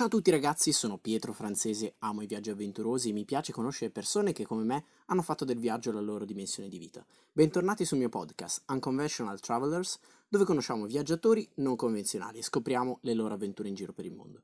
Ciao 0.00 0.08
a 0.08 0.12
tutti 0.12 0.30
ragazzi, 0.30 0.72
sono 0.72 0.96
Pietro 0.96 1.34
Francese, 1.34 1.96
amo 1.98 2.22
i 2.22 2.26
viaggi 2.26 2.48
avventurosi 2.48 3.10
e 3.10 3.12
mi 3.12 3.26
piace 3.26 3.52
conoscere 3.52 3.90
persone 3.90 4.32
che 4.32 4.46
come 4.46 4.64
me 4.64 4.84
hanno 5.08 5.20
fatto 5.20 5.44
del 5.44 5.58
viaggio 5.58 5.92
la 5.92 6.00
loro 6.00 6.24
dimensione 6.24 6.70
di 6.70 6.78
vita. 6.78 7.04
Bentornati 7.30 7.84
sul 7.84 7.98
mio 7.98 8.08
podcast 8.08 8.62
Unconventional 8.68 9.38
Travelers, 9.40 9.98
dove 10.26 10.44
conosciamo 10.46 10.86
viaggiatori 10.86 11.46
non 11.56 11.76
convenzionali 11.76 12.38
e 12.38 12.42
scopriamo 12.42 13.00
le 13.02 13.12
loro 13.12 13.34
avventure 13.34 13.68
in 13.68 13.74
giro 13.74 13.92
per 13.92 14.06
il 14.06 14.14
mondo. 14.14 14.40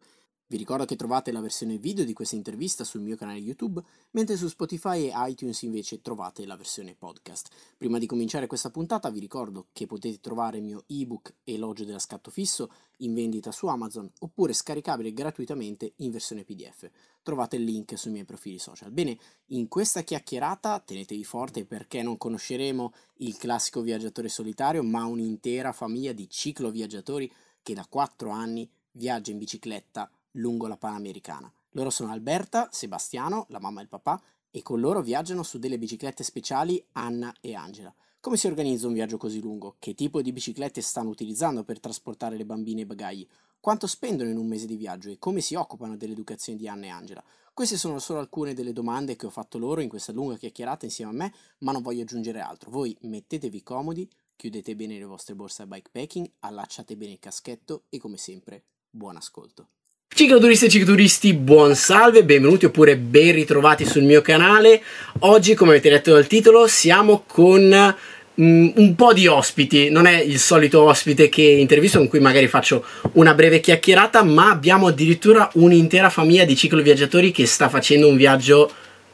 Vi 0.48 0.56
ricordo 0.56 0.84
che 0.84 0.94
trovate 0.94 1.32
la 1.32 1.40
versione 1.40 1.76
video 1.76 2.04
di 2.04 2.12
questa 2.12 2.36
intervista 2.36 2.84
sul 2.84 3.00
mio 3.00 3.16
canale 3.16 3.40
YouTube, 3.40 3.82
mentre 4.12 4.36
su 4.36 4.46
Spotify 4.46 5.08
e 5.08 5.12
iTunes 5.28 5.62
invece 5.62 6.00
trovate 6.00 6.46
la 6.46 6.54
versione 6.54 6.94
podcast. 6.94 7.48
Prima 7.76 7.98
di 7.98 8.06
cominciare 8.06 8.46
questa 8.46 8.70
puntata 8.70 9.10
vi 9.10 9.18
ricordo 9.18 9.66
che 9.72 9.86
potete 9.86 10.20
trovare 10.20 10.58
il 10.58 10.62
mio 10.62 10.84
ebook 10.86 11.34
Elogio 11.42 11.84
della 11.84 11.98
scatto 11.98 12.30
fisso 12.30 12.70
in 12.98 13.12
vendita 13.12 13.50
su 13.50 13.66
Amazon 13.66 14.08
oppure 14.20 14.52
scaricabile 14.52 15.12
gratuitamente 15.12 15.94
in 15.96 16.12
versione 16.12 16.44
PDF. 16.44 16.88
Trovate 17.24 17.56
il 17.56 17.64
link 17.64 17.98
sui 17.98 18.12
miei 18.12 18.24
profili 18.24 18.60
social. 18.60 18.92
Bene, 18.92 19.18
in 19.46 19.66
questa 19.66 20.02
chiacchierata 20.02 20.78
tenetevi 20.78 21.24
forte 21.24 21.64
perché 21.64 22.04
non 22.04 22.16
conosceremo 22.16 22.92
il 23.14 23.36
classico 23.36 23.80
viaggiatore 23.80 24.28
solitario, 24.28 24.84
ma 24.84 25.06
un'intera 25.06 25.72
famiglia 25.72 26.12
di 26.12 26.30
cicloviaggiatori 26.30 27.28
che 27.64 27.74
da 27.74 27.84
4 27.84 28.30
anni 28.30 28.70
viaggia 28.92 29.32
in 29.32 29.38
bicicletta 29.38 30.08
lungo 30.36 30.66
la 30.66 30.76
Panamericana. 30.76 31.52
Loro 31.70 31.90
sono 31.90 32.10
Alberta, 32.10 32.68
Sebastiano, 32.72 33.46
la 33.50 33.60
mamma 33.60 33.80
e 33.80 33.82
il 33.82 33.88
papà, 33.88 34.20
e 34.50 34.62
con 34.62 34.80
loro 34.80 35.02
viaggiano 35.02 35.42
su 35.42 35.58
delle 35.58 35.78
biciclette 35.78 36.24
speciali 36.24 36.82
Anna 36.92 37.34
e 37.40 37.54
Angela. 37.54 37.94
Come 38.20 38.38
si 38.38 38.46
organizza 38.46 38.86
un 38.86 38.94
viaggio 38.94 39.18
così 39.18 39.40
lungo? 39.40 39.76
Che 39.78 39.94
tipo 39.94 40.22
di 40.22 40.32
biciclette 40.32 40.80
stanno 40.80 41.10
utilizzando 41.10 41.62
per 41.62 41.78
trasportare 41.78 42.36
le 42.36 42.46
bambine 42.46 42.80
e 42.80 42.82
i 42.84 42.86
bagagli? 42.86 43.26
Quanto 43.60 43.86
spendono 43.86 44.30
in 44.30 44.36
un 44.36 44.46
mese 44.46 44.66
di 44.66 44.76
viaggio 44.76 45.10
e 45.10 45.18
come 45.18 45.40
si 45.40 45.54
occupano 45.54 45.96
dell'educazione 45.96 46.58
di 46.58 46.66
Anna 46.66 46.86
e 46.86 46.88
Angela? 46.88 47.24
Queste 47.52 47.76
sono 47.76 47.98
solo 47.98 48.18
alcune 48.18 48.54
delle 48.54 48.72
domande 48.72 49.16
che 49.16 49.26
ho 49.26 49.30
fatto 49.30 49.58
loro 49.58 49.80
in 49.80 49.88
questa 49.88 50.12
lunga 50.12 50.36
chiacchierata 50.36 50.84
insieme 50.84 51.10
a 51.10 51.14
me, 51.14 51.34
ma 51.58 51.72
non 51.72 51.82
voglio 51.82 52.02
aggiungere 52.02 52.40
altro. 52.40 52.70
Voi 52.70 52.96
mettetevi 53.02 53.62
comodi, 53.62 54.08
chiudete 54.34 54.74
bene 54.74 54.98
le 54.98 55.04
vostre 55.04 55.34
borse 55.34 55.62
a 55.62 55.66
bikepacking, 55.66 56.30
allacciate 56.40 56.96
bene 56.96 57.12
il 57.12 57.18
caschetto 57.18 57.84
e 57.88 57.98
come 57.98 58.16
sempre, 58.16 58.64
buon 58.90 59.16
ascolto. 59.16 59.68
Cicloturisti 60.08 60.64
e 60.64 60.68
cicloturisti, 60.70 61.34
buon 61.34 61.74
salve, 61.74 62.24
benvenuti 62.24 62.64
oppure 62.64 62.96
ben 62.96 63.34
ritrovati 63.34 63.84
sul 63.84 64.02
mio 64.02 64.22
canale. 64.22 64.82
Oggi, 65.20 65.52
come 65.52 65.72
avete 65.72 65.90
letto 65.90 66.14
dal 66.14 66.26
titolo, 66.26 66.66
siamo 66.66 67.24
con 67.26 67.94
mm, 68.40 68.68
un 68.76 68.94
po' 68.94 69.12
di 69.12 69.26
ospiti. 69.26 69.90
Non 69.90 70.06
è 70.06 70.18
il 70.18 70.38
solito 70.38 70.84
ospite 70.84 71.28
che 71.28 71.42
intervisto 71.42 71.98
con 71.98 72.08
cui 72.08 72.20
magari 72.20 72.48
faccio 72.48 72.82
una 73.12 73.34
breve 73.34 73.60
chiacchierata, 73.60 74.22
ma 74.22 74.48
abbiamo 74.48 74.86
addirittura 74.86 75.50
un'intera 75.54 76.08
famiglia 76.08 76.46
di 76.46 76.56
cicloviaggiatori 76.56 77.30
che 77.30 77.44
sta 77.44 77.68
facendo 77.68 78.08
un 78.08 78.16
viaggio 78.16 78.72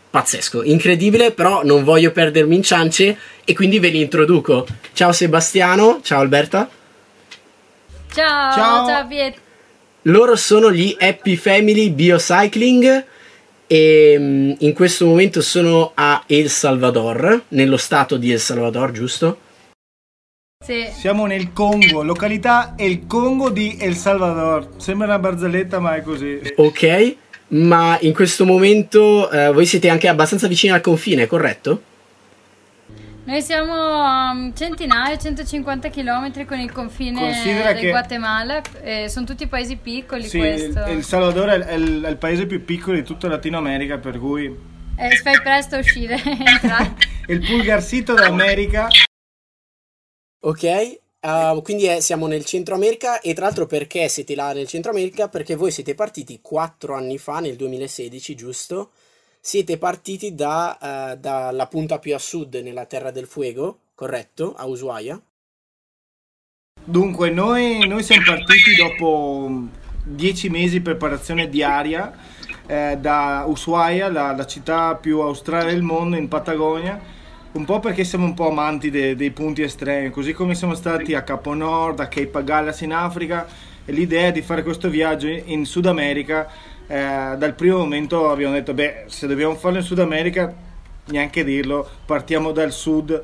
pazzesco, 0.09 0.63
incredibile, 0.63 1.33
però 1.33 1.65
non 1.65 1.83
voglio 1.83 2.13
perdermi 2.13 2.55
in 2.55 2.63
ciance 2.63 3.19
e 3.45 3.55
quindi 3.55 3.81
ve 3.81 3.89
li 3.89 4.01
introduco. 4.01 4.69
Ciao 4.93 5.11
Sebastiano, 5.11 5.99
ciao 6.01 6.21
Alberta. 6.21 6.71
Ciao, 8.15 8.53
ciao, 8.55 8.87
ciao 8.87 9.07
Pietro. 9.09 9.51
Loro 10.07 10.35
sono 10.35 10.73
gli 10.73 10.97
Happy 10.99 11.37
Family 11.37 11.91
Biocycling 11.91 13.05
e 13.69 14.17
mm, 14.19 14.53
in 14.59 14.73
questo 14.73 15.07
momento 15.07 15.41
sono 15.41 15.93
a 15.95 16.25
El 16.27 16.51
Salvador, 16.51 17.45
nello 17.49 17.77
stato 17.77 18.17
di 18.17 18.33
El 18.33 18.41
Salvador, 18.41 18.91
giusto? 18.91 19.39
Sì. 20.65 20.89
Siamo 20.93 21.27
nel 21.27 21.53
Congo, 21.53 22.03
località 22.03 22.75
El 22.77 23.07
Congo 23.07 23.49
di 23.51 23.77
El 23.79 23.95
Salvador. 23.95 24.71
Sembra 24.77 25.07
una 25.07 25.21
barzelletta, 25.21 25.79
ma 25.79 25.95
è 25.95 26.03
così. 26.03 26.41
Ok, 26.57 27.17
ma 27.49 27.97
in 28.01 28.13
questo 28.13 28.45
momento 28.45 29.31
eh, 29.31 29.53
voi 29.53 29.67
siete 29.67 29.89
anche 29.89 30.09
abbastanza 30.09 30.49
vicini 30.49 30.73
al 30.73 30.81
confine, 30.81 31.29
corretto? 31.29 31.83
Noi 33.25 33.41
siamo 33.41 33.73
a 33.73 34.33
um, 34.33 34.53
centinaia, 34.53 35.17
150 35.17 35.91
km 35.91 36.45
con 36.45 36.59
il 36.59 36.73
confine 36.73 37.21
Considera 37.21 37.73
del 37.73 37.91
Guatemala, 37.91 38.61
eh, 38.83 39.09
sono 39.09 39.25
tutti 39.25 39.47
paesi 39.47 39.77
piccoli 39.77 40.25
sì, 40.25 40.39
questo. 40.39 40.81
Il, 40.87 40.97
il 40.97 41.05
Salvador 41.05 41.51
è, 41.51 41.59
è, 41.61 41.75
il, 41.75 42.03
è, 42.03 42.09
il, 42.09 42.17
paese 42.17 42.47
più 42.47 42.65
piccolo 42.65 42.97
di 42.97 43.05
tutta 43.05 43.29
Latino 43.29 43.59
America, 43.59 43.99
per 43.99 44.19
cui... 44.19 44.47
Eh, 44.97 45.17
fai 45.19 45.41
presto 45.41 45.77
a 45.77 45.79
uscire, 45.79 46.17
il 47.29 47.47
pulgarsito 47.47 48.13
d'America. 48.13 48.89
Ok, 50.41 50.99
uh, 51.21 51.63
quindi 51.63 51.85
è, 51.87 52.01
siamo 52.01 52.27
nel 52.27 52.45
Centro 52.45 52.75
America 52.75 53.21
e 53.21 53.35
tra 53.35 53.45
l'altro 53.45 53.67
perché 53.67 54.09
siete 54.09 54.35
là 54.35 54.53
nel 54.53 54.67
Centro 54.67 54.91
America? 54.91 55.29
Perché 55.29 55.55
voi 55.55 55.71
siete 55.71 55.95
partiti 55.95 56.41
4 56.43 56.97
anni 56.97 57.19
fa, 57.19 57.39
nel 57.39 57.55
2016, 57.55 58.35
giusto? 58.35 58.91
Siete 59.45 59.77
partiti 59.77 60.37
da, 60.37 60.79
uh, 60.81 61.19
dalla 61.19 61.67
punta 61.67 61.99
più 61.99 62.15
a 62.15 62.19
sud 62.19 62.55
nella 62.55 62.87
Terra 62.87 63.11
del 63.11 63.27
Fuego, 63.27 63.81
corretto? 63.93 64.55
A 64.55 64.67
Ushuaia? 64.67 65.21
Dunque, 66.85 67.31
noi, 67.31 67.85
noi 67.89 68.05
siamo 68.05 68.23
partiti 68.25 68.77
dopo 68.77 69.51
dieci 70.05 70.49
mesi 70.49 70.75
di 70.75 70.81
preparazione 70.81 71.49
diaria 71.49 72.13
eh, 72.67 72.97
da 73.01 73.45
Ushuaia, 73.49 74.09
la, 74.11 74.33
la, 74.33 74.47
città 74.47 74.95
più 74.95 75.19
australe 75.19 75.73
del 75.73 75.83
mondo, 75.83 76.17
in 76.17 76.29
Patagonia, 76.29 77.01
un 77.53 77.65
po' 77.65 77.81
perché 77.81 78.05
siamo 78.05 78.25
un 78.25 78.35
po' 78.35 78.49
amanti 78.49 78.91
de, 78.91 79.17
dei 79.17 79.33
punti 79.33 79.63
estremi, 79.63 80.11
così 80.11 80.33
come 80.33 80.55
siamo 80.55 80.75
stati 80.75 81.15
a 81.15 81.23
Capo 81.23 81.53
Nord, 81.53 81.99
a 81.99 82.07
Cape 82.07 82.45
Gallas 82.45 82.81
in 82.83 82.93
Africa, 82.93 83.47
e 83.85 83.91
l'idea 83.91 84.31
di 84.31 84.43
fare 84.43 84.63
questo 84.63 84.89
viaggio 84.89 85.27
in 85.27 85.67
Sud 85.67 85.87
America 85.87 86.49
eh, 86.87 87.35
dal 87.37 87.55
primo 87.55 87.79
momento 87.79 88.31
abbiamo 88.31 88.55
detto, 88.55 88.75
beh, 88.75 89.05
se 89.07 89.27
dobbiamo 89.27 89.55
farlo 89.55 89.79
in 89.79 89.85
Sud 89.85 89.99
America, 89.99 90.55
neanche 91.07 91.45
dirlo, 91.45 91.89
partiamo 92.05 92.53
dal 92.53 92.73
sud. 92.73 93.23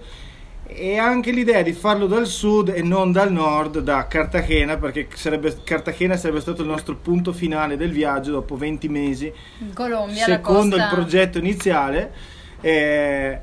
E 0.71 0.99
anche 0.99 1.31
l'idea 1.31 1.63
di 1.63 1.73
farlo 1.73 2.07
dal 2.07 2.27
sud 2.27 2.69
e 2.69 2.83
non 2.83 3.11
dal 3.11 3.33
nord, 3.33 3.79
da 3.79 4.07
Cartagena, 4.07 4.77
perché 4.77 5.09
sarebbe, 5.15 5.57
Cartagena 5.65 6.17
sarebbe 6.17 6.41
stato 6.41 6.61
il 6.61 6.69
nostro 6.69 6.95
punto 6.97 7.33
finale 7.33 7.79
del 7.79 7.91
viaggio 7.91 8.33
dopo 8.33 8.55
20 8.55 8.89
mesi, 8.89 9.33
in 9.61 9.73
Colombia, 9.73 10.25
secondo 10.25 10.77
il 10.77 10.87
progetto 10.91 11.39
iniziale. 11.39 12.13
Eh, 12.61 13.39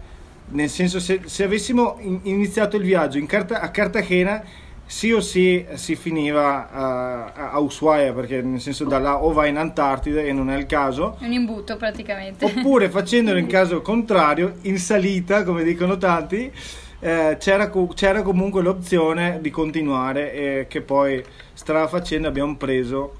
nel 0.47 0.69
senso, 0.69 0.99
se, 0.99 1.21
se 1.25 1.43
avessimo 1.43 1.97
iniziato 2.23 2.77
il 2.77 2.83
viaggio 2.83 3.23
Carta- 3.25 3.61
a 3.61 3.69
Cartagena 3.69 4.43
sì 4.85 5.11
o 5.11 5.19
sì 5.19 5.65
si 5.73 5.95
finiva 5.95 6.69
a, 6.69 7.51
a 7.51 7.59
Ushuaia 7.59 8.13
perché 8.13 8.41
nel 8.41 8.61
senso 8.61 8.85
da 8.85 8.99
là 8.99 9.23
o 9.23 9.31
vai 9.31 9.49
in 9.49 9.57
Antartide 9.57 10.25
e 10.27 10.31
non 10.31 10.49
è 10.49 10.57
il 10.57 10.65
caso 10.67 11.17
un 11.21 11.31
imbuto 11.31 11.75
praticamente. 11.75 12.45
oppure 12.45 12.89
facendolo 12.91 13.37
in 13.37 13.47
caso 13.47 13.81
contrario 13.81 14.55
in 14.61 14.77
salita 14.77 15.43
come 15.43 15.63
dicono 15.63 15.97
tanti 15.97 16.51
eh, 16.99 17.37
c'era, 17.39 17.71
c'era, 17.93 18.21
comunque 18.21 18.61
l'opzione 18.61 19.39
di 19.41 19.51
continuare 19.51 20.33
e 20.33 20.65
che 20.67 20.81
poi 20.81 21.23
strada 21.53 21.87
facendo 21.87 22.27
abbiamo 22.27 22.55
preso. 22.55 23.17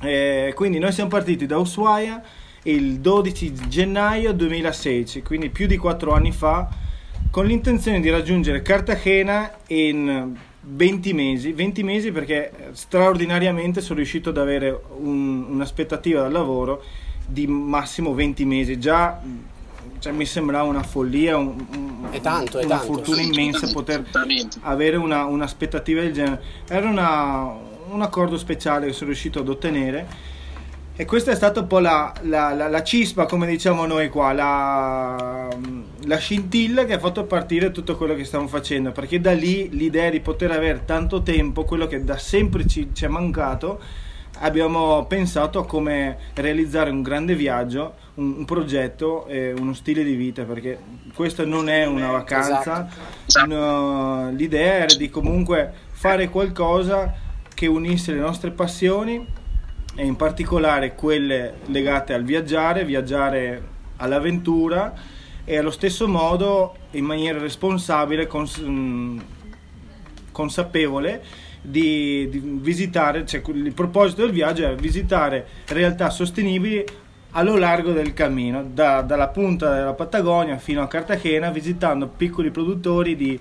Eh, 0.00 0.52
quindi 0.54 0.78
noi 0.78 0.92
siamo 0.92 1.08
partiti 1.08 1.46
da 1.46 1.56
Ushuaia 1.56 2.22
il 2.64 3.00
12 3.00 3.68
gennaio 3.68 4.32
2016 4.32 5.22
quindi 5.22 5.48
più 5.48 5.66
di 5.66 5.78
4 5.78 6.12
anni 6.12 6.32
fa 6.32 6.68
con 7.30 7.46
l'intenzione 7.46 8.00
di 8.00 8.10
raggiungere 8.10 8.60
Cartagena 8.60 9.50
in 9.68 10.36
20 10.68 11.12
mesi, 11.12 11.52
20 11.52 11.82
mesi 11.84 12.10
perché 12.10 12.50
straordinariamente 12.72 13.80
sono 13.80 13.98
riuscito 13.98 14.30
ad 14.30 14.38
avere 14.38 14.80
un, 14.98 15.46
un'aspettativa 15.48 16.22
dal 16.22 16.32
lavoro 16.32 16.82
di 17.24 17.46
massimo 17.46 18.14
20 18.14 18.44
mesi. 18.44 18.78
Già 18.80 19.20
cioè, 20.00 20.12
mi 20.12 20.26
sembrava 20.26 20.68
una 20.68 20.82
follia, 20.82 21.36
un, 21.36 21.64
un, 21.70 22.08
è 22.10 22.20
tanto, 22.20 22.58
è 22.58 22.64
una 22.64 22.78
tanto. 22.78 22.92
fortuna 22.94 23.20
immensa 23.20 23.70
poter 23.72 24.04
avere 24.62 24.96
una, 24.96 25.24
un'aspettativa 25.24 26.00
del 26.00 26.12
genere. 26.12 26.42
Era 26.68 26.88
una, 26.88 27.48
un 27.90 28.02
accordo 28.02 28.36
speciale 28.36 28.86
che 28.86 28.92
sono 28.92 29.10
riuscito 29.10 29.38
ad 29.38 29.48
ottenere 29.48 30.34
e 30.98 31.04
questa 31.04 31.30
è 31.30 31.34
stata 31.34 31.60
un 31.60 31.66
po' 31.66 31.78
la, 31.78 32.10
la, 32.22 32.54
la, 32.54 32.68
la 32.68 32.82
cispa, 32.82 33.26
come 33.26 33.46
diciamo 33.46 33.84
noi 33.84 34.08
qua, 34.08 34.32
la, 34.32 35.48
scintilla 36.16 36.86
che 36.86 36.94
ha 36.94 36.98
fatto 36.98 37.24
partire 37.24 37.70
tutto 37.70 37.98
quello 37.98 38.14
che 38.14 38.24
stiamo 38.24 38.48
facendo, 38.48 38.92
perché 38.92 39.20
da 39.20 39.32
lì 39.32 39.68
l'idea 39.68 40.08
di 40.08 40.20
poter 40.20 40.52
avere 40.52 40.86
tanto 40.86 41.22
tempo, 41.22 41.64
quello 41.64 41.86
che 41.86 42.02
da 42.02 42.16
sempre 42.16 42.66
ci, 42.66 42.94
ci 42.94 43.04
è 43.04 43.08
mancato, 43.08 43.78
abbiamo 44.38 45.04
pensato 45.04 45.58
a 45.58 45.66
come 45.66 46.16
realizzare 46.32 46.88
un 46.88 47.02
grande 47.02 47.34
viaggio, 47.34 47.96
un, 48.14 48.36
un 48.38 48.44
progetto 48.46 49.26
e 49.26 49.52
uno 49.52 49.74
stile 49.74 50.02
di 50.02 50.14
vita, 50.14 50.44
perché 50.44 50.78
questo 51.14 51.44
non 51.44 51.68
è 51.68 51.84
una 51.84 52.10
vacanza, 52.10 52.88
esatto. 53.26 53.46
no, 53.46 54.30
l'idea 54.30 54.76
era 54.76 54.94
di 54.94 55.10
comunque 55.10 55.70
fare 55.90 56.30
qualcosa 56.30 57.12
che 57.52 57.66
unisse 57.66 58.14
le 58.14 58.20
nostre 58.20 58.50
passioni 58.50 59.44
e 59.96 60.04
in 60.04 60.14
particolare 60.14 60.94
quelle 60.94 61.54
legate 61.66 62.12
al 62.12 62.22
viaggiare, 62.22 62.84
viaggiare 62.84 63.74
all'avventura 63.96 64.94
e 65.44 65.56
allo 65.56 65.70
stesso 65.70 66.06
modo 66.06 66.76
in 66.92 67.04
maniera 67.04 67.38
responsabile, 67.38 68.26
cons- 68.26 68.62
consapevole 70.30 71.22
di, 71.62 72.28
di 72.28 72.40
visitare, 72.60 73.24
cioè 73.24 73.42
il 73.54 73.72
proposito 73.72 74.20
del 74.20 74.32
viaggio 74.32 74.68
è 74.68 74.74
visitare 74.74 75.46
realtà 75.68 76.10
sostenibili 76.10 76.84
allo 77.30 77.56
largo 77.56 77.92
del 77.92 78.12
cammino, 78.12 78.62
da, 78.64 79.02
dalla 79.02 79.28
punta 79.28 79.74
della 79.74 79.94
Patagonia 79.94 80.58
fino 80.58 80.82
a 80.82 80.88
Cartagena, 80.88 81.50
visitando 81.50 82.06
piccoli 82.06 82.50
produttori 82.50 83.16
di, 83.16 83.38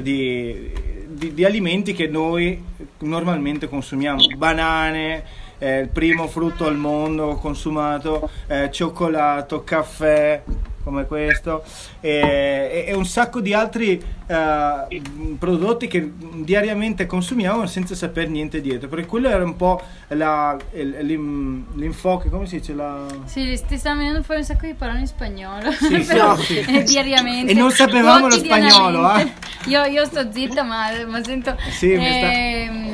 di, 0.00 0.70
di, 1.08 1.34
di 1.34 1.44
alimenti 1.44 1.92
che 1.92 2.06
noi 2.06 2.62
normalmente 2.98 3.68
consumiamo, 3.68 4.24
banane, 4.36 5.46
eh, 5.58 5.80
il 5.80 5.88
primo 5.88 6.28
frutto 6.28 6.66
al 6.66 6.76
mondo 6.76 7.34
consumato, 7.36 8.30
eh, 8.46 8.70
cioccolato, 8.70 9.64
caffè, 9.64 10.42
come 10.88 11.04
questo 11.04 11.62
e, 12.00 12.86
e 12.88 12.94
un 12.94 13.04
sacco 13.04 13.40
di 13.40 13.52
altri 13.52 14.02
uh, 14.26 15.36
prodotti 15.36 15.86
che 15.86 16.10
diariamente 16.36 17.04
consumiamo 17.04 17.66
senza 17.66 17.94
sapere 17.94 18.28
niente 18.28 18.62
dietro 18.62 18.88
perché 18.88 19.06
quello 19.06 19.28
era 19.28 19.44
un 19.44 19.54
po' 19.56 19.80
la, 20.08 20.56
l'infoque 20.72 22.30
come 22.30 22.46
si 22.46 22.58
dice 22.58 22.72
la... 22.72 23.04
sì 23.26 23.60
ti 23.66 23.76
stanno 23.76 23.98
venendo 23.98 24.22
fuori 24.22 24.40
un 24.40 24.46
sacco 24.46 24.64
di 24.64 24.74
parole 24.74 25.00
in 25.00 25.06
spagnolo 25.06 25.70
sì, 25.72 25.98
Però, 26.08 26.36
sì. 26.36 26.58
Eh, 26.58 26.82
diariamente 26.84 27.52
e 27.52 27.54
non 27.54 27.70
sapevamo 27.70 28.28
lo 28.28 28.34
spagnolo 28.34 29.16
eh? 29.16 29.32
io, 29.66 29.84
io, 29.84 30.04
sto 30.06 30.32
zitta 30.32 30.62
ma, 30.62 30.86
ma 31.06 31.22
sento 31.22 31.54
sì, 31.70 31.92
eh, 31.92 32.70
sta... 32.70 32.87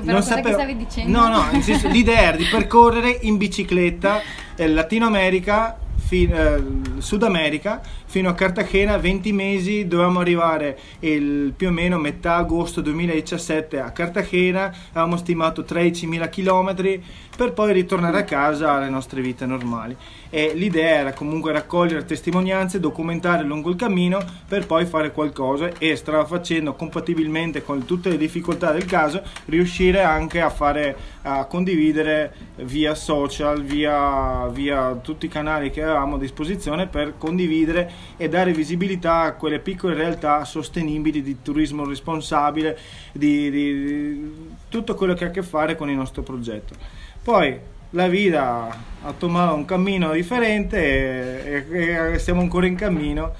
però 0.00 0.12
non 0.12 0.22
sapevo... 0.22 0.52
stavi 0.52 0.76
dicendo? 0.76 1.18
no 1.18 1.28
no 1.28 1.62
senso, 1.62 1.88
l'idea 1.92 2.20
era 2.22 2.36
di 2.36 2.46
percorrere 2.50 3.18
in 3.22 3.36
bicicletta 3.36 4.20
eh, 4.56 4.68
Latino 4.68 5.06
America 5.06 5.76
fin, 5.96 6.32
eh, 6.32 7.00
Sud 7.00 7.22
America 7.22 7.80
fino 8.12 8.28
a 8.28 8.34
Cartagena 8.34 8.98
20 8.98 9.32
mesi 9.32 9.86
dovevamo 9.88 10.20
arrivare 10.20 10.78
il, 11.00 11.54
più 11.56 11.68
o 11.68 11.70
meno 11.70 11.96
metà 11.96 12.34
agosto 12.34 12.82
2017 12.82 13.80
a 13.80 13.90
Cartagena 13.90 14.70
avevamo 14.90 15.16
stimato 15.16 15.62
13.000 15.62 16.28
km 16.28 17.00
per 17.34 17.54
poi 17.54 17.72
ritornare 17.72 18.18
a 18.18 18.24
casa 18.24 18.72
alle 18.72 18.90
nostre 18.90 19.22
vite 19.22 19.46
normali. 19.46 19.96
E 20.28 20.52
l'idea 20.54 20.98
era 20.98 21.12
comunque 21.12 21.52
raccogliere 21.52 22.04
testimonianze 22.04 22.80
documentare 22.80 23.44
lungo 23.44 23.70
il 23.70 23.76
cammino 23.76 24.22
per 24.46 24.66
poi 24.66 24.84
fare 24.84 25.12
qualcosa 25.12 25.70
e 25.78 25.96
stava 25.96 26.24
facendo 26.24 26.74
compatibilmente 26.74 27.62
con 27.62 27.84
tutte 27.84 28.10
le 28.10 28.18
difficoltà 28.18 28.72
del 28.72 28.84
caso 28.84 29.22
riuscire 29.46 30.02
anche 30.02 30.40
a 30.40 30.50
fare 30.50 30.96
a 31.22 31.44
condividere 31.46 32.34
via 32.56 32.94
social 32.94 33.62
via, 33.62 34.48
via 34.48 34.94
tutti 34.96 35.26
i 35.26 35.30
canali 35.30 35.70
che 35.70 35.82
avevamo 35.82 36.16
a 36.16 36.18
disposizione 36.18 36.86
per 36.86 37.14
condividere 37.16 38.01
e 38.16 38.28
dare 38.28 38.52
visibilità 38.52 39.20
a 39.20 39.34
quelle 39.34 39.58
piccole 39.58 39.94
realtà 39.94 40.44
sostenibili 40.44 41.22
di 41.22 41.42
turismo 41.42 41.84
responsabile, 41.84 42.78
di, 43.12 43.50
di, 43.50 43.84
di 43.84 44.30
tutto 44.68 44.94
quello 44.94 45.14
che 45.14 45.24
ha 45.24 45.28
a 45.28 45.30
che 45.30 45.42
fare 45.42 45.76
con 45.76 45.90
il 45.90 45.96
nostro 45.96 46.22
progetto. 46.22 46.74
Poi 47.22 47.58
la 47.90 48.08
vita 48.08 48.68
ha 49.02 49.12
tomato 49.12 49.54
un 49.54 49.64
cammino 49.64 50.12
differente 50.12 51.66
e, 51.68 52.14
e 52.14 52.18
siamo 52.18 52.40
ancora 52.40 52.66
in 52.66 52.74
cammino 52.74 53.34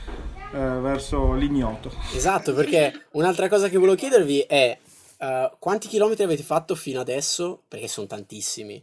eh, 0.53 0.59
verso 0.59 1.33
l'ignoto. 1.33 1.93
Esatto, 2.15 2.53
perché 2.55 3.07
un'altra 3.13 3.49
cosa 3.49 3.69
che 3.69 3.79
volevo 3.79 3.97
chiedervi 3.97 4.41
è 4.41 4.77
uh, 5.19 5.51
quanti 5.59 5.89
chilometri 5.89 6.25
avete 6.25 6.43
fatto 6.43 6.75
fino 6.75 7.01
adesso? 7.01 7.63
Perché 7.69 7.89
sono 7.89 8.07
tantissimi. 8.07 8.83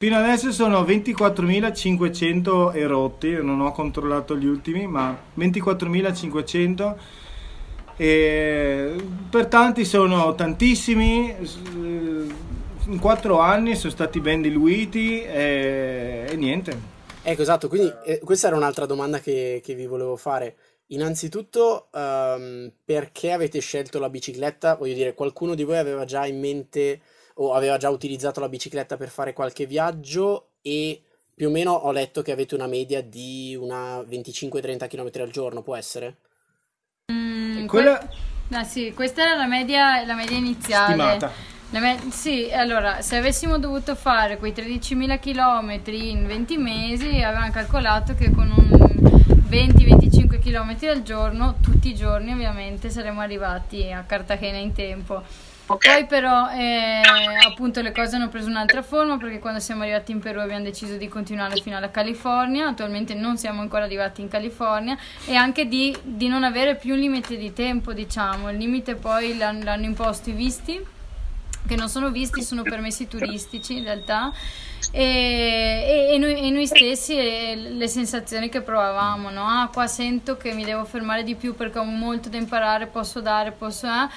Fino 0.00 0.16
adesso 0.16 0.52
sono 0.52 0.82
24.500 0.82 2.72
erotti, 2.76 3.32
non 3.32 3.60
ho 3.60 3.72
controllato 3.72 4.36
gli 4.36 4.46
ultimi, 4.46 4.86
ma 4.86 5.20
24.500 5.36 6.94
e 7.96 8.94
per 9.28 9.46
tanti 9.46 9.84
sono 9.84 10.36
tantissimi, 10.36 11.34
in 12.86 12.98
quattro 13.00 13.40
anni 13.40 13.74
sono 13.74 13.90
stati 13.90 14.20
ben 14.20 14.40
diluiti 14.40 15.20
e, 15.20 16.26
e 16.28 16.36
niente. 16.36 16.80
Ecco, 17.20 17.42
esatto, 17.42 17.66
quindi 17.66 17.92
eh, 18.04 18.20
questa 18.20 18.46
era 18.46 18.54
un'altra 18.54 18.86
domanda 18.86 19.18
che, 19.18 19.60
che 19.64 19.74
vi 19.74 19.86
volevo 19.86 20.14
fare. 20.14 20.54
Innanzitutto, 20.90 21.88
um, 21.90 22.70
perché 22.84 23.32
avete 23.32 23.58
scelto 23.58 23.98
la 23.98 24.08
bicicletta? 24.08 24.76
Voglio 24.76 24.94
dire, 24.94 25.14
qualcuno 25.14 25.56
di 25.56 25.64
voi 25.64 25.78
aveva 25.78 26.04
già 26.04 26.24
in 26.24 26.38
mente 26.38 27.00
o 27.40 27.52
aveva 27.52 27.76
già 27.76 27.90
utilizzato 27.90 28.40
la 28.40 28.48
bicicletta 28.48 28.96
per 28.96 29.08
fare 29.08 29.32
qualche 29.32 29.66
viaggio 29.66 30.50
e 30.62 31.02
più 31.34 31.48
o 31.48 31.50
meno 31.50 31.72
ho 31.72 31.92
letto 31.92 32.22
che 32.22 32.32
avete 32.32 32.54
una 32.54 32.66
media 32.66 33.00
di 33.00 33.56
una 33.58 34.02
25-30 34.02 34.88
km 34.88 35.10
al 35.22 35.30
giorno, 35.30 35.62
può 35.62 35.76
essere? 35.76 36.16
Mm, 37.12 37.66
Quella... 37.66 37.98
que- 37.98 38.56
ah, 38.56 38.64
sì, 38.64 38.92
questa 38.92 39.22
era 39.22 39.36
la 39.36 39.46
media, 39.46 40.04
la 40.04 40.14
media 40.14 40.36
iniziale. 40.36 41.16
Stimata. 41.16 41.32
Me- 41.70 41.98
sì, 42.10 42.50
allora, 42.50 43.02
se 43.02 43.16
avessimo 43.16 43.58
dovuto 43.58 43.94
fare 43.94 44.38
quei 44.38 44.52
13.000 44.52 45.18
km 45.20 45.80
in 45.92 46.26
20 46.26 46.56
mesi, 46.56 47.22
avevamo 47.22 47.50
calcolato 47.52 48.14
che 48.14 48.30
con 48.30 48.50
un 48.50 48.68
20-25 49.48 50.40
km 50.40 50.76
al 50.88 51.02
giorno, 51.02 51.56
tutti 51.60 51.88
i 51.88 51.94
giorni 51.94 52.32
ovviamente, 52.32 52.90
saremmo 52.90 53.20
arrivati 53.20 53.92
a 53.92 54.02
Cartagena 54.02 54.56
in 54.58 54.72
tempo. 54.72 55.22
Okay. 55.70 55.98
Poi 55.98 56.06
però 56.06 56.50
eh, 56.50 57.02
appunto 57.46 57.82
le 57.82 57.92
cose 57.92 58.16
hanno 58.16 58.30
preso 58.30 58.48
un'altra 58.48 58.80
forma 58.80 59.18
perché 59.18 59.38
quando 59.38 59.60
siamo 59.60 59.82
arrivati 59.82 60.12
in 60.12 60.18
Perù 60.18 60.40
abbiamo 60.40 60.64
deciso 60.64 60.96
di 60.96 61.08
continuare 61.08 61.60
fino 61.60 61.76
alla 61.76 61.90
California, 61.90 62.68
attualmente 62.68 63.12
non 63.12 63.36
siamo 63.36 63.60
ancora 63.60 63.84
arrivati 63.84 64.22
in 64.22 64.28
California 64.28 64.96
e 65.26 65.34
anche 65.34 65.66
di, 65.66 65.94
di 66.02 66.26
non 66.26 66.42
avere 66.42 66.76
più 66.76 66.94
un 66.94 67.00
limite 67.00 67.36
di 67.36 67.52
tempo 67.52 67.92
diciamo, 67.92 68.50
il 68.50 68.56
limite 68.56 68.94
poi 68.94 69.36
l'hanno, 69.36 69.64
l'hanno 69.64 69.84
imposto 69.84 70.30
i 70.30 70.32
visti 70.32 70.82
che 71.66 71.76
non 71.76 71.90
sono 71.90 72.10
visti, 72.10 72.40
sono 72.40 72.62
permessi 72.62 73.06
turistici 73.06 73.76
in 73.76 73.84
realtà 73.84 74.32
e, 74.90 75.02
e, 75.02 76.14
e, 76.14 76.18
noi, 76.18 76.40
e 76.40 76.50
noi, 76.50 76.66
stessi 76.66 77.14
le 77.76 77.88
sensazioni 77.88 78.48
che 78.48 78.62
provavamo, 78.62 79.28
no? 79.28 79.44
Ah, 79.46 79.68
qua 79.70 79.86
sento 79.86 80.38
che 80.38 80.52
mi 80.54 80.64
devo 80.64 80.86
fermare 80.86 81.24
di 81.24 81.34
più 81.34 81.54
perché 81.54 81.78
ho 81.78 81.84
molto 81.84 82.30
da 82.30 82.38
imparare, 82.38 82.86
posso 82.86 83.20
dare, 83.20 83.52
posso... 83.52 83.86
Eh? 83.86 84.08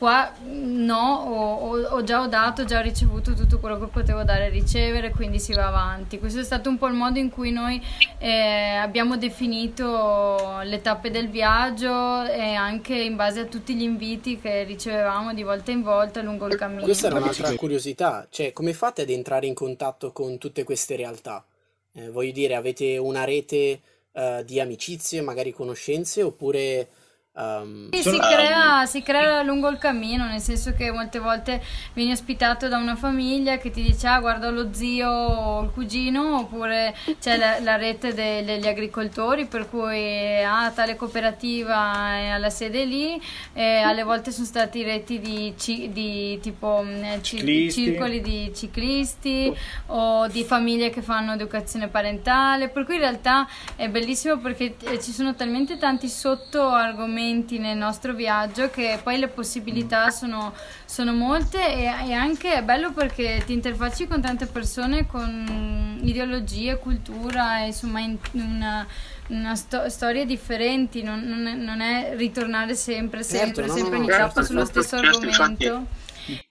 Qua 0.00 0.32
no, 0.44 0.96
ho, 0.96 1.78
ho, 1.78 2.02
già 2.02 2.22
ho 2.22 2.26
dato, 2.26 2.62
ho 2.62 2.64
già 2.64 2.80
ricevuto 2.80 3.34
tutto 3.34 3.58
quello 3.58 3.78
che 3.78 3.84
potevo 3.84 4.22
dare 4.22 4.46
e 4.46 4.48
ricevere, 4.48 5.10
quindi 5.10 5.38
si 5.38 5.52
va 5.52 5.66
avanti. 5.66 6.18
Questo 6.18 6.40
è 6.40 6.42
stato 6.42 6.70
un 6.70 6.78
po' 6.78 6.86
il 6.86 6.94
modo 6.94 7.18
in 7.18 7.28
cui 7.28 7.50
noi 7.50 7.78
eh, 8.16 8.76
abbiamo 8.76 9.18
definito 9.18 10.60
le 10.62 10.80
tappe 10.80 11.10
del 11.10 11.28
viaggio 11.28 12.24
e 12.24 12.54
anche 12.54 12.94
in 12.94 13.14
base 13.14 13.40
a 13.40 13.44
tutti 13.44 13.74
gli 13.74 13.82
inviti 13.82 14.40
che 14.40 14.64
ricevevamo 14.64 15.34
di 15.34 15.42
volta 15.42 15.70
in 15.70 15.82
volta 15.82 16.22
lungo 16.22 16.46
il 16.46 16.56
cammino. 16.56 16.80
Questa 16.80 17.08
è 17.08 17.12
un'altra 17.12 17.54
curiosità, 17.56 18.26
cioè 18.30 18.54
come 18.54 18.72
fate 18.72 19.02
ad 19.02 19.10
entrare 19.10 19.46
in 19.48 19.52
contatto 19.52 20.12
con 20.12 20.38
tutte 20.38 20.64
queste 20.64 20.96
realtà? 20.96 21.44
Eh, 21.92 22.08
voglio 22.08 22.32
dire, 22.32 22.54
avete 22.54 22.96
una 22.96 23.24
rete 23.24 23.80
uh, 24.12 24.42
di 24.44 24.60
amicizie, 24.60 25.20
magari 25.20 25.52
conoscenze, 25.52 26.22
oppure 26.22 26.88
Um, 27.32 27.90
sì, 27.92 28.02
si, 28.02 28.18
crea, 28.18 28.84
si, 28.86 29.02
crea, 29.02 29.42
lungo 29.42 29.68
il 29.68 29.78
cammino, 29.78 30.26
nel 30.26 30.40
senso 30.40 30.74
che 30.74 30.90
molte 30.90 31.20
volte 31.20 31.62
vieni 31.92 32.10
ospitato 32.10 32.66
da 32.66 32.76
una 32.76 32.96
famiglia 32.96 33.56
che 33.56 33.70
ti 33.70 33.82
dice 33.82 34.08
ah 34.08 34.18
guarda 34.18 34.50
lo 34.50 34.70
zio 34.72 35.08
o 35.08 35.62
il 35.62 35.70
cugino 35.70 36.38
oppure 36.38 36.92
c'è 37.20 37.36
la, 37.36 37.60
la 37.60 37.76
rete 37.76 38.14
de, 38.14 38.42
degli 38.44 38.66
agricoltori 38.66 39.46
per 39.46 39.70
cui 39.70 40.42
ah 40.42 40.72
tale 40.72 40.96
cooperativa 40.96 42.16
è 42.16 42.26
alla 42.30 42.50
sede 42.50 42.84
lì 42.84 43.22
e 43.52 43.76
alle 43.76 44.02
volte 44.02 44.32
sono 44.32 44.46
stati 44.46 44.82
reti 44.82 45.20
di, 45.20 45.54
di 45.92 46.40
tipo 46.40 46.82
mm, 46.84 47.20
ci, 47.20 47.70
circoli 47.70 48.20
di 48.22 48.50
ciclisti 48.52 49.56
o 49.86 50.26
di 50.26 50.42
famiglie 50.42 50.90
che 50.90 51.00
fanno 51.00 51.34
educazione 51.34 51.86
parentale 51.86 52.70
per 52.70 52.84
cui 52.84 52.94
in 52.94 53.02
realtà 53.02 53.48
è 53.76 53.88
bellissimo 53.88 54.36
perché 54.38 54.74
eh, 54.80 55.00
ci 55.00 55.12
sono 55.12 55.36
talmente 55.36 55.78
tanti 55.78 56.08
sotto 56.08 56.66
argomenti 56.66 57.18
momenti 57.20 57.58
nel 57.58 57.76
nostro 57.76 58.14
viaggio 58.14 58.70
che 58.70 58.98
poi 59.02 59.18
le 59.18 59.28
possibilità 59.28 60.10
sono, 60.10 60.54
sono 60.84 61.12
molte 61.12 61.58
e, 61.58 61.82
e, 61.84 62.12
anche 62.12 62.54
è 62.54 62.62
bello 62.62 62.92
perché 62.92 63.42
ti 63.44 63.52
interfacci 63.52 64.06
con 64.06 64.20
tante 64.20 64.46
persone 64.46 65.06
con 65.06 65.98
ideologie, 66.02 66.78
cultura, 66.78 67.58
insomma 67.58 68.00
in 68.00 68.16
una, 68.32 68.86
una 69.28 69.54
sto- 69.54 69.88
storie 69.88 70.24
differenti, 70.24 71.02
non, 71.02 71.20
non, 71.20 71.46
è, 71.46 71.54
non, 71.54 71.80
è, 71.80 72.14
ritornare 72.16 72.74
sempre, 72.74 73.22
sempre, 73.22 73.66
certo, 73.66 73.76
sempre 73.76 73.98
no, 73.98 74.06
no, 74.06 74.12
certo, 74.12 74.42
sullo 74.42 74.64
certo, 74.64 74.82
stesso 74.82 74.96
argomento. 75.04 75.86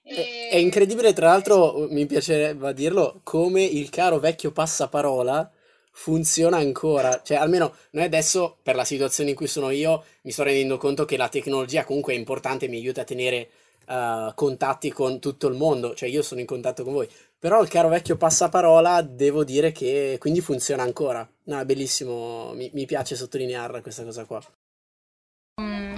È, 0.04 0.50
è 0.52 0.58
incredibile, 0.58 1.14
tra 1.14 1.28
l'altro, 1.28 1.88
mi 1.90 2.06
piacerebbe 2.06 2.74
dirlo, 2.74 3.22
come 3.24 3.64
il 3.64 3.90
caro 3.90 4.20
vecchio 4.20 4.52
passaparola 4.52 5.52
funziona 6.00 6.58
ancora. 6.58 7.22
Cioè, 7.22 7.36
almeno 7.36 7.76
noi 7.92 8.06
adesso, 8.06 8.58
per 8.64 8.76
la 8.76 8.86
situazione 8.86 9.32
in 9.32 9.36
cui 9.36 9.48
sono 9.48 9.70
io, 9.70 10.06
mi 10.22 10.32
sto 10.32 10.44
rendendo 10.44 10.78
conto 10.78 11.04
che 11.04 11.18
la 11.18 11.28
tecnologia 11.28 11.84
comunque 11.84 12.14
è 12.14 12.18
importante, 12.18 12.70
mi 12.70 12.78
aiuta 12.78 13.02
a 13.02 13.04
tenere 13.04 13.50
uh, 13.88 14.34
contatti 14.34 14.92
con 14.92 15.20
tutto 15.20 15.48
il 15.48 15.56
mondo. 15.56 15.94
Cioè, 15.94 16.08
io 16.08 16.22
sono 16.22 16.40
in 16.40 16.46
contatto 16.46 16.84
con 16.86 16.94
voi. 16.94 17.10
Però 17.38 17.62
il 17.62 17.68
caro 17.68 17.90
vecchio 17.90 18.16
passaparola, 18.16 19.02
devo 19.02 19.44
dire 19.44 19.74
che 19.74 20.16
quindi 20.20 20.40
funziona 20.40 20.84
ancora. 20.84 21.30
No, 21.44 21.60
è 21.60 21.66
bellissimo, 21.66 22.54
mi, 22.54 22.70
mi 22.74 22.86
piace 22.86 23.16
sottolinearla 23.16 23.82
questa 23.82 24.04
cosa 24.06 24.24
qua 24.24 24.42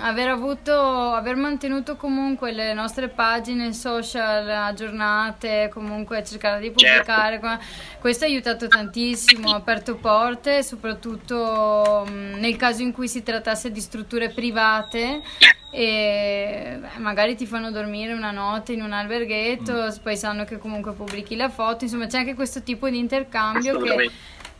aver 0.02 0.30
avuto, 0.30 0.74
aver 0.74 1.36
mantenuto 1.36 1.96
comunque 1.96 2.52
le 2.52 2.74
nostre 2.74 3.08
pagine 3.10 3.74
social 3.74 4.50
aggiornate, 4.50 5.70
comunque 5.72 6.24
cercare 6.24 6.60
di 6.60 6.72
pubblicare, 6.72 7.40
certo. 7.40 7.64
questo 8.00 8.26
ha 8.26 8.28
aiutato 8.28 8.68
tantissimo, 8.68 9.52
ha 9.52 9.56
aperto 9.56 9.96
porte, 9.96 10.64
soprattutto 10.64 12.06
mh, 12.08 12.40
nel 12.40 12.56
caso 12.56 12.82
in 12.82 12.92
cui 12.92 13.08
si 13.08 13.24
trattasse 13.24 13.72
di 13.72 13.80
strutture 13.80 14.30
private 14.30 15.22
e 15.72 16.78
beh, 16.80 17.00
magari 17.00 17.36
ti 17.36 17.46
fanno 17.46 17.72
dormire 17.72 18.14
una 18.14 18.32
notte 18.32 18.74
in 18.74 18.82
un 18.82 18.92
alberghetto, 18.92 19.74
mm. 19.74 20.04
poi 20.04 20.18
sanno 20.18 20.44
che 20.44 20.58
comunque 20.58 20.94
pubblichi 20.94 21.36
la 21.36 21.50
foto, 21.50 21.86
insomma 21.86 22.08
c'è 22.08 22.18
anche 22.18 22.34
questo 22.34 22.62
tipo 22.62 22.90
di 22.90 22.98
intercambio 22.98 23.80
che 23.80 24.12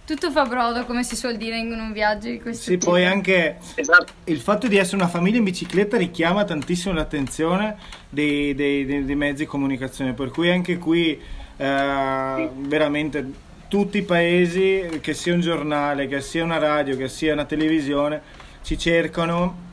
tutto 0.06 0.32
fa 0.32 0.46
brodo, 0.46 0.86
come 0.86 1.04
si 1.04 1.16
suol 1.16 1.38
dire 1.38 1.58
in 1.58 1.72
un 1.72 1.92
viaggio 1.94 2.28
di 2.30 2.40
questo 2.40 2.64
Sì, 2.64 2.78
tipo. 2.78 2.92
poi 2.92 3.06
anche 3.06 3.58
esatto. 3.76 4.14
il 4.26 4.40
fatto 4.40 4.68
di 4.68 4.78
essere 4.78 4.98
una 4.98 5.08
famiglia 5.08 5.38
in 5.38 5.44
bicicletta 5.44 5.98
richiama 5.98 6.44
tantissimo 6.44 6.94
l'attenzione 6.94 7.78
dei, 8.10 8.54
dei, 8.56 8.86
dei, 8.86 9.06
dei 9.06 9.16
mezzi 9.16 9.44
di 9.44 9.46
comunicazione, 9.46 10.14
per 10.14 10.30
cui 10.32 10.50
anche 10.52 10.78
qui 10.78 11.20
eh, 11.58 12.50
veramente 12.56 13.50
tutti 13.68 14.00
i 14.00 14.04
paesi, 14.04 15.00
che 15.02 15.14
sia 15.14 15.34
un 15.34 15.40
giornale, 15.40 16.08
che 16.08 16.20
sia 16.20 16.44
una 16.44 16.58
radio, 16.58 16.98
che 16.98 17.08
sia 17.08 17.32
una 17.32 17.46
televisione, 17.46 18.22
ci 18.64 18.78
cercano, 18.78 19.70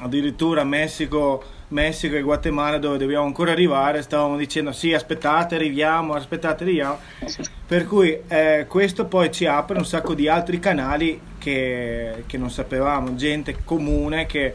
addirittura 0.00 0.62
Messico 0.62 1.42
Messico 1.68 2.16
e 2.16 2.22
Guatemala 2.22 2.78
dove 2.78 2.98
dobbiamo 2.98 3.24
ancora 3.24 3.52
arrivare, 3.52 4.02
stavamo 4.02 4.36
dicendo 4.36 4.72
sì 4.72 4.92
aspettate 4.92 5.56
arriviamo, 5.56 6.14
aspettate 6.14 6.62
arriviamo, 6.62 6.98
per 7.66 7.86
cui 7.86 8.18
eh, 8.28 8.66
questo 8.68 9.06
poi 9.06 9.32
ci 9.32 9.46
apre 9.46 9.78
un 9.78 9.84
sacco 9.84 10.14
di 10.14 10.28
altri 10.28 10.58
canali 10.58 11.20
che, 11.38 12.24
che 12.26 12.38
non 12.38 12.50
sapevamo, 12.50 13.14
gente 13.16 13.64
comune 13.64 14.26
che 14.26 14.54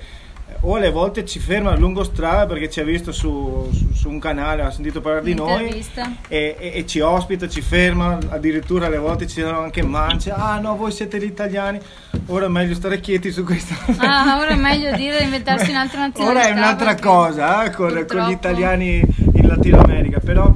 o 0.62 0.76
alle 0.76 0.92
volte 0.92 1.26
ci 1.26 1.40
ferma 1.40 1.76
lungo 1.76 2.04
strada 2.04 2.46
perché 2.46 2.70
ci 2.70 2.80
ha 2.80 2.84
visto 2.84 3.12
su, 3.12 3.70
su, 3.72 3.94
su 3.94 4.10
un 4.10 4.20
canale, 4.20 4.62
ha 4.62 4.72
sentito 4.72 5.02
parlare 5.02 5.24
di 5.24 5.34
noi 5.34 5.84
e, 6.28 6.56
e, 6.60 6.72
e, 6.76 6.86
ci 6.86 7.00
ospita, 7.00 7.48
ci 7.48 7.62
ferma, 7.62 8.18
addirittura 8.30 8.88
alle 8.88 8.98
volte 8.98 9.28
ci 9.28 9.42
danno 9.42 9.60
anche 9.60 9.84
mance, 9.84 10.32
ah 10.32 10.60
no 10.60 10.76
voi 10.76 10.92
siete 10.92 11.20
gli 11.20 11.24
italiani, 11.24 11.80
ora 12.28 12.46
è 12.46 12.50
meglio 12.50 12.76
stare 12.76 13.00
quieti 13.00 13.32
su 13.32 13.44
questo. 13.44 13.74
Ah, 14.14 14.40
ora 14.40 14.50
è 14.50 14.56
meglio 14.56 14.94
dire 14.96 15.24
inventarsi 15.24 15.70
un'altra 15.70 16.02
nazionalità. 16.08 16.40
Ora 16.40 16.50
è 16.50 16.58
un'altra 16.58 16.96
cosa 16.96 17.66
eh, 17.66 17.72
con, 17.72 18.06
con 18.08 18.28
gli 18.28 18.32
italiani 18.32 19.02
in 19.34 19.48
Latino 19.48 19.80
America, 19.80 20.20
però 20.20 20.54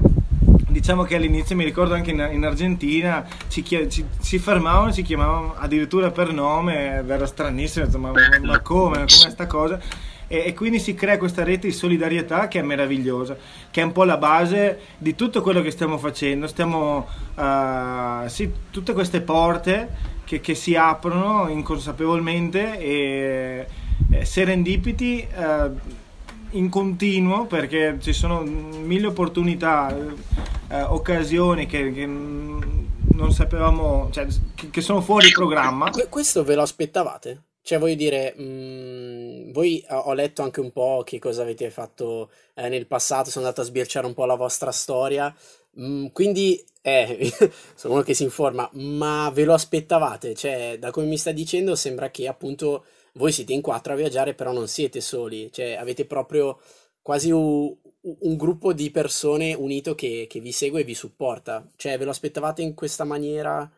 diciamo 0.85 1.01
che 1.01 1.15
all'inizio 1.15 1.55
mi 1.55 1.63
ricordo 1.63 1.95
anche 1.95 2.11
in, 2.11 2.29
in 2.31 2.45
Argentina 2.45 3.25
ci, 3.47 3.63
ci, 3.65 4.05
ci, 4.21 4.37
fermavano, 4.37 4.93
ci 4.93 5.01
chiamavano 5.01 5.55
addirittura 5.57 6.11
per 6.11 6.31
nome, 6.31 7.03
era 7.07 7.25
stranissimo, 7.25 7.87
ma, 7.97 8.11
ma, 8.11 8.21
ma 8.43 8.59
come, 8.59 8.97
come 8.97 9.07
sta 9.07 9.47
cosa? 9.47 9.79
E, 10.27 10.43
e, 10.45 10.53
quindi 10.53 10.77
si 10.77 10.93
crea 10.93 11.17
questa 11.17 11.43
rete 11.43 11.65
di 11.65 11.73
solidarietà 11.73 12.47
che 12.47 12.59
è 12.59 12.61
meravigliosa, 12.61 13.35
che 13.71 13.81
è 13.81 13.83
un 13.83 13.93
po' 13.93 14.03
la 14.03 14.17
base 14.17 14.79
di 14.99 15.15
tutto 15.15 15.41
quello 15.41 15.63
che 15.63 15.71
stiamo 15.71 15.97
facendo. 15.97 16.45
Stiamo, 16.45 17.07
uh, 17.33 18.27
sì, 18.27 18.51
tutte 18.69 18.93
queste 18.93 19.21
porte 19.21 19.89
che, 20.23 20.39
che, 20.39 20.53
si 20.53 20.75
aprono 20.75 21.47
inconsapevolmente 21.49 22.77
e, 22.77 23.67
e 24.11 24.23
serendipiti. 24.23 25.27
Uh, 25.35 26.03
in 26.55 26.69
continuo 26.69 27.45
perché 27.45 27.97
ci 27.99 28.13
sono 28.13 28.41
mille 28.41 29.07
opportunità 29.07 29.95
eh, 30.69 30.81
occasioni 30.81 31.65
che, 31.65 31.91
che, 31.91 32.05
non 32.05 33.31
sapevamo, 33.31 34.09
cioè, 34.11 34.27
che, 34.55 34.69
che, 34.69 34.81
sono 34.81 35.01
fuori 35.01 35.31
programma. 35.31 35.89
Questo 36.09 36.43
ve 36.43 36.55
lo 36.55 36.61
aspettavate? 36.61 37.43
Cioè, 37.61 37.79
voglio 37.79 37.95
dire, 37.95 38.33
mh, 38.37 38.43
mm, 38.43 39.51
voi 39.51 39.83
ho 39.87 40.13
letto 40.13 40.43
anche 40.43 40.59
un 40.59 40.71
po' 40.71 41.03
che 41.05 41.19
cosa 41.19 41.41
avete 41.41 41.69
fatto 41.69 42.29
eh, 42.53 42.69
nel 42.69 42.87
passato, 42.87 43.29
sono 43.29 43.45
andato 43.45 43.61
a 43.61 43.65
sbirciare 43.65 44.05
un 44.05 44.13
po' 44.13 44.25
la 44.25 44.35
vostra 44.35 44.71
storia, 44.71 45.33
mh, 45.71 45.85
mm, 45.85 46.05
quindi 46.11 46.63
eh, 46.81 47.31
sono 47.75 47.95
uno 47.95 48.03
che 48.03 48.13
si 48.13 48.23
informa, 48.23 48.69
ma 48.73 49.31
ve 49.33 49.45
lo 49.45 49.53
aspettavate? 49.53 50.35
Cioè, 50.35 50.77
da 50.79 50.91
come 50.91 51.07
mi 51.07 51.17
sta 51.17 51.31
dicendo, 51.31 51.75
sembra 51.75 52.11
che 52.11 52.27
appunto 52.27 52.85
voi 53.15 53.31
siete 53.31 53.53
in 53.53 53.61
quattro 53.61 53.93
a 53.93 53.95
viaggiare, 53.95 54.33
però 54.33 54.51
non 54.51 54.67
siete 54.67 55.01
soli, 55.01 55.49
cioè 55.51 55.75
avete 55.75 56.05
proprio 56.05 56.59
quasi 57.01 57.31
un, 57.31 57.73
un 58.01 58.35
gruppo 58.35 58.73
di 58.73 58.91
persone 58.91 59.53
unito 59.53 59.95
che, 59.95 60.27
che 60.29 60.39
vi 60.39 60.51
segue 60.51 60.81
e 60.81 60.83
vi 60.83 60.95
supporta. 60.95 61.65
Cioè, 61.75 61.97
ve 61.97 62.05
lo 62.05 62.11
aspettavate 62.11 62.61
in 62.61 62.73
questa 62.73 63.03
maniera? 63.03 63.69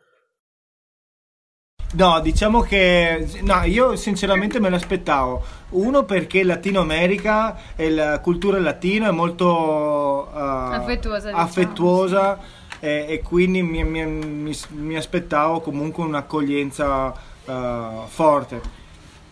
No, 1.90 2.20
diciamo 2.20 2.60
che 2.60 3.26
no, 3.42 3.62
io 3.64 3.96
sinceramente 3.96 4.60
me 4.60 4.68
l'aspettavo. 4.68 5.42
Uno 5.70 6.04
perché 6.04 6.42
Latino 6.42 6.80
America 6.80 7.74
e 7.76 7.90
la 7.90 8.20
cultura 8.20 8.58
latina 8.58 9.08
è 9.08 9.12
molto 9.12 10.28
uh, 10.30 10.36
affettuosa, 10.36 11.28
diciamo. 11.28 11.42
affettuosa 11.42 12.38
e, 12.80 13.06
e, 13.08 13.22
quindi 13.22 13.62
mi, 13.62 13.84
mi, 13.84 14.04
mi, 14.04 14.56
mi, 14.68 14.96
aspettavo 14.96 15.60
comunque 15.60 16.04
un'accoglienza 16.04 17.14
uh, 17.46 18.06
forte. 18.06 18.87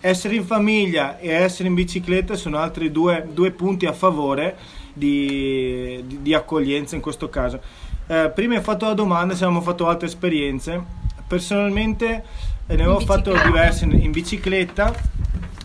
Essere 0.06 0.36
in 0.36 0.44
famiglia 0.44 1.18
e 1.18 1.30
essere 1.30 1.68
in 1.68 1.74
bicicletta 1.74 2.36
sono 2.36 2.58
altri 2.58 2.92
due, 2.92 3.26
due 3.32 3.50
punti 3.50 3.86
a 3.86 3.92
favore 3.92 4.56
di, 4.92 6.00
di, 6.06 6.22
di 6.22 6.32
accoglienza 6.32 6.94
in 6.94 7.00
questo 7.00 7.28
caso. 7.28 7.60
Eh, 8.06 8.30
prima 8.32 8.54
hai 8.54 8.62
fatto 8.62 8.86
la 8.86 8.94
domanda 8.94 9.34
se 9.34 9.42
abbiamo 9.42 9.62
fatto 9.62 9.88
altre 9.88 10.06
esperienze. 10.06 10.80
Personalmente 11.26 12.22
eh, 12.68 12.76
ne 12.76 12.82
avevo 12.84 13.00
fatto 13.00 13.32
diverse 13.32 13.84
in, 13.84 14.00
in 14.00 14.12
bicicletta. 14.12 14.94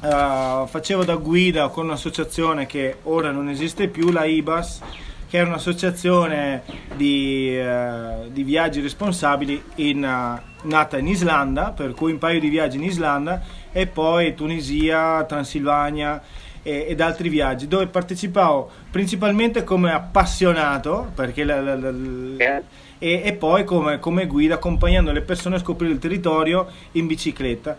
Uh, 0.01 0.65
facevo 0.65 1.03
da 1.03 1.17
guida 1.17 1.67
con 1.67 1.85
un'associazione 1.85 2.65
che 2.65 2.97
ora 3.03 3.29
non 3.29 3.47
esiste 3.47 3.89
più, 3.89 4.09
la 4.09 4.25
IBAS, 4.25 4.81
che 5.29 5.37
era 5.37 5.49
un'associazione 5.49 6.63
di, 6.95 7.55
uh, 7.55 8.27
di 8.31 8.41
viaggi 8.41 8.81
responsabili 8.81 9.61
in, 9.75 9.97
uh, 9.97 10.67
nata 10.67 10.97
in 10.97 11.05
Islanda, 11.05 11.69
per 11.69 11.93
cui 11.93 12.11
un 12.11 12.17
paio 12.17 12.39
di 12.39 12.49
viaggi 12.49 12.77
in 12.77 12.83
Islanda 12.83 13.59
e 13.71 13.87
poi 13.87 14.35
Tunisia, 14.35 15.23
Transilvania 15.23 16.21
e, 16.63 16.85
ed 16.89 17.01
altri 17.01 17.29
viaggi 17.29 17.67
dove 17.67 17.87
partecipavo 17.87 18.69
principalmente 18.91 19.63
come 19.63 19.91
appassionato 19.91 21.11
perché 21.15 21.43
la, 21.43 21.61
la, 21.61 21.75
la, 21.75 21.89
eh. 22.37 22.63
e, 22.99 23.21
e, 23.25 23.33
poi 23.33 23.63
come, 23.63 23.99
come, 23.99 24.27
guida 24.27 24.55
accompagnando 24.55 25.11
le 25.11 25.21
persone 25.21 25.55
a 25.55 25.59
scoprire 25.59 25.93
il 25.93 25.99
territorio 25.99 26.67
in 26.93 27.07
bicicletta 27.07 27.77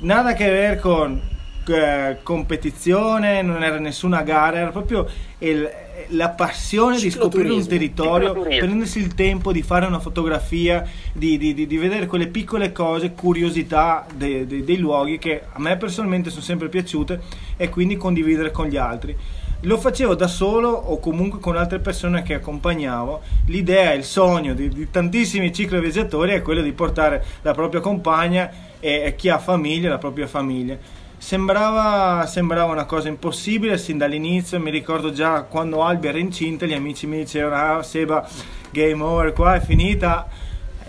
nada 0.00 0.30
a 0.30 0.32
che 0.34 0.44
vedere 0.44 0.78
con 0.78 1.20
eh, 1.66 2.18
competizione 2.22 3.42
non 3.42 3.62
era 3.62 3.78
nessuna 3.78 4.22
gara 4.22 4.58
era 4.58 4.70
proprio 4.70 5.08
il, 5.38 5.68
la 6.08 6.30
passione 6.30 6.98
di 6.98 7.10
scoprire 7.10 7.50
un 7.50 7.66
territorio, 7.66 8.32
prendersi 8.32 8.98
il 8.98 9.14
tempo 9.14 9.52
di 9.52 9.62
fare 9.62 9.86
una 9.86 10.00
fotografia, 10.00 10.88
di, 11.12 11.38
di, 11.38 11.54
di, 11.54 11.66
di 11.66 11.76
vedere 11.76 12.06
quelle 12.06 12.28
piccole 12.28 12.72
cose, 12.72 13.12
curiosità 13.12 14.06
de, 14.14 14.46
de, 14.46 14.64
dei 14.64 14.78
luoghi 14.78 15.18
che 15.18 15.42
a 15.50 15.58
me 15.60 15.76
personalmente 15.76 16.30
sono 16.30 16.42
sempre 16.42 16.68
piaciute 16.68 17.20
e 17.56 17.68
quindi 17.68 17.96
condividere 17.96 18.50
con 18.50 18.66
gli 18.66 18.76
altri. 18.76 19.16
Lo 19.64 19.76
facevo 19.76 20.14
da 20.14 20.26
solo 20.26 20.70
o 20.70 20.98
comunque 21.00 21.38
con 21.38 21.56
altre 21.56 21.80
persone 21.80 22.22
che 22.22 22.34
accompagnavo. 22.34 23.20
L'idea, 23.46 23.92
il 23.92 24.04
sogno 24.04 24.54
di, 24.54 24.70
di 24.70 24.90
tantissimi 24.90 25.52
cicloviaggiatori 25.52 26.32
è 26.32 26.40
quello 26.40 26.62
di 26.62 26.72
portare 26.72 27.22
la 27.42 27.52
propria 27.52 27.80
compagna 27.80 28.50
e, 28.80 29.02
e 29.04 29.16
chi 29.16 29.28
ha 29.28 29.38
famiglia, 29.38 29.90
la 29.90 29.98
propria 29.98 30.26
famiglia 30.26 30.78
Sembrava, 31.20 32.24
sembrava, 32.26 32.72
una 32.72 32.86
cosa 32.86 33.08
impossibile 33.08 33.76
sin 33.76 33.98
dall'inizio, 33.98 34.58
mi 34.58 34.70
ricordo 34.70 35.12
già 35.12 35.42
quando 35.42 35.84
Albi 35.84 36.08
era 36.08 36.16
incinta, 36.18 36.64
gli 36.64 36.72
amici 36.72 37.06
mi 37.06 37.18
dicevano 37.18 37.78
ah 37.78 37.82
Seba, 37.82 38.26
game 38.70 39.02
over, 39.02 39.34
qua 39.34 39.56
è 39.56 39.60
finita. 39.60 40.26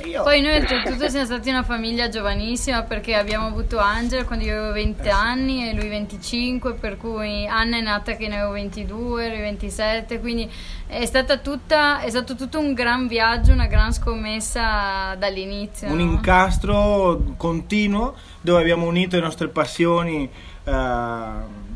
Io... 0.05 0.23
Poi 0.23 0.41
noi 0.41 0.55
oltretutto 0.57 1.09
siamo 1.09 1.25
stati 1.25 1.49
una 1.49 1.63
famiglia 1.63 2.09
giovanissima 2.09 2.83
perché 2.83 3.15
abbiamo 3.15 3.47
avuto 3.47 3.77
Angelo 3.77 4.25
quando 4.25 4.45
io 4.45 4.57
avevo 4.57 4.73
20 4.73 5.07
eh 5.07 5.09
anni 5.09 5.69
e 5.69 5.73
lui 5.73 5.87
25, 5.89 6.73
per 6.73 6.97
cui 6.97 7.47
Anna 7.47 7.77
è 7.77 7.81
nata 7.81 8.13
che 8.13 8.27
ne 8.27 8.37
avevo 8.37 8.53
22, 8.53 9.29
lui 9.29 9.39
27, 9.39 10.19
quindi 10.19 10.49
è, 10.87 11.09
tutta, 11.41 12.01
è 12.01 12.09
stato 12.09 12.35
tutto 12.35 12.59
un 12.59 12.73
gran 12.73 13.07
viaggio, 13.07 13.51
una 13.51 13.67
gran 13.67 13.93
scommessa 13.93 15.15
dall'inizio. 15.17 15.87
Un 15.87 15.97
no? 15.97 16.01
incastro 16.01 17.33
continuo 17.37 18.15
dove 18.41 18.61
abbiamo 18.61 18.85
unito 18.87 19.15
le 19.15 19.21
nostre 19.21 19.47
passioni 19.47 20.29
uh, 20.63 20.71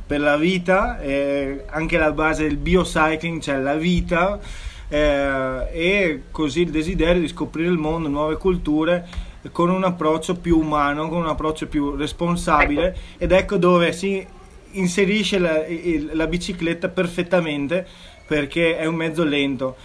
per 0.07 0.19
la 0.19 0.37
vita, 0.37 0.99
e 0.99 1.63
anche 1.69 1.97
la 1.97 2.11
base 2.11 2.43
del 2.43 2.57
biocycling, 2.57 3.41
cioè 3.41 3.57
la 3.57 3.75
vita, 3.75 4.39
eh, 4.87 5.67
e 5.71 6.21
così 6.31 6.61
il 6.61 6.71
desiderio 6.71 7.21
di 7.21 7.27
scoprire 7.27 7.69
il 7.69 7.77
mondo, 7.77 8.07
nuove 8.07 8.37
culture 8.37 9.07
con 9.51 9.69
un 9.69 9.83
approccio 9.83 10.35
più 10.35 10.57
umano, 10.59 11.07
con 11.07 11.19
un 11.19 11.27
approccio 11.27 11.67
più 11.67 11.95
responsabile 11.95 12.87
ecco. 12.87 12.99
ed 13.17 13.31
ecco 13.31 13.57
dove 13.57 13.91
si 13.91 14.25
inserisce 14.71 15.37
la, 15.37 15.63
la 16.13 16.27
bicicletta 16.27 16.89
perfettamente 16.89 17.85
perché 18.27 18.77
è 18.77 18.85
un 18.85 18.95
mezzo 18.95 19.23
lento 19.23 19.75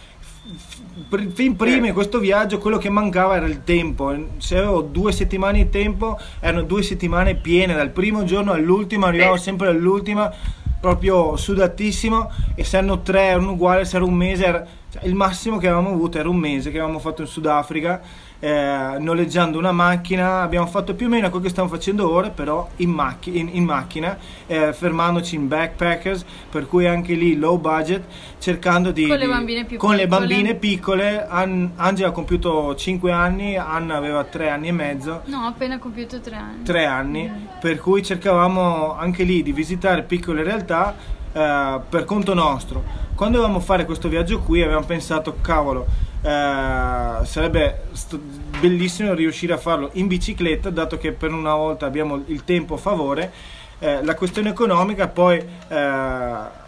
fin 1.33 1.57
prima 1.57 1.87
in 1.87 1.93
questo 1.93 2.19
viaggio 2.19 2.59
quello 2.59 2.79
che 2.79 2.91
mancava 2.91 3.37
era 3.37 3.47
il 3.47 3.63
tempo. 3.65 4.15
Se 4.39 4.57
avevo 4.57 4.83
due 4.83 5.13
settimane 5.13 5.65
di 5.65 5.71
tempo, 5.71 6.19
erano 6.41 6.63
due 6.63 6.83
settimane 6.83 7.37
piene, 7.37 7.75
dal 7.75 7.91
primo 7.91 8.25
giorno 8.25 8.53
all'ultimo, 8.53 9.07
arrivavo 9.07 9.37
sempre 9.37 9.69
all'ultima, 9.69 10.33
proprio 10.81 11.37
sudatissimo. 11.37 12.31
E 12.55 12.65
se 12.65 12.79
erano 12.79 13.03
tre, 13.03 13.23
erano 13.23 13.53
uguali, 13.53 13.85
se 13.85 13.97
era 13.97 14.05
un 14.05 14.15
mese, 14.15 14.45
era, 14.45 14.67
cioè, 14.91 15.05
il 15.05 15.15
massimo 15.15 15.59
che 15.59 15.69
avevamo 15.69 15.91
avuto 15.91 16.19
era 16.19 16.29
un 16.29 16.37
mese 16.37 16.71
che 16.71 16.79
avevamo 16.79 16.99
fatto 16.99 17.23
in 17.23 17.29
Sudafrica 17.29 18.01
eh, 18.41 18.97
noleggiando 18.99 19.59
una 19.59 19.71
macchina, 19.71 20.41
abbiamo 20.41 20.67
fatto 20.67 20.95
più 20.95 21.07
o 21.07 21.09
meno 21.11 21.29
quello 21.29 21.45
che 21.45 21.51
stiamo 21.51 21.69
facendo 21.69 22.11
ora, 22.11 22.31
però 22.31 22.67
in, 22.77 22.89
macch- 22.91 23.27
in, 23.27 23.51
in 23.53 23.65
macchina, 23.65 24.17
eh, 24.47 24.73
fermandoci 24.73 25.35
in 25.35 25.47
backpackers, 25.47 26.25
per 26.51 26.67
cui 26.67 26.87
anche 26.87 27.15
lì 27.15 27.37
low 27.37 27.59
budget, 27.59 28.03
cercando 28.39 28.91
di... 28.91 29.07
Con 29.07 29.19
le 29.19 29.29
bambine 29.29 29.65
più 29.67 29.77
con 29.77 29.91
piccole. 29.91 29.97
le 29.97 30.07
bambine 30.07 30.55
piccole, 30.55 31.27
An- 31.29 31.73
Angela 31.77 32.09
ha 32.09 32.13
compiuto 32.13 32.75
5 32.75 33.13
anni, 33.13 33.57
Anna 33.57 33.97
aveva 33.97 34.25
3 34.25 34.49
anni 34.49 34.69
e 34.69 34.73
mezzo. 34.73 35.21
No, 35.27 35.41
appena 35.47 35.79
compiuto 35.79 36.19
3 36.19 36.35
anni. 36.35 36.63
3 36.63 36.85
anni, 36.87 37.29
mm. 37.29 37.61
per 37.61 37.79
cui 37.79 38.03
cercavamo 38.03 38.97
anche 38.97 39.23
lì 39.23 39.43
di 39.43 39.53
visitare 39.53 40.03
piccole 40.03 40.43
realtà 40.43 41.19
eh, 41.33 41.81
per 41.89 42.05
conto 42.05 42.35
nostro. 42.35 42.83
Quando 43.15 43.39
dovevamo 43.39 43.61
fare 43.61 43.85
questo 43.85 44.09
viaggio 44.09 44.41
qui 44.41 44.63
avevamo 44.63 44.87
pensato, 44.87 45.37
cavolo, 45.41 45.87
eh, 46.23 47.25
sarebbe 47.25 47.83
st- 47.93 48.19
bellissimo 48.61 49.13
riuscire 49.15 49.53
a 49.53 49.59
farlo 49.59 49.91
in 49.95 50.07
bicicletta, 50.07 50.71
dato 50.71 50.99
che 50.99 51.13
per 51.13 51.33
una 51.33 51.55
volta 51.55 51.87
abbiamo 51.87 52.23
il 52.27 52.45
tempo 52.45 52.75
a 52.75 52.79
favore. 52.79 53.33
Eh, 53.79 54.03
la 54.05 54.15
questione 54.15 54.51
economica 54.51 55.09
poi 55.09 55.39
eh, 55.39 56.59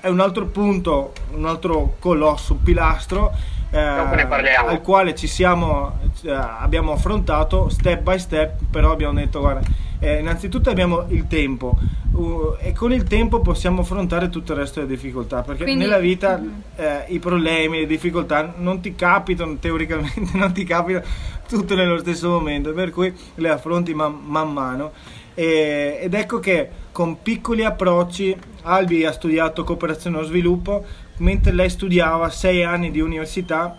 è 0.00 0.08
un 0.08 0.20
altro 0.20 0.46
punto, 0.46 1.12
un 1.32 1.46
altro 1.46 1.96
colosso, 1.98 2.54
un 2.54 2.62
pilastro 2.62 3.32
eh, 3.70 3.78
al 3.78 4.80
quale 4.82 5.14
ci 5.14 5.26
siamo, 5.26 5.98
eh, 6.22 6.30
abbiamo 6.30 6.92
affrontato 6.92 7.68
step 7.68 8.02
by 8.02 8.18
step, 8.18 8.60
però 8.70 8.92
abbiamo 8.92 9.14
detto 9.14 9.40
guarda, 9.40 9.60
eh, 10.06 10.20
innanzitutto 10.20 10.70
abbiamo 10.70 11.06
il 11.08 11.26
tempo 11.26 11.76
uh, 12.12 12.54
e 12.60 12.72
con 12.72 12.92
il 12.92 13.02
tempo 13.02 13.40
possiamo 13.40 13.80
affrontare 13.80 14.28
tutto 14.28 14.52
il 14.52 14.58
resto 14.58 14.80
delle 14.80 14.94
difficoltà, 14.94 15.42
perché 15.42 15.64
Quindi, 15.64 15.82
nella 15.82 15.98
vita 15.98 16.40
uh-huh. 16.40 16.52
eh, 16.76 17.04
i 17.08 17.18
problemi, 17.18 17.80
le 17.80 17.86
difficoltà 17.86 18.54
non 18.56 18.80
ti 18.80 18.94
capitano 18.94 19.56
teoricamente, 19.56 20.30
non 20.38 20.52
ti 20.52 20.62
capitano 20.62 21.04
tutte 21.48 21.74
nello 21.74 21.98
stesso 21.98 22.28
momento, 22.28 22.72
per 22.72 22.90
cui 22.90 23.12
le 23.34 23.48
affronti 23.48 23.94
man, 23.94 24.16
man 24.24 24.52
mano. 24.52 24.92
E, 25.34 25.98
ed 26.00 26.14
ecco 26.14 26.38
che 26.38 26.70
con 26.92 27.20
piccoli 27.20 27.64
approcci 27.64 28.34
Albi 28.62 29.04
ha 29.04 29.12
studiato 29.12 29.64
cooperazione 29.64 30.18
allo 30.18 30.26
sviluppo, 30.26 30.84
mentre 31.18 31.52
lei 31.52 31.68
studiava 31.68 32.30
sei 32.30 32.62
anni 32.62 32.92
di 32.92 33.00
università, 33.00 33.76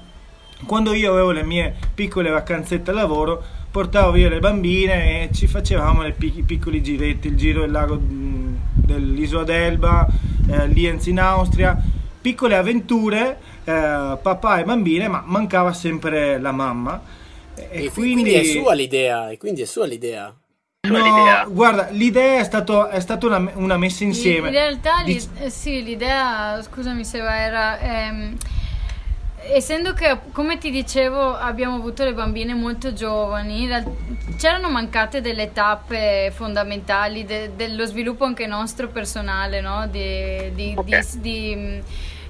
quando 0.65 0.93
io 0.93 1.11
avevo 1.11 1.31
le 1.31 1.43
mie 1.43 1.73
piccole 1.93 2.29
vacanzette 2.29 2.91
a 2.91 2.93
lavoro, 2.93 3.43
portavo 3.69 4.11
via 4.11 4.29
le 4.29 4.39
bambine 4.39 5.23
e 5.23 5.33
ci 5.33 5.47
facevamo 5.47 6.05
i 6.05 6.13
pic- 6.13 6.43
piccoli 6.45 6.81
giretti, 6.81 7.27
il 7.27 7.37
giro 7.37 7.61
del 7.61 7.71
lago 7.71 7.99
dell'isola 7.99 9.43
d'Elba, 9.43 10.07
eh, 10.49 10.67
Lienz 10.67 11.05
in 11.07 11.19
Austria, 11.19 11.77
piccole 12.21 12.55
avventure, 12.55 13.37
eh, 13.63 14.17
papà 14.21 14.59
e 14.59 14.63
bambine, 14.63 15.07
ma 15.07 15.23
mancava 15.25 15.73
sempre 15.73 16.39
la 16.39 16.51
mamma. 16.51 17.01
E, 17.55 17.85
e 17.85 17.91
quindi... 17.91 18.21
quindi... 18.21 18.33
è 18.33 18.43
sua 18.43 18.73
l'idea, 18.73 19.29
e 19.29 19.37
quindi 19.37 19.61
è 19.61 19.65
sua 19.65 19.85
l'idea. 19.85 20.33
No, 20.87 20.97
l'idea. 20.97 21.45
guarda, 21.45 21.89
l'idea 21.91 22.39
è, 22.39 22.43
stato, 22.43 22.87
è 22.87 22.99
stata 22.99 23.25
una, 23.25 23.51
una, 23.55 23.77
messa 23.77 24.03
insieme. 24.03 24.47
In 24.47 24.53
realtà, 24.53 25.03
Dic- 25.03 25.47
sì, 25.47 25.83
l'idea, 25.83 26.61
scusami 26.61 27.03
se 27.03 27.17
era... 27.17 27.79
Ehm, 27.79 28.37
essendo 29.39 29.93
che, 29.93 30.19
come 30.31 30.57
ti 30.57 30.71
dicevo, 30.71 31.35
abbiamo 31.35 31.75
avuto 31.75 32.03
le 32.03 32.13
bambine 32.13 32.53
molto 32.53 32.93
giovani, 32.93 33.67
c'erano 34.37 34.69
mancate 34.69 35.21
delle 35.21 35.53
tappe 35.53 36.31
fondamentali 36.33 37.25
de, 37.25 37.51
dello 37.55 37.85
sviluppo 37.85 38.25
anche 38.25 38.47
nostro 38.47 38.87
personale, 38.89 39.61
no? 39.61 39.87
di, 39.87 40.51
di, 40.53 40.73
okay. 40.75 41.01
di, 41.13 41.19
di 41.19 41.83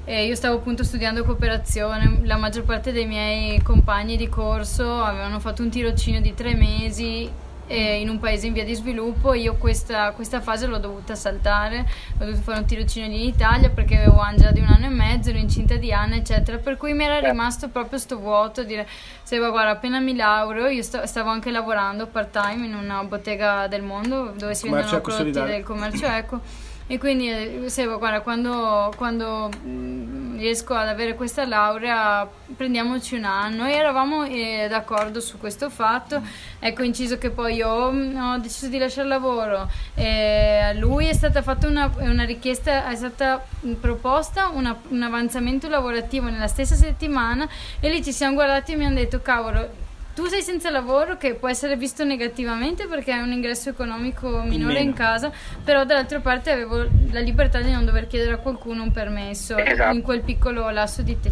eh, 0.10 0.26
io 0.26 0.36
stavo 0.36 0.56
appunto 0.56 0.86
studiando 0.86 1.26
cooperazione, 1.26 2.22
la 2.24 2.38
maggior 2.38 2.64
parte 2.64 2.94
dei 2.94 3.06
miei 3.06 3.62
compagni 3.62 4.16
di 4.16 4.30
corso 4.30 5.02
avevano 5.02 5.42
fatto 5.42 5.64
un 5.64 5.70
tirocinio 5.70 6.22
di 6.22 6.34
tre 6.34 6.56
mesi 6.56 7.30
eh, 7.68 8.00
in 8.00 8.10
un 8.10 8.20
paese 8.20 8.48
in 8.48 8.54
via 8.54 8.64
di 8.64 8.74
sviluppo. 8.74 9.34
Io 9.34 9.56
questa, 9.56 10.12
questa, 10.12 10.42
fase 10.42 10.66
l'ho 10.66 10.78
dovuta 10.78 11.16
saltare, 11.16 11.86
ho 12.16 12.26
dovuto 12.26 12.42
fare 12.42 12.60
un 12.60 12.66
tirocinio 12.66 13.08
in 13.08 13.28
Italia 13.28 13.70
perché 13.70 13.98
avevo 13.98 14.20
Angela 14.20 14.52
di 14.52 14.60
un 14.60 14.68
anno 14.68 14.86
e 14.86 14.90
mezzo, 14.90 15.30
ero 15.30 15.38
incinta 15.38 15.76
di 15.76 15.92
Anna, 15.92 16.16
eccetera. 16.16 16.58
Per 16.58 16.78
cui 16.78 16.94
mi 16.94 17.04
era 17.04 17.20
rimasto 17.20 17.70
proprio 17.70 18.00
sto 18.00 18.18
vuoto, 18.18 18.64
dire, 18.64 18.88
se 19.24 19.38
guarda, 19.38 19.72
appena 19.72 20.00
mi 20.00 20.16
laureo, 20.16 20.68
io 20.68 20.82
st- 20.82 21.04
stavo 21.04 21.30
anche 21.30 21.52
lavorando 21.52 22.08
part 22.08 22.32
time 22.32 22.66
in 22.66 22.74
una 22.74 23.04
bottega 23.04 23.68
del 23.68 23.82
mondo 23.82 24.34
dove 24.36 24.56
si 24.56 24.70
vendono 24.70 25.02
prodotti 25.02 25.32
del 25.32 25.64
commercio 25.64 26.06
ecco 26.06 26.42
e 26.90 26.98
quindi 26.98 27.30
eh, 27.30 27.60
dicevo, 27.60 27.98
guarda, 27.98 28.22
quando, 28.22 28.94
quando 28.96 29.50
mm, 29.66 30.38
riesco 30.38 30.74
ad 30.74 30.88
avere 30.88 31.16
questa 31.16 31.46
laurea 31.46 32.26
prendiamoci 32.56 33.16
un 33.16 33.26
anno 33.26 33.66
e 33.66 33.74
eravamo 33.74 34.24
eh, 34.24 34.68
d'accordo 34.70 35.20
su 35.20 35.38
questo 35.38 35.70
fatto. 35.70 36.22
È 36.60 36.72
coinciso 36.72 37.18
che 37.18 37.30
poi 37.30 37.56
io 37.56 37.92
mm, 37.92 38.16
ho 38.16 38.38
deciso 38.38 38.70
di 38.70 38.78
lasciare 38.78 39.04
il 39.04 39.10
lavoro. 39.10 39.70
E 39.96 40.60
a 40.60 40.72
lui 40.74 41.08
è 41.08 41.14
stata 41.14 41.42
fatta 41.42 41.68
una, 41.68 41.92
una 41.98 42.24
richiesta, 42.24 42.90
è 42.90 42.96
stata 42.96 43.46
proposta 43.82 44.48
una, 44.48 44.80
un 44.88 45.02
avanzamento 45.02 45.68
lavorativo 45.68 46.30
nella 46.30 46.48
stessa 46.48 46.76
settimana 46.76 47.50
e 47.82 47.90
lì 47.90 48.02
ci 48.02 48.14
siamo 48.14 48.36
guardati 48.36 48.72
e 48.72 48.76
mi 48.78 48.86
hanno 48.86 48.96
detto, 48.96 49.22
cavolo, 49.22 49.87
tu 50.18 50.26
sei 50.26 50.42
senza 50.42 50.72
lavoro 50.72 51.16
che 51.16 51.36
può 51.36 51.48
essere 51.48 51.78
visto 51.78 52.04
negativamente 52.04 52.88
perché 52.88 53.12
hai 53.12 53.22
un 53.22 53.32
ingresso 53.32 53.70
economico 53.70 54.42
minore 54.42 54.80
in, 54.80 54.88
in 54.88 54.94
casa, 54.94 55.32
però 55.64 55.86
dall'altra 55.86 56.20
parte 56.22 56.50
avevo 56.50 56.88
la 57.12 57.20
libertà 57.20 57.62
di 57.62 57.72
non 57.72 57.86
dover 57.86 58.08
chiedere 58.08 58.34
a 58.34 58.38
qualcuno 58.38 58.82
un 58.82 58.92
permesso 58.92 59.56
esatto. 59.56 59.96
in 59.96 60.02
quel 60.02 60.22
piccolo 60.22 60.72
lasso 60.72 61.04
di, 61.04 61.20
te- 61.20 61.32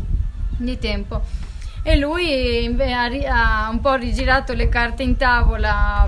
di 0.56 0.78
tempo. 0.78 1.19
E 1.82 1.98
lui 1.98 2.67
ha, 3.28 3.69
un 3.71 3.82
po' 3.82 3.95
rigirato 3.95 4.54
le 4.54 4.69
carte 4.69 5.02
in 5.02 5.17
tavola 5.17 6.08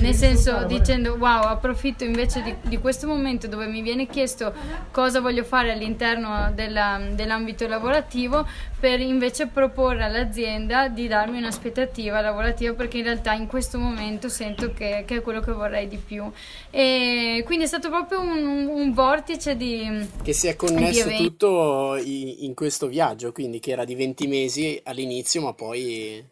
nel 0.00 0.14
senso 0.14 0.64
dicendo 0.64 1.14
wow 1.14 1.42
approfitto 1.42 2.04
invece 2.04 2.42
di, 2.42 2.54
di, 2.62 2.78
questo 2.78 3.06
momento 3.06 3.46
dove 3.46 3.66
mi 3.66 3.82
viene 3.82 4.06
chiesto 4.06 4.52
cosa 4.90 5.20
voglio 5.20 5.44
fare 5.44 5.72
all'interno 5.72 6.52
della, 6.54 7.00
dell'ambito 7.12 7.66
lavorativo 7.66 8.46
per 8.78 9.00
invece 9.00 9.46
proporre 9.46 10.04
all'azienda 10.04 10.88
di 10.88 11.06
darmi 11.06 11.38
un'aspettativa 11.38 12.20
lavorativa 12.20 12.72
perché 12.74 12.98
in 12.98 13.04
realtà 13.04 13.32
in 13.32 13.46
questo 13.46 13.78
momento 13.78 14.28
sento 14.28 14.72
che, 14.72 15.04
che 15.06 15.16
è 15.16 15.22
quello 15.22 15.40
che 15.40 15.52
vorrei 15.52 15.86
di 15.86 15.98
più. 15.98 16.30
E 16.70 17.42
quindi 17.44 17.64
è 17.64 17.68
stato 17.68 17.90
proprio 17.90 18.20
un, 18.20 18.66
un 18.66 18.92
vortice 18.92 19.56
di 19.56 20.08
che 20.22 20.32
si 20.32 20.46
è 20.46 20.56
connesso 20.56 21.08
tutto 21.10 21.96
in, 22.02 22.36
in 22.40 22.54
questo 22.54 22.86
viaggio 22.86 23.32
quindi 23.32 23.60
che 23.60 23.72
era 23.72 23.84
di 23.84 23.94
20 23.94 24.26
mesi 24.26 24.80
all'inizio 24.84 25.42
ma 25.42 25.52
poi 25.52 26.24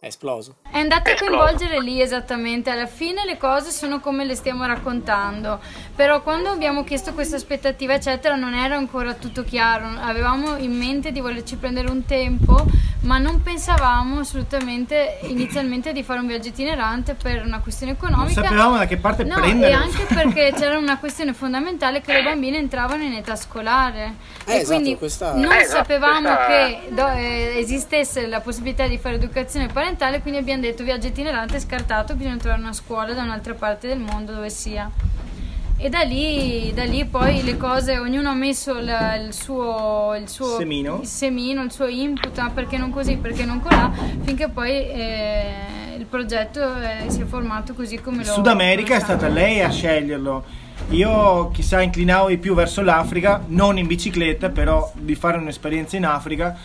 è 0.00 0.06
esploso. 0.06 0.54
È 0.70 0.78
andato 0.78 1.10
a 1.10 1.14
coinvolgere 1.16 1.80
lì 1.80 2.00
esattamente, 2.00 2.70
alla 2.70 2.86
fine 2.86 3.24
le 3.24 3.36
cose 3.36 3.72
sono 3.72 3.98
come 3.98 4.24
le 4.24 4.36
stiamo 4.36 4.64
raccontando, 4.64 5.58
però 5.96 6.22
quando 6.22 6.50
abbiamo 6.50 6.84
chiesto 6.84 7.12
questa 7.14 7.34
aspettativa 7.34 7.94
eccetera 7.94 8.36
non 8.36 8.54
era 8.54 8.76
ancora 8.76 9.14
tutto 9.14 9.42
chiaro, 9.42 9.88
avevamo 10.00 10.56
in 10.56 10.76
mente 10.76 11.10
di 11.10 11.18
volerci 11.18 11.56
prendere 11.56 11.90
un 11.90 12.04
tempo, 12.04 12.64
ma 13.00 13.18
non 13.18 13.42
pensavamo 13.42 14.20
assolutamente 14.20 15.18
inizialmente 15.22 15.92
di 15.92 16.04
fare 16.04 16.20
un 16.20 16.28
viaggio 16.28 16.48
itinerante 16.48 17.14
per 17.14 17.44
una 17.44 17.58
questione 17.58 17.92
economica. 17.92 18.40
Non 18.40 18.44
sapevamo 18.44 18.76
da 18.76 18.86
che 18.86 18.98
parte 18.98 19.24
no, 19.24 19.34
prendere. 19.34 19.72
E 19.72 19.74
anche 19.74 20.04
perché 20.14 20.52
c'era 20.56 20.78
una 20.78 20.98
questione 20.98 21.32
fondamentale 21.32 22.00
che 22.02 22.12
le 22.12 22.22
bambine 22.22 22.58
entravano 22.58 23.02
in 23.02 23.14
età 23.14 23.34
scolare 23.34 24.14
eh, 24.44 24.52
e 24.52 24.56
esatto, 24.58 24.74
quindi 24.74 24.96
questa... 24.96 25.34
non 25.34 25.50
eh, 25.50 25.62
esatto, 25.62 25.78
sapevamo 25.78 26.34
questa... 26.34 26.46
che 26.46 26.80
do, 26.90 27.08
eh, 27.08 27.58
esistesse 27.58 28.26
la 28.26 28.40
possibilità 28.40 28.86
di 28.86 28.98
fare 28.98 29.16
educazione 29.16 29.66
parentale 29.66 29.86
parentale, 29.88 30.20
quindi 30.20 30.38
abbiamo 30.38 30.60
detto 30.60 30.84
viaggio 30.84 31.06
itinerante 31.06 31.58
scartato, 31.58 32.14
bisogna 32.14 32.36
trovare 32.36 32.60
una 32.60 32.74
scuola 32.74 33.14
da 33.14 33.22
un'altra 33.22 33.54
parte 33.54 33.88
del 33.88 33.98
mondo 33.98 34.32
dove 34.34 34.50
sia. 34.50 34.90
E 35.80 35.88
da 35.88 36.02
lì, 36.02 36.72
da 36.74 36.84
lì 36.84 37.04
poi 37.06 37.42
le 37.42 37.56
cose, 37.56 37.98
ognuno 37.98 38.28
ha 38.30 38.34
messo 38.34 38.80
la, 38.80 39.14
il, 39.14 39.32
suo, 39.32 40.14
il, 40.20 40.28
suo, 40.28 40.56
semino. 40.58 40.98
il 41.00 41.06
semino, 41.06 41.62
il 41.62 41.70
suo 41.70 41.86
input, 41.86 42.36
ah, 42.38 42.50
perché 42.50 42.76
non 42.76 42.90
così, 42.90 43.16
perché 43.16 43.44
non 43.44 43.60
colà, 43.60 43.90
finché 44.22 44.48
poi 44.48 44.70
eh, 44.70 45.94
il 45.96 46.04
progetto 46.04 46.60
eh, 46.76 47.08
si 47.08 47.22
è 47.22 47.24
formato 47.24 47.72
così 47.74 47.98
come 48.00 48.24
lo... 48.24 48.32
Sud 48.32 48.48
America 48.48 48.96
è 48.96 49.00
stata 49.00 49.28
lei 49.28 49.62
a 49.62 49.70
sceglierlo. 49.70 50.44
Io 50.90 51.50
chissà 51.50 51.80
inclinavo 51.80 52.28
di 52.28 52.38
più 52.38 52.54
verso 52.54 52.82
l'Africa, 52.82 53.44
non 53.46 53.78
in 53.78 53.86
bicicletta, 53.86 54.50
però 54.50 54.90
di 54.94 55.14
fare 55.14 55.38
un'esperienza 55.38 55.96
in 55.96 56.04
Africa. 56.04 56.58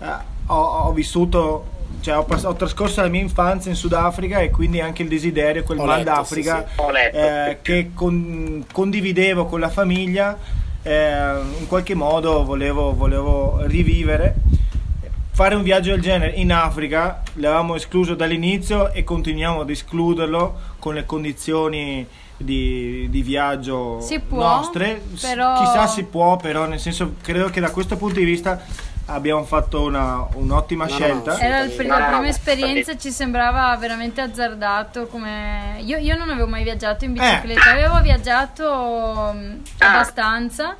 Eh, 0.00 0.36
ho, 0.46 0.60
ho 0.60 0.92
vissuto 0.92 1.76
cioè, 2.00 2.16
ho, 2.16 2.24
pass- 2.24 2.44
ho, 2.44 2.54
trascorso 2.54 3.00
la 3.00 3.08
mia 3.08 3.20
infanzia 3.20 3.70
in 3.70 3.76
Sudafrica 3.76 4.38
e 4.40 4.50
quindi 4.50 4.80
anche 4.80 5.02
il 5.02 5.08
desiderio, 5.08 5.62
quel 5.62 5.78
mal 5.78 6.02
d'Africa 6.02 6.66
sì, 6.68 6.82
sì. 6.82 7.16
eh, 7.16 7.58
che 7.62 7.90
con- 7.94 8.64
condividevo 8.72 9.46
con 9.46 9.60
la 9.60 9.68
famiglia, 9.68 10.36
eh, 10.82 11.40
in 11.58 11.66
qualche 11.66 11.94
modo 11.94 12.44
volevo, 12.44 12.94
volevo 12.94 13.60
rivivere. 13.62 14.34
fare 15.30 15.54
un 15.54 15.62
viaggio 15.62 15.90
del 15.90 16.00
genere 16.00 16.32
in 16.32 16.52
Africa 16.52 17.22
l'avevamo 17.34 17.76
escluso 17.76 18.14
dall'inizio 18.14 18.92
e 18.92 19.04
continuiamo 19.04 19.60
ad 19.60 19.70
escluderlo 19.70 20.58
con 20.78 20.94
le 20.94 21.04
condizioni 21.04 22.06
di, 22.38 23.08
di 23.10 23.22
viaggio 23.22 23.98
può, 24.20 24.38
nostre. 24.38 25.02
Però... 25.20 25.58
Chissà 25.58 25.86
si 25.86 26.04
può, 26.04 26.36
però 26.36 26.66
nel 26.66 26.80
senso 26.80 27.14
credo 27.20 27.50
che 27.50 27.60
da 27.60 27.70
questo 27.70 27.96
punto 27.96 28.18
di 28.18 28.24
vista 28.24 28.64
abbiamo 29.08 29.44
fatto 29.44 29.82
una, 29.82 30.26
un'ottima 30.34 30.84
no, 30.84 30.90
scelta. 30.90 31.32
No, 31.32 31.38
Era 31.38 31.64
pr- 31.64 31.86
la 31.86 32.04
prima 32.06 32.28
esperienza, 32.28 32.96
ci 32.96 33.10
sembrava 33.10 33.76
veramente 33.76 34.20
azzardato. 34.20 35.06
Come... 35.06 35.80
Io, 35.84 35.98
io, 35.98 36.16
non 36.16 36.30
avevo 36.30 36.46
mai 36.46 36.62
viaggiato 36.62 37.04
in 37.04 37.12
bicicletta, 37.12 37.68
eh. 37.68 37.84
avevo 37.84 38.00
viaggiato 38.00 39.30
um, 39.32 39.62
abbastanza. 39.78 40.76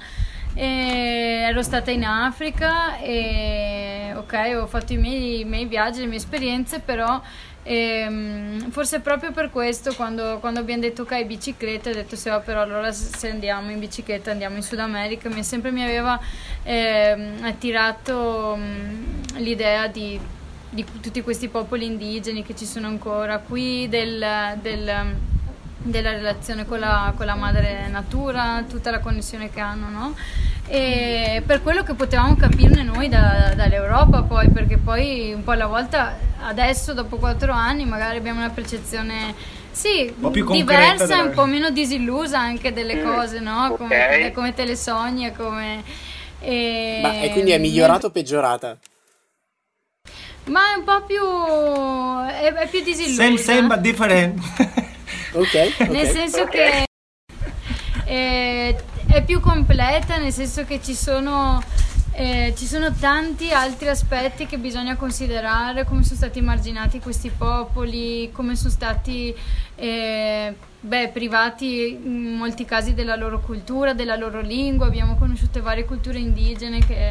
E 0.55 1.45
ero 1.49 1.63
stata 1.63 1.91
in 1.91 2.05
Africa 2.05 2.99
e 2.99 4.13
ok, 4.17 4.57
ho 4.61 4.67
fatto 4.67 4.93
i 4.93 4.97
miei, 4.97 5.41
i 5.41 5.45
miei 5.45 5.67
viaggi, 5.67 6.01
le 6.01 6.07
mie 6.07 6.17
esperienze, 6.17 6.81
però 6.81 7.21
ehm, 7.69 8.71
forse 8.71 9.01
proprio 9.01 9.31
per 9.33 9.51
questo 9.51 9.95
quando, 9.95 10.39
quando, 10.41 10.61
abbiamo 10.61 10.81
detto 10.81 11.03
ok 11.03 11.25
bicicletta 11.25 11.91
ho 11.91 11.93
detto 11.93 12.17
se 12.17 12.31
va 12.31 12.41
però 12.41 12.63
allora 12.63 12.91
se 12.93 13.29
andiamo 13.29 13.71
in 13.71 13.79
bicicletta 13.79 14.31
andiamo 14.31 14.57
in 14.57 14.63
Sud 14.63 14.79
America 14.79 15.29
mi, 15.29 15.45
sempre 15.45 15.71
mi 15.71 15.83
aveva 15.83 16.19
ehm, 16.63 17.43
attirato 17.43 18.57
mh, 18.57 19.39
l'idea 19.39 19.87
di, 19.87 20.19
di, 20.71 20.85
tutti 21.01 21.23
questi 21.23 21.49
popoli 21.49 21.85
indigeni 21.85 22.43
che 22.43 22.55
ci 22.57 22.65
sono 22.65 22.87
ancora. 22.87 23.39
Qui 23.39 23.89
del, 23.89 24.25
del 24.61 25.37
della 25.83 26.11
relazione 26.11 26.67
con 26.67 26.81
la, 26.81 27.13
con 27.17 27.27
la, 27.27 27.35
madre 27.35 27.89
natura, 27.89 28.65
tutta 28.69 28.91
la 28.91 28.99
connessione 28.99 29.51
che 29.51 29.61
hanno, 29.61 29.89
no? 29.89 30.15
E 30.67 31.43
per 31.47 31.63
quello 31.63 31.83
che 31.83 31.95
potevamo 31.95 32.37
capirne 32.37 32.83
noi 32.83 33.09
da, 33.09 33.53
dall'Europa 33.55 34.23
poi, 34.23 34.49
perché 34.51 34.77
poi 34.77 35.33
un 35.33 35.45
po' 35.45 35.53
alla 35.53 35.67
volta, 35.67 36.19
adesso 36.41 36.93
dopo 36.93 37.17
quattro 37.17 37.53
anni 37.53 37.87
magari 37.87 38.19
abbiamo 38.19 38.41
una 38.41 38.51
percezione 38.51 39.35
sì, 39.71 40.13
un 40.19 40.33
diversa 40.33 41.19
e 41.19 41.23
un 41.23 41.31
po' 41.33 41.47
meno 41.47 41.71
disillusa 41.71 42.41
anche 42.41 42.73
delle 42.73 42.97
mm. 42.97 43.05
cose, 43.05 43.39
no? 43.39 43.75
Come, 43.77 44.05
okay. 44.05 44.33
come 44.33 44.53
te 44.53 44.65
le 44.65 44.75
sogni, 44.75 45.33
come... 45.33 45.85
E... 46.41 46.99
Ma, 47.01 47.21
e 47.21 47.31
quindi 47.31 47.53
è 47.53 47.59
migliorata 47.59 48.09
o 48.09 48.11
peggiorata? 48.11 48.77
Ma 50.47 50.73
è 50.73 50.79
un 50.79 50.85
po' 50.85 51.03
più... 51.05 51.23
è, 52.27 52.53
è 52.53 52.69
più 52.69 52.83
disillusa. 52.83 53.23
Same, 53.23 53.39
same 53.39 53.67
but 53.69 53.79
different. 53.79 54.97
ok. 55.39 55.89
Nel 55.89 56.07
senso 56.09 56.45
che... 56.47 56.85
Eh, 58.05 58.75
è 59.09 59.23
più 59.25 59.41
completa, 59.41 60.19
nel 60.19 60.33
senso 60.33 60.65
che 60.65 60.81
ci 60.83 60.95
sono, 60.95 61.63
eh, 62.13 62.53
ci 62.57 62.67
sono 62.67 62.93
tanti 62.93 63.51
altri 63.53 63.89
aspetti 63.89 64.47
che 64.47 64.59
bisogna 64.59 64.97
considerare, 64.97 65.85
come 65.85 66.03
sono 66.03 66.17
stati 66.17 66.41
marginati 66.41 67.01
questi 67.01 67.31
popoli, 67.31 68.31
come 68.33 68.55
sono 68.55 68.71
stati 68.71 69.35
eh, 69.77 70.55
beh, 70.81 71.09
privati 71.09 71.99
in 72.03 72.35
molti 72.35 72.65
casi 72.67 72.93
della 72.93 73.17
loro 73.17 73.41
cultura, 73.41 73.95
della 73.95 74.17
loro 74.17 74.41
lingua. 74.41 74.87
Abbiamo 74.87 75.17
conosciuto 75.17 75.63
varie 75.63 75.87
culture 75.87 76.19
indigene 76.19 76.79
che 76.85 77.09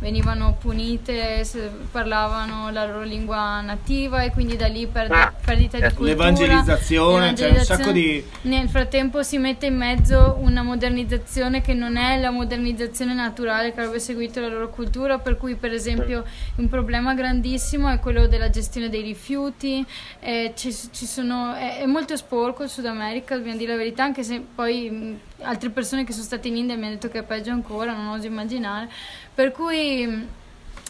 venivano 0.00 0.56
punite 0.58 1.44
se 1.44 1.70
parlavano 1.90 2.70
la 2.70 2.86
loro 2.86 3.02
lingua 3.02 3.60
nativa 3.60 4.22
e 4.22 4.30
quindi 4.30 4.56
da 4.56 4.66
lì 4.66 4.86
perde, 4.86 5.14
ah, 5.14 5.32
perdita 5.44 5.76
di 5.76 5.82
cultura. 5.94 6.08
L'evangelizzazione, 6.08 7.34
cioè 7.34 7.50
un 7.50 7.64
sacco 7.64 7.92
di... 7.92 8.24
Nel 8.42 8.68
frattempo 8.68 9.22
si 9.22 9.38
mette 9.38 9.66
in 9.66 9.76
mezzo 9.76 10.38
una 10.40 10.62
modernizzazione 10.62 11.60
che 11.60 11.74
non 11.74 11.96
è 11.96 12.18
la 12.18 12.30
modernizzazione 12.30 13.12
naturale 13.14 13.72
che 13.72 13.80
avrebbe 13.80 14.00
seguito 14.00 14.40
la 14.40 14.48
loro 14.48 14.70
cultura, 14.70 15.18
per 15.18 15.36
cui 15.36 15.54
per 15.54 15.72
esempio 15.72 16.24
un 16.56 16.68
problema 16.68 17.14
grandissimo 17.14 17.88
è 17.90 17.98
quello 17.98 18.26
della 18.26 18.48
gestione 18.48 18.88
dei 18.88 19.02
rifiuti, 19.02 19.84
eh, 20.20 20.52
ci, 20.56 20.74
ci 20.90 21.06
sono, 21.06 21.54
è, 21.54 21.80
è, 21.80 21.86
molto 21.86 22.16
sporco 22.16 22.62
il 22.62 22.70
Sud 22.70 22.86
America, 22.86 23.36
dobbiamo 23.36 23.58
dire 23.58 23.72
la 23.72 23.78
verità, 23.78 24.04
anche 24.04 24.22
se 24.22 24.42
poi 24.54 24.90
mh, 24.90 25.18
altre 25.42 25.70
persone 25.70 26.04
che 26.04 26.12
sono 26.12 26.24
state 26.24 26.48
in 26.48 26.56
India 26.56 26.76
mi 26.76 26.84
hanno 26.84 26.94
detto 26.94 27.08
che 27.08 27.20
è 27.20 27.22
peggio 27.22 27.50
ancora, 27.50 27.92
non 27.94 28.08
oso 28.08 28.26
immaginare 28.26 28.88
per 29.34 29.52
cui 29.52 30.28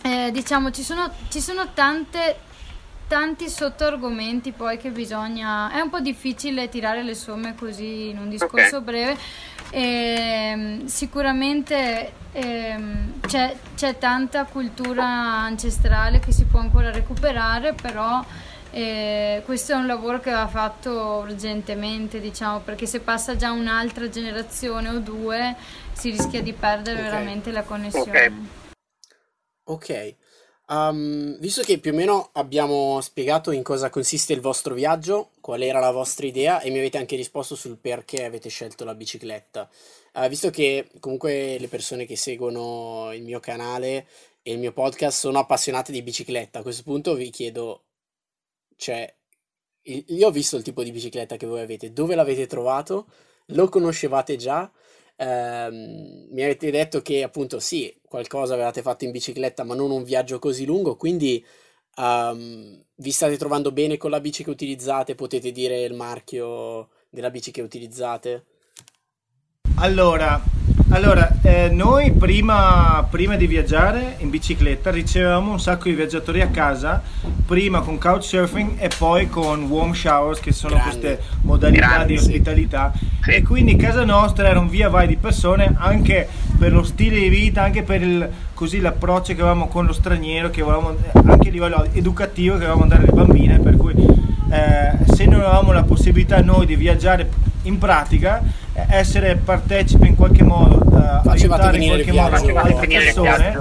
eh, 0.03 0.31
diciamo 0.33 0.71
ci 0.71 0.83
sono, 0.83 1.11
ci 1.29 1.41
sono 1.41 1.73
tante, 1.75 2.37
tanti 3.07 3.49
sottoargomenti 3.49 4.53
poi 4.53 4.79
che 4.79 4.91
bisogna... 4.91 5.71
È 5.71 5.81
un 5.81 5.91
po' 5.91 6.01
difficile 6.01 6.69
tirare 6.69 7.03
le 7.03 7.15
somme 7.15 7.55
così 7.55 8.09
in 8.09 8.19
un 8.19 8.29
discorso 8.29 8.79
okay. 8.79 8.83
breve. 8.83 9.19
E, 9.71 9.81
ehm, 9.83 10.87
sicuramente 10.87 12.13
ehm, 12.33 13.21
c'è, 13.21 13.55
c'è, 13.77 13.99
tanta 13.99 14.45
cultura 14.45 15.05
ancestrale 15.05 16.19
che 16.19 16.33
si 16.33 16.45
può 16.45 16.61
ancora 16.61 16.91
recuperare, 16.91 17.75
però 17.75 18.25
eh, 18.71 19.43
questo 19.45 19.73
è 19.73 19.75
un 19.75 19.87
lavoro 19.87 20.21
che 20.21 20.31
va 20.31 20.47
fatto 20.47 21.23
urgentemente, 21.25 22.21
diciamo, 22.21 22.61
perché 22.61 22.87
se 22.87 23.01
passa 23.01 23.37
già 23.37 23.51
un'altra 23.51 24.09
generazione 24.09 24.89
o 24.89 24.99
due 24.99 25.57
si 25.93 26.11
rischia 26.11 26.43
di 26.43 26.53
perdere 26.53 26.99
okay. 26.99 27.11
veramente 27.11 27.51
la 27.51 27.63
connessione. 27.63 28.59
Ok. 29.65 30.17
Um, 30.71 31.37
visto 31.41 31.63
che 31.63 31.79
più 31.79 31.91
o 31.91 31.95
meno 31.95 32.31
abbiamo 32.35 33.01
spiegato 33.01 33.51
in 33.51 33.65
cosa 33.65 33.91
consiste 33.91 34.33
il 34.33 34.41
vostro 34.41 34.73
viaggio, 34.75 35.31
qual 35.41 35.63
era 35.63 35.81
la 35.81 35.91
vostra 35.91 36.27
idea 36.27 36.61
e 36.61 36.71
mi 36.71 36.79
avete 36.79 36.97
anche 36.97 37.17
risposto 37.17 37.57
sul 37.57 37.77
perché 37.77 38.25
avete 38.25 38.49
scelto 38.49 38.85
la 38.85 38.95
bicicletta, 38.95 39.69
uh, 40.15 40.29
visto 40.29 40.49
che 40.51 40.89
comunque 41.01 41.59
le 41.59 41.67
persone 41.67 42.07
che 42.07 42.15
seguono 42.15 43.11
il 43.13 43.25
mio 43.25 43.41
canale 43.41 44.07
e 44.43 44.53
il 44.53 44.61
mio 44.61 44.71
podcast 44.71 45.19
sono 45.19 45.41
appassionate 45.41 45.91
di 45.91 46.03
bicicletta, 46.03 46.61
a 46.61 46.63
questo 46.63 46.85
punto 46.85 47.15
vi 47.15 47.31
chiedo, 47.31 47.87
cioè, 48.81 49.15
io 49.83 50.27
ho 50.27 50.31
visto 50.31 50.57
il 50.57 50.63
tipo 50.63 50.83
di 50.83 50.91
bicicletta 50.91 51.37
che 51.37 51.45
voi 51.45 51.61
avete, 51.61 51.93
dove 51.93 52.15
l'avete 52.15 52.47
trovato? 52.47 53.09
Lo 53.49 53.69
conoscevate 53.69 54.37
già? 54.37 54.73
Ehm, 55.17 56.29
mi 56.31 56.43
avete 56.43 56.71
detto 56.71 57.03
che 57.03 57.23
appunto 57.23 57.61
sì, 57.61 57.95
qualcosa 58.03 58.55
avevate 58.55 58.81
fatto 58.81 59.05
in 59.05 59.11
bicicletta, 59.11 59.65
ma 59.65 59.75
non 59.75 59.91
un 59.91 60.03
viaggio 60.03 60.39
così 60.39 60.65
lungo, 60.65 60.97
quindi 60.97 61.45
um, 61.97 62.83
vi 62.95 63.11
state 63.11 63.37
trovando 63.37 63.71
bene 63.71 63.99
con 63.99 64.11
la 64.11 64.21
bici 64.21 64.43
che 64.43 64.51
utilizzate? 64.51 65.15
Potete 65.15 65.53
dire 65.53 65.83
il 65.83 65.93
marchio 65.93 66.89
della 67.11 67.29
bici 67.29 67.51
che 67.51 67.61
utilizzate? 67.61 68.47
Allora, 69.77 70.41
allora, 70.89 71.31
eh, 71.43 71.69
noi 71.71 72.13
prima, 72.13 73.07
prima, 73.09 73.37
di 73.37 73.47
viaggiare 73.47 74.17
in 74.19 74.31
bicicletta 74.31 74.91
ricevevamo 74.91 75.53
un 75.53 75.61
sacco 75.61 75.85
di 75.85 75.95
viaggiatori 75.95 76.41
a 76.41 76.49
casa, 76.49 77.03
prima 77.47 77.81
con 77.81 77.99
couchsurfing 77.99 78.73
e 78.79 78.91
poi 78.97 79.29
con 79.29 79.65
warm 79.65 79.93
showers 79.93 80.41
che 80.41 80.53
sono 80.53 80.75
Grande. 80.75 80.91
queste 80.91 81.23
modalità 81.43 81.87
Grande, 81.87 82.07
di 82.07 82.19
ospitalità 82.19 82.93
sì. 83.23 83.31
e 83.31 83.43
quindi 83.43 83.77
casa 83.77 84.05
nostra 84.05 84.49
era 84.49 84.59
un 84.59 84.69
via 84.69 84.89
vai 84.89 85.07
di 85.07 85.17
persone 85.17 85.75
anche 85.77 86.29
per 86.59 86.73
lo 86.73 86.83
stile 86.83 87.19
di 87.19 87.29
vita, 87.29 87.63
anche 87.63 87.83
per 87.83 88.03
il, 88.03 88.29
così, 88.53 88.81
l'approccio 88.81 89.35
che 89.35 89.41
avevamo 89.41 89.69
con 89.69 89.87
lo 89.87 89.93
straniero, 89.93 90.51
che 90.51 90.61
avevamo, 90.61 90.97
anche 91.13 91.49
a 91.49 91.53
livello 91.53 91.87
educativo 91.93 92.57
che 92.57 92.65
avevamo 92.65 92.83
andare 92.83 93.03
alle 93.03 93.13
bambine, 93.13 93.59
per 93.59 93.77
cui 93.77 93.95
eh, 94.51 94.99
se 95.13 95.25
non 95.25 95.41
avevamo 95.41 95.73
la 95.73 95.85
possibilità 95.85 96.41
noi 96.43 96.67
di 96.67 96.77
viaggiare 96.77 97.29
in 97.63 97.79
pratica 97.79 98.43
essere 98.89 99.37
partecipe 99.37 100.07
in 100.07 100.17
qualche 100.17 100.43
modo, 100.43 100.83
uh, 100.85 101.29
aiutare 101.29 101.79
in 101.79 101.89
qualche 101.89 102.13
modo 102.13 102.59
altre 102.59 102.87
persone, 102.87 103.59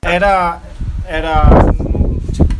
era, 0.00 0.60
era, 1.04 1.74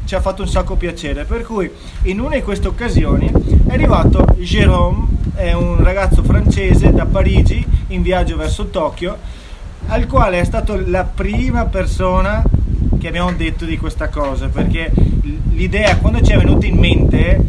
ci 0.05 0.15
ha 0.15 0.21
fatto 0.21 0.43
un 0.43 0.49
sacco 0.49 0.77
piacere. 0.77 1.25
Per 1.25 1.43
cui 1.43 1.71
in 2.03 2.21
una 2.21 2.37
di 2.37 2.43
queste 2.43 2.69
occasioni 2.69 3.31
è 3.67 3.73
arrivato 3.73 4.25
Jérôme, 4.39 5.07
è 5.35 5.53
un 5.53 5.83
ragazzo 5.83 6.23
francese 6.23 6.93
da 6.93 7.05
Parigi 7.07 7.65
in 7.89 8.03
viaggio 8.03 8.37
verso 8.37 8.67
Tokyo, 8.69 9.17
al 9.89 10.07
quale 10.07 10.41
è 10.41 10.45
stata 10.45 10.77
la 10.87 11.05
prima 11.05 11.67
persona 11.67 12.43
che 13.07 13.13
abbiamo 13.13 13.33
detto 13.33 13.65
di 13.65 13.79
questa 13.79 14.09
cosa, 14.09 14.49
perché 14.49 14.91
l'idea 15.51 15.97
quando 15.99 16.21
ci 16.21 16.33
è 16.33 16.37
venuta 16.37 16.67
in 16.67 16.77
mente, 16.77 17.41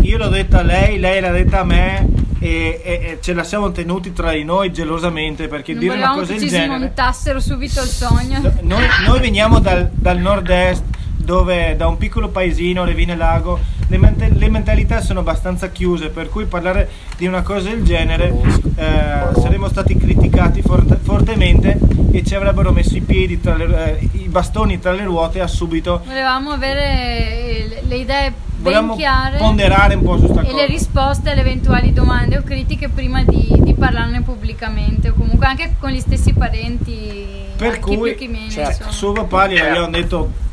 io 0.00 0.18
l'ho 0.18 0.28
detta 0.28 0.58
a 0.58 0.62
lei, 0.62 0.98
lei 0.98 1.20
l'ha 1.20 1.30
detta 1.30 1.60
a 1.60 1.64
me 1.64 2.08
e, 2.40 2.80
e, 2.82 2.92
e, 2.92 3.18
ce 3.20 3.32
la 3.32 3.44
siamo 3.44 3.70
tenuti 3.70 4.12
tra 4.12 4.32
di 4.32 4.42
noi 4.42 4.72
gelosamente 4.72 5.46
perché 5.46 5.74
non 5.74 5.80
dire 5.80 5.94
una 5.94 6.10
cosa 6.10 6.32
del 6.32 6.48
genere 6.48 6.72
ci 6.72 6.78
smontassero 6.78 7.38
subito 7.38 7.80
il 7.82 7.88
sogno. 7.88 8.40
Noi, 8.62 8.84
noi 9.06 9.20
veniamo 9.20 9.60
dal, 9.60 9.88
dal 9.92 10.18
nord-est 10.18 10.82
dove 11.26 11.74
da 11.76 11.88
un 11.88 11.96
piccolo 11.98 12.28
paesino, 12.28 12.84
Levine 12.84 13.16
Lago, 13.16 13.58
le, 13.88 13.98
ment- 13.98 14.32
le, 14.32 14.48
mentalità 14.48 15.00
sono 15.00 15.20
abbastanza 15.20 15.70
chiuse, 15.70 16.08
per 16.08 16.30
cui 16.30 16.44
parlare 16.44 16.88
di 17.18 17.26
una 17.26 17.42
cosa 17.42 17.68
del 17.68 17.82
genere 17.82 18.32
eh, 18.76 19.40
saremmo 19.40 19.68
stati 19.68 19.96
criticati 19.96 20.62
for- 20.62 20.86
fortemente 21.02 21.78
e 22.12 22.22
ci 22.24 22.36
avrebbero 22.36 22.70
messo 22.70 22.96
i 22.96 23.00
piedi, 23.00 23.40
tra 23.40 23.56
le, 23.56 23.98
eh, 23.98 24.08
i 24.12 24.28
bastoni 24.28 24.78
tra 24.78 24.92
le 24.92 25.02
ruote 25.02 25.40
a 25.40 25.48
subito. 25.48 26.02
Volevamo 26.06 26.52
avere 26.52 27.82
le 27.82 27.96
idee 27.96 28.32
ben 28.58 28.94
chiare 28.96 29.36
ponderare 29.36 29.96
un 29.96 30.02
po' 30.02 30.16
su 30.18 30.28
sta 30.28 30.40
e 30.40 30.44
cosa. 30.44 30.56
le 30.56 30.66
risposte 30.66 31.30
alle 31.30 31.40
eventuali 31.40 31.92
domande 31.92 32.38
o 32.38 32.42
critiche 32.42 32.88
prima 32.88 33.22
di, 33.22 33.54
di 33.58 33.74
parlarne 33.74 34.22
pubblicamente 34.22 35.10
o 35.10 35.12
comunque 35.12 35.46
anche 35.46 35.74
con 35.78 35.90
gli 35.90 36.00
stessi 36.00 36.32
parenti 36.32 37.44
per 37.54 37.78
cui 37.80 38.14
più, 38.14 38.30
meno, 38.30 38.50
certo, 38.50 38.90
suo 38.90 39.12
papà 39.12 39.46
gli 39.48 39.58
avevano 39.58 39.90
detto 39.90 40.44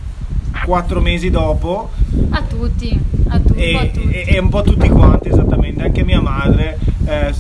quattro 0.66 1.02
mesi 1.02 1.30
dopo 1.30 1.90
a 2.32 2.42
tutti, 2.42 3.00
a 3.28 3.40
tu, 3.40 3.54
e, 3.56 3.76
a 3.76 3.86
tutti. 3.88 4.12
E, 4.12 4.36
e, 4.36 4.40
un 4.40 4.50
po' 4.50 4.62
tutti 4.62 4.90
quanti 4.90 5.30
esattamente 5.30 5.84
anche 5.84 6.04
mia 6.04 6.22
madre 6.22 6.78
eh, 7.06 7.34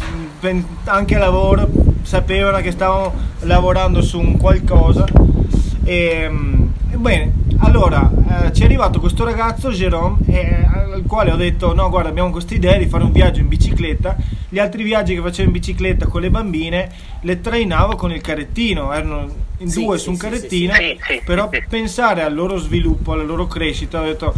anche 0.85 1.17
lavoro 1.17 1.69
sapevano 2.01 2.57
che 2.57 2.71
stavamo 2.71 3.13
lavorando 3.41 4.01
su 4.01 4.19
un 4.19 4.37
qualcosa 4.37 5.05
e, 5.83 6.29
bene 6.95 7.42
allora 7.59 8.11
eh, 8.45 8.53
ci 8.53 8.61
è 8.61 8.65
arrivato 8.65 8.99
questo 8.99 9.23
ragazzo 9.23 9.69
Jerome 9.69 10.17
eh, 10.27 10.65
al 10.65 11.03
quale 11.07 11.31
ho 11.31 11.35
detto 11.35 11.73
no 11.73 11.89
guarda 11.89 12.09
abbiamo 12.09 12.29
questa 12.31 12.53
idea 12.53 12.77
di 12.77 12.87
fare 12.87 13.03
un 13.03 13.11
viaggio 13.11 13.39
in 13.39 13.47
bicicletta. 13.47 14.15
Gli 14.49 14.59
altri 14.59 14.83
viaggi 14.83 15.15
che 15.15 15.21
facevo 15.21 15.47
in 15.47 15.53
bicicletta 15.53 16.07
con 16.07 16.21
le 16.21 16.29
bambine 16.29 16.91
le 17.21 17.41
trainavo 17.41 17.95
con 17.95 18.11
il 18.11 18.21
carrettino 18.21 18.93
erano 18.93 19.27
in 19.57 19.69
sì, 19.69 19.83
due 19.83 19.97
sì, 19.97 20.03
su 20.03 20.09
un 20.11 20.15
sì, 20.15 20.21
carrettino 20.21 20.73
però 21.25 21.49
pensare 21.67 22.21
al 22.21 22.33
loro 22.33 22.57
sviluppo 22.57 23.13
alla 23.13 23.23
loro 23.23 23.47
crescita 23.47 24.01
ho 24.01 24.03
detto 24.03 24.33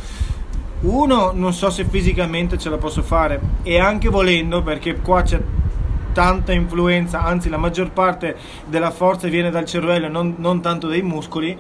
uno 0.81 1.31
non 1.33 1.53
so 1.53 1.69
se 1.69 1.85
fisicamente 1.85 2.57
ce 2.57 2.69
la 2.69 2.77
posso 2.77 3.01
fare. 3.01 3.39
E 3.63 3.79
anche 3.79 4.09
volendo 4.09 4.61
perché 4.61 4.95
qua 4.95 5.21
c'è 5.23 5.41
tanta 6.13 6.53
influenza 6.53 7.23
anzi 7.23 7.49
la 7.49 7.57
maggior 7.57 7.91
parte 7.91 8.37
della 8.65 8.91
forza 8.91 9.27
viene 9.27 9.49
dal 9.49 9.65
cervello 9.65 10.07
non, 10.07 10.35
non 10.37 10.61
tanto 10.61 10.87
dai 10.87 11.01
muscoli 11.01 11.57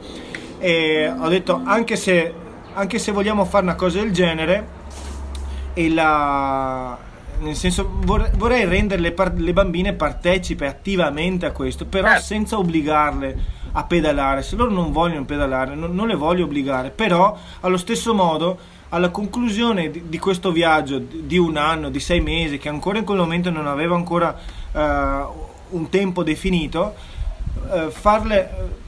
e 0.59 1.11
ho 1.17 1.27
detto 1.27 1.61
anche 1.63 1.95
se, 1.95 2.33
anche 2.73 2.99
se 2.99 3.11
vogliamo 3.11 3.45
fare 3.45 3.63
una 3.63 3.75
cosa 3.75 3.99
del 3.99 4.11
genere 4.11 4.73
la, 5.89 6.97
nel 7.39 7.55
senso 7.55 7.89
vorrei, 8.03 8.31
vorrei 8.35 8.65
rendere 8.65 9.01
le, 9.01 9.11
par- 9.11 9.33
le, 9.35 9.53
bambine 9.53 9.93
partecipe 9.93 10.67
attivamente 10.67 11.45
a 11.45 11.51
questo 11.51 11.85
però 11.85 12.07
certo. 12.07 12.23
senza 12.23 12.57
obbligarle 12.57 13.53
a 13.73 13.83
pedalare 13.83 14.41
se 14.41 14.55
loro 14.55 14.71
non 14.71 14.91
vogliono 14.91 15.25
pedalare 15.25 15.75
non, 15.75 15.93
non 15.93 16.07
le 16.07 16.15
voglio 16.15 16.45
obbligare 16.45 16.91
però 16.91 17.37
allo 17.61 17.77
stesso 17.77 18.13
modo 18.13 18.57
alla 18.89 19.09
conclusione 19.09 19.91
di, 19.91 20.03
di, 20.07 20.19
questo 20.19 20.51
viaggio 20.51 20.99
di 20.99 21.37
un 21.37 21.57
anno, 21.57 21.89
di 21.89 21.99
sei 21.99 22.21
mesi, 22.21 22.57
che 22.57 22.69
ancora 22.69 22.97
in 22.97 23.03
quel 23.03 23.17
momento 23.17 23.49
non 23.49 23.67
aveva 23.67 23.95
ancora 23.95 24.37
uh, 24.71 24.79
un 25.75 25.89
tempo 25.89 26.23
definito, 26.23 26.93
uh, 27.67 27.89
farle 27.89 28.83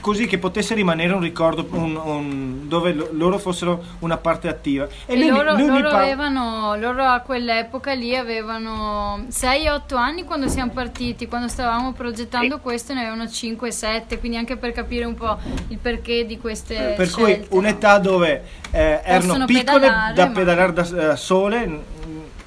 così 0.00 0.26
che 0.26 0.38
potesse 0.38 0.74
rimanere 0.74 1.12
un 1.12 1.20
ricordo 1.20 1.66
un, 1.72 1.96
un, 1.96 2.68
dove 2.68 2.92
lo, 2.92 3.08
loro 3.12 3.38
fossero 3.38 3.82
una 4.00 4.16
parte 4.16 4.48
attiva. 4.48 4.86
E, 5.06 5.14
e 5.14 5.18
lui, 5.18 5.28
loro, 5.28 5.54
lui 5.54 5.66
loro, 5.66 5.90
par- 5.90 6.02
avevano, 6.02 6.76
loro 6.76 7.04
a 7.04 7.20
quell'epoca 7.20 7.92
lì 7.92 8.16
avevano 8.16 9.24
6-8 9.30 9.96
anni 9.96 10.24
quando 10.24 10.48
siamo 10.48 10.72
partiti, 10.72 11.26
quando 11.26 11.48
stavamo 11.48 11.92
progettando 11.92 12.56
sì. 12.56 12.60
questo 12.62 12.94
ne 12.94 13.00
avevano 13.00 13.24
5-7, 13.24 14.18
quindi 14.18 14.38
anche 14.38 14.56
per 14.56 14.72
capire 14.72 15.04
un 15.04 15.14
po' 15.14 15.36
il 15.68 15.78
perché 15.78 16.24
di 16.24 16.38
queste 16.38 16.94
Per 16.96 17.06
scelte, 17.06 17.46
cui 17.48 17.58
un'età 17.58 17.98
dove 17.98 18.42
eh, 18.70 19.00
erano 19.04 19.44
piccole 19.44 19.80
pedalare, 19.80 20.14
da 20.14 20.28
pedalare 20.28 20.72
ma... 20.72 20.82
da 20.82 21.12
uh, 21.12 21.16
sole 21.16 21.96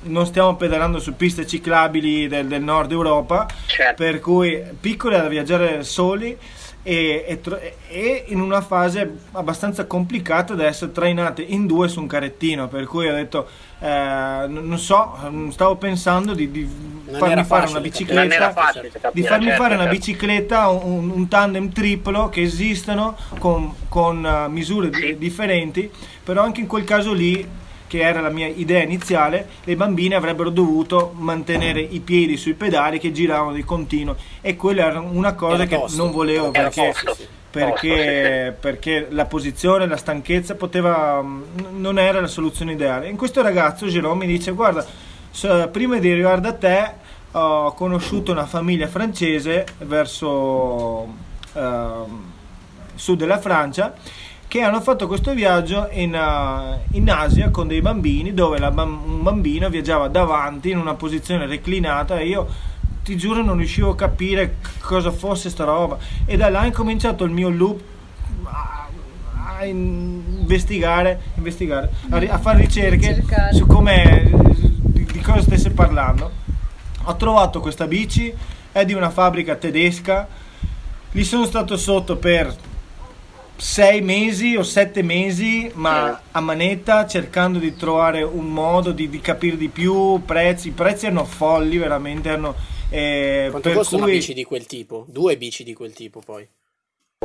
non 0.04 0.26
stiamo 0.26 0.56
pedalando 0.56 1.00
su 1.00 1.16
piste 1.16 1.46
ciclabili 1.46 2.28
del, 2.28 2.48
del 2.48 2.64
nord 2.64 2.92
Europa, 2.92 3.48
certo. 3.68 4.04
per 4.04 4.20
cui 4.20 4.60
piccole 4.80 5.18
da 5.18 5.28
viaggiare 5.28 5.84
soli 5.84 6.36
e, 6.84 7.40
e, 7.44 7.76
e, 7.90 8.26
in 8.28 8.40
una 8.42 8.62
fase 8.62 9.20
abbastanza 9.34 9.86
complicata 9.86 10.56
da 10.56 10.66
essere 10.66 10.92
trainate 10.92 11.44
in 11.44 11.68
due 11.68 11.88
su 11.88 12.00
un 12.00 12.08
carettino 12.08 12.68
per 12.68 12.86
cui 12.86 13.08
ho 13.08 13.14
detto 13.14 13.48
eh, 13.80 14.46
non 14.48 14.78
so 14.80 15.16
stavo 15.52 15.76
pensando 15.76 16.34
di, 16.34 16.50
di 16.50 16.68
farmi 17.12 17.44
fare 17.44 17.70
una 17.70 17.82
bicicletta 17.82 18.52
facile, 18.52 18.92
di 19.14 19.22
farmi 19.22 19.46
certo, 19.46 19.62
fare 19.62 19.76
una 19.76 19.84
certo. 19.84 19.98
bicicletta 19.98 20.70
un, 20.70 21.10
un, 21.12 21.28
tandem 21.28 21.72
triplo 21.72 22.30
che 22.30 22.42
esistono 22.42 23.16
con, 23.38 23.76
con 23.88 24.24
uh, 24.24 24.52
misure 24.52 24.92
sì. 24.92 25.18
differenti 25.20 25.92
però 26.24 26.42
anche 26.42 26.62
in 26.62 26.68
quel 26.68 26.84
caso 26.84 27.14
lì 27.14 27.48
che 27.92 28.00
era 28.00 28.22
la 28.22 28.30
mia 28.30 28.48
idea 28.48 28.82
iniziale, 28.82 29.46
le 29.66 29.76
bambine 29.76 30.16
avrebbero 30.16 30.50
dovuto 30.50 31.14
mantenere 31.18 31.82
i 31.82 32.00
piedi 32.00 32.38
sui 32.38 32.54
pedali 32.54 33.00
che 33.00 33.12
giravano 33.12 33.52
di 33.52 33.66
continuo 33.66 34.16
e 34.40 34.56
quella 34.56 34.86
era 34.86 35.02
una 35.02 35.34
cosa 35.34 35.56
era 35.56 35.66
che 35.66 35.76
tosto. 35.76 36.02
non 36.02 36.14
volevo 36.14 36.52
perché, 36.52 36.94
perché, 37.52 38.56
perché, 38.58 39.08
la 39.10 39.26
posizione, 39.26 39.88
la 39.88 39.98
stanchezza 39.98 40.56
poteva, 40.56 41.22
non 41.72 42.00
era 42.00 42.22
la 42.22 42.28
soluzione 42.28 42.72
ideale. 42.72 43.10
In 43.10 43.18
questo 43.18 43.42
ragazzo 43.42 43.86
Jerome 43.88 44.26
mi 44.26 44.32
dice 44.32 44.52
guarda, 44.52 44.86
prima 45.70 45.98
di 45.98 46.10
arrivare 46.10 46.40
da 46.40 46.54
te 46.54 46.92
ho 47.32 47.74
conosciuto 47.74 48.32
una 48.32 48.46
famiglia 48.46 48.88
francese 48.88 49.66
verso 49.80 50.28
uh, 51.52 52.20
sud 52.96 53.18
della 53.18 53.40
Francia 53.40 53.94
che 54.52 54.64
hanno 54.64 54.82
fatto 54.82 55.08
questo 55.08 55.34
viaggio 55.34 55.88
in, 55.92 56.14
uh, 56.14 56.98
in 56.98 57.10
Asia 57.10 57.50
con 57.52 57.70
dei 57.70 57.80
bambini 57.80 58.34
dove 58.34 58.60
bam- 58.60 59.02
un 59.06 59.24
bambino 59.24 59.70
viaggiava 59.70 60.10
davanti 60.10 60.72
in 60.72 60.78
una 60.78 60.94
posizione 60.96 61.46
reclinata 61.46 62.20
e 62.20 62.28
io 62.28 62.48
ti 63.02 63.16
giuro 63.16 63.42
non 63.44 63.56
riuscivo 63.56 63.92
a 63.92 63.96
capire 63.96 64.58
cosa 64.82 65.10
fosse 65.10 65.50
sta 65.50 65.64
roba. 65.64 65.98
E 66.26 66.36
da 66.36 66.50
là 66.50 66.64
è 66.64 66.72
cominciato 66.72 67.24
il 67.24 67.32
mio 67.32 67.48
loop 67.48 67.82
a, 68.44 68.90
a 69.58 69.66
investigare, 69.66 71.22
investigare 71.36 71.90
a, 72.10 72.18
a, 72.18 72.38
fare 72.38 72.60
ricerche 72.60 73.06
Cercare. 73.06 73.54
su 73.56 73.66
come 73.66 74.32
di, 74.82 75.06
di 75.06 75.20
cosa 75.22 75.44
stesse 75.44 75.70
parlando. 75.70 76.30
Ho 77.04 77.16
trovato 77.16 77.62
questa 77.62 77.88
bici 77.88 78.34
è 78.74 78.84
di 78.84 78.92
una 78.92 79.12
fabbrica 79.12 79.56
tedesca. 79.56 80.28
Lì 81.12 81.24
sono 81.24 81.46
stato 81.46 81.78
sotto 81.78 82.18
per 82.18 82.54
sei 83.62 84.02
mesi 84.02 84.56
o 84.56 84.64
sette 84.64 85.04
mesi, 85.04 85.70
ma 85.76 86.20
a 86.32 86.40
manetta 86.40 87.06
cercando 87.06 87.60
di 87.60 87.76
trovare 87.76 88.24
un 88.24 88.52
modo 88.52 88.92
di, 88.92 89.08
di 89.08 89.22
capire 89.22 89.56
di 89.56 89.68
più 89.70 90.20
prezzi. 90.26 90.70
I 90.70 90.72
prezzi 90.72 91.06
erano 91.06 91.26
folli, 91.26 91.78
veramente. 91.78 92.30
Erano, 92.30 92.56
eh, 92.90 93.50
Quanto 93.52 93.72
costa 93.72 93.98
cui... 93.98 94.14
bici 94.14 94.34
di 94.34 94.44
quel 94.46 94.66
tipo? 94.66 95.06
Due 95.08 95.38
bici 95.38 95.64
di 95.64 95.76
quel 95.76 95.94
tipo 95.94 96.24
poi? 96.26 96.46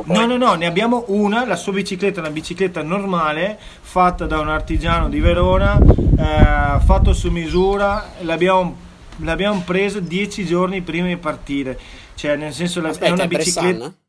No, 0.05 0.27
no, 0.27 0.37
no, 0.37 0.53
ne 0.53 0.67
abbiamo 0.67 1.05
una, 1.07 1.43
la 1.43 1.55
sua 1.55 1.73
bicicletta 1.73 2.17
è 2.17 2.19
una 2.19 2.29
bicicletta 2.29 2.83
normale, 2.83 3.57
fatta 3.81 4.27
da 4.27 4.39
un 4.39 4.49
artigiano 4.49 5.09
di 5.09 5.19
Verona, 5.19 5.79
eh, 5.79 6.79
fatto 6.85 7.13
su 7.13 7.31
misura, 7.31 8.11
l'abbiamo, 8.21 8.77
l'abbiamo 9.23 9.63
presa 9.65 9.99
dieci 9.99 10.45
giorni 10.45 10.81
prima 10.81 11.07
di 11.07 11.17
partire. 11.17 11.79
Cioè, 12.13 12.35
nel 12.35 12.53
senso, 12.53 12.79
Aspetta, 12.85 13.07
è 13.07 13.09
una 13.09 13.25
bicicletta... 13.25 13.71
Bressan? 13.71 14.05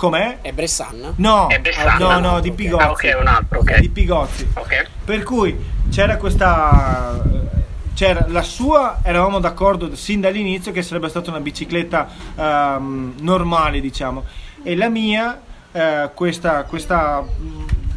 Com'è? 0.00 0.38
È 0.40 0.50
Bressan? 0.52 1.12
No, 1.16 1.48
è 1.48 1.60
Bressan, 1.60 1.98
no, 1.98 2.18
no, 2.20 2.40
di 2.40 2.52
Pigozzi. 2.52 2.82
Ah, 2.82 2.90
ok, 2.90 3.16
un 3.20 3.26
altro, 3.26 3.58
ok. 3.58 3.80
Di 3.80 3.90
Pigozzi. 3.90 4.48
Ok. 4.54 4.86
Per 5.04 5.22
cui 5.24 5.54
c'era 5.90 6.16
questa 6.16 7.22
c'era 7.92 8.24
la 8.28 8.40
sua, 8.40 9.00
eravamo 9.02 9.40
d'accordo 9.40 9.94
sin 9.94 10.22
dall'inizio 10.22 10.72
che 10.72 10.80
sarebbe 10.80 11.10
stata 11.10 11.28
una 11.28 11.40
bicicletta 11.40 12.08
um, 12.34 13.12
normale, 13.20 13.78
diciamo, 13.80 14.24
e 14.62 14.74
la 14.74 14.88
mia, 14.88 15.38
uh, 15.70 15.80
questa, 16.14 16.62
questa 16.62 17.22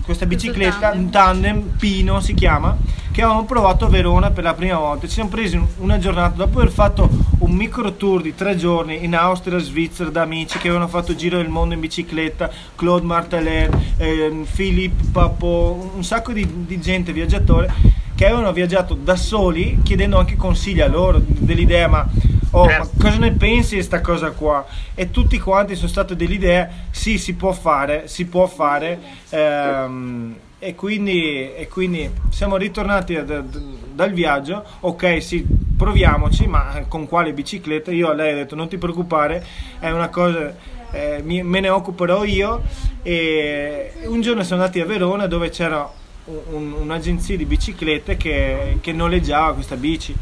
questa 0.04 0.26
bicicletta, 0.26 0.92
un 0.92 1.10
tandem, 1.10 1.76
Pino 1.78 2.20
si 2.20 2.34
chiama, 2.34 2.76
che 3.12 3.22
avevamo 3.22 3.46
provato 3.46 3.86
a 3.86 3.90
Verona 3.90 4.32
per 4.32 4.44
la 4.44 4.54
prima 4.54 4.78
volta. 4.78 5.08
Ci 5.08 5.14
siamo 5.14 5.30
presi 5.30 5.60
una 5.78 5.98
giornata 5.98 6.36
dopo 6.36 6.60
aver 6.60 6.72
fatto 6.72 7.10
un 7.40 7.52
micro 7.52 7.94
tour 7.94 8.22
di 8.22 8.36
tre 8.36 8.56
giorni 8.56 9.04
in 9.04 9.16
Austria, 9.16 9.58
Svizzera 9.60 10.10
da 10.10 10.24
amici 10.24 10.58
che 10.58 10.68
avevano 10.68 10.90
fatto 10.90 11.12
il 11.12 11.18
giro 11.18 11.38
del 11.38 11.48
mondo 11.48 11.74
in 11.74 11.80
bicicletta, 11.80 12.50
Claude 12.76 13.06
Marteler, 13.06 13.70
eh, 13.98 14.46
Philippe 14.54 15.06
Papo, 15.12 15.92
un 15.96 16.04
sacco 16.04 16.34
di, 16.34 16.66
di 16.66 16.80
gente 16.80 17.14
viaggiatore 17.14 18.02
che 18.16 18.26
avevano 18.26 18.52
viaggiato 18.52 18.94
da 18.94 19.16
soli 19.16 19.80
chiedendo 19.84 20.18
anche 20.20 20.36
consigli 20.36 20.82
a 20.82 20.88
loro 20.88 21.20
dell'idea 21.26 21.88
ma 21.88 22.08
oh, 22.54 22.66
ma 22.66 22.88
cosa 23.00 23.18
ne 23.18 23.32
pensi 23.32 23.70
di 23.70 23.76
questa 23.76 24.02
cosa 24.02 24.32
qua? 24.32 24.66
E 24.94 25.12
tutti 25.12 25.40
quanti 25.40 25.76
sono 25.76 25.88
stati 25.88 26.16
dell'idea, 26.16 26.70
sì, 26.92 27.18
si 27.18 27.34
può 27.34 27.52
fare, 27.52 28.08
si 28.08 28.26
può 28.26 28.48
fare. 28.48 29.00
Ehm, 29.30 30.36
e, 30.60 30.76
quindi, 30.76 31.54
e 31.54 31.68
quindi 31.68 32.10
siamo 32.30 32.56
ritornati 32.56 33.16
da, 33.16 33.22
da, 33.22 33.42
dal 33.42 34.12
viaggio, 34.12 34.64
ok, 34.80 35.22
sì, 35.22 35.46
proviamoci, 35.78 36.48
ma 36.48 36.86
con 36.88 37.08
quale 37.08 37.34
bicicletta? 37.34 37.92
Io 37.92 38.10
a 38.10 38.14
lei 38.14 38.34
ho 38.34 38.36
detto 38.36 38.56
non 38.56 38.68
ti 38.70 38.78
preoccupare, 38.78 39.46
è 39.80 39.90
una 39.90 40.10
cosa... 40.10 40.82
Eh, 40.96 41.22
mi, 41.24 41.42
me 41.42 41.60
ne 41.60 41.70
occuperò 41.70 42.24
io 42.24 42.62
e 43.02 43.94
un 44.06 44.22
giorno 44.22 44.44
siamo 44.44 44.62
andati 44.62 44.80
a 44.80 44.86
Verona 44.86 45.26
dove 45.26 45.50
c'era 45.50 45.90
un, 46.26 46.72
un'agenzia 46.72 47.36
di 47.36 47.46
biciclette 47.46 48.16
che, 48.16 48.78
che 48.80 48.92
noleggiava 48.92 49.56
questa 49.56 49.76
bici 49.76 50.16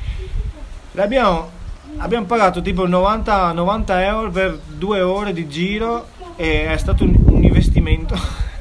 l'abbiamo 0.94 1.60
abbiamo 1.98 2.26
pagato 2.26 2.62
tipo 2.62 2.88
90, 2.88 3.52
90 3.52 4.06
euro 4.06 4.30
per 4.30 4.60
due 4.78 5.02
ore 5.02 5.34
di 5.34 5.48
giro 5.48 6.08
e 6.36 6.68
è 6.68 6.78
stato 6.78 7.04
un, 7.04 7.16
un 7.26 7.44
investimento 7.44 8.16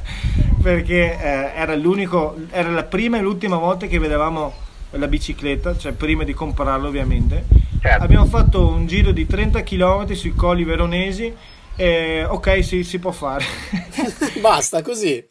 perché 0.63 1.19
eh, 1.19 1.53
era, 1.55 1.75
l'unico, 1.75 2.37
era 2.51 2.71
la 2.71 2.85
prima 2.85 3.19
e 3.19 3.21
l'ultima 3.21 3.57
volta 3.57 3.87
che 3.87 3.99
vedevamo 3.99 4.53
la 4.93 5.07
bicicletta, 5.07 5.77
cioè 5.77 5.93
prima 5.93 6.25
di 6.25 6.35
comprarla 6.35 6.89
ovviamente. 6.89 7.45
Certo. 7.81 8.03
Abbiamo 8.03 8.27
fatto 8.27 8.67
un 8.67 8.87
giro 8.87 9.13
di 9.13 9.27
30 9.27 9.63
km 9.63 10.13
sui 10.13 10.35
colli 10.35 10.65
veronesi 10.65 11.35
E, 11.77 12.25
ok, 12.25 12.63
sì, 12.63 12.85
si 12.85 12.99
può 12.99 13.11
fare. 13.11 13.45
Basta 14.41 14.83
così. 14.83 15.25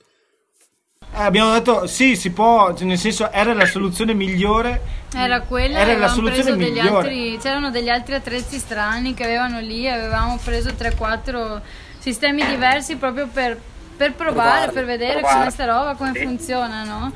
Eh, 1.11 1.23
abbiamo 1.23 1.51
detto 1.53 1.87
sì, 1.87 2.15
si 2.15 2.31
può, 2.31 2.73
nel 2.79 2.97
senso 2.97 3.31
era 3.31 3.53
la 3.53 3.65
soluzione 3.65 4.13
migliore. 4.13 4.97
Era 5.13 5.41
quella, 5.41 5.79
era 5.79 5.97
la 5.97 6.07
soluzione 6.07 6.55
migliore. 6.55 7.07
Altri, 7.07 7.37
c'erano 7.41 7.71
degli 7.71 7.89
altri 7.89 8.13
attrezzi 8.13 8.59
strani 8.59 9.13
che 9.13 9.23
avevano 9.23 9.59
lì, 9.59 9.89
avevamo 9.89 10.37
preso 10.43 10.69
3-4 10.69 11.61
sistemi 11.97 12.45
diversi 12.45 12.95
proprio 12.95 13.27
per, 13.27 13.59
per 13.97 14.13
provare, 14.13 14.65
Provare. 14.65 14.71
per 14.71 14.85
vedere 14.85 15.19
Provare. 15.19 15.37
come 15.39 15.51
sta 15.51 15.65
roba, 15.65 15.95
come 15.95 16.13
sì. 16.13 16.21
funziona, 16.23 16.83
no? 16.83 17.11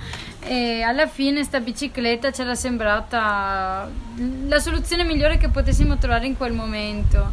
E 0.46 0.82
alla 0.82 1.08
fine 1.08 1.44
sta 1.44 1.60
bicicletta 1.60 2.32
c'era 2.32 2.56
sembrata 2.56 3.90
la 4.48 4.60
soluzione 4.60 5.04
migliore 5.04 5.38
che 5.38 5.48
potessimo 5.48 5.98
trovare 5.98 6.26
in 6.26 6.36
quel 6.36 6.52
momento. 6.52 7.32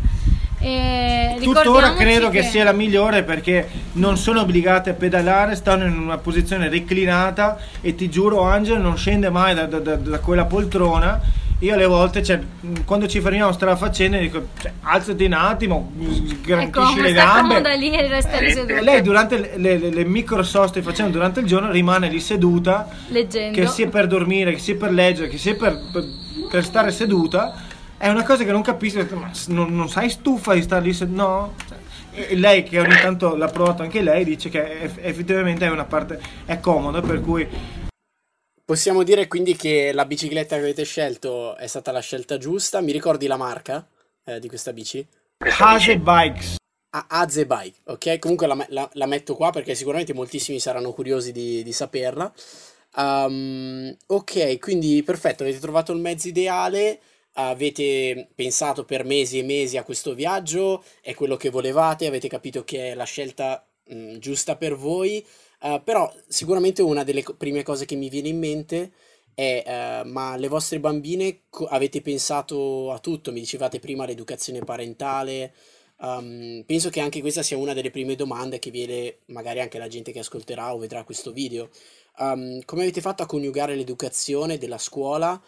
E 0.62 1.38
Tuttora 1.40 1.94
credo 1.94 2.28
che... 2.28 2.40
che... 2.40 2.46
sia 2.46 2.64
la 2.64 2.72
migliore 2.72 3.22
perché 3.22 3.68
non 3.92 4.18
sono 4.18 4.42
obbligate 4.42 4.90
a 4.90 4.92
pedalare, 4.94 5.54
stanno 5.54 5.86
in 5.86 5.96
una 5.98 6.18
posizione 6.18 6.68
reclinata 6.68 7.58
e 7.80 7.94
ti 7.94 8.10
giuro 8.10 8.42
Angelo 8.42 8.78
non 8.78 8.96
scende 8.96 9.30
mai 9.30 9.54
da, 9.54 9.64
da, 9.66 9.96
da 9.96 10.18
quella 10.18 10.44
poltrona. 10.44 11.38
Io 11.62 11.74
alle 11.74 11.84
volte, 11.84 12.22
cioè, 12.22 12.40
quando 12.86 13.06
ci 13.06 13.20
fermiamo 13.20 13.52
strada 13.52 13.76
facendo, 13.76 14.16
dico 14.16 14.48
cioè, 14.58 14.72
alzati 14.80 15.24
un 15.24 15.34
attimo, 15.34 15.92
garantisci 16.40 16.92
ecco, 16.92 17.02
le 17.02 17.12
gambe. 17.12 17.76
Lì 17.76 17.90
e 17.90 18.08
resta 18.08 18.38
eh, 18.38 18.80
lei 18.80 19.02
durante 19.02 19.56
le, 19.56 19.76
le, 19.76 19.90
le 19.90 20.04
micro 20.06 20.42
soste 20.42 20.80
che 20.80 20.86
facciamo 20.86 21.10
durante 21.10 21.40
il 21.40 21.46
giorno 21.46 21.70
rimane 21.70 22.08
lì 22.08 22.18
seduta, 22.18 22.88
leggendo. 23.08 23.58
Che 23.58 23.66
sia 23.66 23.88
per 23.88 24.06
dormire, 24.06 24.52
che 24.52 24.58
sia 24.58 24.74
per 24.76 24.90
leggere, 24.90 25.28
che 25.28 25.36
sia 25.36 25.54
per, 25.54 25.78
per, 25.92 26.06
per 26.50 26.64
stare 26.64 26.92
seduta 26.92 27.54
è 28.00 28.08
una 28.08 28.24
cosa 28.24 28.44
che 28.44 28.50
non 28.50 28.62
capisco, 28.62 29.04
ma 29.14 29.30
non, 29.48 29.76
non 29.76 29.90
sai 29.90 30.08
stufa 30.08 30.54
di 30.54 30.62
stare 30.62 30.82
lì? 30.86 30.94
Se, 30.94 31.04
no? 31.04 31.54
E 32.12 32.34
lei 32.34 32.62
che 32.62 32.80
ogni 32.80 32.98
tanto 32.98 33.36
l'ha 33.36 33.48
provato 33.48 33.82
anche 33.82 34.00
lei 34.00 34.24
dice 34.24 34.48
che 34.48 34.84
effettivamente 35.02 35.66
è 35.66 35.70
una 35.70 35.84
parte 35.84 36.18
è 36.46 36.58
comoda 36.60 37.02
per 37.02 37.20
cui 37.20 37.46
possiamo 38.64 39.02
dire 39.02 39.28
quindi 39.28 39.54
che 39.54 39.92
la 39.92 40.06
bicicletta 40.06 40.56
che 40.56 40.62
avete 40.62 40.84
scelto 40.84 41.54
è 41.56 41.66
stata 41.66 41.92
la 41.92 42.00
scelta 42.00 42.38
giusta 42.38 42.80
mi 42.80 42.90
ricordi 42.90 43.26
la 43.26 43.36
marca 43.36 43.86
eh, 44.24 44.40
di 44.40 44.48
questa 44.48 44.72
bici? 44.72 45.06
Haze 45.58 45.98
Bikes 45.98 46.56
ah, 46.90 47.06
Haze 47.06 47.46
Bike 47.46 47.80
ok 47.84 48.18
comunque 48.18 48.46
la, 48.46 48.66
la, 48.70 48.88
la, 48.94 49.06
metto 49.06 49.36
qua 49.36 49.50
perché 49.50 49.74
sicuramente 49.74 50.14
moltissimi 50.14 50.58
saranno 50.58 50.92
curiosi 50.92 51.32
di, 51.32 51.62
di 51.62 51.72
saperla 51.72 52.32
um, 52.96 53.94
ok 54.06 54.58
quindi 54.58 55.02
perfetto 55.04 55.42
avete 55.42 55.60
trovato 55.60 55.92
il 55.92 56.00
mezzo 56.00 56.26
ideale 56.26 57.00
avete 57.48 58.28
pensato 58.34 58.84
per 58.84 59.04
mesi 59.04 59.38
e 59.38 59.42
mesi 59.42 59.76
a 59.76 59.84
questo 59.84 60.14
viaggio, 60.14 60.84
è 61.00 61.14
quello 61.14 61.36
che 61.36 61.50
volevate, 61.50 62.06
avete 62.06 62.28
capito 62.28 62.64
che 62.64 62.90
è 62.90 62.94
la 62.94 63.04
scelta 63.04 63.66
mh, 63.84 63.94
mm, 63.94 64.16
giusta 64.18 64.56
per 64.56 64.76
voi, 64.76 65.24
uh, 65.62 65.82
però 65.82 66.12
sicuramente 66.28 66.82
una 66.82 67.04
delle 67.04 67.22
co- 67.22 67.34
prime 67.34 67.62
cose 67.62 67.84
che 67.84 67.96
mi 67.96 68.08
viene 68.08 68.28
in 68.28 68.38
mente 68.38 68.92
è 69.34 70.02
uh, 70.04 70.08
ma 70.08 70.36
le 70.36 70.48
vostre 70.48 70.80
bambine 70.80 71.42
co- 71.48 71.66
avete 71.66 72.02
pensato 72.02 72.92
a 72.92 72.98
tutto, 72.98 73.32
mi 73.32 73.40
dicevate 73.40 73.78
prima 73.78 74.04
l'educazione 74.06 74.60
parentale, 74.60 75.54
um, 76.00 76.62
penso 76.66 76.90
che 76.90 77.00
anche 77.00 77.20
questa 77.20 77.42
sia 77.42 77.56
una 77.56 77.74
delle 77.74 77.90
prime 77.90 78.16
domande 78.16 78.58
che 78.58 78.70
viene 78.70 79.18
magari 79.26 79.60
anche 79.60 79.78
la 79.78 79.88
gente 79.88 80.12
che 80.12 80.20
ascolterà 80.20 80.74
o 80.74 80.78
vedrà 80.78 81.04
questo 81.04 81.32
video. 81.32 81.70
Um, 82.18 82.60
come 82.64 82.82
avete 82.82 83.00
fatto 83.00 83.22
a 83.22 83.26
coniugare 83.26 83.74
l'educazione 83.74 84.58
della 84.58 84.78
scuola 84.78 85.40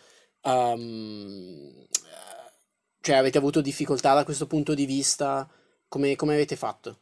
Um, 0.43 1.87
cioè, 3.01 3.17
avete 3.17 3.39
avuto 3.39 3.61
difficoltà 3.61 4.15
da 4.15 4.25
questo 4.25 4.47
punto 4.47 4.75
di 4.75 4.87
vista? 4.87 5.49
Come, 5.89 6.17
come 6.17 6.35
avete 6.35 6.57
fatto? 6.57 6.99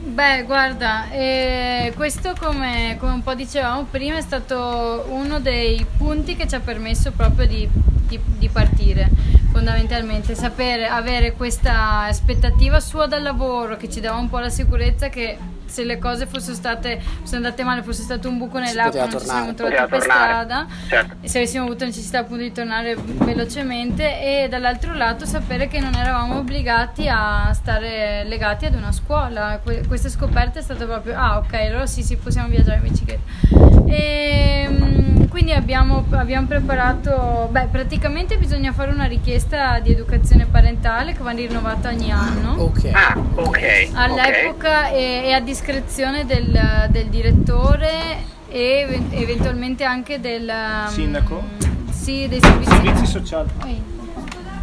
Beh, 0.00 0.44
guarda, 0.44 1.10
eh, 1.10 1.92
questo 1.96 2.34
come, 2.38 2.96
come, 2.98 3.12
un 3.12 3.22
po' 3.22 3.34
dicevamo 3.34 3.84
prima 3.90 4.16
è 4.16 4.20
stato 4.20 5.06
uno 5.08 5.40
dei 5.40 5.84
punti 5.96 6.36
che 6.36 6.46
ci 6.46 6.54
ha 6.54 6.60
permesso 6.60 7.12
proprio 7.12 7.46
di, 7.46 7.68
di, 8.06 8.18
di 8.38 8.48
partire, 8.48 9.08
fondamentalmente, 9.52 10.34
sapere, 10.34 10.86
avere 10.86 11.32
questa 11.32 12.02
aspettativa 12.02 12.80
sua 12.80 13.06
dal 13.06 13.22
lavoro 13.22 13.76
che 13.76 13.90
ci 13.90 14.00
dava 14.00 14.18
un 14.18 14.28
po' 14.28 14.38
la 14.38 14.50
sicurezza 14.50 15.08
che 15.08 15.36
se 15.68 15.84
le 15.84 15.98
cose 15.98 16.26
fossero 16.26 16.54
state 16.54 17.00
fossero 17.20 17.36
andate 17.36 17.62
male, 17.62 17.82
fosse 17.82 18.02
stato 18.02 18.28
un 18.28 18.38
buco 18.38 18.58
nell'acqua, 18.58 19.06
non 19.06 19.20
ci 19.20 19.26
siamo 19.26 19.54
trovati 19.54 19.88
per 19.88 20.02
strada, 20.02 20.66
certo. 20.88 21.16
e 21.20 21.28
se 21.28 21.38
avessimo 21.38 21.64
avuto 21.64 21.84
necessità 21.84 22.20
appunto 22.20 22.42
di 22.42 22.52
tornare 22.52 22.96
velocemente 22.96 24.20
e 24.20 24.48
dall'altro 24.48 24.94
lato 24.94 25.26
sapere 25.26 25.68
che 25.68 25.80
non 25.80 25.94
eravamo 25.94 26.38
obbligati 26.38 27.08
a 27.08 27.52
stare 27.52 28.24
legati 28.24 28.66
ad 28.66 28.74
una 28.74 28.92
scuola. 28.92 29.60
Que- 29.62 29.86
questa 29.86 30.08
scoperta 30.08 30.58
è 30.58 30.62
stata 30.62 30.84
proprio, 30.84 31.16
ah 31.16 31.38
ok, 31.38 31.54
allora 31.54 31.86
sì, 31.86 32.02
sì, 32.02 32.16
possiamo 32.16 32.48
viaggiare 32.48 32.76
in 32.76 32.82
bicicletta. 32.82 33.86
E, 33.86 34.66
ehm, 34.68 35.28
quindi 35.28 35.52
abbiamo, 35.52 36.04
abbiamo 36.10 36.46
preparato, 36.46 37.48
beh, 37.50 37.68
praticamente 37.70 38.36
bisogna 38.38 38.72
fare 38.72 38.90
una 38.90 39.04
richiesta 39.04 39.78
di 39.78 39.92
educazione 39.92 40.46
parentale 40.46 41.12
che 41.12 41.22
va 41.22 41.30
rinnovata 41.30 41.88
ogni 41.88 42.10
anno. 42.10 42.54
Ok. 42.58 42.90
Ah, 42.92 43.16
ok. 43.34 43.90
All'epoca 43.92 44.88
okay. 44.88 45.24
e, 45.24 45.32
a 45.32 45.40
discrezione 45.58 46.24
del, 46.24 46.86
del 46.90 47.08
direttore 47.08 48.22
e 48.48 49.02
eventualmente 49.10 49.82
anche 49.82 50.20
del 50.20 50.50
sindaco. 50.88 51.42
Sì, 51.90 52.28
dei 52.28 52.40
servizi, 52.40 52.70
servizi 52.70 53.06
sociali. 53.06 53.50
Oh, 53.64 53.96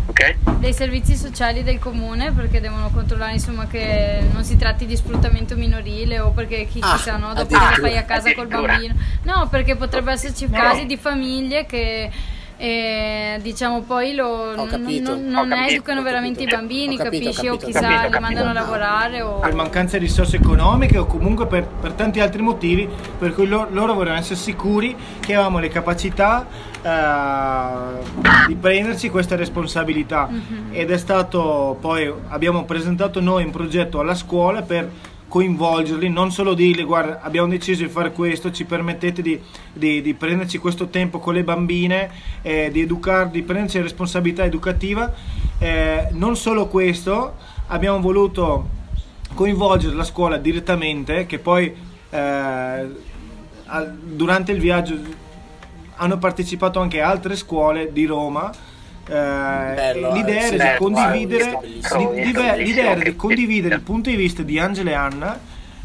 Okay. 0.07 0.37
dei 0.59 0.71
servizi 0.71 1.15
sociali 1.17 1.61
del 1.63 1.77
comune 1.77 2.31
perché 2.31 2.61
devono 2.61 2.89
controllare 2.89 3.33
insomma 3.33 3.67
che 3.67 4.23
non 4.31 4.45
si 4.45 4.55
tratti 4.55 4.85
di 4.85 4.95
sfruttamento 4.95 5.55
minorile 5.57 6.19
o 6.19 6.29
perché 6.29 6.67
chi 6.67 6.79
ah, 6.81 6.93
chissà 6.93 7.17
no 7.17 7.33
dopo 7.33 7.57
che 7.57 7.81
fai 7.81 7.97
a 7.97 8.03
casa 8.03 8.31
col 8.33 8.47
bambino 8.47 8.93
no 9.23 9.47
perché 9.49 9.75
potrebbe 9.75 10.13
esserci 10.13 10.47
no. 10.47 10.57
casi 10.57 10.85
di 10.85 10.95
famiglie 10.95 11.65
che 11.65 12.09
e 12.57 13.37
diciamo 13.41 13.81
poi 13.81 14.15
lo, 14.15 14.55
non, 14.55 14.67
non, 14.69 15.25
non 15.27 15.53
educano 15.53 16.01
veramente 16.01 16.43
i 16.43 16.47
bambini, 16.47 16.95
capito, 16.95 17.25
capisci? 17.25 17.45
Capito, 17.45 17.53
o 17.53 17.67
chissà 17.67 17.81
capito, 17.81 18.13
li 18.13 18.19
mandano 18.19 18.49
a 18.49 18.53
lavorare. 18.53 19.21
O... 19.21 19.39
Per 19.39 19.53
mancanza 19.53 19.97
di 19.97 20.05
risorse 20.05 20.37
economiche 20.37 20.97
o 20.97 21.05
comunque 21.05 21.47
per, 21.47 21.65
per 21.65 21.93
tanti 21.93 22.19
altri 22.19 22.41
motivi, 22.41 22.87
per 23.17 23.33
cui 23.33 23.47
lo, 23.47 23.67
loro 23.71 23.93
volevano 23.93 24.19
essere 24.19 24.35
sicuri 24.35 24.95
che 25.19 25.33
avevamo 25.33 25.59
le 25.59 25.69
capacità 25.69 26.47
uh, 26.81 28.47
di 28.47 28.55
prenderci 28.55 29.09
questa 29.09 29.35
responsabilità. 29.35 30.29
Mm-hmm. 30.31 30.73
Ed 30.73 30.91
è 30.91 30.97
stato 30.97 31.77
poi, 31.81 32.11
abbiamo 32.29 32.63
presentato 32.63 33.19
noi 33.19 33.43
un 33.43 33.51
progetto 33.51 33.99
alla 33.99 34.15
scuola 34.15 34.61
per 34.61 34.89
coinvolgerli, 35.35 36.07
non 36.07 36.31
solo 36.31 36.53
dirgli 36.53 36.85
guarda 36.85 37.19
abbiamo 37.19 37.49
deciso 37.49 37.83
di 37.83 37.89
fare 37.89 38.13
questo, 38.13 38.53
ci 38.53 38.63
permettete 38.63 39.21
di, 39.21 39.37
di, 39.73 40.01
di 40.01 40.13
prenderci 40.13 40.59
questo 40.59 40.87
tempo 40.87 41.19
con 41.19 41.33
le 41.33 41.43
bambine, 41.43 42.09
eh, 42.41 42.69
di 42.71 42.79
educarli, 42.79 43.31
di 43.31 43.41
prenderci 43.41 43.81
responsabilità 43.81 44.45
educativa, 44.45 45.13
eh, 45.57 46.07
non 46.11 46.37
solo 46.37 46.67
questo, 46.67 47.35
abbiamo 47.67 47.99
voluto 47.99 48.69
coinvolgere 49.33 49.93
la 49.93 50.05
scuola 50.05 50.37
direttamente, 50.37 51.25
che 51.25 51.37
poi 51.39 51.75
eh, 52.11 52.89
durante 54.03 54.53
il 54.53 54.59
viaggio 54.61 54.97
hanno 55.95 56.17
partecipato 56.17 56.79
anche 56.79 57.01
altre 57.01 57.35
scuole 57.35 57.91
di 57.91 58.05
Roma 58.05 58.53
Bello, 59.05 60.13
l'idea 60.13 60.41
era 60.41 60.71
di 60.71 60.77
condividere, 60.77 61.59
l'idea 62.57 62.91
era 62.91 63.03
di 63.03 63.15
condividere 63.15 63.75
il 63.75 63.81
punto 63.81 64.09
di 64.09 64.15
vista 64.15 64.41
di 64.41 64.57
Angela 64.57 64.89
e 64.89 64.93
Anna 64.93 65.39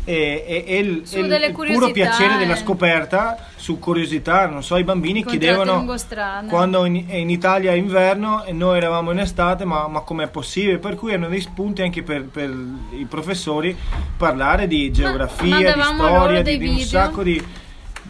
e, 0.04 0.44
e, 0.46 0.64
e 0.66 0.78
il, 0.78 1.02
il, 1.12 1.42
il 1.48 1.52
puro 1.52 1.90
piacere 1.90 2.38
della 2.38 2.56
scoperta 2.56 3.36
su 3.56 3.78
curiosità, 3.78 4.46
non 4.46 4.62
so, 4.62 4.76
i 4.76 4.84
bambini 4.84 5.24
chiedevano 5.24 5.84
quando 6.48 6.86
in, 6.86 7.04
in, 7.08 7.28
Italia 7.28 7.72
è 7.72 7.74
inverno 7.74 8.44
e 8.44 8.52
noi 8.52 8.78
eravamo 8.78 9.10
in 9.10 9.18
estate, 9.18 9.66
ma, 9.66 9.86
ma 9.88 10.00
com'è 10.00 10.28
possibile? 10.28 10.78
Per 10.78 10.94
cui 10.94 11.12
erano 11.12 11.28
dei 11.28 11.40
spunti 11.40 11.82
anche 11.82 12.02
per, 12.02 12.24
per 12.24 12.50
i 12.92 13.04
professori 13.04 13.76
parlare 14.16 14.66
di 14.66 14.90
geografia, 14.90 15.74
di 15.74 15.82
storia, 15.82 16.42
di, 16.42 16.58
di 16.58 16.68
un 16.68 16.78
sacco 16.78 17.22
di 17.22 17.44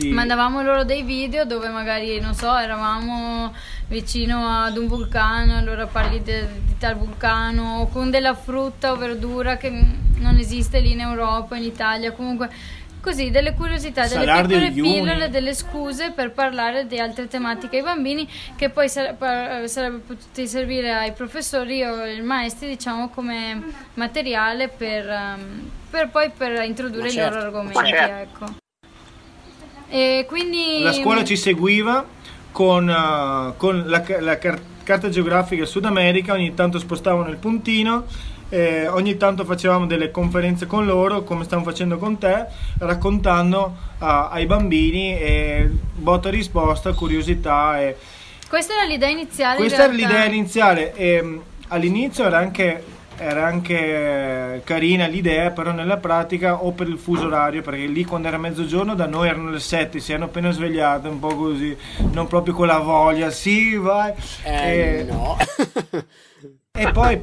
di... 0.01 0.11
Mandavamo 0.11 0.63
loro 0.63 0.85
dei 0.85 1.03
video 1.03 1.45
dove 1.45 1.69
magari, 1.69 2.21
non 2.21 2.35
so, 2.35 2.57
eravamo 2.57 3.53
vicino 3.91 4.47
ad 4.47 4.77
un 4.77 4.87
vulcano, 4.87 5.57
allora 5.57 5.87
parli 5.87 6.23
de, 6.23 6.47
di 6.65 6.79
tal 6.79 6.95
vulcano, 6.97 7.81
o 7.81 7.89
con 7.89 8.09
della 8.09 8.35
frutta 8.35 8.93
o 8.93 8.97
verdura 8.97 9.57
che 9.57 9.69
non 10.19 10.39
esiste 10.39 10.79
lì 10.79 10.93
in 10.93 11.01
Europa, 11.01 11.57
in 11.57 11.65
Italia, 11.65 12.13
comunque 12.13 12.49
così 13.01 13.31
delle 13.31 13.55
curiosità, 13.55 14.07
delle 14.07 14.27
Salar 14.27 14.47
piccole 14.47 14.71
pillole, 14.71 15.29
delle 15.29 15.55
scuse 15.55 16.13
per 16.13 16.31
parlare 16.31 16.87
di 16.87 17.01
altre 17.01 17.27
tematiche 17.27 17.79
ai 17.79 17.83
bambini 17.83 18.29
che 18.55 18.69
poi 18.69 18.89
sare- 18.89 19.17
sarebbe 19.67 19.99
potuto 20.07 20.47
servire 20.47 20.93
ai 20.93 21.13
professori 21.13 21.83
o 21.83 21.95
ai 21.95 22.21
maestri 22.21 22.69
diciamo 22.69 23.09
come 23.09 23.61
materiale 23.95 24.69
per, 24.69 25.09
um, 25.09 25.71
per 25.91 26.11
poi 26.11 26.31
per 26.31 26.63
introdurre 26.63 27.11
certo, 27.11 27.29
i 27.29 27.33
loro 27.33 27.47
argomenti. 27.47 27.89
Certo. 27.89 28.45
Ecco. 28.45 28.55
E 29.89 30.27
quindi... 30.29 30.83
La 30.83 30.93
scuola 30.93 31.25
ci 31.25 31.37
seguiva 31.37 32.19
con, 32.53 32.89
uh, 32.89 33.57
con 33.57 33.85
la, 33.87 34.05
la 34.19 34.39
car- 34.39 34.61
carta 34.83 35.09
geografica 35.09 35.65
Sud 35.65 35.85
America, 35.85 36.33
ogni 36.33 36.55
tanto 36.55 36.79
spostavano 36.79 37.29
il 37.29 37.37
puntino 37.37 38.07
eh, 38.51 38.89
ogni 38.89 39.17
tanto 39.17 39.45
facevamo 39.45 39.87
delle 39.87 40.11
conferenze 40.11 40.67
con 40.67 40.85
loro, 40.85 41.23
come 41.23 41.45
stiamo 41.45 41.63
facendo 41.63 41.97
con 41.99 42.19
te, 42.19 42.47
raccontando 42.79 43.77
uh, 43.99 44.05
ai 44.05 44.45
bambini 44.47 45.17
e 45.17 45.71
botta 45.95 46.29
e 46.29 46.33
risposta, 46.33 46.93
curiosità. 46.93 47.81
E... 47.81 47.97
Questa 48.49 48.75
era 48.75 48.85
l'idea 48.85 49.09
iniziale. 49.09 49.57
Questa 49.57 49.85
era 49.85 49.93
l'idea 49.93 50.25
iniziale 50.25 50.93
e 50.95 51.21
um, 51.21 51.41
all'inizio 51.69 52.25
era 52.25 52.39
anche 52.39 52.85
era 53.21 53.45
anche 53.45 54.63
carina 54.65 55.07
l'idea, 55.07 55.51
però 55.51 55.73
nella 55.73 55.99
pratica 55.99 56.65
o 56.65 56.73
per 56.73 56.89
il 56.89 56.97
fuso 56.97 57.27
orario, 57.27 57.61
perché 57.61 57.85
lì 57.85 58.05
quando 58.05 58.29
era 58.29 58.39
mezzogiorno 58.39 58.95
da 58.95 59.07
noi 59.07 59.29
erano 59.29 59.51
le 59.51 59.61
7, 59.61 60.01
si 60.01 60.13
erano 60.13 60.27
appena 60.27 60.51
svegliate, 60.51 61.09
un 61.09 61.19
po' 61.19 61.35
così, 61.37 61.77
non 62.13 62.27
proprio 62.27 62.55
con 62.55 62.67
la 62.67 62.79
voglia, 62.79 63.31
sì, 63.31 63.77
vai. 63.77 64.15
Eh, 64.43 65.01
e... 65.01 65.05
no. 65.05 65.37
e 66.73 66.91
poi 66.93 67.21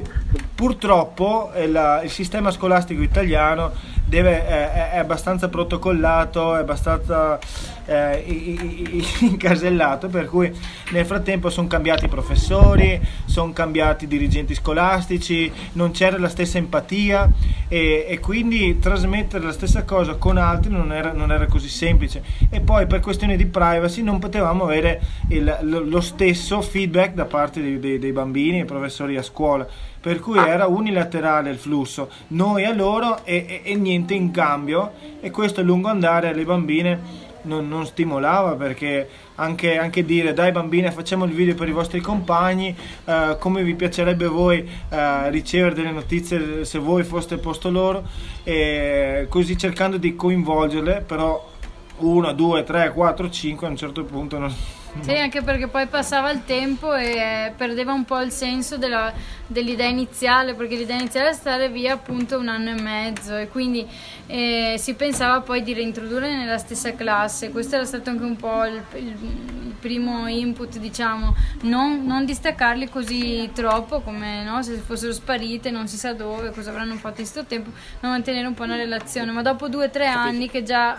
purtroppo 0.54 1.52
il, 1.56 2.02
il 2.04 2.10
sistema 2.12 2.52
scolastico 2.52 3.02
italiano 3.02 3.74
deve, 4.08 4.46
è, 4.48 4.92
è, 4.92 4.98
abbastanza 4.98 5.50
protocollato, 5.50 6.56
è 6.56 6.60
abbastanza 6.60 7.38
eh, 7.86 8.24
incasellato, 9.20 10.08
per 10.08 10.26
cui 10.28 10.52
nel 10.92 11.06
frattempo 11.06 11.50
sono 11.50 11.68
cambiati 11.68 12.06
i 12.06 12.08
professori, 12.08 13.00
sono 13.26 13.52
cambiati 13.52 14.06
i 14.06 14.08
dirigenti 14.08 14.54
scolastici, 14.54 15.52
non 15.74 15.92
c'era 15.92 16.18
la 16.18 16.30
stessa 16.30 16.58
empatia 16.58 17.30
e, 17.68 18.06
e 18.08 18.20
quindi 18.20 18.80
trasmettere 18.80 19.44
la 19.44 19.52
stessa 19.52 19.84
cosa 19.84 20.16
con 20.16 20.38
altri 20.38 20.72
non 20.72 20.94
era, 20.94 21.12
non 21.12 21.32
era, 21.32 21.46
così 21.46 21.70
semplice. 21.70 22.24
E 22.50 22.62
poi 22.62 22.88
per 22.88 23.02
questioni 23.02 23.36
di 23.36 23.46
privacy 23.46 24.02
non 24.02 24.20
potevamo 24.20 24.64
avere 24.64 25.02
il, 25.30 25.58
lo 25.62 26.02
stesso 26.02 26.62
feedback 26.62 27.14
da 27.14 27.26
parte 27.26 27.62
dei, 27.62 27.80
dei, 27.80 28.00
dei 28.00 28.12
bambini 28.12 28.62
e 28.62 28.66
professori 28.66 29.18
a 29.18 29.22
scuola 29.22 29.68
per 30.08 30.22
cui 30.22 30.40
era 30.40 30.68
unilaterale 30.68 31.50
il 31.50 31.58
flusso, 31.58 32.10
noi 32.28 32.64
a 32.64 32.74
loro 32.74 33.26
e, 33.26 33.62
e, 33.62 33.72
e 33.74 33.76
niente 33.76 34.14
in 34.14 34.32
cambio. 34.32 34.94
E 35.20 35.32
questo 35.32 35.60
a 35.60 35.64
lungo 35.64 35.90
andare 35.90 36.30
alle 36.30 36.46
bambine 36.46 36.98
non, 37.42 37.68
non 37.68 37.86
stimolava 37.86 38.54
perché 38.54 39.10
anche, 39.36 39.78
anche, 39.78 40.06
dire 40.06 40.32
dai 40.32 40.54
bambine 40.54 40.92
facciamo 40.92 41.26
il 41.26 41.34
video 41.34 41.56
per 41.56 41.68
i 41.68 41.74
vostri 41.74 42.00
compagni 42.00 42.74
eh, 43.04 43.36
come 43.38 43.64
vi 43.64 43.76
piacerebbe 43.76 44.28
voi 44.28 44.66
eh, 44.90 45.30
ricevere 45.30 45.76
delle 45.76 45.92
notizie 45.92 46.64
se 46.64 46.80
voi 46.80 47.04
foste 47.04 47.34
al 47.34 47.42
posto 47.42 47.70
loro. 47.70 48.06
E 48.46 49.26
così 49.28 49.58
cercando 49.58 49.98
di 49.98 50.16
coinvolgerle 50.16 51.04
però 51.06 51.52
1, 51.98 52.32
2, 52.32 52.64
3, 52.64 52.94
4, 52.94 53.30
5 53.30 53.68
a 53.68 53.70
un 53.70 53.76
certo 53.76 54.06
punto 54.06 54.38
non, 54.38 54.54
sì, 55.02 55.16
anche 55.16 55.42
perché 55.42 55.68
poi 55.68 55.88
passava 55.88 56.32
il 56.32 56.44
tempo 56.46 56.94
e 56.94 57.54
perdeva 57.56 57.94
un 57.94 58.06
po' 58.06 58.20
il 58.22 58.32
senso 58.32 58.78
della, 58.78 59.14
dell'idea 59.48 59.88
iniziale, 59.88 60.54
perché 60.54 60.76
l'idea 60.76 60.98
iniziale 60.98 61.28
era 61.28 61.36
stare 61.36 61.70
via 61.70 61.94
appunto 61.94 62.38
un 62.38 62.48
anno 62.48 62.72
e 62.72 62.82
mezzo 62.82 63.36
e 63.38 63.48
quindi 63.48 63.88
eh, 64.28 64.76
si 64.78 64.94
pensava 64.96 65.42
poi 65.42 65.64
di 65.64 65.74
reintrodurre 65.74 66.36
nella 66.36 66.58
stessa 66.58 66.94
classe. 66.94 67.52
Questo 67.52 67.76
era 67.76 67.86
stato 67.86 68.10
anche 68.10 68.24
un 68.24 68.36
po' 68.36 68.66
il, 68.66 68.84
il, 68.96 69.06
il 69.08 69.76
primo 69.80 70.28
input, 70.28 70.78
diciamo, 70.78 71.36
non, 71.62 72.06
non, 72.06 72.26
distaccarli 72.26 72.90
così 72.90 73.50
troppo 73.54 74.02
come 74.02 74.44
no? 74.44 74.62
se 74.62 74.76
fossero 74.76 75.14
sparite, 75.14 75.72
non 75.72 75.88
si 75.88 75.98
sa 75.98 76.14
dove, 76.14 76.52
cosa 76.52 76.70
avranno 76.72 76.96
fatto 76.96 77.22
in 77.22 77.28
questo 77.28 77.46
tempo, 77.46 77.72
ma 78.02 78.10
mantenere 78.10 78.48
un 78.48 78.54
po' 78.54 78.64
una 78.64 78.76
relazione. 78.76 79.32
Ma 79.32 79.42
dopo 79.42 79.70
due 79.70 79.86
o 79.86 79.90
tre 79.90 80.08
anni 80.08 80.50
che 80.50 80.64
già 80.64 80.96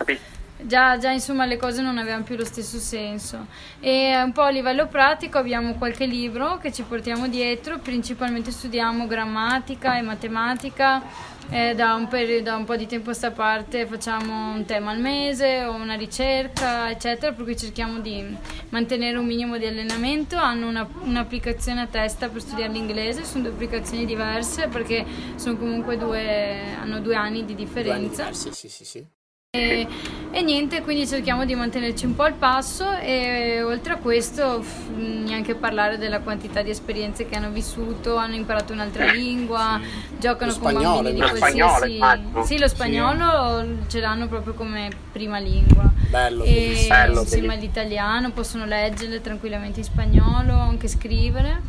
Già, 0.61 0.97
già, 0.97 1.11
insomma 1.11 1.45
le 1.45 1.55
cose 1.55 1.81
non 1.81 1.97
avevano 1.97 2.23
più 2.23 2.35
lo 2.35 2.43
stesso 2.43 2.79
senso. 2.79 3.47
E 3.79 4.21
un 4.21 4.33
po' 4.33 4.41
a 4.41 4.49
livello 4.49 4.87
pratico 4.87 5.37
abbiamo 5.37 5.75
qualche 5.75 6.05
libro 6.05 6.57
che 6.57 6.73
ci 6.73 6.83
portiamo 6.83 7.29
dietro 7.29 7.79
principalmente 7.79 8.51
studiamo 8.51 9.07
grammatica 9.07 9.97
e 9.97 10.01
matematica 10.01 11.01
eh, 11.49 11.73
da, 11.75 11.93
un 11.93 12.09
periodo, 12.09 12.43
da 12.43 12.55
un 12.57 12.65
po' 12.65 12.75
di 12.75 12.87
tempo 12.87 13.03
a 13.03 13.13
questa 13.13 13.31
parte 13.31 13.85
facciamo 13.85 14.51
un 14.51 14.65
tema 14.65 14.91
al 14.91 14.99
mese 14.99 15.63
o 15.63 15.75
una 15.75 15.95
ricerca 15.95 16.89
eccetera 16.89 17.31
per 17.31 17.45
cui 17.45 17.57
cerchiamo 17.57 17.99
di 17.99 18.35
mantenere 18.69 19.17
un 19.17 19.25
minimo 19.25 19.57
di 19.57 19.65
allenamento. 19.65 20.35
Hanno 20.35 20.67
una, 20.67 20.85
un'applicazione 21.03 21.81
a 21.81 21.87
testa 21.87 22.27
per 22.27 22.41
studiare 22.41 22.73
l'inglese 22.73 23.23
sono 23.23 23.43
due 23.43 23.53
applicazioni 23.53 24.05
diverse 24.05 24.67
perché 24.67 25.05
sono 25.35 25.55
comunque 25.55 25.97
due 25.97 26.75
hanno 26.79 26.99
due 26.99 27.15
anni 27.15 27.45
di 27.45 27.55
differenza 27.55 27.93
due 27.93 28.05
anni 28.05 28.09
diversi, 28.09 28.51
sì 28.51 28.67
sì 28.67 28.83
sì 28.83 29.17
e, 29.51 29.87
e, 30.29 30.41
niente, 30.43 30.83
quindi 30.83 31.07
cerchiamo 31.07 31.43
di 31.43 31.55
mantenerci 31.55 32.05
un 32.05 32.13
po' 32.13 32.21
al 32.21 32.33
passo 32.33 32.87
e 32.99 33.63
oltre 33.63 33.93
a 33.93 33.95
questo 33.97 34.63
neanche 34.95 35.55
parlare 35.55 35.97
della 35.97 36.19
quantità 36.19 36.61
di 36.61 36.69
esperienze 36.69 37.25
che 37.25 37.35
hanno 37.35 37.49
vissuto, 37.49 38.15
hanno 38.15 38.35
imparato 38.35 38.73
un'altra 38.73 39.11
lingua, 39.11 39.81
giocano 40.19 40.53
con 40.53 40.73
bambini 40.73 41.13
di 41.15 41.19
qualsiasi... 41.19 41.95
Spagnolo, 41.95 42.45
sì, 42.45 42.59
lo 42.59 42.67
spagnolo 42.67 43.61
sì. 43.63 43.89
ce 43.89 43.99
l'hanno 44.01 44.27
proprio 44.27 44.53
come 44.53 44.89
prima 45.11 45.39
lingua. 45.39 45.91
Bello, 46.09 46.43
e 46.43 46.85
bello, 46.87 47.21
insieme 47.21 47.55
all'italiano 47.55 48.29
possono 48.29 48.65
leggere 48.65 49.19
tranquillamente 49.19 49.79
in 49.79 49.85
spagnolo, 49.85 50.53
anche 50.53 50.87
scrivere. 50.87 51.61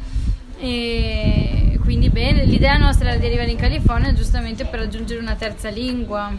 E 0.60 1.78
quindi 1.82 2.10
bene, 2.10 2.44
l'idea 2.44 2.76
nostra 2.76 3.10
era 3.10 3.18
di 3.18 3.26
arrivare 3.26 3.50
in 3.50 3.56
California 3.56 4.12
giustamente 4.12 4.64
per 4.66 4.80
aggiungere 4.80 5.18
una 5.18 5.34
terza 5.34 5.70
lingua 5.70 6.32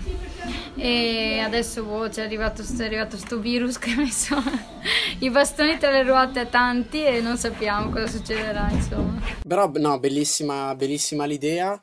e 0.75 1.39
adesso 1.39 1.83
boh, 1.83 2.07
è 2.07 2.21
arrivato, 2.21 2.61
è 2.61 2.83
arrivato 2.83 3.17
sto 3.17 3.39
virus 3.39 3.77
che 3.77 3.91
ha 3.91 3.97
messo 3.97 4.41
i 5.19 5.29
bastoni 5.29 5.77
tra 5.77 5.91
le 5.91 6.03
ruote 6.03 6.39
a 6.39 6.45
tanti 6.45 7.03
e 7.03 7.19
non 7.19 7.37
sappiamo 7.37 7.89
cosa 7.89 8.07
succederà 8.07 8.69
insomma. 8.71 9.19
Però 9.45 9.69
no, 9.75 9.99
bellissima, 9.99 10.73
bellissima 10.75 11.25
l'idea. 11.25 11.81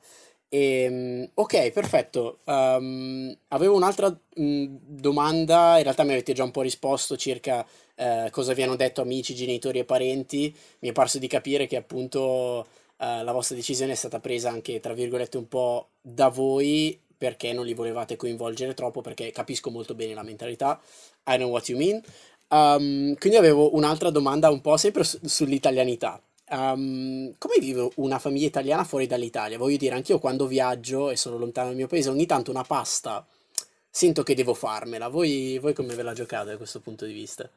E, 0.49 0.83
ehm, 0.83 1.31
ok, 1.35 1.71
perfetto. 1.73 2.39
Um, 2.45 3.37
avevo 3.49 3.77
un'altra 3.77 4.07
um, 4.37 4.79
domanda, 4.81 5.77
in 5.77 5.83
realtà 5.83 6.05
mi 6.05 6.13
avete 6.13 6.33
già 6.33 6.45
un 6.45 6.51
po' 6.51 6.63
risposto 6.63 7.17
circa 7.17 7.67
uh, 7.99 8.31
cosa 8.31 8.53
vi 8.53 8.63
hanno 8.63 8.77
detto 8.77 9.01
amici, 9.01 9.35
genitori 9.35 9.81
e 9.81 9.85
parenti. 9.85 10.55
Mi 10.81 10.89
è 10.89 10.93
parso 10.93 11.19
di 11.19 11.27
capire 11.27 11.67
che 11.67 11.77
appunto 11.77 12.21
uh, 12.21 13.23
la 13.23 13.33
vostra 13.33 13.57
decisione 13.57 13.93
è 13.93 13.97
stata 13.97 14.21
presa 14.21 14.51
anche, 14.51 14.81
tra 14.81 14.95
virgolette, 14.95 15.37
un 15.37 15.49
po' 15.49 15.89
da 16.01 16.29
voi 16.29 16.99
perché 17.19 17.53
non 17.53 17.67
li 17.67 17.75
volevate 17.75 18.17
coinvolgere 18.17 18.75
troppo, 18.75 19.01
perché 19.01 19.33
capisco 19.33 19.71
molto 19.71 19.95
bene 19.95 20.15
la 20.15 20.23
mentalità. 20.23 20.81
I 21.27 21.37
know 21.37 21.51
what 21.51 21.69
you 21.69 21.77
mean. 21.77 22.01
Um, 22.51 23.15
quindi 23.17 23.37
avevo 23.37 23.75
un'altra 23.75 24.11
domanda 24.11 24.49
un 24.51 24.61
po' 24.61 24.77
sempre 24.77 25.05
su- 25.05 25.19
sull'italianità. 25.23 26.23
Um, 26.51 27.35
come 27.37 27.57
vive 27.61 27.91
una 27.97 28.19
famiglia 28.19 28.47
italiana 28.47 28.85
fuori 28.85 29.07
dall'Italia? 29.07 29.59
Voglio 29.59 29.77
dire, 29.77 29.95
anch'io 29.95 30.19
quando 30.19 30.47
viaggio 30.47 31.11
e 31.11 31.17
sono 31.17 31.37
lontano 31.37 31.69
dal 31.69 31.77
mio 31.77 31.89
paese, 31.89 32.09
ogni 32.09 32.25
tanto 32.25 32.51
una 32.51 32.63
pasta 32.63 33.27
sento 33.91 34.23
che 34.23 34.35
devo 34.35 34.55
farmela. 34.55 35.09
Voi, 35.09 35.59
voi 35.59 35.75
come 35.75 35.95
ve 35.95 36.03
la 36.03 36.15
giocate 36.15 36.51
da 36.51 36.57
questo 36.57 36.81
punto 36.81 37.05
di 37.05 37.13
vista? 37.13 37.51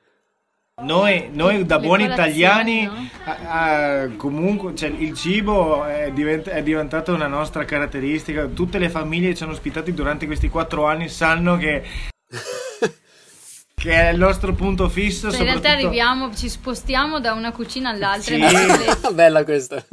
Noi, 0.82 1.30
noi 1.32 1.66
da 1.66 1.80
buoni 1.80 2.06
italiani, 2.06 2.86
no? 2.86 3.10
a, 3.26 4.02
a, 4.02 4.08
comunque, 4.18 4.76
cioè, 4.76 4.90
il 4.90 5.14
cibo 5.14 5.86
è, 5.86 6.12
divent- 6.12 6.50
è, 6.50 6.64
diventato 6.64 7.14
una 7.14 7.28
nostra 7.28 7.66
caratteristica. 7.66 8.48
Tutte 8.48 8.80
le 8.80 8.90
famiglie 8.90 9.30
che 9.30 9.36
ci 9.36 9.44
hanno 9.44 9.52
ospitati 9.52 9.94
durante 9.94 10.26
questi 10.26 10.50
quattro 10.50 10.86
anni 10.86 11.08
sanno 11.08 11.58
che, 11.58 11.84
che 13.76 13.92
è 13.92 14.12
il 14.12 14.18
nostro 14.18 14.54
punto 14.54 14.90
fisso. 14.90 15.30
Cioè, 15.30 15.40
in 15.40 15.46
realtà 15.46 15.72
arriviamo, 15.72 16.34
ci 16.34 16.50
spostiamo 16.50 17.20
da 17.20 17.34
una 17.34 17.52
cucina 17.52 17.90
all'altra. 17.92 18.36
Sì. 18.36 19.14
Bella 19.14 19.44
questa. 19.44 19.84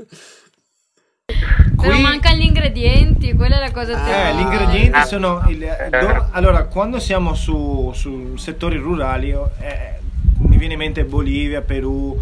Però 1.81 1.93
Qui... 1.93 2.01
mancano 2.01 2.37
gli 2.37 2.45
ingredienti, 2.45 3.35
quella 3.35 3.57
è 3.57 3.61
la 3.61 3.71
cosa 3.71 3.93
eh, 3.93 4.05
terribile. 4.05 4.35
gli 4.35 4.41
ingredienti 4.41 5.07
sono... 5.07 5.45
Il, 5.49 5.89
do, 5.91 6.29
allora, 6.33 6.65
quando 6.65 6.99
siamo 6.99 7.35
su, 7.35 7.93
su 7.95 8.37
settori 8.37 8.79
rurali... 8.79 9.31
Eh, 9.31 9.99
mi 10.39 10.57
viene 10.57 10.75
in 10.75 10.79
mente 10.79 11.05
Bolivia, 11.05 11.61
Perù, 11.63 12.17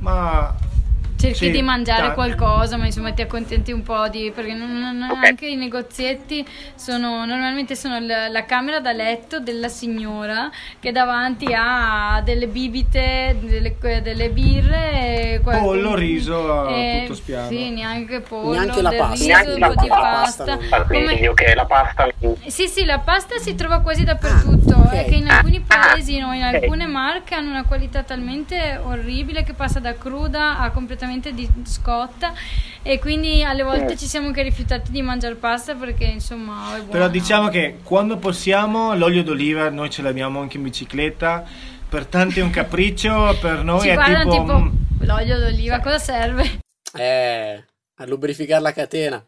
ma 0.00 0.54
cerchi 1.18 1.46
sì, 1.46 1.50
di 1.50 1.62
mangiare 1.62 2.02
tanti. 2.02 2.14
qualcosa, 2.14 2.76
ma 2.76 2.86
insomma 2.86 3.12
ti 3.12 3.22
accontenti 3.22 3.72
un 3.72 3.82
po' 3.82 4.08
di 4.08 4.30
perché 4.32 4.54
non, 4.54 4.78
non, 4.78 5.02
okay. 5.10 5.30
anche 5.30 5.46
i 5.46 5.56
negozietti 5.56 6.46
sono 6.76 7.24
normalmente 7.26 7.74
sono 7.74 7.98
la, 7.98 8.28
la, 8.28 8.44
camera 8.44 8.78
da 8.78 8.92
letto 8.92 9.40
della 9.40 9.68
signora 9.68 10.48
che 10.78 10.92
davanti 10.92 11.52
ha 11.54 12.22
delle 12.24 12.46
bibite, 12.46 13.36
delle, 13.40 13.76
delle 14.00 14.30
birre, 14.30 15.40
pollo, 15.42 15.96
riso, 15.96 16.68
e, 16.68 17.00
tutto 17.02 17.14
spiano. 17.14 17.48
Sì, 17.48 17.70
neanche 17.70 18.20
pollo, 18.20 18.52
neanche 18.52 18.80
la 18.80 18.92
pasta, 18.92 19.12
riso, 19.14 19.26
neanche 19.26 19.50
un 19.50 19.74
po' 19.74 19.82
di 19.82 19.88
pasta. 19.88 20.56
pasta 20.56 20.84
Come... 20.86 21.32
che 21.34 21.54
la 21.54 21.66
pasta 21.66 22.08
Sì, 22.46 22.68
sì, 22.68 22.84
la 22.84 23.00
pasta 23.00 23.38
si 23.38 23.56
trova 23.56 23.80
quasi 23.80 24.04
dappertutto, 24.04 24.74
ah, 24.74 24.82
okay. 24.82 25.04
è 25.04 25.08
che 25.08 25.14
in 25.16 25.28
alcuni 25.28 25.60
paesi, 25.60 26.18
no, 26.20 26.32
in 26.32 26.42
alcune 26.42 26.86
marche 26.86 27.34
hanno 27.34 27.50
una 27.50 27.64
qualità 27.64 28.04
talmente 28.04 28.78
orribile 28.80 29.42
che 29.42 29.52
passa 29.52 29.80
da 29.80 29.94
cruda 29.94 30.58
a 30.58 30.70
completamente 30.70 31.06
completamente 31.08 31.32
di 31.32 31.48
scotta 31.64 32.32
e 32.82 32.98
quindi 32.98 33.42
alle 33.42 33.62
volte 33.62 33.96
ci 33.96 34.06
siamo 34.06 34.26
anche 34.26 34.42
rifiutati 34.42 34.92
di 34.92 35.02
mangiare 35.02 35.34
pasta 35.34 35.74
perché 35.74 36.04
insomma 36.04 36.76
è 36.76 36.78
buona. 36.78 36.92
Però 36.92 37.08
diciamo 37.08 37.48
che 37.48 37.78
quando 37.82 38.18
possiamo 38.18 38.94
l'olio 38.94 39.22
d'oliva 39.22 39.70
noi 39.70 39.90
ce 39.90 40.02
l'abbiamo 40.02 40.40
anche 40.40 40.58
in 40.58 40.62
bicicletta, 40.62 41.44
per 41.88 42.06
tanti 42.06 42.40
è 42.40 42.42
un 42.42 42.50
capriccio, 42.50 43.36
per 43.40 43.64
noi 43.64 43.80
ci 43.80 43.88
è 43.88 43.96
tipo... 43.96 44.30
tipo 44.30 44.70
l'olio 45.00 45.38
d'oliva 45.38 45.80
cosa 45.80 45.98
serve? 45.98 46.60
Eh, 46.96 47.64
a 47.96 48.06
lubrificare 48.06 48.62
la 48.62 48.72
catena. 48.72 49.24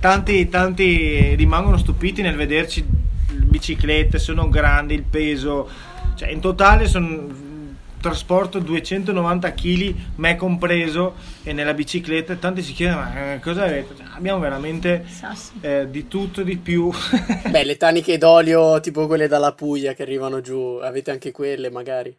Tanti, 0.00 0.48
tanti 0.48 1.34
rimangono 1.34 1.76
stupiti 1.76 2.22
nel 2.22 2.36
vederci 2.36 2.84
biciclette, 2.86 4.18
sono 4.18 4.48
grandi, 4.48 4.94
il 4.94 5.02
peso, 5.02 5.68
cioè 6.14 6.28
in 6.28 6.40
totale 6.40 6.86
sono 6.86 7.46
trasporto 8.00 8.58
290 8.58 9.52
kg, 9.52 9.94
me 10.16 10.36
compreso, 10.36 11.14
e 11.42 11.52
nella 11.52 11.74
bicicletta 11.74 12.36
tanti 12.36 12.62
si 12.62 12.72
chiedono 12.72 13.00
ma 13.00 13.34
eh, 13.34 13.40
cosa 13.40 13.64
avete? 13.64 13.94
Cioè, 13.96 14.06
abbiamo 14.14 14.38
veramente 14.38 15.04
eh, 15.60 15.86
di 15.90 16.08
tutto 16.08 16.42
di 16.42 16.56
più. 16.56 16.90
Beh, 17.48 17.64
le 17.64 17.76
taniche 17.76 18.18
d'olio 18.18 18.80
tipo 18.80 19.06
quelle 19.06 19.28
dalla 19.28 19.52
Puglia 19.52 19.92
che 19.92 20.02
arrivano 20.02 20.40
giù, 20.40 20.78
avete 20.82 21.10
anche 21.10 21.30
quelle 21.30 21.70
magari? 21.70 22.16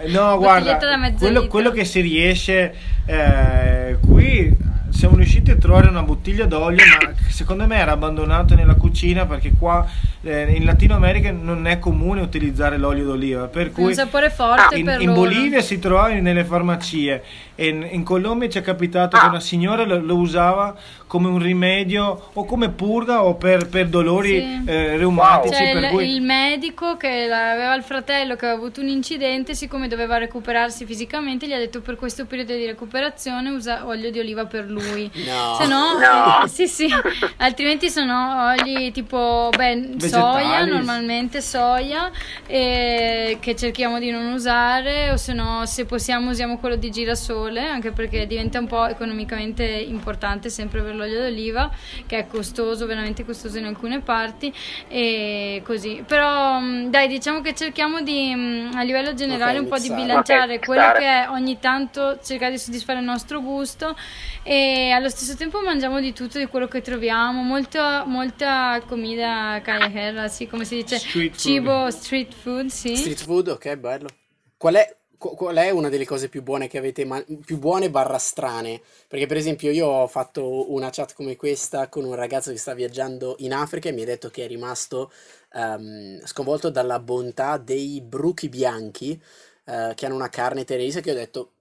Eh, 0.00 0.08
no, 0.08 0.36
guarda, 0.36 0.76
quello, 1.18 1.46
quello, 1.46 1.70
che 1.70 1.84
si 1.84 2.00
riesce 2.00 2.74
eh, 3.06 3.96
qui 4.06 4.54
siamo 4.98 5.14
riusciti 5.14 5.52
a 5.52 5.56
trovare 5.56 5.86
una 5.86 6.02
bottiglia 6.02 6.44
d'olio, 6.44 6.82
ma 6.84 7.12
secondo 7.28 7.64
me 7.68 7.76
era 7.76 7.92
abbandonato 7.92 8.56
nella 8.56 8.74
cucina 8.74 9.26
perché 9.26 9.52
qua 9.56 9.86
eh, 10.22 10.52
in 10.52 10.64
Latino 10.64 10.96
America 10.96 11.30
non 11.30 11.68
è 11.68 11.78
comune 11.78 12.20
utilizzare 12.20 12.78
l'olio 12.78 13.04
d'oliva. 13.04 13.46
Per 13.46 13.70
cui 13.70 13.84
un 13.84 13.94
sapore 13.94 14.28
forte 14.28 14.76
in, 14.76 14.84
per 14.84 15.00
in 15.00 15.14
Bolivia 15.14 15.60
si 15.60 15.78
trovava 15.78 16.14
nelle 16.14 16.44
farmacie 16.44 17.22
e 17.54 17.68
in, 17.68 17.86
in 17.92 18.02
Colombia 18.02 18.48
ci 18.48 18.58
è 18.58 18.60
capitato 18.60 19.16
che 19.16 19.26
una 19.26 19.38
signora 19.38 19.84
lo, 19.84 20.00
lo, 20.00 20.16
usava 20.16 20.76
come 21.08 21.26
un 21.26 21.38
rimedio 21.38 22.30
o 22.34 22.44
come 22.44 22.68
purga 22.68 23.24
o 23.24 23.34
per, 23.34 23.68
per 23.68 23.88
dolori 23.88 24.40
sì. 24.40 24.70
eh, 24.70 24.96
reumatici. 24.96 25.54
Cioè, 25.54 25.70
il, 25.70 25.88
cui... 25.88 26.12
il, 26.12 26.20
medico 26.20 26.96
che 26.96 27.24
aveva 27.32 27.74
il 27.74 27.82
fratello 27.82 28.36
che 28.36 28.44
aveva 28.44 28.60
avuto 28.60 28.80
un 28.80 28.88
incidente, 28.88 29.54
siccome 29.54 29.88
doveva 29.88 30.18
recuperarsi 30.18 30.84
fisicamente, 30.84 31.48
gli 31.48 31.52
ha 31.52 31.58
detto 31.58 31.80
per 31.80 31.96
questo 31.96 32.26
periodo 32.26 32.52
di 32.54 32.66
recuperazione 32.66 33.48
usa 33.48 33.86
olio 33.86 34.10
di 34.10 34.20
oliva 34.20 34.44
per 34.44 34.66
lui. 34.68 35.10
No. 35.28 35.56
Se 35.58 35.66
no, 35.66 35.98
no. 35.98 36.44
Eh, 36.44 36.48
sì, 36.48 36.66
sì, 36.66 36.88
altrimenti 37.38 37.90
sono 37.90 38.50
oli 38.50 38.92
tipo 38.92 39.50
beh, 39.54 39.96
soia, 39.98 40.64
normalmente 40.64 41.40
soia, 41.40 42.10
eh, 42.46 43.38
che 43.40 43.56
cerchiamo 43.56 43.98
di 43.98 44.10
non 44.10 44.32
usare, 44.32 45.10
o 45.10 45.16
se 45.16 45.32
no, 45.32 45.66
se 45.66 45.84
possiamo, 45.84 46.30
usiamo 46.30 46.58
quello 46.58 46.76
di 46.76 46.90
girasole, 46.90 47.66
anche 47.66 47.90
perché 47.90 48.26
diventa 48.26 48.58
un 48.58 48.66
po' 48.66 48.86
economicamente 48.86 49.64
importante 49.64 50.50
sempre 50.50 50.82
per 50.82 50.94
l'olio 50.98 51.20
d'oliva, 51.20 51.70
che 52.06 52.18
è 52.18 52.26
costoso, 52.26 52.86
veramente 52.86 53.24
costoso 53.24 53.58
in 53.58 53.64
alcune 53.64 54.00
parti, 54.00 54.52
e 54.88 55.62
così. 55.64 56.04
Però, 56.06 56.60
mm, 56.60 56.88
dai, 56.88 57.08
diciamo 57.08 57.40
che 57.40 57.54
cerchiamo 57.54 58.02
di, 58.02 58.32
mm, 58.34 58.72
a 58.74 58.82
livello 58.82 59.14
generale, 59.14 59.58
okay, 59.58 59.62
un 59.62 59.68
po' 59.68 59.78
di 59.78 59.90
bilanciare 59.90 60.54
okay, 60.54 60.66
quello 60.66 60.92
che 60.92 61.06
è 61.06 61.26
ogni 61.30 61.58
tanto 61.58 62.18
cercare 62.22 62.52
di 62.52 62.58
soddisfare 62.58 62.98
il 62.98 63.04
nostro 63.04 63.40
gusto 63.40 63.96
e 64.42 64.90
allo 64.90 65.08
stesso 65.08 65.36
tempo 65.36 65.60
mangiamo 65.60 66.00
di 66.00 66.12
tutto, 66.12 66.38
di 66.38 66.46
quello 66.46 66.68
che 66.68 66.80
troviamo, 66.80 67.42
molta, 67.42 68.04
molta 68.04 68.80
comida 68.86 69.60
callejera, 69.62 70.28
sì, 70.28 70.46
come 70.46 70.64
si 70.64 70.76
dice, 70.76 70.98
street 70.98 71.36
cibo, 71.36 71.90
street 71.90 72.34
food, 72.34 72.66
sì. 72.66 72.96
Street 72.96 73.22
food, 73.22 73.48
ok, 73.48 73.76
bello. 73.76 74.08
Qual 74.56 74.74
è, 74.74 74.96
qual 75.18 75.56
è 75.56 75.70
una 75.70 75.88
delle 75.88 76.06
cose 76.06 76.28
più 76.28 76.42
buone 76.42 76.68
che 76.68 76.78
avete, 76.78 77.04
ma- 77.04 77.24
più 77.44 77.58
buone 77.58 77.90
barra 77.90 78.18
strane? 78.18 78.80
Perché 79.06 79.26
per 79.26 79.36
esempio 79.36 79.70
io 79.70 79.86
ho 79.86 80.06
fatto 80.06 80.72
una 80.72 80.90
chat 80.90 81.12
come 81.14 81.36
questa 81.36 81.88
con 81.88 82.04
un 82.04 82.14
ragazzo 82.14 82.50
che 82.50 82.58
sta 82.58 82.74
viaggiando 82.74 83.36
in 83.40 83.52
Africa 83.52 83.88
e 83.88 83.92
mi 83.92 84.02
ha 84.02 84.06
detto 84.06 84.30
che 84.30 84.44
è 84.44 84.48
rimasto 84.48 85.12
um, 85.54 86.24
sconvolto 86.24 86.70
dalla 86.70 87.00
bontà 87.00 87.58
dei 87.58 88.00
bruchi 88.00 88.48
bianchi 88.48 89.20
uh, 89.66 89.94
che 89.94 90.06
hanno 90.06 90.14
una 90.14 90.30
carne 90.30 90.64
teresa 90.64 91.00
che 91.00 91.10
ho 91.10 91.14
detto 91.14 91.52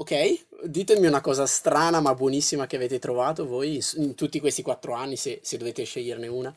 Ok, 0.00 0.46
ditemi 0.64 1.06
una 1.06 1.20
cosa 1.20 1.44
strana 1.44 2.00
ma 2.00 2.14
buonissima 2.14 2.66
che 2.66 2.76
avete 2.76 2.98
trovato 2.98 3.46
voi 3.46 3.78
in 3.96 4.14
tutti 4.14 4.40
questi 4.40 4.62
quattro 4.62 4.94
anni, 4.94 5.16
se, 5.16 5.40
se 5.42 5.58
dovete 5.58 5.84
sceglierne 5.84 6.26
una. 6.26 6.54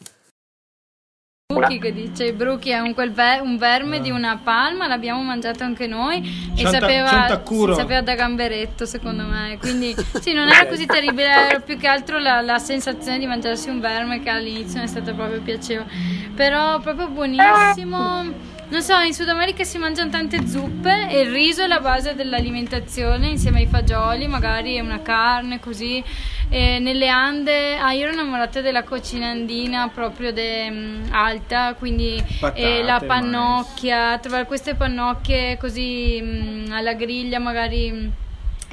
Bruchi 1.54 1.78
che 1.78 1.94
dice, 1.94 2.26
il 2.26 2.34
bruchi 2.34 2.70
è 2.70 2.80
un, 2.80 2.94
ver- 2.94 3.42
un 3.42 3.58
verme 3.58 3.98
ah. 3.98 4.00
di 4.00 4.10
una 4.10 4.40
palma, 4.42 4.88
l'abbiamo 4.88 5.22
mangiato 5.22 5.64
anche 5.64 5.88
noi 5.88 6.52
e 6.56 6.66
sapeva, 6.66 7.28
sapeva, 7.76 8.02
da 8.02 8.16
gamberetto 8.16 8.86
secondo 8.86 9.24
me, 9.24 9.58
quindi 9.62 9.96
sì, 10.20 10.34
non 10.34 10.48
era 10.48 10.66
così 10.66 10.86
terribile, 10.86 11.50
era 11.50 11.60
più 11.60 11.78
che 11.78 11.88
altro 11.88 12.18
la, 12.18 12.42
la, 12.42 12.58
sensazione 12.60 13.20
di 13.20 13.28
mangiarsi 13.28 13.70
un 13.70 13.80
verme 13.80 14.22
che 14.22 14.30
all'inizio 14.30 14.82
è 14.82 14.88
stata 14.88 15.14
proprio 15.14 15.42
piacevole, 15.42 15.90
però 16.34 16.80
proprio 16.80 17.10
buonissimo 17.10 18.53
non 18.74 18.82
so, 18.82 18.98
in 19.02 19.14
Sud 19.14 19.30
America 19.30 19.64
si 19.64 19.78
mangiano 19.78 20.10
tante 20.10 20.48
zuppe 20.48 21.08
e 21.08 21.22
il 21.22 21.32
riso 21.32 21.62
è 21.62 21.68
la 21.68 21.80
base 21.80 22.16
dell'alimentazione 22.16 23.28
insieme 23.28 23.60
ai 23.60 23.68
fagioli, 23.68 24.26
magari 24.28 24.80
una 24.80 25.00
carne 25.04 25.60
così. 25.60 26.04
E 26.50 26.80
nelle 26.80 27.08
Ande, 27.08 27.78
ah, 27.78 27.92
io 27.92 28.06
ero 28.06 28.14
innamorata 28.14 28.62
della 28.62 28.82
cucina 28.82 29.28
andina 29.28 29.90
proprio 29.90 30.34
de, 30.34 30.70
um, 30.72 31.08
alta, 31.12 31.76
quindi 31.76 32.20
Patate, 32.40 32.80
eh, 32.80 32.82
la 32.82 33.00
pannocchia, 33.00 34.06
mais. 34.08 34.22
trovare 34.22 34.46
queste 34.46 34.74
pannocchie 34.74 35.56
così 35.58 36.20
um, 36.20 36.72
alla 36.72 36.94
griglia 36.94 37.38
magari 37.38 37.92
mm, 37.92 38.08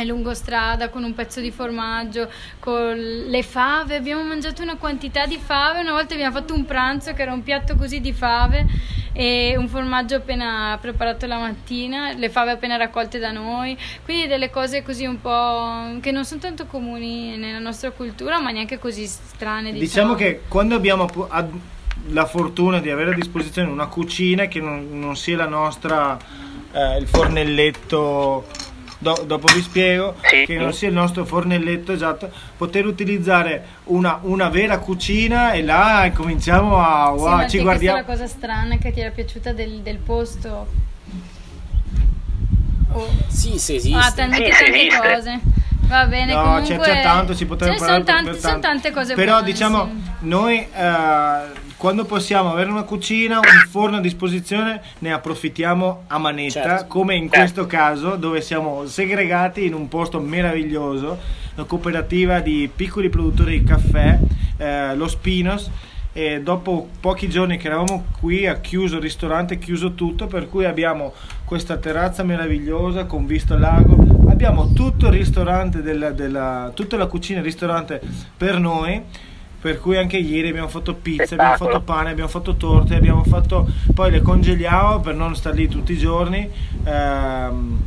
è 0.01 0.05
lungo 0.05 0.35
strada 0.35 0.89
con 0.89 1.05
un 1.05 1.15
pezzo 1.15 1.41
di 1.41 1.51
formaggio, 1.51 2.31
con 2.59 2.97
le 2.97 3.43
fave, 3.43 3.97
abbiamo 3.97 4.23
mangiato 4.23 4.63
una 4.63 4.77
quantità 4.77 5.27
di 5.27 5.39
fave, 5.39 5.81
una 5.81 5.93
volta 5.93 6.15
abbiamo 6.15 6.37
fatto 6.37 6.55
un 6.55 6.65
pranzo 6.65 7.13
che 7.13 7.23
era 7.23 7.33
un 7.33 7.43
piatto 7.43 7.77
così 7.77 8.01
di 8.01 8.13
fave 8.13 8.67
e 9.13 9.57
un 9.57 9.69
formaggio 9.69 10.17
appena 10.17 10.79
preparato 10.81 11.27
la 11.27 11.39
mattina, 11.39 12.13
le 12.13 12.31
fave 12.31 12.53
appena 12.53 12.77
raccolte 12.77 13.19
da 13.19 13.33
noi, 13.33 13.77
quindi 14.05 14.27
delle 14.27 14.51
cose 14.51 14.83
così 14.83 15.05
un 15.05 15.21
po' 15.21 15.99
che 16.01 16.11
non 16.11 16.25
sono 16.25 16.41
tanto 16.41 16.67
comuni 16.67 17.37
nella 17.37 17.59
nostra 17.59 17.91
cultura 17.91 18.41
ma 18.41 18.51
neanche 18.51 18.79
così 18.79 19.07
strane. 19.07 19.73
Diciamo, 19.73 19.81
diciamo 19.81 20.15
che 20.15 20.43
quando 20.49 20.75
abbiamo 20.75 21.09
la 22.09 22.27
fortuna 22.27 22.81
di 22.81 22.91
avere 22.91 23.11
a 23.11 23.15
disposizione 23.15 23.71
una 23.71 23.87
cucina 23.87 24.47
che 24.47 24.61
non, 24.61 24.89
non 24.99 25.17
sia 25.17 25.37
la 25.37 25.47
nostra, 25.47 26.19
eh, 26.73 26.97
il 26.99 27.07
fornelletto 27.07 28.47
do, 29.01 29.25
dopo 29.27 29.49
vi 29.53 29.63
spiego 29.63 30.15
sì. 30.23 30.45
che 30.45 30.57
non 30.57 30.73
sia 30.73 30.89
il 30.89 30.95
nostro 30.95 31.25
fornelletto 31.25 31.93
esatto, 31.93 32.31
poter 32.57 32.87
utilizzare 32.87 33.65
una, 33.85 34.19
una 34.23 34.49
vera 34.51 34.79
cucina 34.79 35.53
e 35.53 35.63
là 35.63 36.11
cominciamo 36.15 36.77
a 36.77 37.11
wow, 37.11 37.41
sì, 37.41 37.49
ci 37.49 37.61
guardiamo. 37.61 38.05
Questa 38.05 38.13
è 38.13 38.17
la 38.17 38.25
cosa 38.25 38.27
strana 38.27 38.77
che 38.77 38.93
ti 38.93 39.01
era 39.01 39.11
piaciuta 39.11 39.53
del, 39.53 39.81
del 39.81 39.97
posto. 39.97 40.89
Oh. 42.93 43.09
Sì, 43.29 43.59
se 43.59 43.77
esiste. 43.77 43.99
Ah, 43.99 44.13
tante, 44.13 44.53
sì, 44.53 44.65
tante 44.65 44.89
cose. 45.01 45.41
Va 45.87 46.07
bene, 46.07 46.35
no, 46.35 46.43
comunque... 46.43 46.77
c'è, 46.77 46.93
c'è 46.93 47.03
tanto, 47.03 47.35
si 47.35 47.47
potrebbe 47.47 47.77
parlare 47.77 48.05
sono, 48.05 48.35
sono 48.37 48.59
tante 48.61 48.93
cose 48.93 49.15
Però 49.15 49.39
buone, 49.39 49.45
diciamo, 49.51 49.91
sì. 49.91 50.27
noi 50.27 50.59
eh, 50.59 51.70
quando 51.81 52.05
possiamo 52.05 52.53
avere 52.53 52.69
una 52.69 52.83
cucina, 52.83 53.39
un 53.39 53.71
forno 53.71 53.97
a 53.97 54.01
disposizione, 54.01 54.83
ne 54.99 55.15
approfittiamo 55.15 56.05
a 56.09 56.19
manetta, 56.19 56.63
certo. 56.63 56.87
come 56.89 57.15
in 57.15 57.31
questo 57.31 57.67
caso 57.67 58.17
dove 58.17 58.43
siamo 58.43 58.87
segregati 58.87 59.65
in 59.65 59.73
un 59.73 59.89
posto 59.89 60.21
meraviglioso, 60.21 61.19
una 61.55 61.65
cooperativa 61.65 62.41
di 62.41 62.69
piccoli 62.77 63.09
produttori 63.09 63.61
di 63.61 63.65
caffè, 63.65 64.19
eh, 64.59 64.95
lo 64.95 65.09
Spinos, 65.09 65.71
e 66.13 66.43
dopo 66.43 66.87
pochi 67.01 67.31
giorni 67.31 67.57
che 67.57 67.69
eravamo 67.69 68.09
qui 68.21 68.47
ha 68.47 68.61
chiuso 68.61 68.97
il 68.97 69.03
ristorante, 69.03 69.59
chiuso 69.59 69.95
tutto, 69.95 70.27
per 70.27 70.51
cui 70.51 70.67
abbiamo 70.67 71.15
questa 71.47 71.79
terrazza 71.79 72.23
meravigliosa 72.23 73.07
con 73.07 73.25
vista 73.25 73.55
al 73.55 73.61
lago, 73.61 74.29
abbiamo 74.29 74.75
tutto 74.75 75.07
il 75.07 75.13
ristorante, 75.13 75.81
della, 75.81 76.11
della, 76.11 76.73
tutta 76.75 76.99
la 76.99 77.07
cucina 77.07 77.39
e 77.39 77.41
il 77.41 77.47
ristorante 77.47 78.03
per 78.37 78.59
noi 78.59 79.03
per 79.61 79.79
cui 79.79 79.97
anche 79.97 80.17
ieri 80.17 80.49
abbiamo 80.49 80.69
fatto 80.69 80.95
pizza, 80.95 81.35
abbiamo 81.35 81.57
fatto 81.57 81.81
pane, 81.83 82.11
abbiamo 82.11 82.31
fatto 82.31 82.57
torte, 82.57 82.95
abbiamo 82.95 83.25
fatto 83.25 83.69
poi 83.95 84.11
le 84.11 84.23
congeliamo 84.23 85.01
per 85.01 85.15
non 85.15 85.37
stare 85.37 85.57
lì 85.57 85.69
tutti 85.69 85.93
i 85.93 85.99
giorni 85.99 86.49
ehm, 86.85 87.79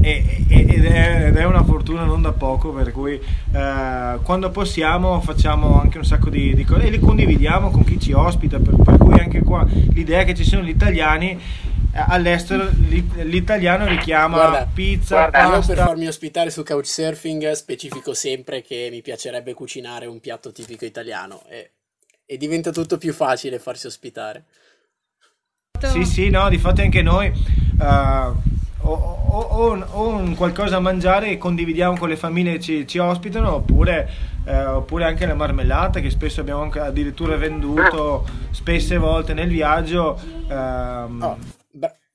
ed, 0.00 0.84
è, 0.84 1.44
una 1.44 1.64
fortuna 1.64 2.04
non 2.04 2.20
da 2.20 2.32
poco 2.32 2.70
per 2.70 2.92
cui 2.92 3.14
eh, 3.14 4.18
quando 4.22 4.50
possiamo 4.50 5.20
facciamo 5.20 5.80
anche 5.80 5.98
un 5.98 6.04
sacco 6.04 6.28
di, 6.28 6.54
di, 6.54 6.64
cose 6.64 6.86
e 6.86 6.90
le 6.90 6.98
condividiamo 6.98 7.70
con 7.70 7.84
chi 7.84 7.98
ci 7.98 8.12
ospita 8.12 8.58
per, 8.58 8.76
per 8.76 8.98
cui 8.98 9.18
anche 9.18 9.42
qua 9.42 9.66
l'idea 9.94 10.20
è 10.20 10.24
che 10.24 10.34
ci 10.34 10.44
sono 10.44 10.62
gli 10.62 10.68
italiani 10.68 11.40
all'estero 11.94 12.68
l'italiano 13.22 13.86
richiama 13.86 14.36
guarda, 14.36 14.68
pizza, 14.72 15.28
guarda, 15.28 15.50
pasta. 15.50 15.72
Io 15.72 15.76
per 15.76 15.86
farmi 15.86 16.06
ospitare 16.08 16.50
su 16.50 16.64
Couchsurfing 16.64 17.52
specifico 17.52 18.14
sempre 18.14 18.62
che 18.62 18.88
mi 18.90 19.00
piacerebbe 19.00 19.54
cucinare 19.54 20.06
un 20.06 20.18
piatto 20.18 20.50
tipico 20.50 20.84
italiano 20.84 21.42
e, 21.48 21.70
e 22.26 22.36
diventa 22.36 22.72
tutto 22.72 22.98
più 22.98 23.12
facile 23.12 23.58
farsi 23.60 23.86
ospitare. 23.86 24.44
Sì, 25.80 26.04
sì, 26.04 26.30
no, 26.30 26.48
di 26.48 26.58
fatto 26.58 26.80
anche 26.80 27.02
noi 27.02 27.28
uh, 27.28 27.84
o, 27.84 28.34
o, 28.80 29.40
o, 29.40 29.86
o, 29.90 30.08
un 30.08 30.34
qualcosa 30.34 30.76
a 30.76 30.80
mangiare 30.80 31.30
e 31.30 31.38
condividiamo 31.38 31.96
con 31.96 32.08
le 32.08 32.16
famiglie 32.16 32.52
che 32.52 32.60
ci, 32.60 32.86
ci 32.88 32.98
ospitano 32.98 33.54
oppure, 33.54 34.08
eh, 34.46 34.64
oppure, 34.64 35.04
anche 35.04 35.26
la 35.26 35.34
marmellata 35.34 36.00
che 36.00 36.10
spesso 36.10 36.40
abbiamo 36.40 36.62
anche 36.62 36.80
addirittura 36.80 37.36
venduto 37.36 38.26
spesse 38.50 38.96
volte 38.96 39.34
nel 39.34 39.48
viaggio. 39.48 40.18
Ehm, 40.48 41.22
oh 41.22 41.38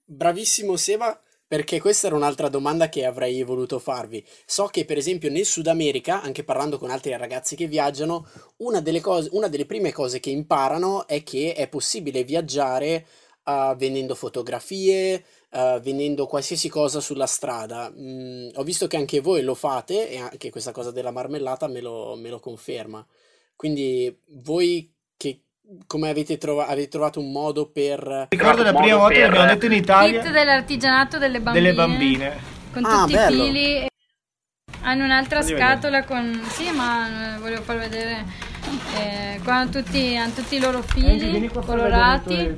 bravissimo 0.10 0.76
Seba 0.76 1.20
perché 1.48 1.80
questa 1.80 2.08
era 2.08 2.16
un'altra 2.16 2.48
domanda 2.48 2.90
che 2.90 3.06
avrei 3.06 3.42
voluto 3.42 3.80
farvi. 3.80 4.24
So 4.46 4.68
che 4.68 4.86
per 4.86 4.98
esempio 4.98 5.32
nel 5.32 5.46
Sud 5.46 5.66
America, 5.66 6.22
anche 6.22 6.44
parlando 6.44 6.78
con 6.78 6.92
altri 6.92 7.16
ragazzi 7.18 7.56
che 7.56 7.66
viaggiano, 7.66 8.28
una 8.58 8.82
delle, 8.82 9.02
cose, 9.02 9.30
una 9.32 9.48
delle 9.48 9.66
prime 9.66 9.92
cose 9.92 10.20
che 10.20 10.30
imparano 10.30 11.08
è 11.08 11.24
che 11.24 11.56
è 11.56 11.68
possibile 11.68 12.24
viaggiare 12.24 13.08
uh, 13.46 13.76
vendendo 13.76 14.14
fotografie, 14.14 15.24
uh, 15.52 15.80
vendendo 15.80 16.28
qualsiasi 16.28 16.70
cosa 16.70 17.00
sulla 17.00 17.26
strada. 17.26 17.92
Mm, 17.92 18.50
ho 18.54 18.64
visto 18.64 18.86
che 18.86 18.98
anche 18.98 19.20
voi 19.20 19.42
lo 19.42 19.56
fate 19.56 20.08
e 20.08 20.18
anche 20.18 20.52
questa 20.52 20.72
cosa 20.72 20.92
della 20.92 21.12
marmellata 21.12 21.68
me 21.68 21.82
lo, 21.82 22.16
me 22.16 22.30
lo 22.30 22.40
conferma. 22.40 23.04
Quindi 23.56 24.16
voi 24.44 24.94
come 25.86 26.10
avete, 26.10 26.38
trova- 26.38 26.68
avete, 26.68 26.88
trovato 26.88 27.20
un 27.20 27.32
modo 27.32 27.70
per... 27.70 28.28
Ricordo 28.30 28.64
la 28.64 28.74
prima 28.74 28.98
volta 28.98 29.14
che 29.14 29.24
abbiamo 29.24 29.46
detto 29.46 29.66
in 29.66 29.74
Italia... 29.74 30.22
Kit 30.22 30.32
dell'artigianato 30.32 31.18
delle 31.18 31.40
bambine. 31.40 31.66
Delle 31.66 31.76
bambine. 31.76 32.38
Con 32.74 32.86
ah, 32.86 33.02
tutti 33.02 33.14
bello. 33.14 33.44
i 33.44 33.46
fili. 33.46 33.88
Hanno 34.82 35.04
un'altra 35.04 35.42
Voglio 35.42 35.58
scatola 35.58 36.00
vedere. 36.02 36.06
con... 36.06 36.42
Sì, 36.50 36.72
ma 36.72 37.38
volevo 37.40 37.62
far 37.62 37.78
vedere... 37.78 38.26
Eh, 38.98 39.40
qua 39.44 39.56
hanno 39.56 39.70
tutti, 39.70 40.16
hanno 40.16 40.34
tutti 40.34 40.56
i 40.56 40.60
loro 40.60 40.82
fili 40.82 41.50
colorati. 41.50 42.56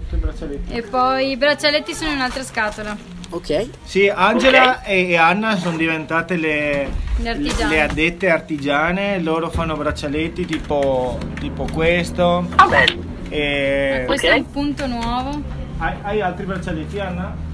E 0.70 0.82
poi 0.82 1.32
i 1.32 1.38
braccialetti 1.38 1.94
sono 1.94 2.12
in 2.12 2.18
un'altra 2.18 2.44
scatola. 2.44 3.21
Ok. 3.32 3.70
Sì, 3.84 4.08
Angela 4.08 4.80
okay. 4.82 5.10
e 5.10 5.16
Anna 5.16 5.58
sono 5.58 5.78
diventate 5.78 6.36
le, 6.36 6.90
le, 7.18 7.38
le, 7.38 7.82
addette 7.82 8.30
artigiane, 8.30 9.20
loro 9.22 9.50
fanno 9.50 9.76
braccialetti 9.76 10.46
tipo, 10.46 11.18
tipo 11.40 11.66
questo. 11.74 12.46
Ah. 12.56 12.84
E... 13.30 14.04
questo 14.06 14.28
okay. 14.28 14.38
è 14.38 14.42
un 14.42 14.52
punto 14.52 14.88
nuovo. 14.88 15.42
Hai, 15.78 15.94
hai 16.02 16.22
altri 16.22 16.46
braccialetti, 16.46 17.00
Anna? 17.00 17.50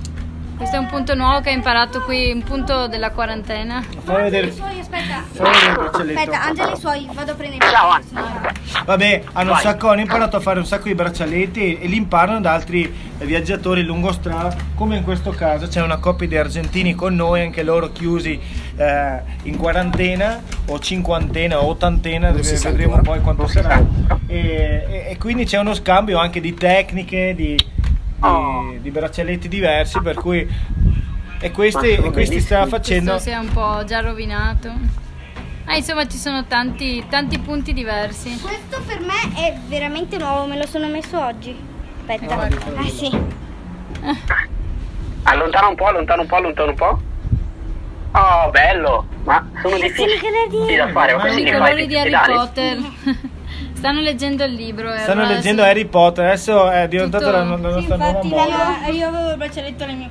Questo 0.57 0.75
è 0.75 0.79
un 0.79 0.87
punto 0.87 1.13
nuovo 1.13 1.39
che 1.39 1.51
ha 1.51 1.53
imparato 1.53 2.01
qui, 2.01 2.31
un 2.31 2.41
punto 2.41 2.87
della 2.87 3.11
quarantena. 3.11 3.83
Fai 4.03 4.23
vedere. 4.23 4.51
Suoi, 4.51 4.79
aspetta. 4.79 5.23
Fai 5.31 5.51
vedere 5.51 5.67
il 5.67 5.77
braccialetto. 5.77 6.19
Aspetta, 6.19 6.43
Angeli 6.43 6.77
suoi, 6.77 7.09
vado 7.13 7.31
a 7.31 7.35
prendere 7.35 7.63
i 7.63 7.69
Ciao. 7.69 8.83
Vabbè, 8.85 9.23
hanno 9.33 9.51
un 9.51 9.57
sacco, 9.59 9.89
hanno 9.89 10.01
imparato 10.01 10.35
a 10.37 10.39
fare 10.39 10.57
un 10.57 10.65
sacco 10.65 10.87
di 10.87 10.95
braccialetti 10.95 11.77
e 11.77 11.85
li 11.85 11.95
imparano 11.95 12.41
da 12.41 12.53
altri 12.53 12.91
viaggiatori 13.19 13.83
lungo 13.83 14.11
strada, 14.11 14.55
come 14.73 14.97
in 14.97 15.03
questo 15.03 15.29
caso 15.29 15.67
c'è 15.67 15.81
una 15.81 15.97
coppia 15.97 16.27
di 16.27 16.37
argentini 16.37 16.95
con 16.95 17.13
noi, 17.13 17.41
anche 17.41 17.61
loro 17.61 17.91
chiusi 17.91 18.39
eh, 18.77 19.21
in 19.43 19.57
quarantena 19.57 20.41
o 20.67 20.79
cinquantena 20.79 21.59
o 21.59 21.67
ottantena, 21.67 22.31
vedremo 22.31 22.99
poi 23.01 23.21
quanto 23.21 23.45
sarà. 23.45 23.79
E, 24.25 24.85
e, 24.89 25.05
e 25.11 25.17
quindi 25.19 25.45
c'è 25.45 25.59
uno 25.59 25.75
scambio 25.75 26.17
anche 26.17 26.41
di 26.41 26.53
tecniche, 26.53 27.33
di 27.35 27.75
oh. 28.19 28.75
di, 28.79 28.89
braccialetti 28.89 29.47
diversi, 29.47 29.99
per 30.01 30.15
cui 30.15 30.47
e 31.39 31.51
questi, 31.51 31.91
e 31.91 32.11
questi 32.11 32.39
sta 32.39 32.65
facendo. 32.65 33.11
Questo 33.11 33.29
si 33.29 33.35
è 33.35 33.37
un 33.37 33.51
po' 33.51 33.83
già 33.85 33.99
rovinato. 33.99 34.71
Ah, 35.65 35.75
insomma, 35.75 36.07
ci 36.07 36.17
sono 36.17 36.45
tanti, 36.45 37.05
tanti 37.09 37.39
punti 37.39 37.73
diversi. 37.73 38.39
Questo 38.39 38.81
per 38.85 39.01
me 39.01 39.35
è 39.35 39.55
veramente 39.67 40.17
nuovo, 40.17 40.45
me 40.45 40.57
lo 40.57 40.65
sono 40.65 40.87
messo 40.87 41.19
oggi. 41.19 41.55
Aspetta. 41.99 42.47
Eh, 42.47 42.57
ah, 42.75 42.89
sì. 42.89 43.19
Allontana 45.23 45.67
un 45.67 45.75
po', 45.75 45.85
allontana 45.85 46.21
un 46.21 46.27
po', 46.27 46.35
allontana 46.35 46.69
un 46.69 46.75
po'. 46.75 47.01
Oh, 48.11 48.49
bello! 48.49 49.05
Ma 49.25 49.45
sono 49.61 49.77
difficili 49.77 50.75
da 50.75 50.87
fare, 50.87 51.15
ma 51.15 51.21
così 51.23 51.41
I 51.41 51.51
colori 51.51 51.85
di 51.85 51.97
Harry 51.97 52.33
Potter. 52.33 52.77
Stanno 53.77 54.01
leggendo 54.01 54.43
il 54.43 54.53
libro. 54.53 54.91
Eh, 54.91 54.99
Stanno 54.99 55.25
leggendo 55.25 55.61
sì. 55.61 55.69
Harry 55.69 55.85
Potter, 55.85 56.25
adesso 56.25 56.69
è 56.69 56.87
diventato 56.87 57.25
Tutto... 57.25 57.37
la, 57.37 57.43
la 57.43 57.55
nostra 57.55 57.95
sì, 57.95 58.01
nuova 58.01 58.23
moda. 58.23 58.87
Io 58.91 59.07
avevo 59.07 59.29
il 59.29 59.37
braccialetto 59.37 59.83
alle 59.83 59.93
mie 59.93 60.09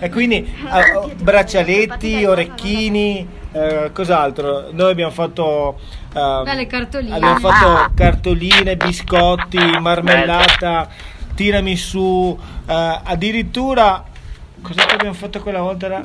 e 0.00 0.10
quindi 0.10 0.48
uh, 0.64 1.12
braccialetti, 1.16 2.24
orecchini, 2.24 3.28
uh, 3.52 3.92
cos'altro? 3.92 4.68
Noi 4.70 4.92
abbiamo 4.92 5.10
fatto. 5.10 5.78
Uh, 6.14 6.42
Beh, 6.44 6.66
cartoline. 6.66 7.14
Abbiamo 7.14 7.38
fatto 7.38 7.66
ah. 7.66 7.90
cartoline, 7.94 8.76
biscotti, 8.76 9.58
marmellata, 9.78 10.88
tiramisù, 11.34 12.38
addirittura 12.66 14.04
Cosa 14.60 14.88
abbiamo 14.88 15.14
fatto 15.14 15.40
quella 15.40 15.60
volta? 15.60 15.86
La, 15.86 16.02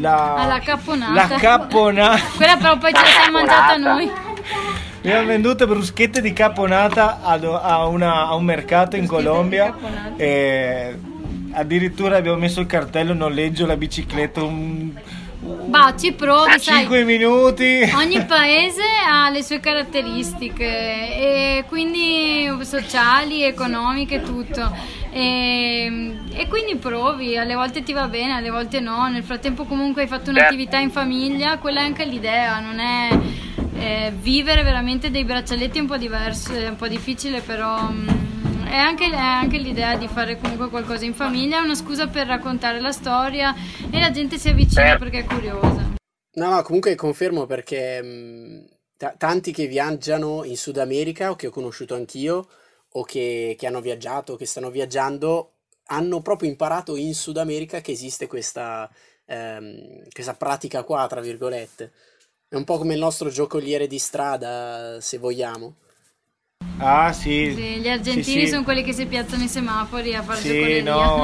la, 0.00 0.34
ah, 0.34 0.46
la 0.46 0.58
capponata. 0.60 1.12
La 1.12 1.28
capponata. 1.38 2.22
quella 2.36 2.56
però 2.56 2.76
poi 2.76 2.92
ce 2.92 3.00
la 3.00 3.06
siamo 3.06 3.38
mangiata 3.38 3.76
noi. 3.76 4.10
Abbiamo 5.06 5.28
venduto 5.28 5.68
bruschette 5.68 6.20
di 6.20 6.32
caponata 6.32 7.20
a, 7.22 7.34
a, 7.34 7.86
una, 7.86 8.26
a 8.26 8.34
un 8.34 8.44
mercato 8.44 8.96
in 8.96 9.06
Colombia. 9.06 9.72
E 10.16 10.98
addirittura 11.52 12.16
abbiamo 12.16 12.38
messo 12.38 12.58
il 12.58 12.66
cartello 12.66 13.14
noleggio 13.14 13.66
la 13.66 13.76
bicicletta. 13.76 14.42
Un, 14.42 14.90
Bah, 15.66 15.94
ci 15.96 16.12
provi, 16.12 16.58
5 16.58 17.04
minuti. 17.04 17.88
Ogni 17.94 18.20
paese 18.26 18.82
ha 19.08 19.30
le 19.30 19.44
sue 19.44 19.60
caratteristiche 19.60 20.64
e 20.64 21.64
quindi 21.68 22.50
sociali, 22.62 23.44
economiche, 23.44 24.22
tutto. 24.22 24.76
E, 25.12 26.16
e, 26.32 26.48
quindi 26.48 26.74
provi, 26.74 27.36
alle 27.36 27.54
volte 27.54 27.84
ti 27.84 27.92
va 27.92 28.08
bene, 28.08 28.32
alle 28.32 28.50
volte 28.50 28.80
no. 28.80 29.06
Nel 29.06 29.22
frattempo 29.22 29.66
comunque 29.66 30.02
hai 30.02 30.08
fatto 30.08 30.30
un'attività 30.30 30.78
in 30.78 30.90
famiglia, 30.90 31.58
quella 31.58 31.82
è 31.82 31.84
anche 31.84 32.04
l'idea, 32.04 32.58
non 32.58 32.80
è 32.80 33.08
eh, 33.78 34.12
vivere 34.14 34.62
veramente 34.62 35.10
dei 35.10 35.24
braccialetti 35.24 35.78
è 35.78 35.80
un 35.80 35.86
po' 35.86 35.96
diverso, 35.96 36.52
è 36.52 36.68
un 36.68 36.76
po' 36.76 36.88
difficile, 36.88 37.40
però 37.40 37.90
mh, 37.90 38.06
mm, 38.10 38.66
è, 38.66 38.76
anche, 38.76 39.06
è, 39.06 39.16
anche, 39.16 39.58
l'idea 39.58 39.96
di 39.96 40.08
fare 40.08 40.38
comunque 40.38 40.68
qualcosa 40.68 41.04
in 41.04 41.14
famiglia, 41.14 41.58
è 41.58 41.62
una 41.62 41.74
scusa 41.74 42.08
per 42.08 42.26
raccontare 42.26 42.80
la 42.80 42.92
storia 42.92 43.54
e 43.90 43.98
la 43.98 44.10
gente 44.10 44.38
si 44.38 44.48
avvicina 44.48 44.96
perché 44.96 45.20
è 45.20 45.24
curiosa. 45.24 45.94
No, 46.32 46.50
no, 46.50 46.62
comunque 46.62 46.94
confermo 46.94 47.46
perché 47.46 48.02
mh, 48.02 48.06
mm, 48.06 48.64
t- 48.96 49.16
tanti 49.16 49.52
che 49.52 49.66
viaggiano 49.66 50.44
in 50.44 50.56
Sud 50.56 50.78
America 50.78 51.30
o 51.30 51.36
che 51.36 51.46
ho 51.46 51.50
conosciuto 51.50 51.94
anch'io 51.94 52.46
o 52.92 53.02
che, 53.04 53.56
che 53.58 53.66
hanno 53.66 53.80
viaggiato, 53.80 54.36
che 54.36 54.46
stanno 54.46 54.70
viaggiando, 54.70 55.52
hanno 55.86 56.20
proprio 56.22 56.48
imparato 56.48 56.96
in 56.96 57.14
Sud 57.14 57.36
America 57.36 57.80
che 57.80 57.92
esiste 57.92 58.26
questa, 58.26 58.90
ehm, 59.26 60.08
questa 60.10 60.34
pratica 60.34 60.82
qua, 60.82 61.06
tra 61.06 61.20
virgolette. 61.20 61.92
È 62.56 62.58
un 62.58 62.64
po' 62.64 62.78
come 62.78 62.94
il 62.94 63.00
nostro 63.00 63.28
giocoliere 63.28 63.86
di 63.86 63.98
strada, 63.98 64.96
se 64.98 65.18
vogliamo. 65.18 65.74
Ah, 66.78 67.12
sì. 67.12 67.52
sì 67.54 67.80
gli 67.80 67.88
argentini 67.88 68.22
sì, 68.22 68.40
sì. 68.40 68.46
sono 68.46 68.62
quelli 68.62 68.82
che 68.82 68.94
si 68.94 69.04
piazzano 69.04 69.42
i 69.42 69.48
semafori 69.48 70.14
a 70.14 70.22
fare 70.22 70.40
sì, 70.40 70.80
no, 70.82 71.22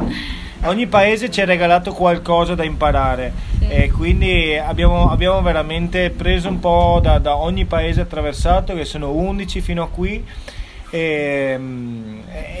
ogni 0.64 0.86
paese 0.86 1.30
ci 1.30 1.42
ha 1.42 1.44
regalato 1.44 1.92
qualcosa 1.92 2.54
da 2.54 2.64
imparare 2.64 3.34
sì. 3.58 3.68
e 3.68 3.90
quindi 3.90 4.56
abbiamo, 4.56 5.10
abbiamo, 5.10 5.42
veramente 5.42 6.08
preso 6.08 6.48
un 6.48 6.58
po' 6.58 7.00
da, 7.02 7.18
da, 7.18 7.36
ogni 7.36 7.66
paese 7.66 8.00
attraversato, 8.00 8.74
che 8.74 8.86
sono 8.86 9.12
11 9.12 9.60
fino 9.60 9.82
a 9.82 9.88
qui. 9.88 10.24
E, 10.88 11.60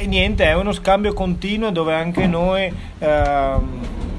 e 0.00 0.06
niente, 0.06 0.44
è 0.44 0.54
uno 0.54 0.72
scambio 0.72 1.14
continuo 1.14 1.70
dove 1.70 1.94
anche 1.94 2.26
noi... 2.26 2.70
Eh, 2.98 4.10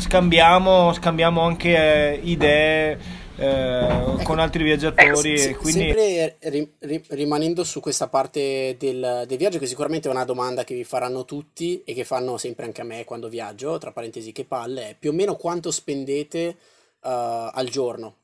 scambiamo, 0.00 0.92
scambiamo 0.92 1.42
anche 1.42 1.76
eh, 1.76 2.20
idee 2.24 2.98
eh, 3.36 3.86
ecco, 3.86 4.22
con 4.22 4.38
altri 4.38 4.62
viaggiatori. 4.62 5.34
Eh, 5.34 5.56
quindi... 5.56 5.80
Sempre 5.80 6.36
ri, 6.40 6.72
ri, 6.78 7.04
rimanendo 7.08 7.64
su 7.64 7.80
questa 7.80 8.08
parte 8.08 8.76
del, 8.78 9.24
del, 9.26 9.38
viaggio, 9.38 9.58
che 9.58 9.66
sicuramente 9.66 10.08
è 10.08 10.10
una 10.10 10.24
domanda 10.24 10.64
che 10.64 10.74
vi 10.74 10.84
faranno 10.84 11.24
tutti 11.24 11.82
e 11.84 11.94
che 11.94 12.04
fanno 12.04 12.36
sempre 12.36 12.66
anche 12.66 12.82
a 12.82 12.84
me 12.84 13.04
quando 13.04 13.28
viaggio, 13.28 13.78
tra 13.78 13.92
parentesi 13.92 14.32
che 14.32 14.44
palle, 14.44 14.90
è 14.90 14.96
più 14.98 15.10
o 15.10 15.12
meno 15.14 15.36
quanto 15.36 15.70
spendete 15.70 16.56
uh, 17.00 17.08
al 17.52 17.68
giorno, 17.70 18.14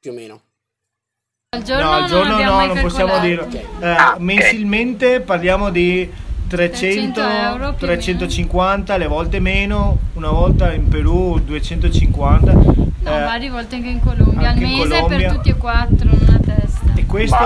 più 0.00 0.12
o 0.12 0.14
meno. 0.14 0.40
Al 1.50 1.62
giorno, 1.62 1.84
no, 1.84 1.92
al 1.92 2.08
giorno 2.08 2.36
non, 2.36 2.44
no, 2.44 2.66
non 2.66 2.80
possiamo 2.80 3.18
dirlo. 3.20 3.44
Okay. 3.44 3.66
Eh, 3.80 3.86
ah, 3.86 4.16
mensilmente 4.18 5.20
parliamo 5.20 5.70
di 5.70 6.10
300, 6.54 7.20
300 7.20 7.74
350, 7.78 8.94
alle 8.94 9.08
volte 9.08 9.40
meno, 9.40 9.98
una 10.14 10.30
volta 10.30 10.72
in 10.72 10.86
Perù 10.86 11.40
250. 11.44 12.52
No, 12.52 12.60
eh, 12.60 12.94
varie 13.04 13.50
volte 13.50 13.74
anche 13.74 13.88
in 13.88 14.00
Colombia, 14.00 14.50
al 14.50 14.58
mese 14.58 14.88
Colombia. 14.88 15.16
per 15.16 15.32
tutti 15.36 15.48
e 15.50 15.56
quattro, 15.56 16.08
una 16.08 16.38
testa. 16.38 16.92
E 16.94 17.06
questo, 17.06 17.36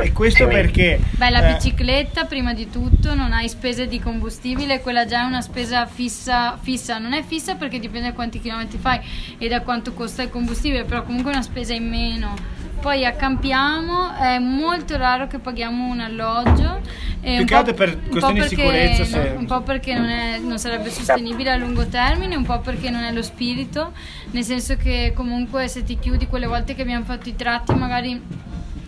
e 0.00 0.12
questo 0.12 0.46
perché? 0.46 1.00
Beh, 1.10 1.30
la 1.30 1.48
eh, 1.48 1.54
bicicletta 1.54 2.24
prima 2.24 2.54
di 2.54 2.70
tutto 2.70 3.14
non 3.14 3.32
hai 3.32 3.48
spese 3.48 3.88
di 3.88 3.98
combustibile, 3.98 4.80
quella 4.80 5.06
già 5.06 5.22
è 5.22 5.26
una 5.26 5.42
spesa 5.42 5.84
fissa, 5.86 6.56
fissa, 6.60 6.98
non 6.98 7.14
è 7.14 7.24
fissa 7.24 7.56
perché 7.56 7.80
dipende 7.80 8.08
da 8.08 8.14
quanti 8.14 8.40
chilometri 8.40 8.78
fai 8.78 9.00
e 9.38 9.48
da 9.48 9.60
quanto 9.62 9.92
costa 9.92 10.22
il 10.22 10.30
combustibile, 10.30 10.84
però 10.84 11.02
comunque 11.02 11.32
è 11.32 11.34
una 11.34 11.42
spesa 11.42 11.74
in 11.74 11.88
meno 11.88 12.34
poi 12.80 13.04
accampiamo, 13.04 14.14
è 14.14 14.38
molto 14.38 14.96
raro 14.96 15.26
che 15.26 15.38
paghiamo 15.38 15.90
un 15.90 16.00
alloggio. 16.00 16.80
Più 17.20 17.44
che 17.44 17.74
per 17.74 17.98
questioni 18.08 18.40
di 18.40 18.48
sicurezza. 18.48 19.04
Se... 19.04 19.34
Un 19.36 19.46
po' 19.46 19.62
perché 19.62 19.94
non, 19.94 20.08
è, 20.08 20.38
non, 20.38 20.58
sarebbe 20.58 20.90
sostenibile 20.90 21.50
a 21.50 21.56
lungo 21.56 21.86
termine, 21.86 22.36
un 22.36 22.44
po' 22.44 22.60
perché 22.60 22.88
non 22.90 23.02
è 23.02 23.12
lo 23.12 23.22
spirito, 23.22 23.92
nel 24.30 24.44
senso 24.44 24.76
che 24.76 25.12
comunque 25.14 25.66
se 25.66 25.82
ti 25.82 25.98
chiudi 25.98 26.26
quelle 26.26 26.46
volte 26.46 26.74
che 26.74 26.82
abbiamo 26.82 27.04
fatto 27.04 27.28
i 27.28 27.34
tratti 27.34 27.74
magari 27.74 28.22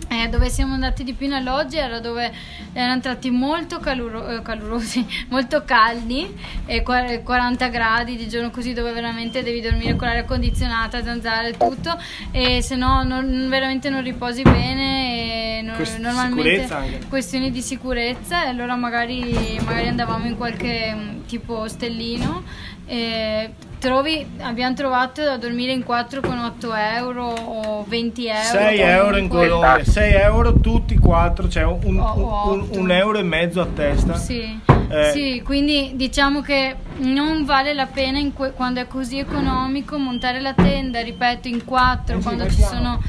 eh, 0.09 0.27
dove 0.27 0.49
siamo 0.49 0.73
andati 0.73 1.03
di 1.03 1.13
più 1.13 1.27
in 1.27 1.33
alloggi 1.33 1.77
era 1.77 1.99
dove 1.99 2.31
erano 2.73 2.99
tratti 2.99 3.29
molto 3.29 3.79
caluro- 3.79 4.27
eh, 4.27 4.41
calurosi, 4.41 5.05
molto 5.29 5.63
caldi, 5.63 6.35
e 6.65 6.81
40 6.81 7.67
gradi 7.67 8.15
di 8.15 8.27
giorno 8.27 8.49
così 8.49 8.73
dove 8.73 8.91
veramente 8.91 9.43
devi 9.43 9.61
dormire 9.61 9.95
con 9.95 10.07
l'aria 10.07 10.25
condizionata, 10.25 11.03
zanzare 11.03 11.49
e 11.49 11.57
tutto 11.57 11.97
e 12.31 12.61
se 12.61 12.75
no 12.75 13.03
non, 13.03 13.47
veramente 13.49 13.89
non 13.89 14.03
riposi 14.03 14.41
bene 14.41 15.59
e 15.59 15.61
non, 15.61 15.75
Quest- 15.75 15.99
normalmente 15.99 16.67
questioni 17.07 17.51
di 17.51 17.61
sicurezza 17.61 18.45
e 18.45 18.47
allora 18.47 18.75
magari, 18.75 19.59
magari 19.63 19.87
andavamo 19.87 20.25
in 20.25 20.35
qualche 20.35 21.21
tipo 21.27 21.67
stellino 21.67 22.43
e 22.85 23.51
trovi, 23.79 24.25
abbiamo 24.41 24.73
trovato 24.75 25.23
da 25.23 25.37
dormire 25.37 25.71
in 25.71 25.83
4 25.83 26.21
con 26.21 26.37
8 26.37 26.73
euro 26.73 27.25
o 27.29 27.85
20 27.87 28.27
euro 28.27 28.41
6 28.43 28.79
euro 28.79 29.17
in 29.17 29.27
comunque. 29.27 29.49
Colombia, 29.57 29.83
6 29.85 30.13
euro 30.13 30.53
tutti 30.59 30.97
quattro, 30.97 31.47
cioè 31.47 31.63
un, 31.63 31.79
un- 31.83 31.99
otto. 31.99 32.67
un 32.79 32.91
euro 32.91 33.17
e 33.17 33.23
mezzo 33.23 33.61
a 33.61 33.65
testa. 33.65 34.15
Sì, 34.15 34.59
Eh. 34.89 35.11
sì, 35.11 35.41
quindi 35.43 35.91
diciamo 35.95 36.41
che 36.41 36.75
non 36.97 37.45
vale 37.45 37.73
la 37.73 37.85
pena 37.85 38.17
in 38.19 38.33
que- 38.33 38.51
quando 38.51 38.81
è 38.81 38.87
così 38.87 39.17
economico 39.17 39.97
montare 39.97 40.39
la 40.41 40.53
tenda, 40.53 41.01
ripeto, 41.01 41.47
in 41.47 41.63
quattro, 41.63 42.15
Eh 42.17 42.19
sì, 42.19 42.23
quando 42.23 42.49
ci 42.49 42.61
sono 42.61 43.01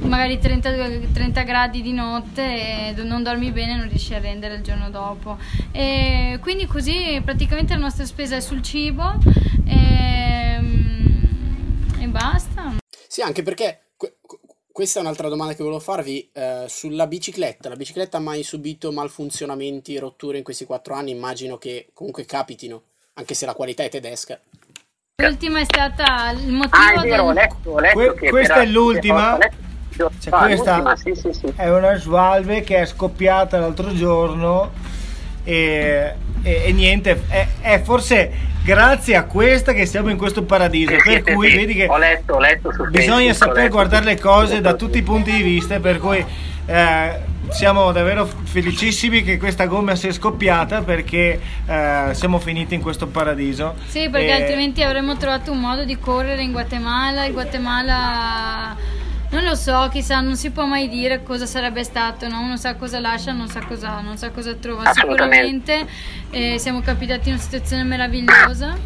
magari 0.00 0.38
30, 0.38 0.70
30 1.12 1.42
gradi 1.42 1.82
di 1.82 1.92
notte 1.92 2.42
e 2.42 2.94
non 3.02 3.22
dormi 3.22 3.50
bene 3.52 3.76
non 3.76 3.88
riesci 3.88 4.14
a 4.14 4.18
rendere 4.18 4.54
il 4.56 4.62
giorno 4.62 4.90
dopo. 4.90 5.38
E 5.72 6.38
quindi 6.40 6.66
così 6.66 7.20
praticamente 7.24 7.74
la 7.74 7.80
nostra 7.80 8.04
spesa 8.04 8.36
è 8.36 8.40
sul 8.40 8.62
cibo 8.62 9.14
e, 9.66 10.60
e 12.00 12.06
basta. 12.08 12.74
Sì, 13.08 13.20
anche 13.22 13.42
perché 13.42 13.80
que- 13.96 14.16
que- 14.20 14.38
questa 14.72 14.98
è 14.98 15.02
un'altra 15.02 15.28
domanda 15.28 15.52
che 15.54 15.62
volevo 15.62 15.78
farvi 15.80 16.28
eh, 16.32 16.64
sulla 16.68 17.06
bicicletta. 17.06 17.68
La 17.68 17.76
bicicletta 17.76 18.16
ha 18.16 18.20
mai 18.20 18.42
subito 18.42 18.90
malfunzionamenti, 18.90 19.96
rotture 19.98 20.38
in 20.38 20.44
questi 20.44 20.64
quattro 20.64 20.94
anni? 20.94 21.12
Immagino 21.12 21.56
che 21.58 21.90
comunque 21.94 22.24
capitino, 22.24 22.82
anche 23.14 23.34
se 23.34 23.46
la 23.46 23.54
qualità 23.54 23.84
è 23.84 23.88
tedesca. 23.88 24.40
L'ultima 25.22 25.60
è 25.60 25.64
stata 25.64 26.30
il 26.32 26.48
motivo 26.50 26.76
Ah, 26.76 27.00
è 27.00 27.06
vero, 27.06 27.22
ho 27.22 27.32
del... 27.32 27.34
letto, 27.36 27.70
ho 27.70 27.78
letto 27.78 27.94
Que- 27.94 28.14
che 28.14 28.30
questa 28.30 28.62
è 28.62 28.66
l'ultima? 28.66 29.34
ho 29.34 29.38
letto- 29.38 29.56
Cioè, 29.96 30.10
ah, 30.30 30.46
questa 30.46 30.96
sì, 30.96 31.14
sì, 31.14 31.32
sì. 31.32 31.52
è 31.54 31.70
una 31.70 31.94
Svalve 31.96 32.62
che 32.62 32.78
è 32.78 32.86
scoppiata 32.86 33.58
l'altro 33.58 33.94
giorno 33.94 34.72
e, 35.44 36.14
e- 36.42 36.62
e 36.66 36.72
niente, 36.72 37.22
è, 37.28 37.46
è 37.60 37.80
forse 37.80 38.52
grazie 38.64 39.14
a 39.14 39.24
questa 39.24 39.72
che 39.72 39.86
siamo 39.86 40.10
in 40.10 40.16
questo 40.16 40.42
paradiso, 40.42 40.96
per 41.02 41.22
cui 41.22 41.50
sì. 41.50 41.56
vedi 41.56 41.74
che 41.74 41.86
ho 41.86 41.98
letto, 41.98 42.34
ho 42.34 42.40
letto 42.40 42.70
bisogna 42.90 43.26
Facebook, 43.26 43.30
ho 43.30 43.34
saper 43.34 43.56
letto. 43.56 43.70
guardare 43.70 44.04
le 44.04 44.18
cose 44.18 44.60
da 44.60 44.74
tutti 44.74 44.98
i 44.98 45.02
punti 45.02 45.30
di 45.30 45.42
vista, 45.42 45.78
per 45.78 45.98
cui 45.98 46.24
eh, 46.66 47.18
siamo 47.50 47.92
davvero 47.92 48.26
felicissimi 48.26 49.22
che 49.22 49.36
questa 49.36 49.66
gomma 49.66 49.94
sia 49.94 50.12
scoppiata 50.12 50.82
perché 50.82 51.40
eh, 51.66 52.08
siamo 52.12 52.38
finiti 52.38 52.74
in 52.74 52.80
questo 52.80 53.06
paradiso. 53.06 53.74
Sì, 53.86 54.08
perché 54.08 54.28
E- 54.28 54.32
altrimenti 54.32 54.82
avremmo 54.82 55.16
trovato 55.16 55.52
un 55.52 55.60
modo 55.60 55.84
di 55.84 55.98
correre 55.98 56.42
in 56.42 56.52
Guatemala. 56.52 57.26
Il 57.26 57.32
Guatemala 57.32 58.74
non 59.34 59.42
lo 59.42 59.56
so, 59.56 59.88
chissà, 59.90 60.20
non 60.20 60.36
si 60.36 60.50
può 60.50 60.64
mai 60.64 60.88
dire 60.88 61.24
cosa 61.24 61.44
sarebbe 61.44 61.82
stato, 61.82 62.28
no? 62.28 62.40
Uno 62.40 62.56
sa 62.56 62.76
cosa 62.76 63.00
lascia, 63.00 63.32
non 63.32 63.48
sa 63.48 63.64
cosa, 63.64 64.00
non 64.00 64.16
sa 64.16 64.30
cosa 64.30 64.54
trova. 64.54 64.92
Sicuramente 64.92 65.84
eh, 66.34 66.58
siamo 66.58 66.80
capitati 66.80 67.28
in 67.28 67.34
una 67.34 67.42
situazione 67.42 67.84
meravigliosa. 67.84 68.76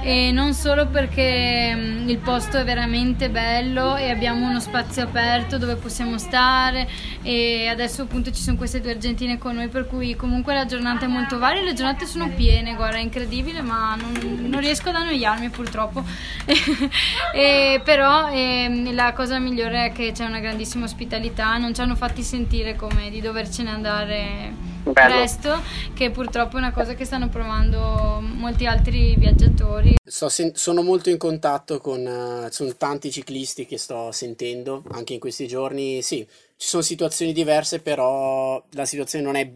E 0.00 0.30
non 0.30 0.54
solo 0.54 0.86
perché 0.86 1.74
mm, 1.74 2.08
il 2.08 2.18
posto 2.18 2.58
è 2.58 2.64
veramente 2.64 3.30
bello 3.30 3.96
e 3.96 4.10
abbiamo 4.10 4.46
uno 4.46 4.60
spazio 4.60 5.02
aperto 5.02 5.56
dove 5.58 5.76
possiamo 5.76 6.18
stare. 6.18 6.86
E 7.22 7.66
adesso 7.66 8.02
appunto 8.02 8.30
ci 8.30 8.42
sono 8.42 8.56
queste 8.56 8.80
due 8.80 8.92
argentine 8.92 9.38
con 9.38 9.54
noi 9.54 9.68
per 9.68 9.86
cui 9.86 10.14
comunque 10.16 10.54
la 10.54 10.66
giornata 10.66 11.06
è 11.06 11.08
molto 11.08 11.38
varia, 11.38 11.62
le 11.62 11.72
giornate 11.72 12.04
sono 12.04 12.28
piene, 12.28 12.74
guarda 12.74 12.98
è 12.98 13.00
incredibile 13.00 13.62
ma 13.62 13.96
non, 13.96 14.46
non 14.48 14.60
riesco 14.60 14.90
ad 14.90 14.96
annoiarmi 14.96 15.48
purtroppo. 15.48 16.04
E- 17.34 17.80
però 17.84 18.30
ehm, 18.30 18.94
la 18.94 19.12
cosa 19.12 19.38
migliore 19.38 19.86
è 19.86 19.92
che 19.92 20.12
c'è 20.12 20.24
una 20.24 20.40
grandissima 20.40 20.84
ospitalità, 20.84 21.56
non 21.56 21.74
ci 21.74 21.80
hanno 21.80 21.94
fatti 21.94 22.22
sentire 22.22 22.74
come 22.74 23.10
di 23.10 23.20
dovercene 23.20 23.70
andare 23.70 24.52
Bello. 24.84 25.14
presto 25.14 25.60
che 25.94 26.10
purtroppo 26.10 26.56
è 26.56 26.58
una 26.58 26.72
cosa 26.72 26.94
che 26.94 27.04
stanno 27.04 27.28
provando 27.28 28.20
molti 28.22 28.66
altri 28.66 29.14
viaggiatori 29.16 29.96
sen- 30.08 30.54
sono 30.54 30.82
molto 30.82 31.10
in 31.10 31.18
contatto 31.18 31.78
con 31.80 32.06
eh, 32.06 32.50
sono 32.50 32.74
tanti 32.76 33.10
ciclisti 33.10 33.66
che 33.66 33.78
sto 33.78 34.10
sentendo 34.12 34.82
anche 34.92 35.12
in 35.14 35.20
questi 35.20 35.46
giorni. 35.46 36.02
Sì, 36.02 36.26
ci 36.56 36.66
sono 36.66 36.82
situazioni 36.82 37.32
diverse, 37.32 37.80
però 37.80 38.62
la 38.70 38.84
situazione 38.84 39.24
non 39.24 39.36
è 39.36 39.50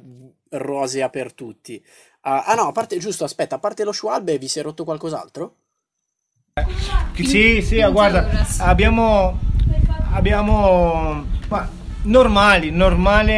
rosea 0.50 1.08
per 1.08 1.32
tutti. 1.32 1.82
Ah, 2.22 2.44
ah 2.44 2.54
no, 2.54 2.68
a 2.68 2.72
parte 2.72 2.98
giusto, 2.98 3.24
aspetta, 3.24 3.56
a 3.56 3.58
parte 3.58 3.84
lo 3.84 3.92
Schwalbe, 3.92 4.38
vi 4.38 4.48
si 4.48 4.58
è 4.58 4.62
rotto 4.62 4.84
qualcos'altro? 4.84 5.56
Sì, 7.14 7.62
sì, 7.62 7.78
in 7.78 7.90
guarda, 7.92 8.46
abbiamo, 8.58 9.38
abbiamo 10.12 11.24
ma, 11.48 11.68
normali, 12.04 12.70
normale 12.70 13.32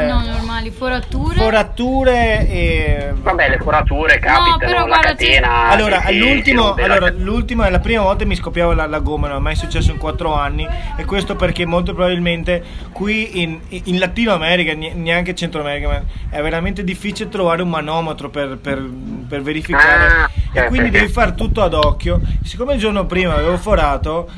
Beh, 0.00 0.06
no, 0.06 0.22
normali, 0.24 0.70
forature. 0.70 1.34
forature 1.34 2.48
e... 2.48 3.12
Vabbè, 3.14 3.48
le 3.48 3.58
forature 3.58 4.18
capitano, 4.18 4.56
però 4.58 4.86
la 4.86 4.98
catena... 4.98 5.68
Allora, 5.68 6.00
si- 6.00 6.06
all'ultimo, 6.08 6.74
allora, 6.74 7.10
l'ultimo 7.16 7.64
è 7.64 7.70
la 7.70 7.80
prima 7.80 8.02
volta 8.02 8.18
che 8.22 8.26
mi 8.26 8.36
scoppiava 8.36 8.74
la, 8.74 8.86
la 8.86 8.98
gomma, 9.00 9.28
non 9.28 9.38
è 9.38 9.40
mai 9.40 9.56
successo 9.56 9.90
in 9.90 9.98
quattro 9.98 10.34
anni 10.34 10.66
e 10.96 11.04
questo 11.04 11.34
perché 11.34 11.66
molto 11.66 11.92
probabilmente 11.94 12.62
qui 12.92 13.40
in, 13.42 13.58
in 13.68 13.98
Latino 13.98 14.32
America, 14.32 14.72
ne- 14.74 14.94
neanche 14.94 15.34
Centro 15.34 15.60
America, 15.60 15.88
ma 15.88 16.02
è 16.30 16.40
veramente 16.40 16.84
difficile 16.84 17.28
trovare 17.28 17.62
un 17.62 17.68
manometro 17.70 18.30
per, 18.30 18.58
per- 18.58 18.88
per 19.28 19.42
verificare 19.42 19.78
Ah, 20.06 20.30
e 20.52 20.66
quindi 20.66 20.88
ok. 20.88 20.94
devi 20.94 21.08
fare 21.08 21.34
tutto 21.34 21.62
ad 21.62 21.74
occhio. 21.74 22.20
Siccome 22.44 22.74
il 22.74 22.78
giorno 22.80 23.04
prima 23.06 23.34
avevo 23.34 23.56
forato... 23.56 24.28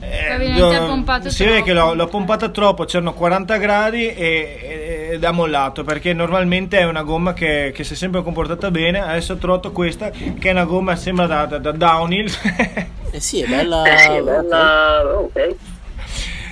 eh, 0.00 0.86
pompato 0.86 1.30
si 1.30 1.44
vede 1.44 1.62
che 1.62 1.72
l'ho, 1.72 1.94
l'ho 1.94 2.06
pompata 2.06 2.48
troppo, 2.48 2.84
c'erano 2.84 3.14
40 3.14 3.56
gradi 3.56 4.06
e, 4.06 4.58
e- 4.60 5.08
ed 5.12 5.24
ha 5.24 5.30
mollato 5.30 5.84
perché 5.84 6.12
normalmente 6.12 6.78
è 6.78 6.84
una 6.84 7.02
gomma 7.02 7.32
che, 7.32 7.72
che 7.74 7.84
si 7.84 7.92
è 7.94 7.96
sempre 7.96 8.22
comportata 8.22 8.70
bene. 8.70 9.00
Adesso 9.00 9.34
ho 9.34 9.36
trovato 9.36 9.72
questa 9.72 10.10
che 10.10 10.36
è 10.40 10.50
una 10.50 10.64
gomma 10.64 10.96
sembra 10.96 11.26
da, 11.26 11.46
da- 11.46 11.58
da 11.58 11.72
downhill. 11.72 12.28
Eh 13.10 13.20
sì, 13.20 13.42
è 13.42 13.46
bella. 13.46 13.84
Eh 13.84 13.98
sì, 13.98 14.08
ok. 14.08 14.24
bella... 14.24 15.18
ok. 15.18 15.54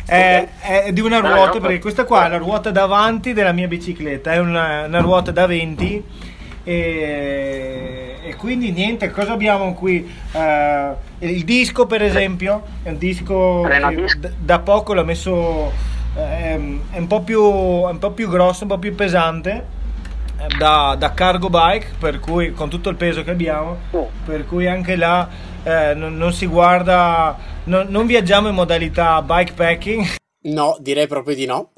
è, 0.07 0.49
è 0.61 0.93
di 0.93 1.01
una 1.01 1.19
ruota 1.19 1.55
no, 1.55 1.61
perché 1.61 1.81
questa 1.81 2.05
qua 2.05 2.27
è 2.27 2.29
la 2.29 2.37
ruota 2.37 2.71
davanti 2.71 3.33
della 3.33 3.53
mia 3.53 3.67
bicicletta, 3.67 4.33
è 4.33 4.39
una, 4.39 4.85
una 4.87 5.01
ruota 5.01 5.33
da 5.33 5.47
20 5.47 6.05
e, 6.65 8.17
e 8.23 8.35
quindi 8.37 8.71
niente, 8.73 9.11
cosa 9.11 9.33
abbiamo 9.33 9.75
qui? 9.75 10.09
Eh, 10.33 10.91
il 11.21 11.45
disco 11.45 11.87
per 11.87 12.03
esempio, 12.03 12.63
è 12.83 12.89
un 12.91 12.99
disco 12.99 13.63
che 14.21 14.31
da 14.39 14.59
poco 14.61 14.95
l'ho 14.95 15.05
messo, 15.05 15.73
ehm, 16.17 16.81
è 16.93 16.99
un 16.99 17.07
po' 17.07 17.23
più, 17.23 17.43
un 17.43 17.99
po' 17.99 18.11
più 18.13 18.29
grosso, 18.29 18.63
un 18.65 18.69
po' 18.71 18.79
più 18.79 18.95
pesante. 18.95 19.51
eh, 20.39 20.47
Da, 20.59 20.97
da 20.99 21.13
cargo 21.15 21.49
bike, 21.49 21.93
per 21.99 22.19
cui 22.21 22.53
con 22.53 22.69
tutto 22.69 22.89
il 22.91 22.97
peso 22.97 23.23
che 23.23 23.31
abbiamo, 23.31 23.77
per 24.25 24.45
cui 24.47 24.67
anche 24.67 24.97
là 24.97 25.29
eh, 25.63 25.95
non, 25.95 26.17
non 26.17 26.33
si 26.33 26.47
guarda, 26.47 27.37
non, 27.65 27.87
non 27.91 28.07
viaggiamo 28.07 28.49
in 28.49 28.55
modalità 28.55 29.23
bikepacking. 29.23 30.21
No, 30.45 30.77
direi 30.81 31.07
proprio 31.07 31.37
di 31.37 31.45
no. 31.47 31.71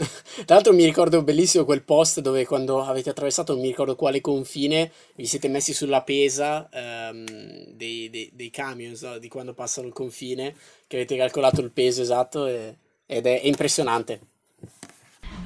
Tra 0.46 0.54
l'altro 0.54 0.72
mi 0.72 0.84
ricordo 0.84 1.22
bellissimo 1.22 1.64
quel 1.66 1.82
post 1.82 2.20
dove 2.20 2.46
quando 2.46 2.82
avete 2.82 3.10
attraversato, 3.10 3.52
non 3.52 3.60
mi 3.60 3.68
ricordo 3.68 3.94
quale 3.94 4.22
confine, 4.22 4.90
vi 5.16 5.26
siete 5.26 5.48
messi 5.48 5.74
sulla 5.74 6.02
pesa 6.02 6.68
ehm, 6.72 7.72
dei, 7.74 8.08
dei, 8.08 8.30
dei 8.32 8.48
camion, 8.50 8.94
so, 8.96 9.18
di 9.18 9.28
quando 9.28 9.52
passano 9.52 9.86
il 9.86 9.92
confine, 9.92 10.54
che 10.86 10.96
avete 10.96 11.16
calcolato 11.16 11.60
il 11.60 11.72
peso 11.72 12.00
esatto 12.00 12.46
e- 12.46 12.76
ed 13.06 13.26
è, 13.26 13.42
è 13.42 13.46
impressionante. 13.46 14.20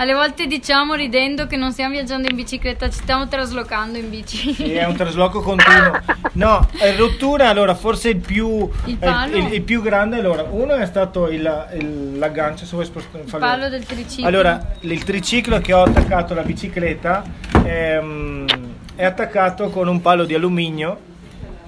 Alle 0.01 0.13
volte 0.13 0.47
diciamo 0.47 0.95
ridendo 0.95 1.49
che 1.49 1.57
non 1.57 1.73
stiamo 1.73 1.91
viaggiando 1.95 2.29
in 2.29 2.37
bicicletta, 2.37 2.89
ci 2.89 3.01
stiamo 3.01 3.27
traslocando 3.27 3.99
in 3.99 4.09
bici. 4.09 4.55
Sì, 4.55 4.73
è 4.75 4.87
un 4.87 4.95
trasloco 4.95 5.41
continuo. 5.41 6.01
No, 6.35 6.69
rottura, 6.97 7.49
allora 7.49 7.75
forse 7.75 8.11
il 8.11 8.19
più, 8.19 8.71
Il 8.85 8.97
eh, 9.01 9.37
il, 9.37 9.53
il 9.55 9.63
più 9.63 9.83
grande, 9.83 10.19
allora, 10.19 10.47
uno 10.49 10.75
è 10.75 10.87
stato 10.87 11.29
l'aggancio, 11.29 12.65
se 12.65 12.75
vuoi 12.75 12.85
spostare. 12.85 13.25
Il 13.25 13.31
palo 13.39 13.69
del 13.69 13.85
triciclo. 13.85 14.27
Allora, 14.29 14.75
il 14.81 15.03
triciclo 15.03 15.59
che 15.59 15.73
ho 15.73 15.83
attaccato 15.83 16.33
alla 16.33 16.43
bicicletta 16.43 17.25
ehm, 17.65 18.47
è 18.95 19.05
attaccato 19.05 19.69
con 19.71 19.89
un 19.89 20.01
palo 20.01 20.25
di 20.27 20.35
alluminio 20.35 21.07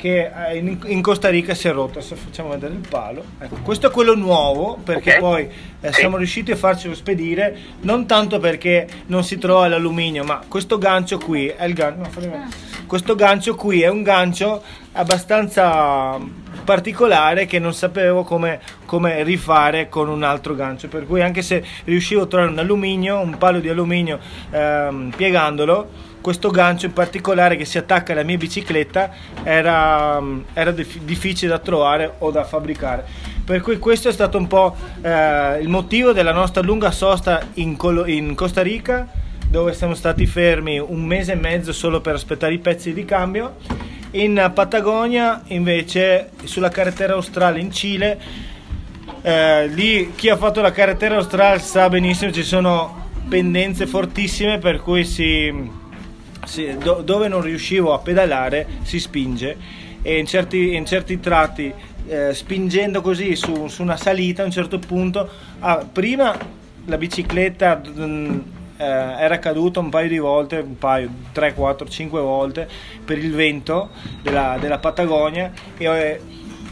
che 0.00 0.30
eh, 0.48 0.56
in, 0.56 0.78
in 0.86 1.02
Costa 1.02 1.28
Rica 1.28 1.54
si 1.54 1.68
è 1.68 1.72
rotto. 1.72 2.00
Se 2.00 2.16
facciamo 2.16 2.48
vedere 2.48 2.72
il 2.72 2.86
palo, 2.88 3.22
ecco, 3.38 3.56
questo 3.62 3.88
è 3.88 3.90
quello 3.90 4.14
nuovo 4.14 4.78
perché 4.82 5.12
Ok. 5.12 5.18
poi 5.18 5.48
eh, 5.80 5.92
siamo 5.92 6.16
riusciti 6.16 6.52
a 6.52 6.56
farcelo 6.56 6.94
spedire 6.94 7.56
non 7.82 8.06
tanto 8.06 8.38
perché 8.38 8.88
non 9.06 9.22
si 9.22 9.36
trova 9.36 9.68
l'alluminio, 9.68 10.24
ma 10.24 10.40
questo 10.48 10.78
gancio 10.78 11.18
qui 11.18 11.48
è 11.48 11.64
il 11.64 11.74
gancio. 11.74 12.00
no, 12.00 12.08
vedere. 12.14 12.48
Questo 12.86 13.14
gancio 13.14 13.54
qui 13.54 13.82
è 13.82 13.88
un 13.88 14.02
gancio 14.02 14.62
abbastanza 14.92 16.18
particolare 16.64 17.46
che 17.46 17.58
non 17.58 17.72
sapevo 17.72 18.24
come, 18.24 18.60
come, 18.86 19.22
rifare 19.22 19.88
con 19.88 20.08
un 20.08 20.22
altro 20.22 20.54
gancio. 20.54 20.88
Per 20.88 21.06
cui 21.06 21.20
anche 21.20 21.42
se 21.42 21.62
riuscivo 21.84 22.22
a 22.22 22.26
trovare 22.26 22.50
un 22.50 22.58
alluminio, 22.58 23.20
un 23.20 23.38
palo 23.38 23.60
di 23.60 23.68
alluminio 23.68 24.18
ehm, 24.50 25.12
piegandolo, 25.14 26.08
questo 26.20 26.50
gancio 26.50 26.86
in 26.86 26.92
particolare 26.92 27.56
che 27.56 27.64
si 27.64 27.78
attacca 27.78 28.12
alla 28.12 28.22
mia 28.22 28.36
bicicletta 28.36 29.10
era, 29.42 30.22
era 30.52 30.70
difficile 30.70 31.50
da 31.50 31.58
trovare 31.58 32.14
o 32.18 32.30
da 32.30 32.44
fabbricare. 32.44 33.04
Per 33.44 33.60
cui 33.60 33.78
questo 33.78 34.08
è 34.08 34.12
stato 34.12 34.38
un 34.38 34.46
po' 34.46 34.76
eh, 35.02 35.58
il 35.60 35.68
motivo 35.68 36.12
della 36.12 36.32
nostra 36.32 36.62
lunga 36.62 36.90
sosta 36.90 37.48
in, 37.54 37.76
Colo- 37.76 38.06
in 38.06 38.34
Costa 38.34 38.62
Rica, 38.62 39.08
dove 39.48 39.74
siamo 39.74 39.94
stati 39.94 40.26
fermi 40.26 40.78
un 40.78 41.04
mese 41.04 41.32
e 41.32 41.36
mezzo 41.36 41.72
solo 41.72 42.00
per 42.00 42.14
aspettare 42.14 42.54
i 42.54 42.58
pezzi 42.58 42.92
di 42.92 43.04
cambio. 43.04 43.56
In 44.12 44.50
Patagonia, 44.54 45.42
invece, 45.48 46.30
sulla 46.44 46.68
carretera 46.68 47.14
australe 47.14 47.60
in 47.60 47.72
Cile, 47.72 48.20
eh, 49.22 49.66
lì 49.66 50.12
chi 50.14 50.28
ha 50.28 50.36
fatto 50.36 50.60
la 50.60 50.70
carretera 50.70 51.16
australe 51.16 51.58
sa 51.58 51.88
benissimo 51.88 52.32
ci 52.32 52.42
sono 52.42 53.08
pendenze 53.28 53.86
fortissime 53.86 54.58
per 54.58 54.80
cui 54.80 55.04
si 55.04 55.78
si, 56.44 56.76
do, 56.78 57.02
dove 57.04 57.28
non 57.28 57.42
riuscivo 57.42 57.92
a 57.92 57.98
pedalare 57.98 58.66
si 58.82 58.98
spinge 58.98 59.56
e 60.02 60.18
in 60.18 60.26
certi, 60.26 60.74
in 60.74 60.86
certi 60.86 61.20
tratti 61.20 61.72
eh, 62.06 62.32
spingendo 62.34 63.00
così 63.00 63.36
su, 63.36 63.68
su, 63.68 63.82
una 63.82 63.96
salita 63.96 64.42
a 64.42 64.46
un 64.46 64.50
certo 64.50 64.78
punto 64.78 65.28
ah, 65.60 65.86
prima 65.90 66.36
la 66.86 66.96
bicicletta 66.96 67.80
mm, 67.86 68.38
eh, 68.78 68.84
era 68.84 69.38
caduta 69.38 69.80
un 69.80 69.90
paio 69.90 70.08
di 70.08 70.18
volte 70.18 70.56
un 70.56 70.78
paio, 70.78 71.10
3, 71.32 71.54
4, 71.54 71.88
5 71.88 72.20
volte 72.20 72.68
per 73.04 73.18
il 73.18 73.32
vento 73.34 73.90
della, 74.22 74.56
della 74.58 74.78
Patagonia 74.78 75.52
e, 75.76 75.84
eh, 75.84 76.20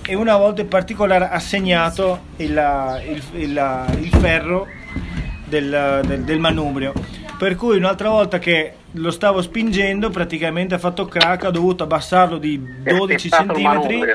e, 0.06 0.14
una 0.14 0.36
volta 0.38 0.62
in 0.62 0.68
particolare 0.68 1.28
ha 1.28 1.38
segnato 1.38 2.20
il, 2.36 3.02
il, 3.06 3.22
il, 3.42 3.86
il 4.00 4.08
ferro 4.18 4.66
del, 5.44 6.00
del, 6.06 6.22
del 6.24 6.38
manubrio. 6.38 6.94
Per 7.36 7.54
cui 7.54 7.76
un'altra 7.76 8.08
volta 8.08 8.38
che 8.38 8.72
lo 8.98 9.10
stavo 9.10 9.40
spingendo 9.40 10.10
praticamente 10.10 10.74
ha 10.74 10.78
fatto 10.78 11.06
crack 11.06 11.44
ho 11.44 11.50
dovuto 11.50 11.84
abbassarlo 11.84 12.38
di 12.38 12.60
12 12.82 13.28
cm 13.28 14.12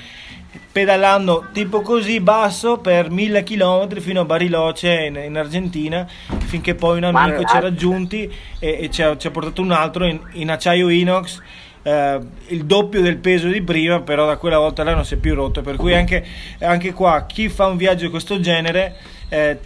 pedalando 0.72 1.48
tipo 1.52 1.82
così 1.82 2.20
basso 2.20 2.78
per 2.78 3.10
1000 3.10 3.44
km 3.44 4.00
fino 4.00 4.22
a 4.22 4.26
Bariloce 4.26 5.06
in, 5.06 5.16
in 5.16 5.38
Argentina 5.38 6.08
finché 6.46 6.76
poi 6.76 6.98
un 6.98 7.06
amico 7.06 7.44
ci 7.44 7.56
ha 7.56 7.60
raggiunti 7.60 8.32
e, 8.60 8.78
e 8.82 8.90
ci, 8.90 9.02
ha, 9.02 9.18
ci, 9.18 9.28
ha, 9.28 9.32
portato 9.32 9.62
un 9.62 9.72
altro 9.72 10.06
in, 10.06 10.20
in 10.34 10.52
acciaio 10.52 10.90
inox 10.90 11.42
eh, 11.84 12.20
il 12.48 12.66
doppio 12.66 13.02
del 13.02 13.18
peso 13.18 13.48
di 13.48 13.62
prima 13.62 14.02
però 14.02 14.26
da 14.26 14.38
quella 14.38 14.58
volta 14.58 14.84
là 14.84 14.94
non 14.94 15.06
si 15.06 15.16
è 15.16 15.18
più 15.18 15.34
rotto 15.34 15.62
per 15.62 15.76
cui 15.76 15.94
anche, 15.94 16.26
anche 16.60 16.94
qua 16.94 17.26
chi 17.26 17.50
fa 17.50 17.66
un 17.66 17.78
viaggio 17.78 18.06
di 18.06 18.10
questo 18.10 18.40
genere 18.40 18.96
eh, 19.30 19.60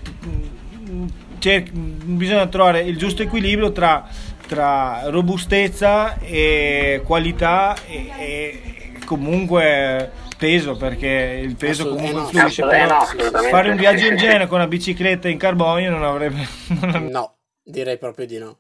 bisogna 1.40 2.48
trovare 2.48 2.82
il 2.82 2.98
giusto 2.98 3.22
equilibrio 3.22 3.72
tra, 3.72 4.08
tra 4.48 5.10
robustezza 5.10 6.18
e 6.20 7.02
qualità 7.06 7.76
e, 7.86 8.12
e, 8.18 8.94
comunque 9.06 10.12
peso 10.38 10.76
perché 10.76 11.42
il 11.44 11.56
peso 11.56 11.90
comunque 11.90 12.22
influisce. 12.22 12.66
Però 12.66 13.06
fare 13.50 13.70
un 13.70 13.78
viaggio 13.78 14.08
del 14.08 14.18
genere 14.18 14.48
con 14.48 14.58
una 14.58 14.68
bicicletta 14.68 15.28
in 15.30 15.38
carbonio 15.38 15.90
non 15.92 16.04
avrebbe 16.04 16.48
no 17.10 17.38
direi 17.68 17.98
proprio 17.98 18.26
di 18.26 18.38
no. 18.38 18.60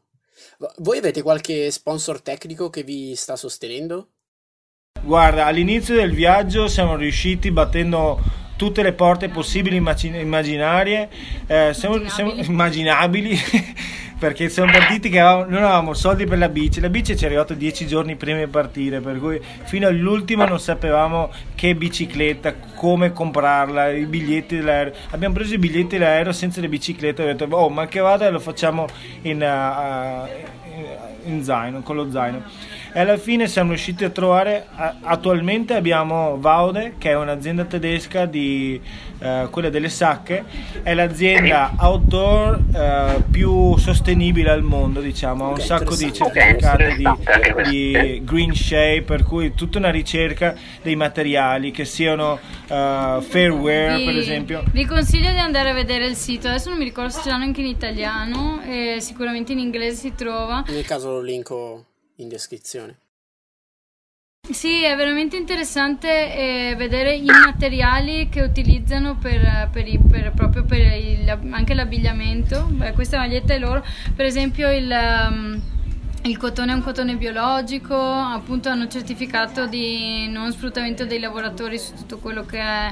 Voi 0.77 0.97
avete 0.97 1.21
qualche 1.21 1.71
sponsor 1.71 2.21
tecnico 2.21 2.69
che 2.69 2.83
vi 2.83 3.15
sta 3.15 3.35
sostenendo? 3.35 4.09
Guarda, 5.01 5.45
all'inizio 5.45 5.95
del 5.95 6.13
viaggio 6.13 6.67
siamo 6.67 6.95
riusciti 6.95 7.51
battendo 7.51 8.19
tutte 8.57 8.83
le 8.83 8.91
porte 8.91 9.29
possibili 9.29 9.77
immaginarie, 9.77 11.09
eh, 11.47 11.73
siamo, 11.73 12.05
siamo 12.09 12.33
immaginabili. 12.33 13.37
perché 14.17 14.49
siamo 14.49 14.71
partiti 14.71 15.09
che 15.09 15.19
avevamo, 15.19 15.49
non 15.49 15.63
avevamo 15.63 15.93
soldi 15.93 16.25
per 16.25 16.39
la 16.39 16.49
bici, 16.49 16.79
la 16.79 16.89
bici 16.89 17.15
ci 17.15 17.23
è 17.23 17.27
arrivata 17.27 17.53
dieci 17.53 17.85
giorni 17.85 18.15
prima 18.15 18.39
di 18.39 18.47
partire, 18.47 18.99
per 18.99 19.19
cui 19.19 19.39
fino 19.65 19.87
all'ultimo 19.87 20.45
non 20.45 20.59
sapevamo 20.59 21.31
che 21.53 21.75
bicicletta, 21.75 22.55
come 22.75 23.13
comprarla, 23.13 23.91
i 23.91 24.05
biglietti 24.05 24.55
dell'aereo. 24.55 24.93
Abbiamo 25.11 25.35
preso 25.35 25.53
i 25.53 25.59
biglietti 25.59 25.97
dell'aereo 25.97 26.31
senza 26.31 26.61
le 26.61 26.67
biciclette, 26.67 27.21
ho 27.21 27.25
detto, 27.25 27.45
oh 27.49 27.69
ma 27.69 27.85
che 27.85 27.99
vada 27.99 28.29
lo 28.29 28.39
facciamo 28.39 28.87
in, 29.21 29.39
uh, 29.39 31.29
in 31.29 31.43
zaino, 31.43 31.81
con 31.81 31.95
lo 31.95 32.09
zaino 32.09 32.41
e 32.97 33.01
alla 33.01 33.17
fine 33.17 33.47
siamo 33.47 33.69
riusciti 33.69 34.03
a 34.05 34.09
trovare 34.09 34.65
attualmente 35.01 35.75
abbiamo 35.75 36.39
Vaude 36.39 36.95
che 36.97 37.11
è 37.11 37.15
un'azienda 37.15 37.65
tedesca 37.65 38.25
di 38.25 38.81
eh, 39.19 39.47
quella 39.51 39.69
delle 39.69 39.89
sacche. 39.89 40.43
È 40.81 40.95
l'azienda 40.95 41.73
outdoor 41.77 42.59
eh, 42.73 43.23
più 43.29 43.77
sostenibile 43.77 44.49
al 44.49 44.63
mondo 44.63 44.99
diciamo. 44.99 45.45
Ha 45.45 45.49
un 45.49 45.59
sacco 45.59 45.95
di 45.95 46.11
certificati 46.11 46.95
di, 46.95 47.69
di, 47.69 48.21
green 48.23 48.55
shape 48.55 49.03
per 49.03 49.21
cui 49.21 49.53
tutta 49.53 49.77
una 49.77 49.91
ricerca 49.91 50.55
dei 50.81 50.95
materiali 50.95 51.69
che 51.69 51.85
siano 51.85 52.31
uh, 52.33 53.21
fairware 53.21 53.97
vi, 53.97 54.05
per 54.05 54.17
esempio. 54.17 54.63
vi 54.71 54.85
consiglio 54.85 55.29
di 55.29 55.37
andare 55.37 55.69
a 55.69 55.73
vedere 55.73 56.07
il 56.07 56.15
sito. 56.15 56.47
Adesso 56.47 56.69
non 56.69 56.79
mi 56.79 56.85
ricordo 56.85 57.11
se 57.11 57.21
ce 57.21 57.29
l'hanno 57.29 57.43
anche 57.43 57.61
in 57.61 57.67
italiano 57.67 58.59
e 58.65 58.97
sicuramente 59.01 59.51
in 59.51 59.59
inglese 59.59 59.97
si 59.97 60.15
trova. 60.15 60.63
Nel 60.67 60.83
caso 60.83 61.11
lo 61.11 61.21
linko 61.21 61.85
in 62.18 62.28
descrizione. 62.28 62.99
Sì, 64.49 64.84
è 64.84 64.95
veramente 64.95 65.36
interessante 65.36 66.70
eh, 66.70 66.76
vedere 66.78 67.15
i 67.15 67.26
materiali 67.26 68.30
che 68.30 68.41
utilizzano 68.41 69.18
per, 69.18 69.70
per, 69.72 69.88
i, 69.88 69.99
per 69.99 70.32
proprio 70.34 70.63
per 70.63 70.80
il, 70.80 71.30
anche 71.51 71.74
l'abbigliamento. 71.74 72.63
Beh, 72.72 72.93
questa 72.93 73.18
maglietta 73.18 73.53
è 73.53 73.59
loro, 73.59 73.84
per 74.15 74.26
esempio 74.26 74.72
il... 74.72 74.89
Um, 74.89 75.61
il 76.24 76.36
cotone 76.36 76.74
è 76.74 76.76
un 76.76 76.82
cotone 76.82 77.15
biologico, 77.15 77.95
appunto 77.95 78.68
hanno 78.68 78.89
certificato 78.89 79.65
di 79.65 80.28
non 80.28 80.51
sfruttamento 80.51 81.05
dei 81.05 81.20
lavoratori 81.20 81.78
su 81.78 81.93
tutto 81.93 82.18
quello 82.18 82.43
che 82.43 82.59
è 82.59 82.91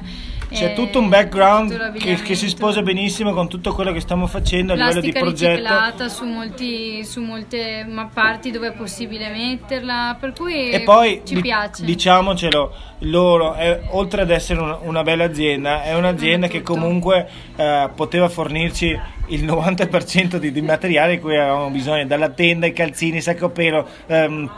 c'è 0.56 0.74
tutto 0.74 1.00
un 1.00 1.10
background 1.10 1.94
che, 1.98 2.16
che, 2.16 2.36
si 2.36 2.48
sposa 2.48 2.82
benissimo 2.82 3.34
con 3.34 3.50
tutto 3.50 3.74
quello 3.74 3.92
che 3.92 4.00
stiamo 4.00 4.26
facendo 4.26 4.74
a 4.74 4.76
livello 4.76 5.02
di 5.02 5.12
progetto. 5.12 5.52
riciclata 5.52 6.08
su, 6.08 6.26
molti, 6.26 7.04
su 7.04 7.22
molte 7.22 7.86
parti 8.14 8.52
dove 8.52 8.70
è 8.70 8.72
possibile 8.72 9.30
metterla, 9.30 10.18
per 10.20 10.34
cui 10.34 10.70
e 10.70 10.82
poi, 10.82 11.22
ci 11.26 11.40
piace. 11.42 11.84
Diciamocelo, 11.84 12.74
loro, 13.00 13.54
è, 13.54 13.82
oltre 13.90 14.22
ad 14.22 14.32
essere 14.32 14.62
una, 14.62 14.80
una, 14.82 15.04
bella 15.04 15.26
azienda, 15.26 15.84
è 15.84 15.94
un'azienda 15.94 16.48
che 16.48 16.62
comunque 16.62 17.30
eh, 17.56 17.90
poteva 17.94 18.30
fornirci 18.30 18.98
il 19.28 19.44
90% 19.44 20.38
di, 20.38 20.52
di 20.52 20.62
materiale 20.62 21.16
di 21.16 21.20
cui 21.20 21.36
avevamo 21.36 21.70
bisogno, 21.70 22.06
dalla 22.06 22.30
tenda, 22.30 22.66
i 22.66 22.74
calzini, 22.74 23.20
sacco 23.22 23.50
pelo. 23.50 23.88
Ehm, 24.08 24.50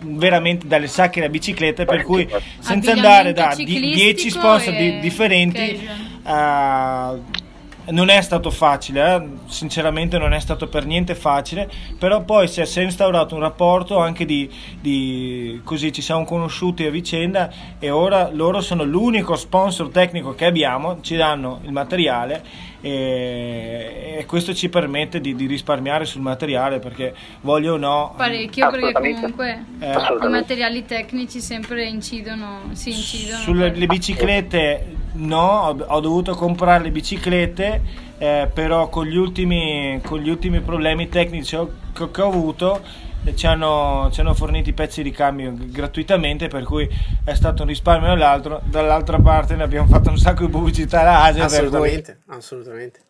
veramente 0.00 0.66
dalle 0.66 0.86
sacche 0.86 1.20
alla 1.20 1.28
bicicletta 1.28 1.84
per 1.84 2.02
cui 2.02 2.28
senza 2.58 2.92
andare 2.92 3.32
da 3.32 3.54
10 3.54 4.30
sponsor 4.30 4.74
di, 4.74 5.00
differenti 5.00 5.88
uh, 6.24 7.46
non 7.90 8.10
è 8.10 8.20
stato 8.20 8.50
facile, 8.50 9.14
eh? 9.14 9.28
sinceramente 9.46 10.18
non 10.18 10.32
è 10.32 10.40
stato 10.40 10.68
per 10.68 10.84
niente 10.84 11.14
facile, 11.14 11.70
però 11.98 12.22
poi 12.22 12.48
si 12.48 12.60
è, 12.60 12.64
si 12.64 12.80
è 12.80 12.82
instaurato 12.82 13.34
un 13.34 13.40
rapporto 13.40 13.98
anche 13.98 14.24
di, 14.24 14.50
di, 14.80 15.60
così 15.64 15.92
ci 15.92 16.02
siamo 16.02 16.24
conosciuti 16.24 16.84
a 16.84 16.90
vicenda 16.90 17.50
e 17.78 17.90
ora 17.90 18.28
loro 18.30 18.60
sono 18.60 18.84
l'unico 18.84 19.36
sponsor 19.36 19.88
tecnico 19.88 20.34
che 20.34 20.44
abbiamo, 20.44 21.00
ci 21.00 21.16
danno 21.16 21.60
il 21.64 21.72
materiale 21.72 22.67
e, 22.80 24.16
e 24.18 24.26
questo 24.26 24.54
ci 24.54 24.68
permette 24.68 25.20
di, 25.20 25.34
di, 25.34 25.46
risparmiare 25.46 26.04
sul 26.04 26.20
materiale 26.20 26.78
perché 26.78 27.14
voglio 27.40 27.74
o 27.74 27.76
no 27.76 28.14
parecchio 28.16 28.70
perché 28.70 28.92
comunque 28.92 29.64
eh, 29.80 29.92
i 29.92 30.28
materiali 30.28 30.84
tecnici 30.84 31.40
sempre 31.40 31.84
incidono, 31.84 32.70
si 32.72 32.90
incidono. 32.90 33.42
Sulle 33.42 33.86
biciclette 33.86 34.96
no 35.14 35.40
ho, 35.40 35.76
ho, 35.86 36.00
dovuto 36.00 36.34
comprare 36.34 36.84
le 36.84 36.90
biciclette 36.90 37.82
eh, 38.18 38.50
però 38.52 38.88
con 38.88 39.06
gli, 39.06 39.16
ultimi, 39.16 40.00
con 40.04 40.18
gli 40.18 40.28
ultimi 40.28 40.60
problemi 40.60 41.08
tecnici 41.08 41.56
che 41.92 42.22
ho 42.22 42.26
avuto 42.26 42.80
ci 43.34 43.46
hanno, 43.46 44.08
ci 44.12 44.20
hanno, 44.20 44.34
fornito 44.34 44.70
i 44.70 44.72
pezzi 44.72 45.02
di 45.02 45.10
cambio 45.10 45.52
gratuitamente 45.54 46.48
per 46.48 46.64
cui 46.64 46.88
è 47.24 47.34
stato 47.34 47.62
un 47.62 47.68
risparmio 47.68 48.08
dall'altro 48.08 48.60
dall'altra 48.64 49.18
parte 49.20 49.54
ne 49.54 49.62
abbiamo 49.62 49.86
fatto 49.88 50.10
un 50.10 50.18
sacco 50.18 50.46
di 50.46 50.50
pubblicità 50.50 51.00
alla 51.00 51.22
Asia 51.24 51.44
assolutamente, 51.44 52.20
assolutamente. 52.26 53.06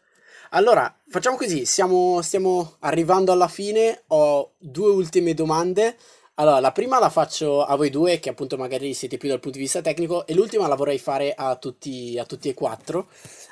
Allora 0.50 0.92
facciamo 1.08 1.36
così 1.36 1.66
siamo, 1.66 2.22
stiamo 2.22 2.76
arrivando 2.80 3.32
alla 3.32 3.48
fine 3.48 4.04
ho 4.08 4.52
due 4.58 4.90
ultime 4.90 5.34
domande. 5.34 5.96
Allora 6.34 6.60
la 6.60 6.72
prima 6.72 6.98
la 6.98 7.10
faccio 7.10 7.64
a 7.64 7.76
voi 7.76 7.90
due 7.90 8.18
che 8.20 8.30
appunto 8.30 8.56
magari 8.56 8.94
siete 8.94 9.16
più 9.18 9.28
dal 9.28 9.40
punto 9.40 9.58
di 9.58 9.64
vista 9.64 9.82
tecnico 9.82 10.24
e 10.24 10.34
l'ultima 10.34 10.68
la 10.68 10.76
vorrei 10.76 10.98
fare 10.98 11.34
a 11.34 11.56
tutti, 11.56 12.16
a 12.18 12.24
tutti 12.24 12.48
e 12.48 12.54
quattro. 12.54 13.08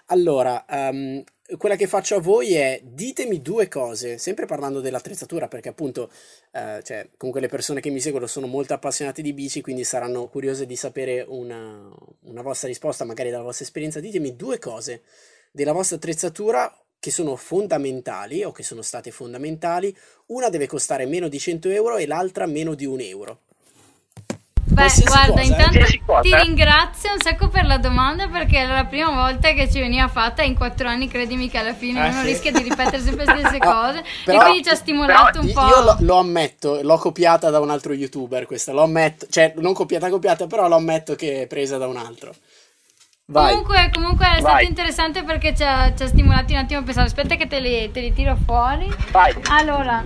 Allora 0.07 0.65
um, 0.69 1.23
quella 1.57 1.77
che 1.77 1.87
faccio 1.87 2.17
a 2.17 2.21
voi 2.21 2.55
è 2.55 2.81
ditemi 2.83 3.41
due 3.41 3.69
cose, 3.69 4.19
sempre 4.19 4.47
parlando 4.47 4.81
dell'attrezzatura, 4.81 5.47
perché 5.47 5.69
appunto, 5.69 6.11
eh, 6.53 6.81
cioè, 6.83 7.09
comunque 7.17 7.41
le 7.41 7.49
persone 7.49 7.81
che 7.81 7.91
mi 7.91 8.01
seguono 8.01 8.27
sono 8.27 8.47
molto 8.47 8.75
appassionate 8.75 9.23
di 9.23 9.33
bici, 9.33 9.61
quindi 9.61 9.85
saranno 9.85 10.27
curiose 10.27 10.67
di 10.67 10.75
sapere 10.75 11.25
una, 11.27 11.89
una 12.23 12.43
vostra 12.43 12.69
risposta, 12.69 13.05
magari 13.05 13.31
dalla 13.31 13.45
vostra 13.45 13.65
esperienza. 13.65 14.01
Ditemi 14.01 14.35
due 14.35 14.59
cose 14.59 15.03
della 15.53 15.73
vostra 15.73 15.97
attrezzatura 15.97 16.77
che 16.99 17.11
sono 17.13 17.37
fondamentali 17.37 18.43
o 18.43 18.51
che 18.51 18.65
sono 18.65 18.83
state 18.83 19.13
fondamentali. 19.13 19.97
Una 20.27 20.49
deve 20.49 20.67
costare 20.67 21.07
meno 21.07 21.29
di 21.29 21.39
100 21.39 21.69
euro 21.69 21.97
e 21.97 22.07
l'altra 22.07 22.47
meno 22.47 22.75
di 22.75 22.87
un 22.87 23.01
euro. 23.01 23.43
Beh, 24.69 24.89
guarda, 25.05 25.31
cosa, 25.31 25.41
eh. 25.41 25.47
intanto 25.47 25.79
eh? 25.79 26.21
ti 26.23 26.35
ringrazio 26.35 27.13
un 27.13 27.21
sacco 27.21 27.49
per 27.49 27.65
la 27.67 27.79
domanda 27.79 28.27
perché 28.27 28.59
era 28.59 28.75
la 28.75 28.85
prima 28.85 29.11
volta 29.11 29.53
che 29.53 29.71
ci 29.71 29.79
veniva 29.79 30.09
fatta 30.09 30.43
in 30.43 30.57
quattro 30.57 30.89
anni, 30.89 31.07
credimi 31.07 31.49
che 31.49 31.59
alla 31.59 31.73
fine 31.73 32.01
ah, 32.01 32.09
uno 32.09 32.21
sì? 32.23 32.27
rischia 32.27 32.51
di 32.51 32.63
ripetere 32.63 32.99
sempre 33.01 33.25
le 33.27 33.39
stesse 33.39 33.59
cose 33.59 34.05
però, 34.25 34.41
e 34.41 34.43
quindi 34.43 34.65
ci 34.65 34.71
ha 34.71 34.75
stimolato 34.75 35.41
un 35.41 35.53
po'. 35.53 35.67
Io 35.67 35.83
lo, 35.83 35.97
lo, 36.01 36.19
ammetto, 36.19 36.81
l'ho 36.83 36.99
copiata 36.99 37.49
da 37.51 37.61
un 37.61 37.71
altro 37.71 37.93
youtuber 37.93 38.47
questa, 38.47 38.73
lo 38.73 38.83
ammetto, 38.83 39.27
cioè 39.31 39.55
non 39.57 39.73
copiata 39.73 40.11
copiata, 40.11 40.47
però 40.47 40.67
lo 40.67 40.75
ammetto 40.75 41.15
che 41.15 41.43
è 41.43 41.47
presa 41.47 41.79
da 41.79 41.87
un 41.87 41.97
altro. 41.97 42.35
Vai. 43.29 43.51
Comunque, 43.51 43.91
comunque 43.93 44.27
è 44.37 44.41
stato 44.41 44.65
interessante 44.65 45.25
perché 45.25 45.55
ci 45.55 45.65
ha, 45.65 45.93
ci 45.97 46.05
ha, 46.05 46.07
stimolati 46.07 46.53
un 46.53 46.61
attimo 46.61 46.81
a 46.81 46.83
pensare. 46.83 47.07
Aspetta 47.07 47.35
che 47.35 47.49
te 47.49 47.59
li, 47.59 47.91
te 47.91 48.01
li 48.01 48.13
tiro 48.13 48.37
fuori. 48.45 48.89
Vai. 49.11 49.35
Allora, 49.49 50.05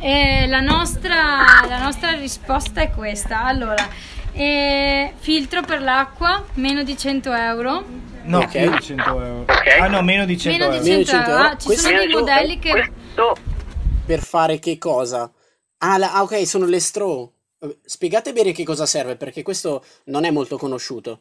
eh, 0.00 0.46
la, 0.46 0.60
nostra, 0.60 1.44
la, 1.68 1.78
nostra, 1.82 2.12
risposta 2.12 2.80
è 2.80 2.90
questa. 2.90 3.44
Allora, 3.44 3.88
eh, 4.32 5.12
filtro 5.18 5.62
per 5.62 5.82
l'acqua, 5.82 6.44
meno 6.54 6.82
di 6.82 6.96
100 6.96 7.32
euro. 7.32 7.84
No, 8.22 8.38
okay. 8.38 8.62
più 8.62 8.70
di 8.76 8.82
100 8.82 9.02
euro. 9.02 9.40
Okay. 9.42 9.80
Ah 9.80 9.88
no, 9.88 10.02
meno 10.02 10.24
di 10.24 10.38
100 10.38 10.58
meno 10.58 10.72
euro. 10.72 10.84
Di 10.84 11.04
100 11.06 11.30
euro. 11.30 11.42
Ah, 11.42 11.56
ci 11.56 11.66
questo 11.66 11.88
sono 11.88 11.98
dei 11.98 12.08
modelli 12.08 12.58
che... 12.58 12.70
Questo... 12.70 13.36
Per 14.04 14.20
fare 14.20 14.58
che 14.58 14.78
cosa? 14.78 15.30
Ah, 15.78 15.98
la, 15.98 16.12
ah, 16.12 16.22
ok, 16.22 16.46
sono 16.46 16.66
le 16.66 16.80
straw. 16.80 17.32
Spiegate 17.84 18.32
bene 18.32 18.52
che 18.52 18.64
cosa 18.64 18.86
serve, 18.86 19.16
perché 19.16 19.42
questo 19.42 19.84
non 20.04 20.24
è 20.24 20.30
molto 20.30 20.56
conosciuto. 20.56 21.20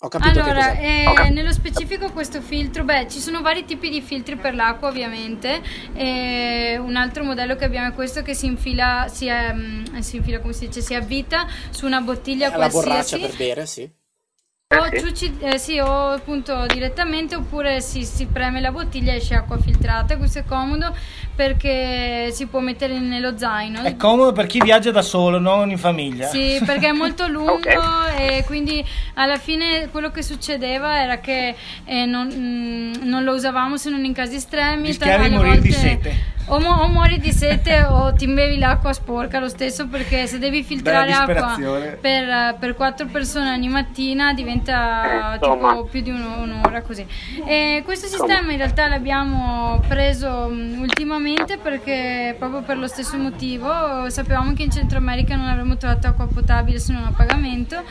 Ho 0.00 0.08
capito 0.08 0.40
allora, 0.40 0.72
eh, 0.72 1.30
nello 1.30 1.52
specifico 1.52 2.12
questo 2.12 2.42
filtro, 2.42 2.84
beh, 2.84 3.08
ci 3.08 3.18
sono 3.18 3.40
vari 3.40 3.64
tipi 3.64 3.88
di 3.88 4.02
filtri 4.02 4.36
per 4.36 4.54
l'acqua 4.54 4.88
ovviamente, 4.88 5.62
e 5.94 6.76
un 6.78 6.96
altro 6.96 7.24
modello 7.24 7.56
che 7.56 7.64
abbiamo 7.64 7.88
è 7.88 7.92
questo 7.94 8.20
che 8.20 8.34
si 8.34 8.44
infila, 8.44 9.06
si, 9.08 9.26
è, 9.26 9.54
mm, 9.54 9.96
si 10.00 10.16
infila 10.16 10.40
come 10.40 10.52
si 10.52 10.66
dice, 10.66 10.82
si 10.82 10.92
avvita 10.92 11.46
su 11.70 11.86
una 11.86 12.02
bottiglia 12.02 12.48
è 12.48 12.52
qualsiasi. 12.52 12.86
La 12.86 12.92
borraccia 12.92 13.18
per 13.18 13.36
bere, 13.36 13.64
sì. 13.64 13.90
O, 14.74 14.90
ciuci, 14.90 15.32
eh, 15.38 15.58
sì, 15.58 15.78
o 15.78 16.10
appunto 16.10 16.66
direttamente 16.66 17.36
oppure 17.36 17.80
si, 17.80 18.04
si, 18.04 18.26
preme 18.26 18.60
la 18.60 18.72
bottiglia 18.72 19.12
e 19.12 19.18
esce 19.18 19.36
acqua 19.36 19.58
filtrata. 19.58 20.16
Questo 20.16 20.40
è 20.40 20.44
comodo 20.44 20.92
perché 21.36 22.30
si 22.32 22.46
può 22.46 22.58
mettere 22.58 22.98
nello 22.98 23.38
zaino. 23.38 23.82
È 23.82 23.94
comodo 23.94 24.32
per 24.32 24.46
chi 24.46 24.60
viaggia 24.60 24.90
da 24.90 25.02
solo, 25.02 25.38
non 25.38 25.70
in 25.70 25.78
famiglia. 25.78 26.26
Sì, 26.26 26.60
perché 26.66 26.88
è 26.88 26.92
molto 26.92 27.28
lungo 27.28 27.52
okay. 27.52 28.38
e 28.38 28.44
quindi 28.44 28.84
alla 29.14 29.38
fine 29.38 29.88
quello 29.92 30.10
che 30.10 30.22
succedeva 30.22 31.00
era 31.00 31.20
che 31.20 31.54
eh, 31.84 32.04
non, 32.04 32.26
mh, 32.26 32.98
mm, 32.98 33.08
non, 33.08 33.22
lo 33.22 33.34
usavamo 33.34 33.76
se 33.76 33.88
non 33.90 34.04
in 34.04 34.12
casi 34.12 34.34
estremi. 34.34 34.88
Rischiavi 34.88 35.28
di 35.28 35.36
morire 35.36 35.60
volte... 35.60 35.68
di 35.68 35.72
sete 35.72 36.34
o, 36.46 36.60
mo- 36.60 36.82
o, 36.82 36.88
muori 36.88 37.18
di 37.18 37.32
sete 37.32 37.84
o 37.84 38.12
ti 38.12 38.26
bevi 38.26 38.58
l'acqua 38.58 38.92
sporca 38.92 39.38
lo 39.38 39.48
stesso 39.48 39.88
perché 39.88 40.26
se 40.26 40.38
devi 40.38 40.62
filtrare 40.62 41.12
acqua 41.12 41.56
per, 42.00 42.56
per 42.58 42.74
quattro 42.74 43.06
persone 43.06 43.52
ogni 43.52 43.68
mattina 43.68 44.32
diventa 44.32 45.34
eh, 45.34 45.38
tipo 45.38 45.84
più 45.90 46.00
di 46.02 46.10
un'ora 46.10 46.82
così. 46.82 47.06
E 47.44 47.82
questo 47.84 48.06
sistema 48.06 48.52
in 48.52 48.58
realtà 48.58 48.88
l'abbiamo 48.88 49.80
preso 49.88 50.46
ultimamente 50.78 51.58
perché 51.58 52.34
proprio 52.38 52.62
per 52.62 52.78
lo 52.78 52.86
stesso 52.86 53.16
motivo. 53.16 54.08
Sapevamo 54.08 54.52
che 54.52 54.62
in 54.62 54.70
Centro 54.70 54.98
America 54.98 55.34
non 55.36 55.48
avremmo 55.48 55.76
trovato 55.76 56.06
acqua 56.06 56.26
potabile 56.26 56.78
se 56.78 56.92
non 56.92 57.04
a 57.04 57.12
pagamento 57.16 57.82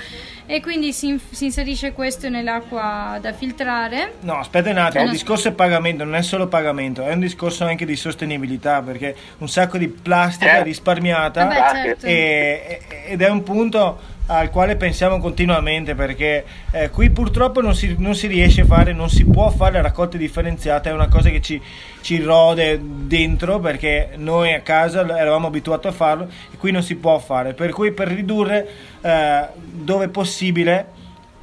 e 0.46 0.62
quindi 0.62 0.94
si, 0.94 1.20
si, 1.32 1.46
inserisce 1.46 1.92
questo 1.94 2.30
nell'acqua 2.30 3.18
da 3.22 3.34
filtrare. 3.34 4.14
No, 4.22 4.40
aspetta 4.40 4.70
un 4.70 4.78
attimo, 4.78 5.06
il 5.06 5.12
discorso 5.12 5.50
è 5.50 5.52
pagamento, 5.52 6.04
non 6.04 6.16
è 6.16 6.22
solo 6.22 6.48
pagamento, 6.48 7.04
è 7.04 7.14
un 7.14 7.20
discorso 7.20 7.66
anche 7.66 7.86
di 7.86 7.96
sostenibilità 7.96 8.82
perché 8.82 9.16
un 9.40 9.50
sacco 9.50 9.78
di 9.78 9.88
plastica 9.88 10.58
eh. 10.58 10.64
risparmiata 10.64 11.46
Vabbè, 11.46 11.72
certo. 11.72 12.06
e, 12.06 12.82
ed 13.08 13.22
è 13.22 13.30
un 13.30 13.44
punto 13.44 14.14
al 14.28 14.50
quale 14.50 14.76
pensiamo 14.76 15.20
continuamente 15.20 15.94
perché 15.94 16.46
eh, 16.72 16.90
qui 16.90 17.10
purtroppo 17.12 17.62
non 17.62 17.76
si, 17.76 17.96
non 18.00 18.16
si, 18.16 18.28
riesce 18.28 18.62
a 18.62 18.66
fare, 18.66 18.92
non 18.92 19.10
si 19.10 19.26
può 19.26 19.50
fare 19.50 19.82
raccolte 19.82 20.18
differenziate, 20.18 20.90
è 20.90 20.94
una 20.94 21.08
cosa 21.08 21.30
che 21.30 21.42
ci, 21.42 21.62
ci 22.02 22.22
rode 22.22 22.80
dentro 22.82 23.60
perché 23.60 24.12
noi 24.16 24.54
a 24.54 24.62
casa 24.62 25.02
eravamo 25.02 25.48
abituati 25.48 25.88
a 25.88 25.92
farlo 25.92 26.28
e 26.52 26.58
qui 26.58 26.72
non 26.72 26.82
si 26.82 26.96
può 26.96 27.20
fare, 27.20 27.54
per 27.54 27.72
cui 27.72 27.92
per 27.92 28.08
ridurre 28.08 28.68
eh, 29.02 29.48
dove 29.54 30.08
possibile 30.08 30.95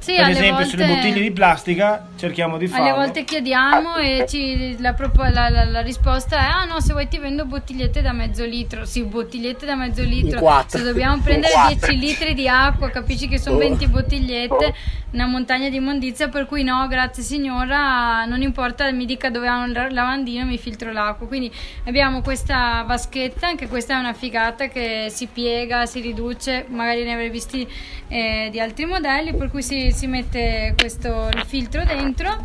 sì, 0.03 0.15
per 0.17 0.27
esempio 0.31 0.53
volte, 0.55 0.69
sulle 0.69 0.85
bottiglie 0.85 1.21
di 1.21 1.31
plastica 1.31 2.07
cerchiamo 2.17 2.57
di 2.57 2.67
farlo. 2.67 2.83
Alle 2.83 2.93
volte 2.93 3.23
chiediamo 3.23 3.95
e 3.95 4.25
ci, 4.27 4.75
la, 4.79 4.93
la, 4.97 5.49
la, 5.49 5.63
la, 5.63 5.81
risposta 5.81 6.39
è 6.39 6.43
ah 6.43 6.65
no 6.65 6.81
se 6.81 6.91
vuoi 6.91 7.07
ti 7.07 7.17
vendo 7.17 7.45
bottigliette 7.45 8.01
da 8.01 8.11
mezzo 8.11 8.43
litro. 8.43 8.83
Sì, 8.83 9.03
bottigliette 9.03 9.65
da 9.65 9.75
mezzo 9.75 10.03
litro. 10.03 10.65
Se 10.67 10.83
dobbiamo 10.83 11.21
prendere 11.21 11.53
10 11.79 11.97
litri 11.97 12.33
di 12.33 12.49
acqua, 12.49 12.89
capisci 12.89 13.29
che 13.29 13.39
sono 13.39 13.55
oh. 13.55 13.59
20 13.59 13.87
bottigliette, 13.87 14.73
una 15.11 15.25
montagna 15.25 15.69
di 15.69 15.77
immondizia 15.77 16.27
per 16.27 16.47
cui 16.47 16.63
no, 16.63 16.85
grazie 16.89 17.23
signora, 17.23 18.25
non 18.25 18.41
importa, 18.41 18.91
mi 18.91 19.05
dica 19.05 19.29
dove 19.29 19.47
ha 19.47 19.59
un 19.59 19.71
lavandino, 19.71 20.43
mi 20.43 20.57
filtro 20.57 20.91
l'acqua. 20.91 21.27
Quindi 21.27 21.49
abbiamo 21.85 22.21
questa 22.21 22.83
vaschetta, 22.85 23.47
anche 23.47 23.69
questa 23.69 23.95
è 23.95 23.99
una 23.99 24.13
figata 24.13 24.67
che 24.67 25.07
si 25.09 25.27
piega, 25.27 25.85
si 25.85 26.01
riduce, 26.01 26.65
magari 26.67 27.05
ne 27.05 27.13
avrei 27.13 27.29
visti 27.29 27.65
eh, 28.09 28.49
di 28.51 28.59
altri 28.59 28.85
modelli, 28.85 29.33
per 29.33 29.49
cui 29.49 29.63
si 29.63 29.91
si 29.93 30.07
mette 30.07 30.73
questo 30.77 31.29
filtro 31.45 31.83
dentro 31.85 32.35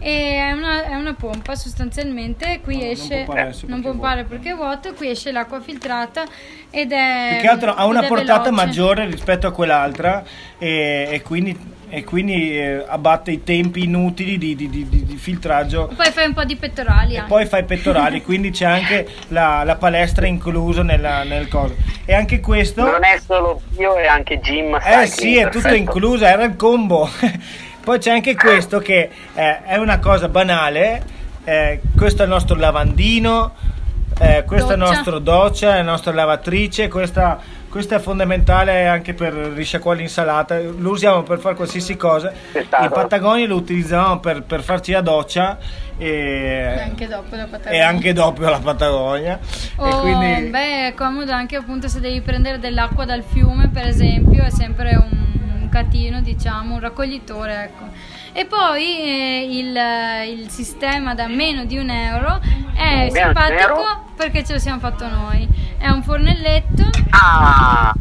e 0.00 0.38
è 0.38 0.52
una, 0.52 0.84
è 0.84 0.94
una 0.94 1.14
pompa 1.14 1.56
sostanzialmente 1.56 2.60
qui 2.62 2.76
no, 2.76 2.84
esce 2.84 3.24
non, 3.26 3.52
non 3.66 3.82
pompare 3.82 4.24
perché 4.24 4.50
è 4.50 4.54
vuoto 4.54 4.94
qui 4.94 5.10
esce 5.10 5.32
l'acqua 5.32 5.60
filtrata 5.60 6.24
ed 6.70 6.92
è 6.92 7.30
più 7.32 7.40
che 7.40 7.48
altro 7.48 7.74
ha 7.74 7.84
una 7.86 8.02
portata 8.02 8.50
veloce. 8.50 8.64
maggiore 8.64 9.06
rispetto 9.06 9.48
a 9.48 9.52
quell'altra 9.52 10.22
e, 10.58 11.08
e 11.10 11.22
quindi 11.22 11.76
e 11.90 12.04
quindi 12.04 12.56
eh, 12.58 12.84
abbatte 12.86 13.30
i 13.30 13.42
tempi 13.42 13.84
inutili 13.84 14.36
di, 14.38 14.54
di, 14.54 14.68
di, 14.68 14.86
di, 14.88 15.16
filtraggio. 15.16 15.90
E 15.90 15.94
poi 15.94 16.10
fai 16.10 16.26
un 16.26 16.34
po' 16.34 16.44
di 16.44 16.56
pettorali. 16.56 17.14
E 17.14 17.18
anche. 17.18 17.28
poi 17.28 17.46
fai 17.46 17.64
pettorali, 17.64 18.22
quindi 18.22 18.50
c'è 18.50 18.66
anche 18.66 19.08
la, 19.28 19.62
la 19.64 19.76
palestra 19.76 20.26
inclusa 20.26 20.82
nella, 20.82 21.22
nel 21.24 21.48
coso. 21.48 21.74
E 22.04 22.14
anche 22.14 22.40
questo. 22.40 22.82
Non 22.82 23.04
è 23.04 23.18
solo 23.24 23.62
io, 23.78 23.94
è 23.94 24.06
anche 24.06 24.38
gym. 24.40 24.78
Eh 24.84 25.06
sì, 25.06 25.36
è 25.36 25.48
tutto 25.48 25.74
incluso, 25.74 26.24
era 26.24 26.44
il 26.44 26.56
combo. 26.56 27.08
poi 27.82 27.98
c'è 27.98 28.10
anche 28.10 28.34
questo 28.34 28.78
che 28.78 29.08
eh, 29.34 29.64
è 29.64 29.76
una 29.76 29.98
cosa 29.98 30.28
banale. 30.28 31.16
Eh, 31.44 31.80
questo 31.96 32.22
è 32.22 32.24
il 32.24 32.30
nostro 32.30 32.56
lavandino. 32.56 33.76
Eh, 34.20 34.44
questo 34.44 34.68
doccia. 34.68 34.72
è 34.72 34.74
il 34.74 34.94
nostro 34.94 35.18
doccia, 35.18 35.74
la 35.74 35.82
nostra 35.82 36.12
lavatrice, 36.12 36.88
questa 36.88 37.56
questo 37.68 37.94
è 37.94 37.98
fondamentale 37.98 38.88
anche 38.88 39.12
per 39.12 39.32
risciacquare 39.32 39.98
l'insalata. 39.98 40.58
Lo 40.58 40.90
usiamo 40.90 41.22
per 41.22 41.38
fare 41.38 41.54
qualsiasi 41.54 41.96
cosa. 41.96 42.32
In 42.54 42.90
Patagonia 42.90 43.46
lo 43.46 43.56
utilizzavamo 43.56 44.20
per, 44.20 44.42
per 44.42 44.62
farci 44.62 44.92
la 44.92 45.02
doccia 45.02 45.58
e, 45.98 46.08
e, 46.08 46.80
anche 46.80 47.06
dopo 47.06 47.36
la 47.36 47.44
Patagonia. 47.44 47.78
e 47.78 47.82
anche 47.82 48.12
dopo 48.14 48.42
la 48.42 48.58
Patagonia. 48.58 49.38
Oh, 49.76 50.00
quindi... 50.00 50.48
beh 50.48 50.86
è 50.88 50.94
comodo 50.94 51.32
anche 51.32 51.56
appunto 51.56 51.88
se 51.88 52.00
devi 52.00 52.22
prendere 52.22 52.58
dell'acqua 52.58 53.04
dal 53.04 53.22
fiume 53.22 53.68
per 53.68 53.86
esempio 53.86 54.44
è 54.44 54.50
sempre 54.50 54.96
un, 54.96 55.60
un 55.60 55.68
catino 55.68 56.22
diciamo 56.22 56.74
un 56.74 56.80
raccoglitore 56.80 57.64
ecco 57.64 57.84
e 58.38 58.44
poi 58.44 59.00
eh, 59.00 59.48
il, 59.50 60.38
il, 60.38 60.48
sistema 60.48 61.12
da 61.12 61.26
meno 61.26 61.64
di 61.64 61.76
un 61.76 61.90
euro 61.90 62.40
è 62.72 63.08
simpatico 63.10 64.04
perché 64.14 64.44
ce 64.44 64.52
lo 64.52 64.58
siamo 64.60 64.78
fatto 64.78 65.08
noi. 65.08 65.48
È 65.76 65.88
un 65.88 66.04
fornelletto 66.04 66.88
ah. 67.10 67.92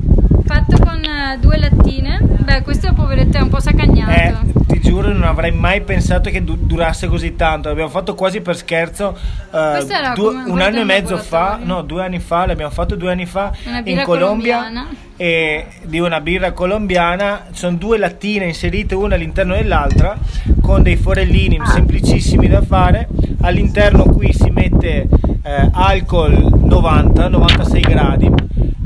Fatto 0.48 0.78
con 0.80 1.02
uh, 1.04 1.39
due 1.39 1.58
lattine. 1.58 2.20
Beh, 2.24 2.62
questo 2.62 2.93
poveretto 2.93 3.38
è 3.38 3.41
un 3.41 3.50
po' 3.50 3.60
sacagnato. 3.60 4.12
Eh, 4.12 4.36
ti 4.66 4.80
giuro, 4.80 5.12
non 5.12 5.24
avrei 5.24 5.52
mai 5.52 5.82
pensato 5.82 6.30
che 6.30 6.43
du- 6.43 6.56
durasse 6.66 7.08
così 7.08 7.36
tanto. 7.36 7.68
L'abbiamo 7.68 7.89
fatto 7.89 8.16
quasi 8.16 8.39
per 8.39 8.56
scherzo 8.56 9.18
uh, 9.52 10.14
due, 10.16 10.43
un 10.48 10.62
anno 10.62 10.80
e 10.80 10.84
mezzo 10.86 11.18
fa. 11.18 11.60
No, 11.62 11.82
due 11.82 12.04
anni 12.04 12.20
fa. 12.20 12.45
L'abbiamo 12.45 12.72
fatto 12.72 12.95
due 12.95 13.12
anni 13.12 13.26
fa 13.26 13.52
in 13.84 14.02
Colombia. 14.04 14.58
Colombiana. 14.58 14.88
E 15.20 15.66
di 15.84 16.00
una 16.00 16.22
birra 16.22 16.52
colombiana 16.52 17.48
sono 17.52 17.76
due 17.76 17.98
lattine 17.98 18.45
inserite 18.45 18.93
una 18.93 19.16
all'interno 19.16 19.56
dell'altra 19.56 20.16
con 20.62 20.84
dei 20.84 20.95
forellini 20.95 21.60
semplicissimi 21.66 22.48
da 22.48 22.62
fare 22.62 23.08
all'interno 23.41 24.04
qui 24.04 24.32
si 24.32 24.52
mette 24.52 25.08
eh, 25.41 25.70
alcol 25.72 26.34
90-96 26.34 27.80
gradi 27.80 28.32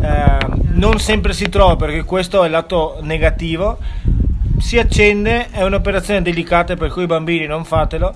eh, 0.01 0.37
non 0.81 0.99
sempre 0.99 1.33
si 1.33 1.47
trova 1.47 1.75
perché 1.75 2.03
questo 2.03 2.41
è 2.41 2.47
il 2.47 2.51
lato 2.51 2.97
negativo 3.01 3.77
si 4.59 4.77
accende, 4.77 5.49
è 5.49 5.63
un'operazione 5.63 6.21
delicata 6.21 6.75
per 6.75 6.91
cui 6.91 7.03
i 7.03 7.07
bambini 7.07 7.45
non 7.47 7.65
fatelo. 7.65 8.13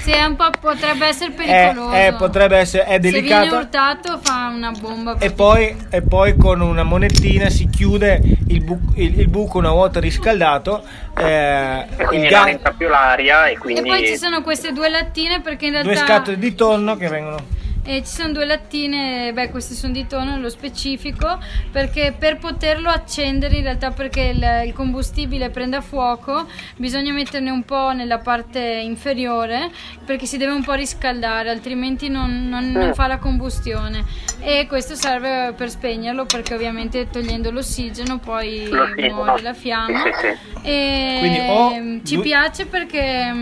Sì, 0.00 0.12
un 0.12 0.36
potrebbe 0.60 1.06
essere 1.06 1.32
pericoloso. 1.34 1.90
È, 1.90 2.06
è, 2.06 2.14
potrebbe 2.14 2.56
essere, 2.56 2.84
è 2.84 2.98
delicato. 2.98 3.42
Se 3.42 3.48
viene 3.48 3.56
urtato 3.64 4.18
fa 4.22 4.52
una 4.54 4.70
bomba. 4.70 5.16
E 5.18 5.32
poi, 5.32 5.76
e 5.90 6.02
poi, 6.02 6.36
con 6.36 6.60
una 6.60 6.84
monettina 6.84 7.48
si 7.48 7.68
chiude 7.68 8.20
il, 8.48 8.62
bu- 8.62 8.92
il, 8.94 9.18
il 9.18 9.28
buco 9.28 9.58
una 9.58 9.72
volta 9.72 9.98
riscaldato. 9.98 10.82
Eh, 11.18 11.86
e 11.96 12.04
quindi 12.04 12.26
il 12.26 12.32
non 12.32 12.48
entra 12.48 12.70
più 12.70 12.88
l'aria 12.88 13.46
e 13.46 13.58
quindi... 13.58 13.80
E 13.80 13.84
poi 13.84 14.06
ci 14.06 14.16
sono 14.16 14.42
queste 14.42 14.72
due 14.72 14.88
lattine 14.88 15.40
perché 15.40 15.66
in 15.66 15.72
realtà... 15.72 15.90
Due 15.90 15.98
scatole 15.98 16.38
di 16.38 16.54
tonno 16.54 16.96
che 16.96 17.08
vengono 17.08 17.56
e 17.88 18.02
ci 18.04 18.12
sono 18.12 18.32
due 18.32 18.44
lattine, 18.44 19.32
beh 19.32 19.48
queste 19.48 19.72
sono 19.72 19.94
di 19.94 20.06
tonno 20.06 20.32
nello 20.32 20.50
specifico, 20.50 21.38
perché 21.72 22.14
per 22.16 22.36
poterlo 22.36 22.90
accendere 22.90 23.56
in 23.56 23.62
realtà 23.62 23.92
perché 23.92 24.20
il, 24.20 24.62
il 24.66 24.74
combustibile 24.74 25.48
prenda 25.48 25.80
fuoco 25.80 26.46
bisogna 26.76 27.14
metterne 27.14 27.48
un 27.48 27.62
po' 27.62 27.92
nella 27.92 28.18
parte 28.18 28.60
inferiore 28.60 29.70
perché 30.04 30.26
si 30.26 30.36
deve 30.36 30.52
un 30.52 30.62
po' 30.62 30.74
riscaldare, 30.74 31.48
altrimenti 31.48 32.10
non, 32.10 32.46
non, 32.50 32.70
non 32.72 32.92
fa 32.92 33.06
la 33.06 33.16
combustione. 33.16 34.04
E 34.40 34.66
questo 34.68 34.94
serve 34.94 35.54
per 35.56 35.70
spegnerlo 35.70 36.26
perché 36.26 36.54
ovviamente 36.54 37.08
togliendo 37.08 37.50
l'ossigeno 37.50 38.18
poi 38.18 38.68
muore 39.10 39.40
la 39.40 39.54
fiamma. 39.54 40.02
E 40.62 41.16
Quindi, 41.20 41.38
oh, 41.48 42.04
ci 42.04 42.18
piace 42.18 42.66
perché, 42.66 43.32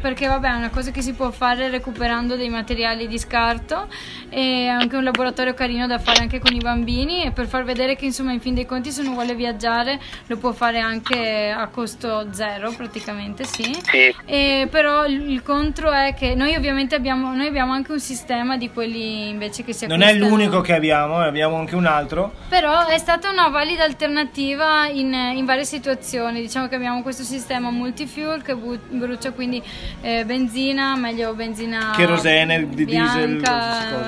perché 0.00 0.26
vabbè, 0.26 0.48
è 0.48 0.54
una 0.54 0.70
cosa 0.70 0.90
che 0.90 1.00
si 1.00 1.14
può 1.14 1.30
fare 1.30 1.70
recuperando 1.70 2.36
dei 2.36 2.50
materiali 2.50 3.08
di 3.08 3.18
scarto 3.18 3.85
e 4.28 4.66
anche 4.68 4.96
un 4.96 5.04
laboratorio 5.04 5.54
carino 5.54 5.86
da 5.86 5.98
fare 5.98 6.20
anche 6.20 6.38
con 6.38 6.54
i 6.54 6.58
bambini 6.58 7.24
e 7.24 7.30
per 7.30 7.46
far 7.46 7.64
vedere 7.64 7.96
che 7.96 8.06
insomma 8.06 8.32
in 8.32 8.40
fin 8.40 8.54
dei 8.54 8.66
conti 8.66 8.90
se 8.90 9.02
uno 9.02 9.12
vuole 9.12 9.34
viaggiare 9.34 10.00
lo 10.26 10.36
può 10.36 10.52
fare 10.52 10.80
anche 10.80 11.50
a 11.50 11.66
costo 11.68 12.28
zero 12.32 12.72
praticamente 12.72 13.44
sì, 13.44 13.78
sì. 13.82 14.14
E, 14.24 14.68
però 14.70 15.06
il 15.06 15.42
contro 15.42 15.90
è 15.90 16.14
che 16.14 16.34
noi 16.34 16.54
ovviamente 16.54 16.94
abbiamo, 16.94 17.34
noi 17.34 17.46
abbiamo 17.46 17.72
anche 17.72 17.92
un 17.92 18.00
sistema 18.00 18.56
di 18.56 18.70
quelli 18.70 19.28
invece 19.28 19.64
che 19.64 19.72
si 19.72 19.84
acquistano 19.84 19.96
non 19.96 20.02
è 20.02 20.18
l'unico 20.18 20.60
che 20.60 20.74
abbiamo 20.74 21.18
abbiamo 21.18 21.56
anche 21.56 21.74
un 21.74 21.86
altro. 21.86 22.32
Però 22.48 22.86
è 22.86 22.98
stata 22.98 23.30
una 23.30 23.48
valida 23.48 23.84
alternativa 23.84 24.86
in, 24.88 25.12
in 25.12 25.44
varie 25.44 25.64
situazioni. 25.64 26.40
Diciamo 26.40 26.68
che 26.68 26.74
abbiamo 26.74 27.02
questo 27.02 27.22
sistema 27.22 27.70
multifuel 27.70 28.42
che 28.42 28.54
bu- 28.54 28.78
brucia 28.88 29.32
quindi 29.32 29.62
eh, 30.00 30.24
benzina 30.24 30.96
meglio 30.96 31.34
benzina 31.34 31.92
kerosene 31.96 32.68
di 32.68 32.84
diesel 32.84 33.40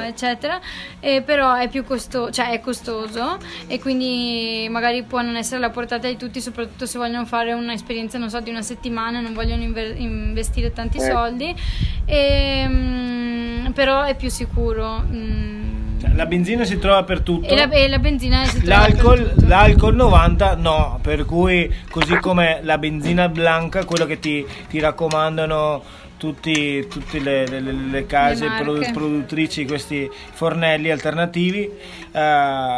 eccetera, 0.07 0.61
e 1.01 1.23
però 1.23 1.55
è 1.55 1.69
più 1.69 1.85
costoso, 1.85 2.31
cioè 2.31 2.51
è 2.51 2.61
costoso 2.61 3.39
e 3.67 3.79
quindi 3.79 4.67
magari 4.71 5.03
può 5.03 5.21
non 5.21 5.37
essere 5.37 5.57
alla 5.57 5.71
portata 5.71 6.09
di 6.09 6.17
tutti, 6.17 6.41
soprattutto 6.41 6.87
se 6.87 6.99
vogliono 6.99 7.25
fare 7.25 7.53
un'esperienza, 7.53 8.19
non 8.19 8.31
so, 8.31 8.41
di 8.41 8.51
una 8.51 8.63
settimana 8.63 9.19
e 9.19 9.23
non 9.23 9.35
vogliono 9.35 9.63
inver- 9.63 9.99
investire 9.99 10.73
tanti 10.73 10.99
eh. 10.99 11.01
soldi, 11.01 11.55
e, 12.05 12.67
mh, 12.67 13.73
però 13.73 14.03
è 14.03 14.15
più 14.17 14.31
sicuro. 14.31 14.99
Mh, 14.99 15.59
cioè, 16.01 16.15
la 16.15 16.27
benzina 16.27 16.65
si 16.65 16.79
trova 16.79 17.03
per 17.03 17.21
tutto. 17.21 17.49
E 17.49 17.57
la, 17.57 17.69
e 17.71 17.89
la 17.89 17.99
benzina 17.99 18.45
si 18.45 18.61
trova 18.63 18.81
l'alcol, 18.83 19.23
per 19.23 19.33
tutto. 19.35 19.47
L'alcol 19.47 19.95
90 19.97 20.55
no, 20.57 20.99
per 21.03 21.25
cui 21.25 21.75
così 21.91 22.17
come 22.19 22.61
la 22.63 22.79
benzina 22.79 23.29
blanca, 23.29 23.85
quello 23.85 24.07
che 24.07 24.19
ti, 24.19 24.47
ti 24.69 24.79
raccomandano 24.79 26.07
tutti, 26.19 26.87
tutte 26.89 27.19
le, 27.21 27.47
le, 27.47 27.61
le 27.61 28.07
case 28.07 28.49
le 28.49 28.61
produ- 28.61 28.93
produttrici 28.93 29.63
di 29.63 29.67
questi 29.67 30.11
fornelli 30.33 30.91
alternativi. 30.91 31.71
Uh, 32.11 32.13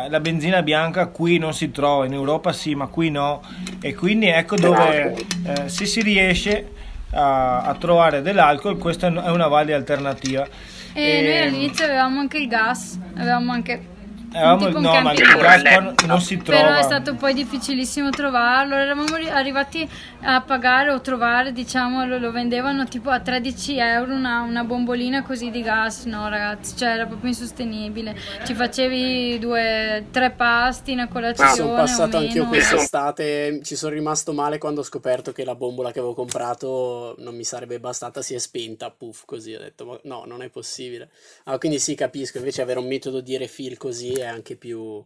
la 0.09 0.21
benzina 0.21 0.63
bianca 0.63 1.07
qui 1.07 1.39
non 1.39 1.53
si 1.53 1.73
trova, 1.73 2.07
in 2.07 2.13
Europa 2.13 2.53
sì, 2.53 2.77
ma 2.77 2.87
qui 2.87 3.11
no. 3.11 3.43
E 3.81 3.95
quindi 3.95 4.29
ecco 4.29 4.55
dove 4.57 5.17
uh, 5.45 5.67
se 5.67 5.87
si 5.87 6.03
riesce 6.03 6.71
a, 7.13 7.63
a, 7.63 7.75
trovare 7.75 8.23
dell'alcol, 8.23 8.79
questa 8.79 9.09
è 9.09 9.31
una 9.31 9.49
valida 9.49 9.77
alternativa. 9.77 10.47
E, 10.93 11.03
e 11.03 11.23
noi 11.23 11.39
all'inizio 11.39 11.85
avevamo 11.85 12.21
anche 12.21 12.39
il 12.39 12.47
gas, 12.47 12.99
avevamo 13.15 13.53
anche 13.53 13.90
Eravamo, 14.33 14.79
no, 14.79 15.01
ma 15.01 15.13
il 15.13 15.19
gas 15.19 16.05
non 16.07 16.21
si 16.21 16.37
trova. 16.37 16.63
Però 16.63 16.79
è 16.79 16.83
stato 16.83 17.15
poi 17.17 17.35
difficilissimo 17.35 18.11
trovarlo. 18.11 18.77
Eravamo 18.77 19.17
arrivati 19.33 19.89
a 20.23 20.41
pagare 20.41 20.93
o 20.93 21.01
trovare, 21.01 21.53
diciamo, 21.53 22.05
lo, 22.07 22.19
lo 22.19 22.31
vendevano 22.31 22.87
tipo 22.87 23.11
a 23.11 23.19
13 23.19 23.79
euro 23.79 24.15
una, 24.15 24.43
una, 24.43 24.63
bombolina 24.63 25.25
così 25.25 25.51
di 25.51 25.63
gas. 25.63 26.05
No, 26.05 26.29
ragazzi, 26.29 26.77
cioè 26.77 26.91
era 26.91 27.07
proprio 27.07 27.31
insostenibile. 27.31 28.17
Ci 28.45 28.55
facevi 28.55 29.39
due, 29.41 30.07
tre 30.13 30.31
pasti, 30.31 30.93
una 30.93 31.09
colazione. 31.09 31.51
sono 31.53 31.75
passato 31.75 32.19
anch'io 32.19 32.47
quest'estate. 32.47 33.61
Ci 33.65 33.75
sono 33.75 33.95
rimasto 33.95 34.33
male 34.33 34.59
quando 34.59 34.83
ho 34.83 34.85
scoperto 34.85 35.33
che 35.33 35.45
la 35.45 35.57
bombola 35.57 35.91
che 35.91 35.99
avevo 35.99 36.15
comprato 36.15 37.17
non 37.19 37.35
mi 37.35 37.45
sarebbe 37.45 37.81
bastata, 37.81 38.23
si 38.23 38.35
è 38.35 38.39
spenta. 38.39 38.91
Puff, 38.91 39.25
così 39.25 39.55
ho 39.55 39.59
detto, 39.59 39.85
ma 39.85 39.99
no, 40.05 40.23
non 40.25 40.43
è 40.43 40.49
possibile. 40.51 41.11
Ah, 41.45 41.59
quindi 41.59 41.81
sì, 41.81 41.97
capisco. 41.97 42.39
Invece 42.39 42.63
avere 42.63 42.79
un 42.79 42.87
metodo 42.87 43.21
di 43.21 43.37
refill 43.37 43.77
così 43.77 44.19
è 44.21 44.27
anche 44.27 44.57
più, 44.57 45.05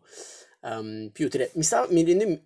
um, 0.61 1.11
più 1.13 1.27
utile. 1.27 1.51
Mi, 1.55 1.63
sta, 1.63 1.87
mi 1.91 2.05
rende... 2.05 2.45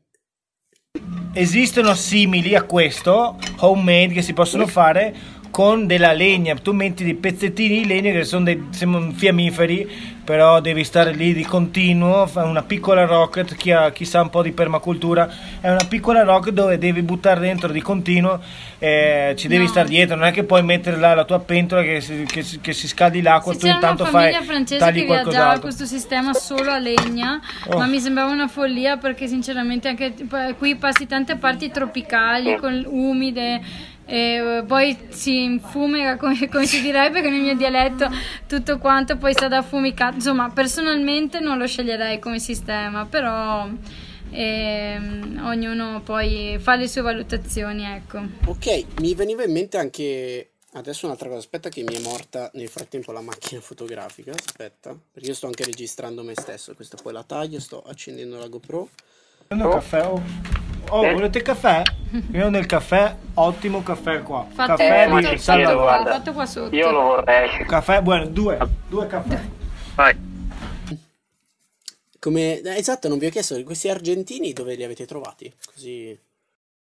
Esistono 1.34 1.94
simili 1.94 2.54
a 2.54 2.62
questo, 2.62 3.38
homemade, 3.58 4.14
che 4.14 4.22
si 4.22 4.32
possono 4.32 4.66
fare 4.66 5.14
con 5.58 5.88
della 5.88 6.12
legna. 6.12 6.54
Tu 6.54 6.70
metti 6.70 7.02
dei 7.02 7.16
pezzettini 7.16 7.80
di 7.80 7.86
legna 7.86 8.12
che 8.12 8.22
sono 8.22 8.44
dei 8.44 8.68
fiammiferi 8.70 10.16
però 10.28 10.60
devi 10.60 10.84
stare 10.84 11.12
lì 11.12 11.32
di 11.32 11.42
continuo, 11.42 12.26
fa 12.26 12.44
una 12.44 12.62
piccola 12.62 13.06
rocket, 13.06 13.56
chi, 13.56 13.70
ha, 13.70 13.90
chi 13.92 14.04
sa 14.04 14.20
un 14.20 14.28
po' 14.28 14.42
di 14.42 14.52
permacultura, 14.52 15.26
è 15.58 15.70
una 15.70 15.86
piccola 15.88 16.22
rocket 16.22 16.52
dove 16.52 16.76
devi 16.76 17.00
buttare 17.00 17.40
dentro 17.40 17.72
di 17.72 17.80
continuo, 17.80 18.38
eh, 18.78 19.32
ci 19.38 19.48
devi 19.48 19.64
no. 19.64 19.70
stare 19.70 19.88
dietro, 19.88 20.16
non 20.16 20.26
è 20.26 20.30
che 20.30 20.44
puoi 20.44 20.62
mettere 20.62 20.98
là 20.98 21.14
la 21.14 21.24
tua 21.24 21.40
pentola 21.40 21.80
che 21.80 22.02
si, 22.02 22.26
che, 22.26 22.44
che 22.60 22.74
si 22.74 22.86
scaldi 22.86 23.22
l'acqua, 23.22 23.54
sì, 23.54 23.60
tu 23.60 23.66
intanto 23.68 24.04
fai 24.04 24.34
tagli 24.76 25.06
qualcos'altro. 25.06 25.62
questo 25.62 25.86
sistema 25.86 26.34
solo 26.34 26.72
a 26.72 26.78
legna, 26.78 27.40
oh. 27.68 27.78
ma 27.78 27.86
mi 27.86 27.98
sembrava 27.98 28.30
una 28.30 28.48
follia 28.48 28.98
perché 28.98 29.26
sinceramente 29.28 29.88
anche 29.88 30.12
qui 30.58 30.76
passi 30.76 31.06
tante 31.06 31.36
parti 31.36 31.70
tropicali, 31.70 32.58
con, 32.58 32.84
umide 32.86 33.62
e 34.10 34.64
poi 34.66 34.96
si 35.10 35.42
infumica 35.42 36.16
come, 36.16 36.48
come, 36.48 36.64
si 36.64 36.80
direbbe 36.80 37.20
con 37.20 37.30
il 37.30 37.42
mio 37.42 37.54
dialetto 37.54 38.08
tutto 38.46 38.78
quanto 38.78 39.18
poi 39.18 39.34
sta 39.34 39.48
da 39.48 39.58
affumicare 39.58 40.14
insomma 40.14 40.48
personalmente 40.48 41.40
non 41.40 41.58
lo 41.58 41.66
sceglierei 41.66 42.18
come 42.18 42.38
sistema 42.38 43.04
però 43.04 43.68
ehm, 44.30 45.42
ognuno 45.44 46.00
poi 46.00 46.56
fa 46.58 46.76
le 46.76 46.88
sue 46.88 47.02
valutazioni 47.02 47.84
ecco 47.84 48.22
ok 48.46 49.00
mi 49.00 49.14
veniva 49.14 49.44
in 49.44 49.52
mente 49.52 49.76
anche 49.76 50.52
adesso 50.72 51.04
un'altra 51.04 51.28
cosa 51.28 51.40
aspetta 51.40 51.68
che 51.68 51.82
mi 51.82 51.94
è 51.94 52.00
morta 52.00 52.50
nel 52.54 52.68
frattempo 52.68 53.12
la 53.12 53.20
macchina 53.20 53.60
fotografica 53.60 54.32
aspetta 54.32 54.96
perché 55.12 55.28
io 55.28 55.34
sto 55.34 55.48
anche 55.48 55.64
registrando 55.64 56.22
me 56.22 56.32
stesso 56.32 56.74
questa 56.74 56.96
poi 56.96 57.12
la 57.12 57.24
taglio 57.24 57.60
sto 57.60 57.82
accendendo 57.82 58.38
la 58.38 58.48
GoPro 58.48 58.88
Prendo 59.46 59.66
oh. 59.68 59.72
caffè 59.72 60.06
oh. 60.06 60.67
Oh, 60.90 61.04
eh? 61.04 61.12
volete 61.12 61.42
caffè? 61.42 61.82
Io 62.32 62.48
nel 62.48 62.66
caffè, 62.66 63.14
ottimo 63.34 63.82
caffè 63.82 64.22
qua. 64.22 64.46
Fatto, 64.50 64.76
caffè 64.76 65.08
eh, 65.10 65.30
di 65.30 65.38
Salvador. 65.38 66.08
Fatto 66.08 66.32
qua 66.32 66.46
sotto. 66.46 66.74
Io 66.74 66.90
lo 66.90 67.02
vorrei. 67.02 67.64
Caffè, 67.66 68.00
buono, 68.00 68.26
due, 68.26 68.58
due 68.88 69.06
caffè. 69.06 69.40
Vai. 69.94 70.16
Come, 72.18 72.60
esatto, 72.76 73.08
non 73.08 73.18
vi 73.18 73.26
ho 73.26 73.30
chiesto, 73.30 73.62
questi 73.62 73.88
argentini 73.88 74.52
dove 74.52 74.74
li 74.74 74.84
avete 74.84 75.06
trovati? 75.06 75.52
Così... 75.72 76.18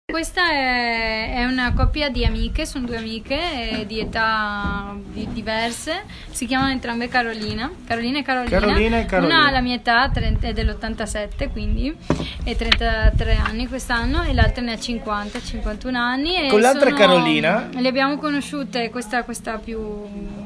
Questa 0.08 0.50
è, 0.52 1.34
è, 1.34 1.44
una 1.46 1.72
coppia 1.74 2.08
di 2.10 2.24
amiche, 2.24 2.64
sono 2.64 2.86
due 2.86 2.98
amiche 2.98 3.82
di 3.88 3.98
età 3.98 4.96
di, 5.02 5.26
diverse, 5.32 6.04
si 6.30 6.46
chiamano 6.46 6.70
entrambe 6.70 7.08
Carolina, 7.08 7.68
Carolina 7.84 8.20
e 8.20 8.22
Carolina. 8.22 8.60
Carolina 8.60 8.98
e 9.00 9.04
Carolina. 9.04 9.36
Una 9.36 9.48
ha 9.48 9.50
la 9.50 9.60
mia 9.60 9.74
età, 9.74 10.08
30, 10.08 10.46
è 10.46 10.52
dell'87 10.52 11.50
quindi, 11.50 11.92
e 12.44 12.54
33 12.54 13.34
anni 13.34 13.66
quest'anno, 13.66 14.22
e 14.22 14.32
l'altra 14.32 14.62
ne 14.62 14.74
ha 14.74 14.78
50, 14.78 15.42
51 15.42 15.98
anni. 15.98 16.48
Con 16.50 16.60
l'altra 16.60 16.90
sono, 16.90 17.00
Carolina? 17.00 17.68
Le 17.72 17.88
abbiamo 17.88 18.16
conosciute, 18.16 18.90
questa, 18.90 19.24
questa 19.24 19.58
più 19.58 19.82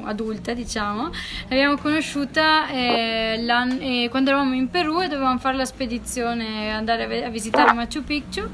adulta 0.04 0.54
diciamo, 0.54 1.10
l'abbiamo 1.48 1.76
conosciuta 1.76 2.68
eh, 2.68 3.44
eh, 3.80 4.08
quando 4.10 4.30
eravamo 4.30 4.54
in 4.54 4.68
Perù 4.68 5.00
e 5.00 5.08
dovevamo 5.08 5.38
fare 5.38 5.56
la 5.56 5.64
spedizione, 5.64 6.70
andare 6.70 7.22
a, 7.22 7.26
a 7.26 7.30
visitare 7.30 7.72
Machu 7.72 8.04
Picchu. 8.04 8.48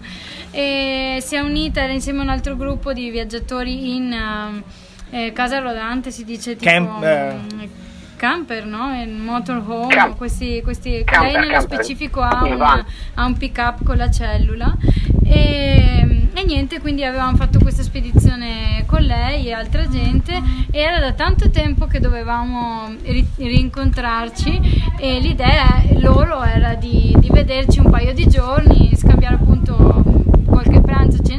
E 0.50 1.18
si 1.20 1.34
è 1.34 1.40
unita, 1.40 1.82
era 1.82 1.92
insieme 1.92 2.20
a 2.20 2.22
un 2.22 2.28
altro 2.30 2.56
gruppo 2.56 2.92
di 2.92 3.10
viaggiatori 3.10 3.96
in 3.96 4.62
eh, 5.10 5.32
casa 5.32 5.58
rodante, 5.58 6.10
si 6.10 6.24
dice 6.24 6.56
tipo... 6.56 6.70
Camp, 6.70 7.02
uh, 7.02 7.68
camper, 8.16 8.64
no? 8.64 8.92
In 8.94 9.18
motorhome, 9.18 9.94
Camp. 9.94 10.16
questi, 10.16 10.62
questi 10.62 11.04
camper, 11.04 11.32
lei 11.32 11.40
nello 11.40 11.58
camper. 11.58 11.78
specifico 11.78 12.22
ha 12.22 12.42
un, 12.44 12.84
ha 13.14 13.24
un 13.24 13.36
pick 13.36 13.58
up 13.58 13.84
con 13.84 13.96
la 13.96 14.10
cellula 14.10 14.74
e, 15.22 16.25
e, 16.40 16.44
niente, 16.44 16.80
quindi 16.80 17.04
avevamo 17.04 17.36
fatto 17.36 17.58
questa 17.58 17.82
spedizione 17.82 18.84
con 18.86 19.00
lei 19.00 19.46
e 19.46 19.52
altra 19.52 19.88
gente 19.88 20.40
e 20.70 20.78
era 20.78 20.98
da 20.98 21.12
tanto 21.12 21.50
tempo 21.50 21.86
che 21.86 21.98
dovevamo 21.98 22.94
ri- 23.04 23.26
rincontrarci 23.36 24.82
e 24.98 25.18
l'idea 25.20 25.82
loro 25.98 26.42
era 26.42 26.74
di, 26.74 27.14
di 27.18 27.28
vederci 27.30 27.80
un 27.80 27.90
paio 27.90 28.12
di 28.12 28.26
giorni, 28.28 28.94
scambiare 28.94 29.36
appunto 29.36 30.04
qualche 30.44 30.80
pranzo 30.80 31.22
ce 31.22 31.36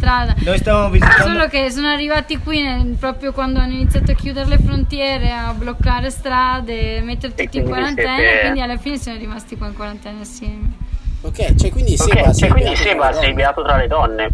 strada. 0.00 0.34
Noi 0.38 0.58
stavamo 0.58 0.90
visitando. 0.90 1.22
Solo 1.22 1.46
che 1.48 1.70
sono 1.70 1.88
arrivati 1.88 2.38
qui 2.38 2.62
nel, 2.62 2.96
proprio 2.98 3.32
quando 3.32 3.60
hanno 3.60 3.74
iniziato 3.74 4.12
a 4.12 4.14
chiudere 4.14 4.48
le 4.48 4.58
frontiere, 4.58 5.30
a 5.30 5.52
bloccare 5.52 6.10
strade, 6.10 7.00
mettere 7.02 7.34
tutti 7.34 7.58
in 7.58 7.64
quarantena. 7.64 8.16
Siete... 8.16 8.40
Quindi 8.40 8.60
alla 8.60 8.78
fine 8.78 8.96
siamo 8.96 9.18
rimasti 9.18 9.56
qua 9.56 9.66
in 9.66 9.74
quarantena 9.74 10.20
assieme. 10.20 10.79
Ok, 11.22 11.54
cioè 11.54 11.70
quindi 11.70 11.96
Seba, 11.98 12.20
okay, 12.20 12.34
cioè, 12.34 12.48
quindi 12.48 12.76
Seba 12.76 13.12
sei 13.12 13.34
beato 13.34 13.62
tra 13.62 13.76
le 13.76 13.86
donne. 13.86 14.30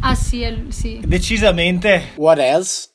Ah 0.00 0.14
sì, 0.14 0.42
è, 0.42 0.54
sì. 0.68 1.00
Decisamente. 1.02 2.12
What 2.16 2.38
else? 2.38 2.90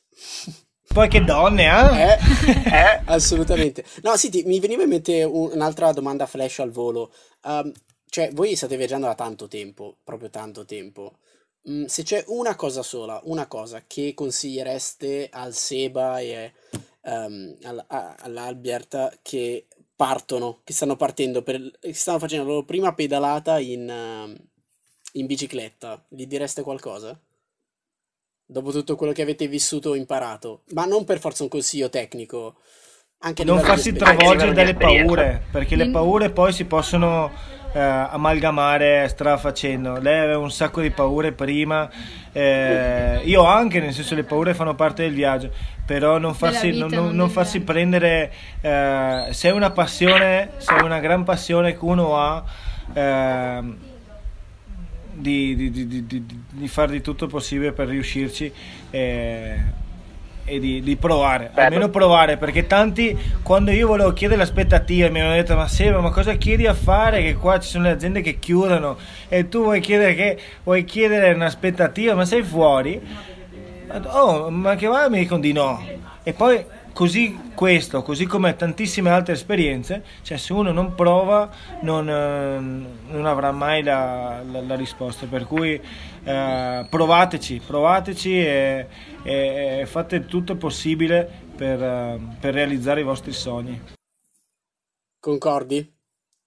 Poi 0.92 1.08
che 1.08 1.24
donne, 1.24 1.64
eh? 1.64 2.12
eh? 2.12 2.72
eh? 2.72 3.00
Assolutamente. 3.06 3.84
No, 4.02 4.16
sì, 4.16 4.30
ti, 4.30 4.44
mi 4.44 4.60
veniva 4.60 4.84
in 4.84 4.88
mente 4.88 5.24
un, 5.24 5.50
un'altra 5.52 5.92
domanda 5.92 6.26
flash 6.26 6.60
al 6.60 6.70
volo. 6.70 7.12
Um, 7.42 7.72
cioè, 8.08 8.30
voi 8.32 8.54
state 8.54 8.76
viaggiando 8.76 9.06
da 9.06 9.14
tanto 9.14 9.48
tempo, 9.48 9.96
proprio 10.04 10.30
tanto 10.30 10.64
tempo. 10.64 11.18
Mm, 11.68 11.86
se 11.86 12.04
c'è 12.04 12.24
una 12.28 12.54
cosa 12.54 12.82
sola, 12.82 13.20
una 13.24 13.46
cosa 13.46 13.82
che 13.86 14.14
consigliereste 14.14 15.28
al 15.32 15.52
Seba 15.52 16.20
e 16.20 16.52
um, 17.02 17.56
all, 17.64 17.84
all'Albert 17.88 19.18
che 19.20 19.66
partono, 19.96 20.60
che 20.62 20.72
stanno 20.72 20.94
partendo, 20.94 21.42
per, 21.42 21.70
che 21.80 21.94
stanno 21.94 22.18
facendo 22.18 22.44
la 22.44 22.50
loro 22.52 22.64
prima 22.64 22.94
pedalata 22.94 23.58
in, 23.58 23.88
uh, 23.88 24.46
in 25.12 25.26
bicicletta, 25.26 26.04
gli 26.08 26.26
direste 26.26 26.62
qualcosa? 26.62 27.18
Dopo 28.48 28.70
tutto 28.70 28.94
quello 28.94 29.12
che 29.12 29.22
avete 29.22 29.48
vissuto 29.48 29.90
o 29.90 29.96
imparato, 29.96 30.62
ma 30.74 30.84
non 30.84 31.04
per 31.04 31.18
forza 31.18 31.42
un 31.42 31.48
consiglio 31.48 31.88
tecnico. 31.88 32.56
Anche 33.20 33.42
non 33.42 33.58
farsi 33.60 33.92
travolgere 33.92 34.52
dalle 34.52 34.74
paure, 34.74 35.46
perché 35.50 35.74
le 35.74 35.90
paure 35.90 36.30
poi 36.30 36.52
si 36.52 36.66
possono 36.66 37.32
eh, 37.72 37.80
amalgamare 37.80 39.06
strafacendo. 39.08 39.98
Lei 39.98 40.20
aveva 40.20 40.38
un 40.38 40.50
sacco 40.50 40.80
di 40.80 40.90
paure 40.90 41.32
prima, 41.32 41.88
eh, 42.32 43.20
io 43.24 43.44
anche, 43.44 43.80
nel 43.80 43.92
senso 43.92 44.14
le 44.14 44.24
paure 44.24 44.54
fanno 44.54 44.74
parte 44.74 45.02
del 45.02 45.14
viaggio, 45.14 45.50
però 45.84 46.18
non 46.18 46.34
farsi, 46.34 46.76
non, 46.76 46.90
non, 46.90 47.14
non 47.14 47.30
farsi 47.30 47.60
prendere, 47.60 48.32
eh, 48.60 49.28
se 49.30 49.48
è 49.48 49.52
una 49.52 49.70
passione, 49.70 50.50
se 50.58 50.76
è 50.76 50.82
una 50.82 51.00
gran 51.00 51.24
passione 51.24 51.72
che 51.72 51.84
uno 51.84 52.16
ha 52.16 52.44
eh, 52.92 53.62
di, 55.12 55.56
di, 55.56 55.70
di, 55.70 56.26
di, 56.50 56.68
fare 56.68 56.92
di 56.92 57.00
tutto 57.00 57.24
il 57.24 57.30
possibile 57.30 57.72
per 57.72 57.88
riuscirci 57.88 58.52
eh, 58.90 59.84
e 60.46 60.60
di, 60.60 60.80
di 60.80 60.96
provare, 60.96 61.50
Bello. 61.52 61.66
almeno 61.66 61.90
provare, 61.90 62.36
perché 62.36 62.66
tanti 62.66 63.16
quando 63.42 63.72
io 63.72 63.88
volevo 63.88 64.12
chiedere 64.12 64.40
l'aspettativa 64.40 65.08
mi 65.08 65.20
hanno 65.20 65.34
detto 65.34 65.56
ma 65.56 65.66
Seba 65.66 66.00
ma 66.00 66.10
cosa 66.10 66.34
chiedi 66.34 66.66
a 66.66 66.74
fare 66.74 67.20
che 67.20 67.34
qua 67.34 67.58
ci 67.58 67.68
sono 67.68 67.84
le 67.84 67.90
aziende 67.90 68.20
che 68.20 68.38
chiudono 68.38 68.96
e 69.28 69.48
tu 69.48 69.64
vuoi 69.64 69.80
chiedere, 69.80 70.14
che, 70.14 70.38
vuoi 70.62 70.84
chiedere 70.84 71.32
un'aspettativa 71.34 72.14
ma 72.14 72.24
sei 72.24 72.44
fuori? 72.44 73.00
Oh 74.10 74.48
ma 74.50 74.76
che 74.76 74.86
va? 74.86 75.08
Mi 75.08 75.18
dicono 75.18 75.40
di 75.40 75.52
no 75.52 75.82
e 76.22 76.32
poi 76.32 76.64
così 76.96 77.38
questo, 77.54 78.02
così 78.02 78.24
come 78.24 78.56
tantissime 78.56 79.10
altre 79.10 79.34
esperienze, 79.34 80.02
cioè 80.22 80.38
se 80.38 80.54
uno 80.54 80.72
non 80.72 80.94
prova 80.94 81.50
non, 81.82 82.08
eh, 82.08 82.58
non 83.12 83.26
avrà 83.26 83.52
mai 83.52 83.82
la, 83.82 84.40
la, 84.50 84.62
la, 84.62 84.74
risposta, 84.76 85.26
per 85.26 85.46
cui 85.46 85.78
eh, 86.24 86.86
provateci, 86.88 87.60
provateci 87.66 88.40
e, 88.40 88.86
e, 89.26 89.86
fate 89.86 90.24
tutto 90.26 90.52
il 90.52 90.58
possibile 90.58 91.28
per, 91.56 91.82
eh, 91.82 92.20
per 92.38 92.54
realizzare 92.54 93.00
i 93.00 93.04
vostri 93.04 93.32
sogni. 93.32 93.82
Concordi? 95.18 95.95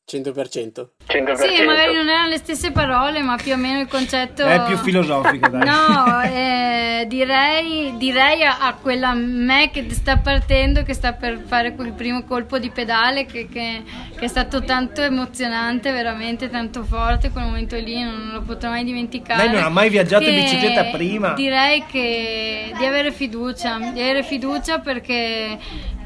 100%. 0.10 0.88
100%. 1.07 1.36
Sì, 1.36 1.64
magari 1.64 1.94
non 1.94 2.10
erano 2.10 2.30
le 2.30 2.38
stesse 2.38 2.72
parole, 2.72 3.22
ma 3.22 3.36
più 3.36 3.53
o 3.53 3.57
meno 3.57 3.80
il 3.80 3.88
concetto... 3.88 4.44
È 4.44 4.64
più 4.64 4.77
filosofico, 4.77 5.48
dai. 5.49 5.64
No, 5.64 6.22
eh, 6.23 7.06
direi, 7.07 7.94
direi 7.98 8.44
a, 8.44 8.57
a, 8.60 8.73
quella 8.73 9.14
me 9.14 9.69
che 9.72 9.86
sta 9.91 10.18
partendo, 10.18 10.81
che 10.81 10.94
sta 10.94 11.14
per 11.14 11.40
fare 11.45 11.76
quel 11.76 11.91
primo 11.91 12.23
colpo 12.23 12.57
di 12.57 12.72
pedale, 12.72 13.26
che, 13.26 13.48
che, 13.48 13.84
che, 14.18 14.26
è 14.26 14.27
stato 14.27 14.64
tanto 14.64 15.02
emozionante, 15.02 15.91
veramente 15.91 16.49
tanto 16.49 16.84
forte, 16.84 17.30
quel 17.30 17.44
momento 17.44 17.76
lì, 17.76 18.02
non 18.02 18.31
lo 18.34 18.41
potrò 18.41 18.69
mai 18.69 18.84
dimenticare. 18.84 19.44
Lei 19.44 19.53
non 19.53 19.64
ha 19.64 19.69
mai 19.69 19.90
viaggiato 19.90 20.27
in 20.27 20.36
bicicletta 20.36 20.86
prima? 20.86 21.34
Direi 21.34 21.86
che 21.86 22.73
di 22.76 22.86
avere 22.86 23.11
fiducia, 23.11 23.77
di 23.77 24.02
avere 24.02 24.23
fiducia 24.23 24.80
perché 24.80 25.57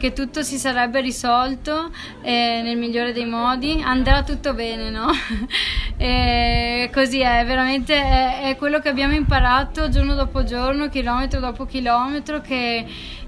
che 0.03 0.11
tutto 0.11 0.41
si 0.43 0.57
sarebbe 0.57 0.99
risolto 0.99 1.89
eh, 2.23 2.59
nel 2.61 2.75
migliore 2.75 3.13
dei 3.13 3.25
modi, 3.25 3.81
andrà 3.81 4.21
tutto 4.23 4.53
bene, 4.53 4.89
no? 4.89 5.07
così 6.91 7.21
è, 7.21 7.45
veramente 7.45 7.95
è, 7.95 8.49
è, 8.49 8.57
quello 8.57 8.79
che 8.79 8.89
abbiamo 8.89 9.13
imparato 9.13 9.87
giorno 9.87 10.13
dopo 10.13 10.43
giorno, 10.43 10.89
chilometro 10.89 11.39
dopo 11.39 11.65
chilometro, 11.65 12.41
che 12.41 12.85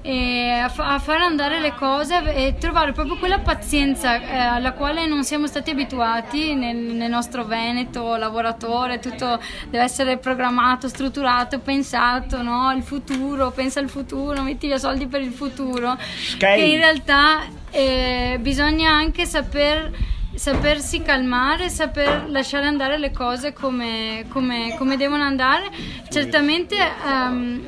a, 0.08 0.70
fa, 0.70 0.94
a, 0.94 1.00
fare 1.00 1.24
andare 1.24 1.60
le 1.60 1.74
cose 1.74 2.22
e 2.36 2.56
trovare 2.60 2.92
proprio 2.92 3.18
quella 3.18 3.40
pazienza 3.40 4.22
eh, 4.22 4.38
alla 4.38 4.74
quale 4.74 5.08
non 5.08 5.24
siamo 5.24 5.48
stati 5.48 5.72
abituati 5.72 6.54
nel, 6.54 6.76
nel, 6.76 7.10
nostro 7.10 7.44
Veneto 7.46 8.16
lavoratore, 8.16 9.00
tutto 9.00 9.40
deve 9.70 9.84
essere 9.84 10.18
programmato, 10.18 10.88
strutturato, 10.88 11.60
pensato, 11.60 12.44
no? 12.44 12.72
Il 12.72 12.84
futuro, 12.84 13.50
pensa 13.52 13.80
al 13.80 13.90
futuro, 13.90 14.44
metti 14.44 14.68
via 14.68 14.78
soldi 14.78 15.08
per 15.08 15.22
il 15.22 15.32
futuro. 15.32 15.98
Sky. 16.00 16.56
Che 16.56 16.62
in 16.62 16.78
realtà 16.78 17.42
eh, 17.72 18.38
bisogna 18.40 18.92
anche 18.92 19.26
saper 19.26 20.14
sapersi 20.36 21.02
calmare, 21.02 21.70
saper 21.70 22.30
lasciare 22.30 22.66
andare 22.66 22.98
le 22.98 23.12
cose 23.12 23.54
come, 23.54 24.26
come, 24.30 24.76
come 24.78 24.98
devono 24.98 25.24
andare. 25.24 25.72
Certamente 26.10 26.76
um, 27.06 27.66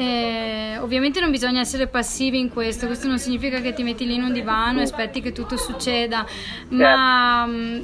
eh, 0.00 0.78
ovviamente 0.78 1.20
non 1.20 1.30
bisogna 1.30 1.60
essere 1.60 1.86
passivi 1.86 2.38
in 2.38 2.48
questo, 2.48 2.86
questo 2.86 3.06
non 3.06 3.18
significa 3.18 3.60
che 3.60 3.74
ti 3.74 3.82
metti 3.82 4.06
lì 4.06 4.14
in 4.14 4.22
un 4.22 4.32
divano 4.32 4.80
e 4.80 4.84
aspetti 4.84 5.20
che 5.20 5.32
tutto 5.32 5.58
succeda, 5.58 6.24
ma 6.68 7.44
mh, 7.44 7.52
mm, 7.52 7.82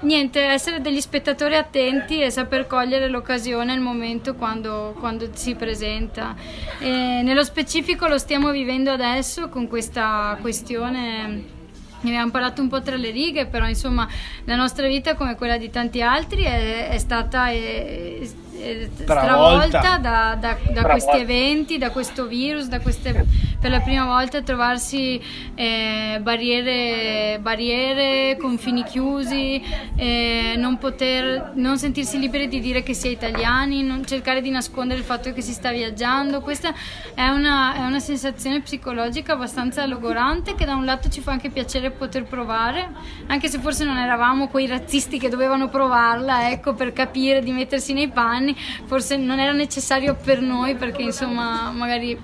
niente, 0.00 0.42
essere 0.42 0.82
degli 0.82 1.00
spettatori 1.00 1.54
attenti 1.54 2.20
e 2.20 2.28
saper 2.28 2.66
cogliere 2.66 3.08
l'occasione, 3.08 3.72
il 3.72 3.80
momento 3.80 4.34
quando, 4.34 4.94
quando 4.98 5.30
si 5.32 5.54
presenta. 5.54 6.36
E 6.80 7.22
nello 7.22 7.44
specifico 7.44 8.08
lo 8.08 8.18
stiamo 8.18 8.50
vivendo 8.50 8.90
adesso 8.90 9.48
con 9.48 9.68
questa 9.68 10.36
questione 10.42 11.56
ne 12.00 12.10
abbiamo 12.10 12.30
parlato 12.30 12.60
un 12.60 12.68
po' 12.68 12.82
tra 12.82 12.94
le 12.94 13.10
righe, 13.10 13.46
però 13.46 13.66
insomma 13.66 14.06
la 14.44 14.54
nostra 14.54 14.86
vita 14.86 15.14
come 15.14 15.34
quella 15.34 15.56
di 15.56 15.70
tanti 15.70 16.02
altri 16.02 16.42
è, 16.42 16.90
è 16.90 16.98
stata 16.98 17.48
è, 17.48 18.20
è 18.60 18.88
stravolta 18.94 19.98
da, 19.98 20.36
da, 20.38 20.56
da 20.72 20.82
questi 20.82 21.18
eventi, 21.18 21.78
da 21.78 21.90
questo 21.90 22.26
virus, 22.26 22.66
da 22.66 22.80
queste, 22.80 23.26
per 23.60 23.70
la 23.70 23.80
prima 23.80 24.04
volta 24.04 24.42
trovarsi 24.42 25.20
eh, 25.54 26.18
barriere, 26.20 27.38
barriere, 27.40 28.36
confini 28.36 28.84
chiusi, 28.84 29.62
eh, 29.96 30.54
non, 30.56 30.78
poter, 30.78 31.52
non 31.54 31.78
sentirsi 31.78 32.18
liberi 32.18 32.48
di 32.48 32.60
dire 32.60 32.82
che 32.82 32.94
si 32.94 33.08
è 33.08 33.10
italiani, 33.10 33.82
non 33.82 34.04
cercare 34.04 34.40
di 34.40 34.50
nascondere 34.50 34.98
il 34.98 35.04
fatto 35.06 35.32
che 35.32 35.40
si 35.40 35.52
sta 35.52 35.70
viaggiando. 35.70 36.40
Questa 36.40 36.72
è 37.14 37.28
una, 37.28 37.74
è 37.74 37.84
una 37.84 38.00
sensazione 38.00 38.60
psicologica 38.60 39.32
abbastanza 39.34 39.86
logorante 39.86 40.54
che 40.54 40.64
da 40.64 40.74
un 40.74 40.84
lato 40.84 41.08
ci 41.08 41.20
fa 41.20 41.32
anche 41.32 41.50
piacere 41.50 41.90
poter 41.90 42.24
provare, 42.24 42.90
anche 43.26 43.48
se 43.48 43.58
forse 43.58 43.84
non 43.84 43.96
eravamo 43.96 44.48
quei 44.48 44.66
razzisti 44.66 45.18
che 45.18 45.28
dovevano 45.28 45.68
provarla, 45.68 46.50
ecco, 46.50 46.74
per 46.74 46.92
capire 46.92 47.42
di 47.42 47.52
mettersi 47.52 47.92
nei 47.92 48.08
panni 48.08 48.47
anni, 48.48 48.56
forse 48.86 49.16
non 49.16 49.38
era 49.38 49.52
necessario 49.52 50.16
per 50.16 50.40
noi 50.40 50.74
perché 50.74 51.02
insomma 51.02 51.70
magari 51.70 52.18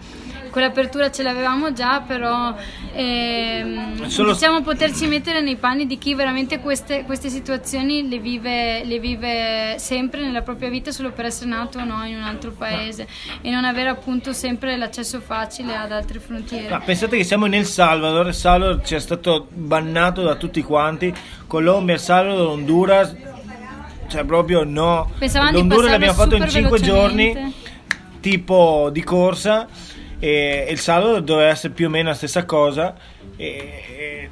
quell'apertura 0.50 1.10
ce 1.10 1.24
l'avevamo 1.24 1.72
già, 1.72 2.00
però 2.00 2.54
ehm, 2.92 4.06
Solo... 4.06 4.30
possiamo 4.30 4.62
poterci 4.62 5.08
mettere 5.08 5.40
nei 5.40 5.56
panni 5.56 5.84
di 5.84 5.98
chi 5.98 6.14
veramente 6.14 6.60
queste, 6.60 7.02
queste 7.02 7.28
situazioni 7.28 8.08
le 8.08 8.20
vive, 8.20 8.84
le 8.84 9.00
vive, 9.00 9.74
sempre 9.78 10.20
nella 10.20 10.42
propria 10.42 10.68
vita 10.68 10.92
solo 10.92 11.10
per 11.10 11.24
essere 11.24 11.50
nato 11.50 11.82
no, 11.82 12.04
in 12.04 12.14
un 12.14 12.22
altro 12.22 12.52
paese 12.52 13.08
e 13.40 13.50
non 13.50 13.64
avere 13.64 13.88
appunto 13.88 14.32
sempre 14.32 14.76
l'accesso 14.76 15.20
facile 15.20 15.74
ad 15.74 15.90
altre 15.90 16.20
frontiere. 16.20 16.68
Ma 16.68 16.78
pensate 16.78 17.16
che 17.16 17.24
siamo 17.24 17.46
in 17.46 17.54
El 17.54 17.66
Salvador, 17.66 18.28
El 18.28 18.34
Salvador 18.34 18.80
ci 18.84 18.94
è 18.94 19.00
stato 19.00 19.48
bannato 19.52 20.22
da 20.22 20.36
tutti 20.36 20.62
quanti, 20.62 21.12
Colombia, 21.48 21.94
El 21.94 22.00
Salvador, 22.00 22.50
Honduras 22.50 23.32
cioè 24.08 24.24
proprio 24.24 24.64
no. 24.64 25.10
Pensavamo 25.18 25.52
L'Honduras 25.52 25.90
l'abbiamo 25.90 26.14
fatto 26.14 26.36
in 26.36 26.48
5 26.48 26.80
giorni, 26.80 27.54
tipo 28.20 28.90
di 28.92 29.02
corsa, 29.02 29.66
e 30.18 30.66
il 30.70 30.78
saldo 30.78 31.20
doveva 31.20 31.48
essere 31.48 31.72
più 31.72 31.86
o 31.86 31.90
meno 31.90 32.08
la 32.08 32.14
stessa 32.14 32.44
cosa, 32.44 32.94
e, 33.36 33.82
e 33.96 34.30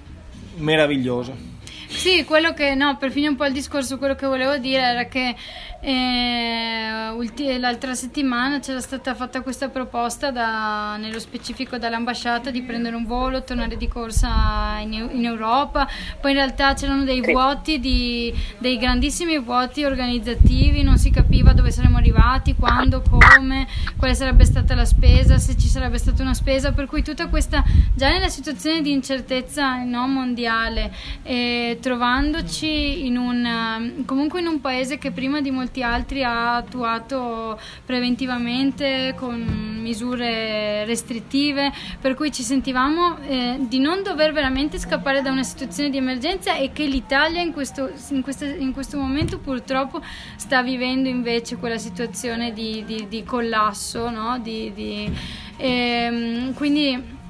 meraviglioso. 0.56 1.50
Sì, 1.92 2.24
quello 2.24 2.52
che, 2.52 2.74
no, 2.74 2.96
per 2.96 3.10
finire 3.12 3.30
un 3.30 3.36
po' 3.36 3.44
il 3.44 3.52
discorso, 3.52 3.98
quello 3.98 4.14
che 4.14 4.26
volevo 4.26 4.56
dire 4.56 4.82
era 4.82 5.04
che 5.04 5.36
eh, 5.84 7.08
ulti- 7.14 7.58
l'altra 7.58 7.94
settimana 7.94 8.60
c'era 8.60 8.80
stata 8.80 9.14
fatta 9.14 9.42
questa 9.42 9.68
proposta, 9.68 10.30
da, 10.30 10.96
nello 10.96 11.18
specifico 11.18 11.76
dall'ambasciata, 11.76 12.50
di 12.50 12.62
prendere 12.62 12.96
un 12.96 13.04
volo, 13.04 13.44
tornare 13.44 13.76
di 13.76 13.88
corsa 13.88 14.78
in, 14.80 14.92
in 15.12 15.24
Europa. 15.24 15.88
Poi 16.20 16.30
in 16.30 16.36
realtà 16.38 16.74
c'erano 16.74 17.04
dei 17.04 17.20
vuoti, 17.20 17.78
di, 17.78 18.32
dei 18.58 18.78
grandissimi 18.78 19.38
vuoti 19.38 19.84
organizzativi, 19.84 20.82
non 20.82 20.98
si 20.98 21.10
capiva 21.10 21.52
dove 21.52 21.70
saremmo 21.70 21.98
arrivati, 21.98 22.54
quando, 22.54 23.02
come, 23.08 23.66
quale 23.96 24.14
sarebbe 24.14 24.44
stata 24.44 24.74
la 24.74 24.86
spesa, 24.86 25.38
se 25.38 25.56
ci 25.56 25.68
sarebbe 25.68 25.98
stata 25.98 26.22
una 26.22 26.34
spesa. 26.34 26.72
Per 26.72 26.86
cui 26.86 27.02
tutta 27.02 27.28
questa, 27.28 27.62
già 27.94 28.08
nella 28.08 28.28
situazione 28.28 28.80
di 28.80 28.90
incertezza 28.92 29.82
no, 29.82 30.06
mondiale, 30.08 30.92
eh, 31.22 31.78
trovandoci 31.82 33.04
in 33.04 33.18
un, 33.18 34.04
comunque 34.06 34.40
in 34.40 34.46
un 34.46 34.60
paese 34.60 34.96
che 34.96 35.10
prima 35.10 35.40
di 35.40 35.50
molti 35.50 35.82
altri 35.82 36.22
ha 36.22 36.56
attuato 36.56 37.58
preventivamente 37.84 39.14
con 39.16 39.80
misure 39.82 40.84
restrittive, 40.84 41.72
per 42.00 42.14
cui 42.14 42.30
ci 42.32 42.42
sentivamo 42.44 43.18
eh, 43.18 43.56
di 43.68 43.80
non 43.80 44.02
dover 44.02 44.32
veramente 44.32 44.78
scappare 44.78 45.20
da 45.20 45.32
una 45.32 45.42
situazione 45.42 45.90
di 45.90 45.96
emergenza 45.96 46.54
e 46.54 46.70
che 46.72 46.86
l'Italia 46.86 47.42
in 47.42 47.52
questo, 47.52 47.90
in 48.10 48.22
questo, 48.22 48.44
in 48.44 48.72
questo 48.72 48.96
momento 48.96 49.38
purtroppo 49.38 50.00
sta 50.36 50.62
vivendo 50.62 51.08
invece 51.08 51.56
quella 51.56 51.78
situazione 51.78 52.52
di, 52.52 52.84
di, 52.86 53.08
di 53.08 53.24
collasso, 53.24 54.08
no? 54.08 54.38
di 54.38 55.10
ehm, 55.56 56.54
quindi 56.54 57.20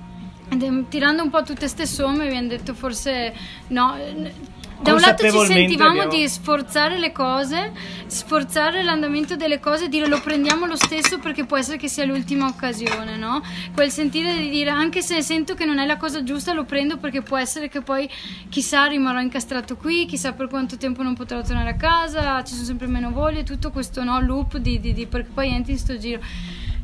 tirando 0.88 1.22
un 1.22 1.30
po' 1.30 1.42
tutte 1.42 1.60
queste 1.60 1.86
somme 1.86 2.26
abbiamo 2.26 2.48
detto 2.48 2.74
forse 2.74 3.32
no 3.68 3.96
da 4.82 4.94
un 4.94 5.00
lato 5.00 5.22
ci 5.22 5.46
sentivamo 5.46 6.02
abbiamo... 6.02 6.10
di 6.10 6.28
sforzare 6.28 6.98
le 6.98 7.12
cose, 7.12 7.72
sforzare 8.06 8.82
l'andamento 8.82 9.36
delle 9.36 9.60
cose, 9.60 9.88
dire 9.88 10.08
lo 10.08 10.20
prendiamo 10.20 10.66
lo 10.66 10.74
stesso 10.74 11.20
perché 11.20 11.44
può 11.44 11.56
essere 11.56 11.76
che 11.76 11.86
sia 11.86 12.04
l'ultima 12.04 12.48
occasione, 12.48 13.16
no? 13.16 13.40
Quel 13.72 13.92
sentire 13.92 14.36
di 14.36 14.50
dire 14.50 14.70
anche 14.70 15.00
se 15.00 15.22
sento 15.22 15.54
che 15.54 15.64
non 15.64 15.78
è 15.78 15.86
la 15.86 15.96
cosa 15.96 16.24
giusta 16.24 16.52
lo 16.52 16.64
prendo 16.64 16.96
perché 16.96 17.22
può 17.22 17.36
essere 17.36 17.68
che 17.68 17.80
poi 17.80 18.10
chissà 18.48 18.86
rimarrò 18.86 19.20
incastrato 19.20 19.76
qui, 19.76 20.04
chissà 20.06 20.32
per 20.32 20.48
quanto 20.48 20.76
tempo 20.76 21.04
non 21.04 21.14
potrò 21.14 21.40
tornare 21.42 21.70
a 21.70 21.76
casa, 21.76 22.42
ci 22.42 22.54
sono 22.54 22.66
sempre 22.66 22.88
meno 22.88 23.12
voglie, 23.12 23.44
tutto 23.44 23.70
questo 23.70 24.02
no, 24.02 24.20
loop 24.20 24.56
di, 24.56 24.80
di, 24.80 24.92
di 24.92 25.06
perché 25.06 25.30
poi 25.32 25.48
entri 25.48 25.72
in 25.72 25.78
sto 25.78 25.96
giro. 25.96 26.20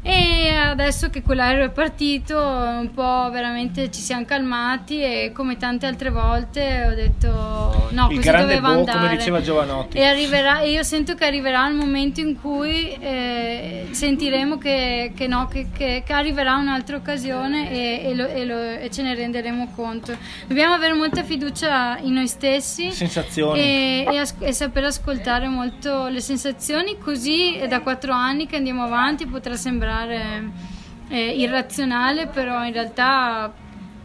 E 0.01 0.55
adesso 0.55 1.11
che 1.11 1.23
quell'aereo 1.23 1.67
è 1.67 1.71
partito, 1.71 2.39
un 2.39 2.91
po' 2.95 3.29
veramente 3.33 3.91
ci 3.91 4.01
siamo 4.01 4.25
calmati 4.25 5.03
e 5.03 5.33
come 5.35 5.57
tante 5.57 5.87
altre 5.87 6.11
volte 6.11 6.87
ho 6.87 6.95
detto 6.95 7.89
no, 7.91 8.09
il 8.11 8.17
così 8.17 8.31
doveva 8.31 8.69
boh, 8.69 8.79
andare. 8.79 8.99
come 8.99 9.17
diceva 9.17 9.41
Giovanotti. 9.41 9.99
E, 9.99 10.05
arriverà, 10.05 10.61
e 10.61 10.71
io 10.71 10.85
sento 10.85 11.15
che 11.15 11.25
arriverà 11.25 11.67
il 11.69 11.75
momento 11.75 12.21
in 12.21 12.41
cui 12.41 12.97
eh, 13.01 13.89
sentiremo 13.91 14.57
che, 14.57 15.13
che, 15.17 15.27
no, 15.27 15.49
che, 15.49 15.67
che, 15.73 16.05
arriverà 16.11 16.55
un'altra 16.55 16.97
occasione 16.97 17.71
e, 17.73 18.09
e, 18.09 18.15
lo, 18.15 18.29
lo, 18.45 18.61
e, 18.61 18.89
ce 18.93 19.03
ne 19.03 19.15
renderemo 19.17 19.73
conto. 19.75 20.17
Dobbiamo 20.47 20.75
avere 20.75 20.93
molta 20.93 21.25
fiducia 21.25 21.99
in 21.99 22.13
noi 22.13 22.29
stessi 22.29 22.93
sensazioni. 22.93 23.59
E, 23.59 24.17
as- 24.17 24.35
e 24.39 24.53
saper 24.53 24.85
ascoltare 24.85 25.49
molto 25.49 26.07
le 26.07 26.21
sensazioni, 26.21 26.99
così 26.99 27.61
da 27.69 27.81
quattro 27.81 28.13
anni 28.13 28.47
che 28.47 28.57
andiamo 28.57 28.85
avanti 28.85 29.27
potrà 29.27 29.57
sembrare 29.57 29.87
sembrare 29.89 30.51
eh, 31.09 31.31
irrazionale, 31.39 32.27
però 32.27 32.65
in 32.65 32.73
realtà 32.73 33.51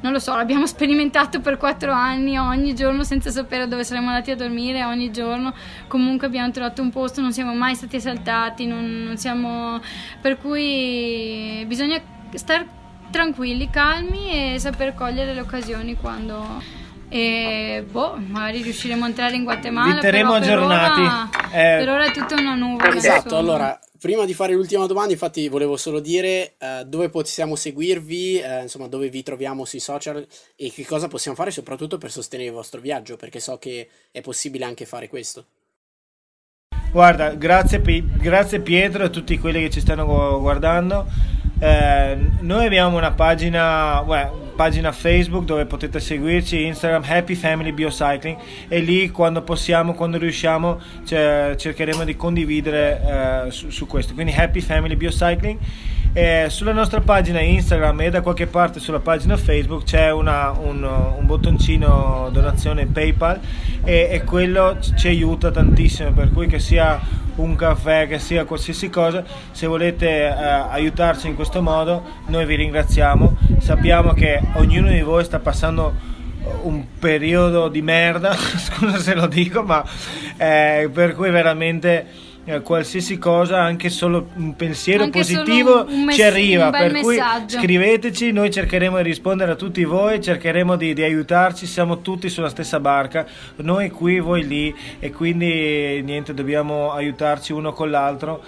non 0.01 0.11
lo 0.11 0.19
so, 0.19 0.35
l'abbiamo 0.35 0.65
sperimentato 0.67 1.41
per 1.41 1.57
quattro 1.57 1.91
anni 1.91 2.37
ogni 2.37 2.73
giorno 2.73 3.03
senza 3.03 3.29
sapere 3.29 3.67
dove 3.67 3.83
saremmo 3.83 4.07
andati 4.07 4.31
a 4.31 4.35
dormire, 4.35 4.83
ogni 4.85 5.11
giorno 5.11 5.53
comunque 5.87 6.27
abbiamo 6.27 6.49
trovato 6.51 6.81
un 6.81 6.89
posto, 6.89 7.21
non 7.21 7.33
siamo 7.33 7.53
mai 7.53 7.75
stati 7.75 7.97
assaltati, 7.97 8.65
non, 8.65 9.03
non 9.03 9.17
siamo... 9.17 9.81
per 10.21 10.37
cui 10.37 11.63
bisogna 11.67 11.99
stare 12.33 12.81
tranquilli, 13.11 13.69
calmi 13.69 14.53
e 14.53 14.59
saper 14.59 14.93
cogliere 14.95 15.33
le 15.33 15.41
occasioni 15.41 15.95
quando... 15.95 16.81
E 17.09 17.85
boh, 17.87 18.17
magari 18.25 18.63
riusciremo 18.63 19.03
a 19.03 19.07
entrare 19.07 19.35
in 19.35 19.43
Guatemala. 19.43 19.93
Vi 19.93 19.99
terremo 19.99 20.33
aggiornati. 20.33 21.01
Per 21.01 21.11
ora, 21.11 21.29
eh... 21.51 21.77
per 21.77 21.89
ora 21.89 22.05
è 22.05 22.11
tutta 22.11 22.33
una 22.33 22.55
nuvola. 22.55 22.95
Esatto, 22.95 23.37
allora 23.37 23.79
prima 24.03 24.25
di 24.25 24.33
fare 24.33 24.53
l'ultima 24.53 24.85
domanda, 24.85 25.13
infatti, 25.13 25.47
volevo 25.47 25.77
solo 25.77 26.01
dire 26.01 26.55
uh, 26.59 26.83
dove 26.83 27.07
possiamo 27.07 27.55
seguirvi, 27.55 28.41
uh, 28.43 28.61
insomma, 28.63 28.89
dove 28.89 29.07
vi 29.07 29.23
troviamo 29.23 29.63
sui 29.63 29.79
social 29.79 30.27
e 30.57 30.71
che 30.73 30.85
cosa 30.85 31.07
possiamo 31.07 31.37
fare 31.37 31.51
soprattutto 31.51 31.97
per 31.97 32.11
sostenere 32.11 32.49
il 32.49 32.53
vostro 32.53 32.81
viaggio, 32.81 33.15
perché 33.15 33.39
so 33.39 33.57
che 33.57 33.87
è 34.11 34.19
possibile 34.19 34.65
anche 34.65 34.85
fare 34.85 35.07
questo. 35.07 35.45
Guarda, 36.91 37.33
grazie, 37.35 37.81
grazie 37.81 38.59
Pietro 38.59 39.03
e 39.03 39.05
a 39.05 39.09
tutti 39.09 39.37
quelli 39.37 39.61
che 39.61 39.69
ci 39.69 39.79
stanno 39.79 40.05
guardando. 40.41 41.07
Eh, 41.63 42.17
noi 42.41 42.65
abbiamo 42.65 42.97
una 42.97 43.11
pagina, 43.11 44.01
well, 44.01 44.51
pagina 44.53 44.91
Facebook 44.91 45.45
dove 45.45 45.65
potete 45.65 46.01
seguirci, 46.01 46.65
Instagram 46.65 47.03
Happy 47.07 47.35
Family 47.35 47.71
Biocycling 47.71 48.35
e 48.67 48.81
lì 48.81 49.09
quando 49.11 49.43
possiamo, 49.43 49.93
quando 49.93 50.17
riusciamo 50.17 50.77
cioè, 51.05 51.55
cercheremo 51.57 52.03
di 52.03 52.17
condividere 52.17 53.45
eh, 53.45 53.51
su, 53.51 53.69
su, 53.69 53.87
questo. 53.87 54.13
Quindi 54.13 54.33
Happy 54.33 54.59
Family 54.59 54.97
Biocycling. 54.97 55.57
Eh, 56.11 56.47
sulla 56.49 56.73
nostra 56.73 56.99
pagina 56.99 57.39
Instagram 57.39 58.01
e 58.01 58.09
da 58.09 58.21
qualche 58.21 58.45
parte 58.45 58.81
sulla 58.81 58.99
pagina 58.99 59.37
Facebook 59.37 59.85
c'è 59.85 60.11
una, 60.11 60.51
un, 60.51 60.83
un, 60.83 61.25
bottoncino 61.25 62.29
donazione 62.31 62.85
PayPal 62.85 63.39
e, 63.83 64.09
e 64.11 64.23
quello 64.23 64.77
ci 64.95 65.07
aiuta 65.07 65.49
tantissimo 65.49 66.11
per 66.11 66.31
cui 66.31 66.45
che 66.45 66.59
sia 66.59 67.22
un 67.35 67.55
caffè, 67.55 68.07
che 68.07 68.19
sia 68.19 68.45
qualsiasi 68.45 68.89
cosa, 68.89 69.23
se 69.51 69.67
volete 69.67 70.07
eh, 70.07 70.31
aiutarci 70.31 71.27
in 71.27 71.35
questo 71.35 71.61
modo, 71.61 72.03
noi 72.27 72.45
vi 72.45 72.55
ringraziamo. 72.55 73.37
Sappiamo 73.59 74.13
che 74.13 74.41
ognuno 74.55 74.89
di 74.89 75.01
voi 75.01 75.23
sta 75.23 75.39
passando 75.39 76.11
un 76.63 76.83
periodo 76.99 77.69
di 77.69 77.81
merda, 77.81 78.33
scusa 78.35 78.97
se 78.99 79.13
lo 79.15 79.27
dico, 79.27 79.63
ma 79.63 79.83
eh, 80.37 80.89
per 80.91 81.15
cui 81.15 81.29
veramente 81.29 81.99
eh, 81.99 82.22
qualsiasi 82.61 83.17
cosa, 83.17 83.61
anche 83.61 83.89
solo 83.89 84.27
un 84.35 84.55
pensiero 84.55 85.03
anche 85.03 85.19
positivo 85.19 85.85
un 85.87 86.03
mess- 86.03 86.17
ci 86.17 86.23
arriva. 86.23 86.69
Per 86.69 86.91
messaggio. 86.91 87.55
cui 87.55 87.59
scriveteci, 87.59 88.31
noi 88.31 88.51
cercheremo 88.51 88.97
di 88.97 89.03
rispondere 89.03 89.51
a 89.51 89.55
tutti 89.55 89.83
voi, 89.85 90.21
cercheremo 90.21 90.75
di, 90.75 90.93
di, 90.93 91.03
aiutarci, 91.03 91.65
siamo 91.65 92.01
tutti 92.01 92.29
sulla 92.29 92.49
stessa 92.49 92.79
barca, 92.79 93.25
noi 93.57 93.89
qui, 93.89 94.19
voi 94.19 94.45
lì, 94.45 94.75
e 94.99 95.11
quindi 95.11 96.01
niente, 96.03 96.33
dobbiamo 96.33 96.91
aiutarci 96.91 97.53
uno 97.53 97.71
con 97.71 97.89
l'altro. 97.89 98.43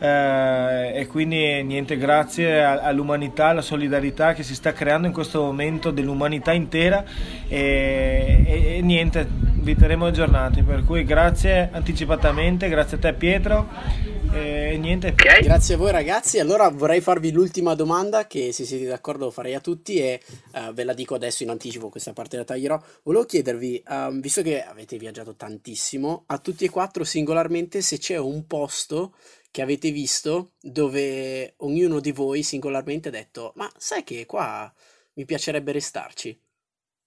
Eh, 0.00 0.92
e 0.94 1.06
quindi 1.08 1.62
niente, 1.64 1.96
grazie 1.96 2.62
all'umanità, 2.62 3.48
alla 3.48 3.62
solidarietà 3.62 4.32
che 4.32 4.42
si 4.44 4.54
sta 4.54 4.72
creando 4.72 5.08
in 5.08 5.12
questo 5.12 5.42
momento 5.42 5.90
dell'umanità 5.90 6.52
intera 6.52 7.04
e, 7.48 8.44
e, 8.46 8.76
e 8.76 8.80
niente, 8.80 9.26
vi 9.28 9.74
terremo 9.74 10.06
aggiornati, 10.06 10.62
per 10.62 10.84
cui 10.84 11.04
grazie 11.04 11.68
anticipatamente, 11.72 12.68
grazie 12.68 12.96
a 12.96 13.00
te 13.00 13.12
Pietro 13.14 13.68
e 14.32 14.76
niente. 14.78 15.08
Okay. 15.08 15.42
Grazie 15.42 15.74
a 15.74 15.78
voi 15.78 15.90
ragazzi, 15.90 16.38
allora 16.38 16.68
vorrei 16.68 17.00
farvi 17.00 17.32
l'ultima 17.32 17.74
domanda 17.74 18.26
che 18.26 18.52
se 18.52 18.64
siete 18.64 18.86
d'accordo 18.86 19.30
farei 19.30 19.54
a 19.54 19.60
tutti 19.60 19.98
e 19.98 20.20
uh, 20.52 20.72
ve 20.72 20.84
la 20.84 20.92
dico 20.92 21.14
adesso 21.14 21.42
in 21.42 21.50
anticipo, 21.50 21.88
questa 21.88 22.12
parte 22.12 22.36
la 22.36 22.44
taglierò. 22.44 22.80
Volevo 23.02 23.24
chiedervi, 23.24 23.82
um, 23.88 24.20
visto 24.20 24.42
che 24.42 24.62
avete 24.62 24.96
viaggiato 24.98 25.34
tantissimo, 25.34 26.24
a 26.26 26.38
tutti 26.38 26.64
e 26.64 26.70
quattro 26.70 27.04
singolarmente 27.04 27.80
se 27.80 27.98
c'è 27.98 28.18
un 28.18 28.46
posto 28.46 29.14
che 29.50 29.62
avete 29.62 29.90
visto 29.90 30.52
dove 30.60 31.54
ognuno 31.58 32.00
di 32.00 32.12
voi 32.12 32.42
singolarmente 32.42 33.08
ha 33.08 33.12
detto 33.12 33.52
ma 33.56 33.70
sai 33.76 34.04
che 34.04 34.26
qua 34.26 34.72
mi 35.14 35.24
piacerebbe 35.24 35.72
restarci? 35.72 36.40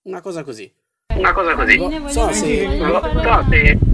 Una 0.04 0.22
cosa 0.22 0.44
così. 0.44 0.72
Una 1.16 1.34
cosa 1.34 1.56
così. 1.56 1.78
So 2.08 2.32
se... 2.32 2.66
Domanda 2.66 3.38
a 3.38 3.44
voi. 3.44 3.91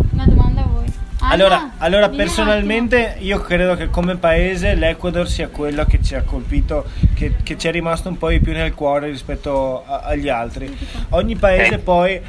Allora, 1.30 1.72
allora 1.78 2.10
personalmente 2.10 3.18
io 3.20 3.40
credo 3.41 3.76
che 3.76 3.90
come 3.90 4.16
paese 4.16 4.76
l'Ecuador 4.76 5.28
sia 5.28 5.49
quello 5.49 5.86
che 5.86 6.02
ci 6.02 6.16
ha 6.16 6.24
colpito, 6.24 6.86
che, 7.14 7.36
che 7.44 7.58
ci 7.58 7.68
è 7.68 7.72
rimasto 7.72 8.10
un 8.10 8.18
po' 8.18 8.30
di 8.30 8.40
più 8.40 8.54
nel 8.54 8.74
cuore 8.74 9.10
rispetto 9.10 9.84
a, 9.86 9.99
agli 9.99 10.30
altri. 10.30 10.76
Ogni 11.10 11.36
paese 11.36 11.76
eh. 11.76 11.80
poi 11.80 12.14
eh, 12.14 12.22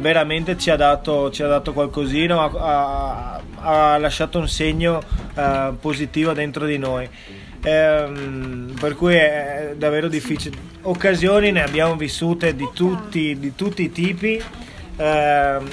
veramente 0.00 0.58
ci 0.58 0.70
ha 0.70 0.76
dato, 0.76 1.30
ci 1.30 1.42
ha 1.42 1.46
dato 1.46 1.72
qualcosino, 1.72 2.40
ha, 2.40 3.40
ha, 3.60 3.92
ha 3.92 3.98
lasciato 3.98 4.38
un 4.38 4.48
segno 4.48 5.02
uh, 5.34 5.76
positivo 5.78 6.32
dentro 6.32 6.66
di 6.66 6.78
noi. 6.78 7.08
Ehm, 7.62 8.74
per 8.80 8.94
cui 8.94 9.14
è 9.14 9.74
davvero 9.76 10.08
difficile. 10.08 10.56
Occasioni 10.82 11.52
ne 11.52 11.62
abbiamo 11.62 11.94
vissute 11.94 12.56
di 12.56 12.68
tutti, 12.72 13.38
di 13.38 13.54
tutti 13.54 13.82
i 13.82 13.92
tipi. 13.92 14.42
Ehm, 14.96 15.68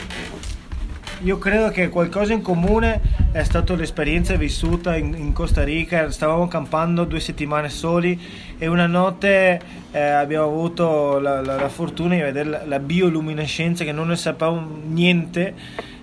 io 1.23 1.37
credo 1.37 1.69
che 1.69 1.89
qualcosa 1.89 2.33
in 2.33 2.41
comune 2.41 3.01
è 3.31 3.43
stata 3.43 3.75
l'esperienza 3.75 4.35
vissuta 4.35 4.95
in, 4.95 5.15
in, 5.15 5.33
Costa 5.33 5.63
Rica, 5.63 6.11
stavamo 6.11 6.47
campando 6.47 7.05
due 7.05 7.19
settimane 7.19 7.69
soli 7.69 8.19
e 8.57 8.67
una 8.67 8.85
notte 8.85 9.59
eh, 9.91 9.99
abbiamo 9.99 10.45
avuto 10.45 11.19
la, 11.19 11.41
la, 11.41 11.55
la, 11.55 11.69
fortuna 11.69 12.15
di 12.15 12.21
vedere 12.21 12.49
la, 12.49 12.65
la, 12.65 12.79
bioluminescenza 12.79 13.83
che 13.83 13.91
non 13.91 14.09
ne 14.09 14.15
sapevamo 14.15 14.79
niente. 14.85 15.53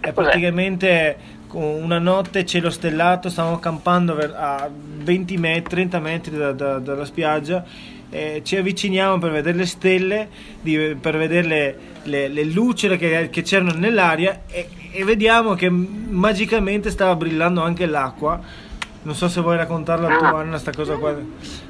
E 0.01 0.13
praticamente 0.13 1.17
una 1.53 1.99
notte 1.99 2.45
cielo 2.45 2.69
stellato, 2.69 3.29
stavamo 3.29 3.59
campando 3.61 4.19
a 4.19 4.69
20 4.69 5.37
metri, 5.37 5.75
30 5.77 6.01
metri 6.01 6.37
da, 6.37 6.53
da, 6.53 6.79
dalla 6.79 7.05
spiaggia 7.05 7.65
eh, 8.15 8.43
ci 8.45 8.57
avviciniamo 8.57 9.19
per 9.19 9.33
vedere 9.33 9.57
le 9.57 9.67
stelle, 9.67 10.29
di, 10.61 10.97
per 11.01 11.17
vedere 11.17 11.47
le, 11.49 11.77
le, 12.05 12.29
le 12.29 12.45
lucere 12.45 12.97
che, 12.97 13.29
che, 13.29 13.43
c'erano 13.43 13.73
nell'aria 13.73 14.43
e, 14.47 14.69
e 14.97 15.05
vediamo 15.05 15.55
che 15.55 15.69
magicamente 15.69 16.89
stava 16.89 17.17
brillando 17.17 17.61
anche 17.61 17.85
l'acqua 17.85 18.41
non 19.05 19.15
so 19.15 19.29
se 19.29 19.41
vuoi 19.41 19.57
raccontarla 19.57 20.17
tu 20.17 20.25
Anna 20.25 20.59
sta 20.59 20.73
cosa 20.73 20.97
qua. 20.97 21.15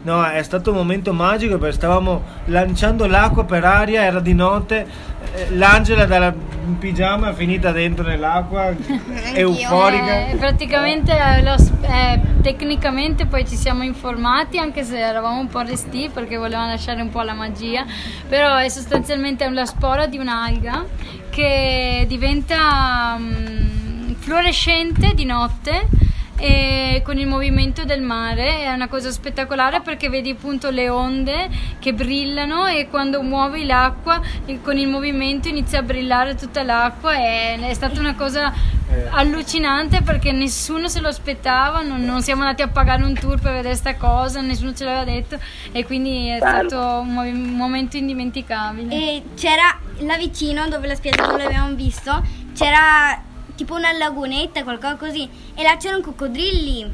No 0.03 0.25
è 0.25 0.43
stato 0.43 0.71
un 0.71 0.77
momento 0.77 1.13
magico 1.13 1.59
perché 1.59 1.75
stavamo 1.75 2.23
lanciando 2.47 3.07
l'acqua 3.07 3.45
per 3.45 3.65
aria 3.65 4.05
era 4.05 4.21
di 4.21 4.35
notte 4.35 4.87
eh, 5.35 5.51
l'Angela 5.57 6.07
dalla 6.07 6.33
pigiama 6.79 7.31
è 7.31 7.35
finita 7.35 7.73
dentro 7.73 8.05
nell'acqua 8.05 8.73
euforica. 9.35 10.29
eh, 10.29 10.37
praticamente 10.37 11.13
lo, 11.43 11.55
eh, 11.83 12.21
tecnicamente 12.41 13.27
poi 13.27 13.47
ci 13.47 13.57
siamo 13.57 13.83
informati 13.83 14.59
anche 14.59 14.85
se 14.85 14.99
eravamo 14.99 15.41
un 15.41 15.49
po' 15.49 15.61
resti 15.61 16.11
perché 16.13 16.37
volevamo 16.37 16.69
lasciare 16.69 17.03
un 17.03 17.11
po' 17.11 17.23
la 17.23 17.35
magia 17.35 17.85
però 18.29 18.57
è 18.57 18.69
sostanzialmente 18.69 19.45
una 19.45 19.67
spora 19.67 20.07
di 20.07 20.19
un'alga 20.19 20.85
che 21.31 22.05
diventa 22.07 23.17
um, 23.19 24.15
fluorescente 24.19 25.15
di 25.15 25.25
notte 25.25 26.04
e 26.45 27.01
con 27.03 27.17
il 27.17 27.27
movimento 27.27 27.85
del 27.85 28.03
mare. 28.03 28.65
È 28.65 28.73
una 28.73 28.87
cosa 28.87 29.11
spettacolare 29.11 29.81
perché 29.81 30.11
vedi 30.11 30.31
appunto 30.31 30.69
le 30.69 30.91
onde 30.91 31.49
che 31.79 31.95
brillano 31.95 32.67
e 32.67 32.89
quando 32.91 33.23
muovi 33.23 33.65
l'acqua 33.65 34.21
con 34.63 34.77
il 34.77 34.89
movimento 34.89 35.49
inizia 35.49 35.79
a 35.79 35.83
brillare 35.83 36.35
tutta 36.35 36.63
l'acqua 36.63 37.15
e 37.17 37.59
è 37.59 37.73
stata 37.73 37.99
una 37.99 38.15
cosa 38.15 38.53
eh. 38.91 39.07
allucinante 39.11 40.03
perché 40.03 40.33
nessuno 40.33 40.89
se 40.89 41.01
lo 41.01 41.09
aspettava 41.09 41.81
non, 41.81 42.05
non 42.05 42.21
siamo 42.21 42.43
andati 42.43 42.61
a 42.61 42.69
pagare 42.69 43.05
un 43.05 43.15
tour 43.15 43.41
per 43.41 43.53
vedere 43.53 43.69
questa 43.69 43.97
cosa 43.97 44.43
nessuno 44.43 44.75
ce 44.75 44.85
l'aveva 44.85 45.05
detto 45.05 45.39
e 45.73 45.87
quindi 45.87 46.29
è 46.29 46.37
stato 46.37 46.77
un, 47.01 47.15
mov- 47.15 47.33
un 47.33 47.57
momento 47.57 47.97
indimenticabile. 47.97 48.95
E 48.95 49.23
c'era 49.35 49.79
là 50.01 50.19
vicino 50.19 50.69
dove 50.69 50.89
la 50.89 50.95
spiaggia 50.95 51.25
dove 51.25 51.43
l'abbiamo 51.43 51.75
visto 51.75 52.23
c'era 52.55 53.33
tipo 53.55 53.75
una 53.75 53.93
lagunetta, 53.93 54.63
qualcosa 54.63 54.97
così, 54.97 55.29
e 55.55 55.63
là 55.63 55.77
c'erano 55.77 56.03
coccodrilli, 56.03 56.93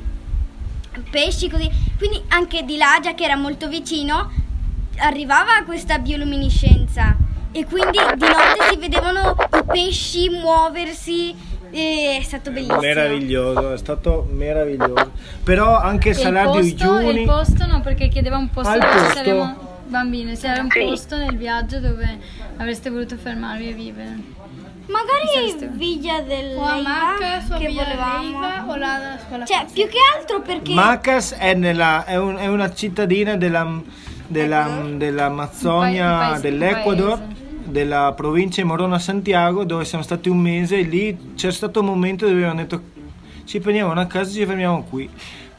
pesci 1.10 1.48
così, 1.48 1.70
quindi 1.96 2.22
anche 2.28 2.64
di 2.64 2.76
là, 2.76 2.98
già 3.02 3.14
che 3.14 3.24
era 3.24 3.36
molto 3.36 3.68
vicino, 3.68 4.30
arrivava 4.98 5.62
questa 5.64 5.98
bioluminescenza 5.98 7.16
e 7.52 7.64
quindi 7.64 7.98
di 8.16 8.26
notte 8.26 8.70
si 8.70 8.76
vedevano 8.76 9.36
i 9.56 9.64
pesci 9.66 10.28
muoversi. 10.28 11.48
È 11.70 12.20
stato 12.24 12.50
bellissimo. 12.50 12.80
Meraviglioso, 12.80 13.72
è 13.72 13.78
stato 13.78 14.26
meraviglioso. 14.28 15.12
Però 15.44 15.78
anche 15.78 16.14
Salario 16.14 16.58
i 16.58 16.74
Giuni. 16.74 17.20
Il 17.20 17.26
posto 17.26 17.64
no, 17.64 17.80
perché 17.80 18.08
chiedeva 18.08 18.38
un 18.38 18.50
posto 18.50 18.72
dove 18.72 18.92
posto... 18.92 19.14
saremo 19.14 19.68
bambine, 19.86 20.34
se 20.34 20.48
era 20.48 20.62
un 20.62 20.68
posto 20.68 21.16
nel 21.16 21.36
viaggio 21.36 21.78
dove 21.78 22.18
avreste 22.56 22.90
voluto 22.90 23.16
fermarvi 23.16 23.68
e 23.68 23.72
vivere. 23.72 24.18
Magari 24.90 25.68
Villa 25.76 26.20
del 26.20 26.56
o 26.56 26.82
Macas 26.82 27.50
o 27.50 27.58
che 27.58 27.66
Villa 27.66 27.84
volevamo. 27.84 28.72
o 28.72 28.76
la 28.76 29.18
scuola 29.24 29.44
Cioè, 29.44 29.66
più 29.72 29.86
che 29.88 29.98
altro 30.16 30.40
perché 30.40 30.72
Macas 30.74 31.32
è, 31.32 31.54
nella, 31.54 32.04
è, 32.04 32.16
un, 32.16 32.36
è 32.36 32.46
una 32.46 32.72
cittadina 32.74 33.36
della, 33.36 33.80
della, 34.26 34.84
dell'Amazzonia, 34.96 36.38
dell'Ecuador 36.40 37.20
della 37.62 38.12
provincia 38.16 38.60
di 38.60 38.66
Morona 38.66 38.98
Santiago 38.98 39.64
dove 39.64 39.84
siamo 39.84 40.02
stati 40.02 40.28
un 40.28 40.38
mese. 40.38 40.78
E 40.78 40.82
lì 40.82 41.34
c'è 41.34 41.52
stato 41.52 41.80
un 41.80 41.86
momento 41.86 42.26
dove 42.26 42.38
abbiamo 42.38 42.60
detto 42.60 42.82
ci 43.44 43.60
prendiamo 43.60 43.90
una 43.90 44.06
casa 44.06 44.30
e 44.30 44.34
ci 44.34 44.46
fermiamo 44.46 44.84
qui 44.84 45.08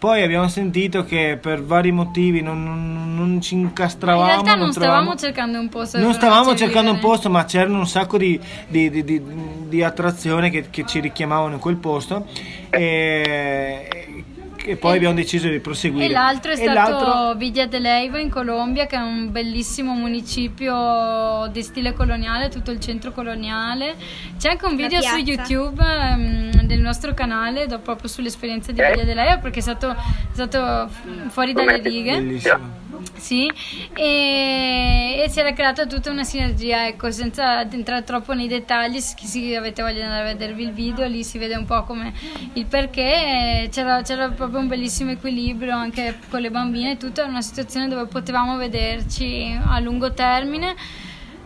poi 0.01 0.23
abbiamo 0.23 0.47
sentito 0.47 1.05
che 1.05 1.37
per 1.39 1.63
vari 1.63 1.91
motivi 1.91 2.41
non, 2.41 2.63
non, 2.63 3.13
non 3.13 3.39
ci 3.39 3.53
incastravamo. 3.53 4.23
In 4.23 4.29
realtà 4.29 4.55
non, 4.55 4.59
non 4.61 4.71
stavamo 4.71 5.15
cercando 5.15 5.59
un 5.59 5.69
posto. 5.69 5.99
Non 5.99 6.13
stavamo 6.13 6.55
cercando 6.55 6.89
un 6.89 6.97
posto, 6.97 7.29
ma 7.29 7.45
c'erano 7.45 7.77
un 7.77 7.87
sacco 7.87 8.17
di, 8.17 8.39
di, 8.67 8.89
di, 8.89 9.03
di, 9.03 9.21
di 9.67 9.83
attrazioni 9.83 10.49
che, 10.49 10.71
che, 10.71 10.87
ci 10.87 11.01
richiamavano 11.01 11.53
in 11.53 11.59
quel 11.59 11.75
posto. 11.75 12.25
E, 12.71 14.23
e 14.65 14.75
poi 14.75 14.93
e, 14.93 14.95
abbiamo 14.95 15.15
deciso 15.15 15.49
di 15.49 15.59
proseguire. 15.59 16.05
E 16.05 16.09
l'altro 16.09 16.51
è 16.51 16.53
e 16.53 16.57
stato 16.57 16.73
l'altro... 16.73 17.33
Villa 17.35 17.65
de 17.65 17.79
Leiva 17.79 18.19
in 18.19 18.29
Colombia, 18.29 18.85
che 18.85 18.95
è 18.95 19.01
un 19.01 19.31
bellissimo 19.31 19.93
municipio 19.93 21.47
di 21.51 21.61
stile 21.61 21.93
coloniale, 21.93 22.49
tutto 22.49 22.71
il 22.71 22.79
centro 22.79 23.11
coloniale. 23.11 23.95
C'è 24.37 24.49
anche 24.49 24.65
un 24.65 24.75
video 24.75 25.01
su 25.01 25.17
YouTube 25.17 25.83
um, 25.83 26.61
del 26.63 26.79
nostro 26.79 27.13
canale, 27.13 27.67
dopo, 27.67 27.83
proprio 27.83 28.09
sull'esperienza 28.09 28.71
di 28.71 28.81
Villa 28.81 29.03
de 29.03 29.13
Leiva, 29.13 29.37
perché 29.37 29.59
è 29.59 29.61
stato, 29.61 29.91
è 29.91 29.95
stato 30.33 30.89
fuori 31.29 31.53
dalle 31.53 31.77
righe. 31.77 32.15
Bellissimo. 32.15 32.80
Sì, 33.15 33.49
e, 33.95 35.21
e, 35.23 35.29
si 35.29 35.39
era 35.39 35.53
creata 35.53 35.85
tutta 35.85 36.09
una 36.09 36.23
sinergia, 36.23 36.87
ecco, 36.87 37.11
senza 37.11 37.61
entrare 37.69 38.03
troppo 38.03 38.33
nei 38.33 38.47
dettagli, 38.47 38.99
se 38.99 39.55
avete 39.55 39.81
voglia 39.81 39.95
di 39.95 40.01
andare 40.01 40.21
a 40.29 40.33
vedervi 40.33 40.63
il 40.63 40.71
video, 40.71 41.07
lì 41.07 41.23
si 41.23 41.37
vede 41.37 41.55
un 41.55 41.65
po' 41.65 41.83
come 41.83 42.13
il 42.53 42.65
perché, 42.65 43.69
c'era, 43.71 44.01
c'era 44.01 44.29
proprio 44.29 44.59
un 44.59 44.67
bellissimo 44.67 45.11
equilibrio 45.11 45.75
anche 45.75 46.19
con 46.29 46.41
le 46.41 46.51
bambine, 46.51 46.97
tutta 46.97 47.23
una 47.23 47.41
situazione 47.41 47.87
dove 47.87 48.07
potevamo 48.07 48.57
vederci 48.57 49.57
a 49.63 49.79
lungo 49.79 50.13
termine. 50.13 50.75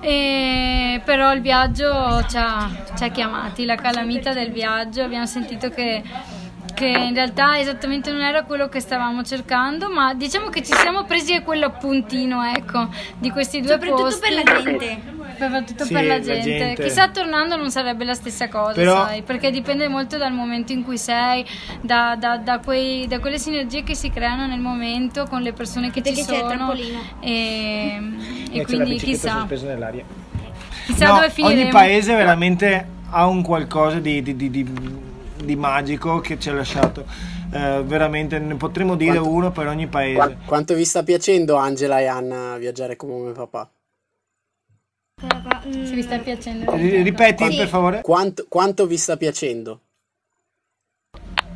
E 0.02 1.02
però 1.04 1.34
il 1.34 1.42
viaggio 1.42 2.24
ci 2.28 2.38
ha, 2.38 2.70
ci 2.96 3.04
ha 3.04 3.08
chiamati, 3.08 3.66
la 3.66 3.76
calamita 3.76 4.34
del 4.34 4.52
viaggio, 4.52 5.02
abbiamo 5.02 5.26
sentito 5.26 5.70
che 5.70 6.04
che 6.76 6.86
in 6.86 7.16
realtà 7.16 7.58
esattamente 7.58 8.12
non 8.12 8.22
era 8.22 8.44
quello 8.44 8.70
che 8.70 8.80
stavamo 8.80 9.24
cercando, 9.24 9.90
ma 9.90 10.14
diciamo 10.14 10.50
che 10.50 10.62
ci 10.62 10.74
siamo 10.74 11.06
presi 11.06 11.42
quello 11.42 11.68
appuntino, 11.68 12.44
ecco, 12.44 12.90
di 13.18 13.32
questi 13.32 13.62
due 13.62 13.72
Soprattutto 13.72 14.04
posti. 14.04 14.20
per 14.20 14.34
la 14.34 14.62
gente. 14.62 15.14
Soprattutto 15.40 15.84
sì, 15.86 15.94
per 15.94 16.06
la 16.06 16.20
gente. 16.20 16.50
la 16.50 16.66
gente. 16.66 16.84
Chissà 16.84 17.10
tornando 17.10 17.56
non 17.56 17.72
sarebbe 17.72 18.06
la 18.06 18.14
stessa 18.14 18.48
cosa, 18.50 18.74
Però... 18.74 19.06
sai, 19.06 19.24
perché 19.24 19.50
dipende 19.50 19.88
molto 19.88 20.18
dal 20.18 20.34
momento 20.34 20.72
in 20.74 20.84
cui 20.84 20.98
sei, 20.98 21.44
da, 21.82 22.16
da, 22.20 22.38
da, 22.38 22.60
quei, 22.60 23.08
da, 23.08 23.20
quelle 23.20 23.40
sinergie 23.40 23.84
che 23.84 23.96
si 23.96 24.12
creano 24.12 24.46
nel 24.46 24.60
momento 24.60 25.26
con 25.26 25.42
le 25.42 25.54
persone 25.54 25.90
che 25.90 26.02
perché 26.02 26.18
ci 26.20 26.24
sono. 26.24 26.74
E, 27.22 28.02
e 28.52 28.66
quindi 28.66 28.98
chissà. 28.98 29.48
Chissà 30.86 31.08
no, 31.08 31.16
dove 31.16 31.30
finiremo. 31.32 31.62
Ogni 31.62 31.72
paese 31.72 32.14
veramente 32.14 32.88
ha 33.10 33.26
un 33.26 33.42
qualcosa 33.42 34.00
di, 34.00 34.22
di, 34.22 34.36
di, 34.36 34.50
di 34.52 35.04
di 35.44 35.56
magico 35.56 36.20
che 36.20 36.40
ci 36.40 36.50
ha 36.50 36.54
lasciato. 36.54 37.06
Eh, 37.52 37.84
veramente 37.84 38.40
ne 38.40 38.56
potremmo 38.56 38.96
dire 38.96 39.20
quanto, 39.20 39.30
uno 39.30 39.52
per 39.52 39.68
ogni 39.68 39.88
paese. 39.88 40.38
Quanto 40.46 40.74
vi 40.74 40.86
sta 40.86 41.04
piacendo 41.04 41.56
Angela 41.56 42.00
e 42.00 42.06
Anna 42.06 42.58
viaggiare 42.58 42.96
come 42.96 43.14
mio 43.16 43.32
papà? 43.32 43.70
Se 45.62 45.94
vi 45.94 46.02
sta 46.02 46.20
piacendo. 46.20 46.72
Ripeti 46.74 47.50
sì. 47.50 47.58
per 47.58 47.68
favore. 47.68 48.02
Quanto, 48.02 48.46
quanto, 48.50 48.86
vi 48.86 48.98
sta 48.98 49.18
piacendo? 49.18 49.82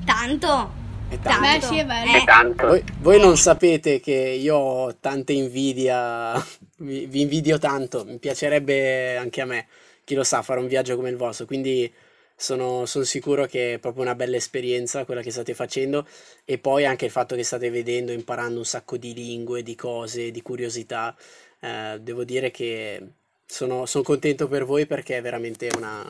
Tanto. 0.06 0.72
È 1.10 1.19
tanto. 1.19 1.39
Beh, 1.41 1.61
sì, 1.61 1.77
è 1.77 1.85
bello. 1.85 2.11
È 2.14 2.23
tanto. 2.23 2.68
Voi, 2.68 2.84
voi, 2.99 3.19
non 3.19 3.35
sapete 3.35 3.99
che 3.99 4.14
io 4.14 4.56
ho 4.56 4.95
tanta 4.95 5.34
invidia, 5.34 6.34
vi, 6.77 7.06
vi 7.07 7.22
invidio 7.22 7.57
tanto, 7.57 8.06
mi 8.06 8.18
piacerebbe 8.19 9.18
anche 9.18 9.41
a 9.41 9.45
me, 9.45 9.68
chi 10.03 10.15
lo 10.15 10.23
sa, 10.23 10.41
fare 10.41 10.60
un 10.60 10.68
viaggio 10.68 10.95
come 10.95 11.10
il 11.10 11.18
vostro, 11.18 11.45
quindi 11.45 11.91
sono, 12.39 12.85
sono, 12.85 13.03
sicuro 13.03 13.45
che 13.47 13.73
è 13.73 13.79
proprio 13.79 14.03
una 14.03 14.15
bella 14.15 14.37
esperienza 14.37 15.03
quella 15.03 15.21
che 15.21 15.29
state 15.29 15.53
facendo 15.53 16.07
e 16.45 16.57
poi 16.57 16.85
anche 16.85 17.03
il 17.03 17.11
fatto 17.11 17.35
che 17.35 17.43
state 17.43 17.69
vedendo, 17.69 18.13
imparando 18.13 18.59
un 18.59 18.65
sacco 18.65 18.95
di 18.95 19.13
lingue, 19.13 19.61
di 19.61 19.75
cose, 19.75 20.31
di 20.31 20.41
curiosità. 20.41 21.13
Eh, 21.59 21.99
devo 21.99 22.23
dire 22.23 22.49
che 22.49 23.01
sono, 23.45 23.85
sono, 23.85 24.05
contento 24.05 24.47
per 24.47 24.63
voi 24.63 24.85
perché 24.85 25.17
è 25.17 25.21
veramente 25.21 25.67
una, 25.75 26.07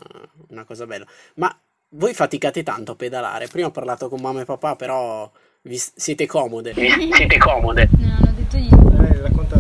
una, 0.49 0.63
cosa 0.65 0.85
bella. 0.85 1.05
Ma 1.35 1.59
voi 1.89 2.13
faticate 2.13 2.61
tanto 2.61 2.91
a 2.91 2.95
pedalare. 2.95 3.47
Prima 3.47 3.67
ho 3.67 3.71
parlato 3.71 4.07
con 4.07 4.21
mamma 4.21 4.41
e 4.41 4.45
papà, 4.45 4.75
però 4.75 5.31
vi, 5.63 5.77
siete 5.77 6.27
comode. 6.27 6.75
Siete 6.75 7.37
comode. 7.39 7.89
No, 7.97 8.07
non 8.19 8.27
ho 8.27 8.33
detto 8.35 8.57
niente. 8.57 9.15
Eh, 9.17 9.21
racconta. 9.21 9.59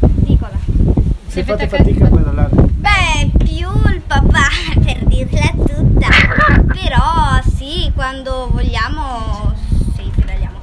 Dicola. 0.00 0.58
Se 1.28 1.42
fate 1.44 1.66
fatica 1.66 2.04
a 2.04 2.10
pedalare. 2.10 2.50
Beh, 2.54 3.44
più 3.44 3.68
il 3.90 4.02
papà 4.06 4.71
per 4.84 5.04
dirla 5.04 5.52
tutta. 5.56 6.08
Però 6.72 7.40
sì, 7.56 7.90
quando 7.94 8.48
vogliamo, 8.50 9.54
sì, 9.96 10.10
pedaliamo. 10.14 10.58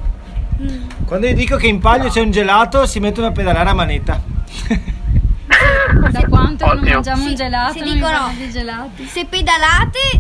Mm. 0.62 0.90
Quando 1.06 1.28
io 1.28 1.34
dico 1.34 1.56
che 1.58 1.68
in 1.68 1.80
palio 1.80 2.10
c'è 2.10 2.22
un 2.22 2.32
gelato, 2.32 2.86
si 2.86 3.00
mettono 3.00 3.28
a 3.28 3.32
pedalare 3.32 3.70
a 3.70 3.74
manetta. 3.74 4.22
da 6.12 6.26
quanto 6.28 6.66
non 6.66 6.84
mangiamo 6.84 7.22
sì, 7.22 7.30
un 7.30 7.36
gelato? 7.36 7.74
Si 7.74 7.84
dicono, 7.84 8.34
se 9.08 9.26
pedalate, 9.26 10.20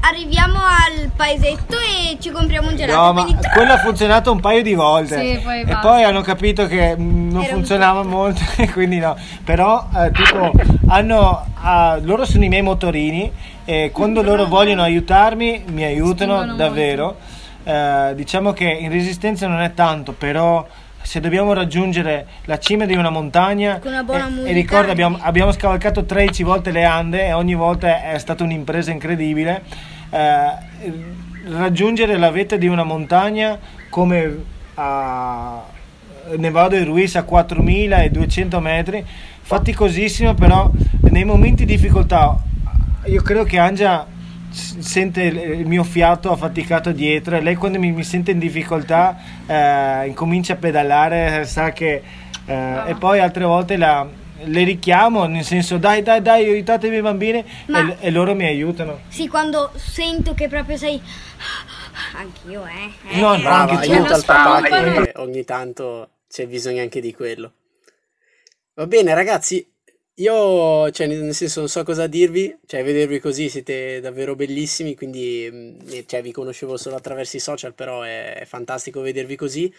arriviamo 0.00 0.58
al 0.58 1.10
paesetto 1.14 1.76
e 1.76 2.18
ci 2.20 2.30
compriamo 2.30 2.68
un 2.68 2.76
gelato. 2.76 3.00
No, 3.00 3.12
ma 3.12 3.26
quello 3.52 3.72
ha 3.72 3.78
funzionato 3.78 4.32
un 4.32 4.40
paio 4.40 4.62
di 4.62 4.74
volte. 4.74 5.18
Sì, 5.18 5.40
poi 5.42 5.60
e 5.60 5.64
basta. 5.64 5.88
poi 5.88 6.04
hanno 6.04 6.20
capito 6.22 6.66
che 6.66 6.96
mm, 6.96 7.30
non 7.30 7.42
Era 7.42 7.54
un 7.54 7.58
funzionava 7.60 8.02
molto, 8.02 8.40
e 8.56 8.70
quindi 8.70 8.98
no. 8.98 9.16
Però, 9.44 9.88
eh, 9.94 10.10
tipo, 10.10 10.52
hanno, 10.88 11.46
ah, 11.60 11.98
loro 12.02 12.24
sono 12.24 12.44
i 12.44 12.48
miei 12.48 12.62
motorini 12.62 13.30
e 13.64 13.90
quando 13.92 14.22
loro 14.22 14.46
vogliono 14.46 14.82
aiutarmi, 14.82 15.64
mi 15.68 15.84
aiutano 15.84 16.36
Spingono 16.36 16.56
davvero. 16.56 17.16
Eh, 17.62 18.12
diciamo 18.14 18.52
che 18.52 18.64
in 18.64 18.90
resistenza 18.90 19.46
non 19.46 19.60
è 19.60 19.74
tanto, 19.74 20.12
però 20.12 20.66
se 21.02 21.20
dobbiamo 21.20 21.52
raggiungere 21.52 22.26
la 22.44 22.58
cima 22.58 22.84
di 22.84 22.94
una 22.94 23.10
montagna 23.10 23.80
una 23.82 24.04
e- 24.44 24.50
e 24.50 24.52
ricorda 24.52 24.92
abbiamo, 24.92 25.18
abbiamo 25.20 25.52
scavalcato 25.52 26.04
13 26.04 26.42
volte 26.42 26.70
le 26.70 26.84
Ande 26.84 27.26
e 27.26 27.32
ogni 27.32 27.54
volta 27.54 28.02
è 28.12 28.18
stata 28.18 28.44
un'impresa 28.44 28.90
incredibile. 28.90 29.62
Eh, 30.10 31.28
raggiungere 31.46 32.16
la 32.16 32.30
vetta 32.30 32.56
di 32.56 32.66
una 32.66 32.84
montagna 32.84 33.58
come 33.88 34.36
a 34.74 35.62
Nevado 36.36 36.76
e 36.76 36.84
Ruiz 36.84 37.16
a 37.16 37.24
4200 37.24 38.60
metri 38.60 39.04
faticosissimo 39.40 40.34
però 40.34 40.70
nei 41.10 41.24
momenti 41.24 41.64
di 41.64 41.74
difficoltà 41.74 42.38
io 43.06 43.22
credo 43.22 43.44
che 43.44 43.58
Angia 43.58 44.06
sente 44.52 45.22
il 45.22 45.66
mio 45.66 45.84
fiato 45.84 46.30
affaticato 46.30 46.92
dietro 46.92 47.36
e 47.36 47.40
lei 47.40 47.54
quando 47.54 47.78
mi, 47.78 47.92
mi 47.92 48.02
sente 48.04 48.32
in 48.32 48.38
difficoltà 48.38 49.16
eh, 49.46 50.06
incomincia 50.06 50.54
a 50.54 50.56
pedalare 50.56 51.44
sa 51.46 51.72
che 51.72 52.02
eh, 52.46 52.82
e 52.86 52.94
poi 52.94 53.20
altre 53.20 53.44
volte 53.44 53.76
la, 53.76 54.06
le 54.42 54.64
richiamo 54.64 55.26
nel 55.26 55.44
senso 55.44 55.76
dai 55.78 56.02
dai 56.02 56.20
dai 56.22 56.44
aiutatemi 56.48 56.96
i 56.96 57.02
bambini 57.02 57.44
Ma- 57.66 57.88
e, 57.88 57.96
e 58.00 58.10
loro 58.10 58.34
mi 58.34 58.44
aiutano 58.46 59.00
Sì, 59.08 59.28
quando 59.28 59.70
sento 59.76 60.34
che 60.34 60.48
proprio 60.48 60.76
sei... 60.76 61.00
Anch'io, 62.16 62.64
eh. 62.66 63.16
eh. 63.16 63.20
No, 63.20 63.36
no, 63.36 63.42
Brava, 63.42 63.72
anche 63.72 63.92
aiuta 63.92 64.16
il 64.16 64.24
papà 64.24 64.62
che 64.62 65.12
ogni 65.16 65.44
tanto 65.44 66.08
c'è 66.28 66.46
bisogno 66.46 66.80
anche 66.80 67.00
di 67.00 67.12
quello. 67.14 67.52
Va 68.74 68.86
bene, 68.86 69.14
ragazzi, 69.14 69.66
io, 70.14 70.90
cioè, 70.90 71.06
nel 71.06 71.34
senso, 71.34 71.60
non 71.60 71.68
so 71.68 71.82
cosa 71.82 72.06
dirvi, 72.06 72.54
cioè, 72.66 72.84
vedervi 72.84 73.20
così 73.20 73.48
siete 73.48 74.00
davvero 74.00 74.34
bellissimi, 74.34 74.94
quindi, 74.94 75.78
eh, 75.90 76.04
cioè, 76.06 76.20
vi 76.22 76.32
conoscevo 76.32 76.76
solo 76.76 76.96
attraverso 76.96 77.36
i 77.36 77.40
social, 77.40 77.74
però 77.74 78.02
è, 78.02 78.34
è 78.34 78.44
fantastico 78.44 79.00
vedervi 79.00 79.36
così. 79.36 79.72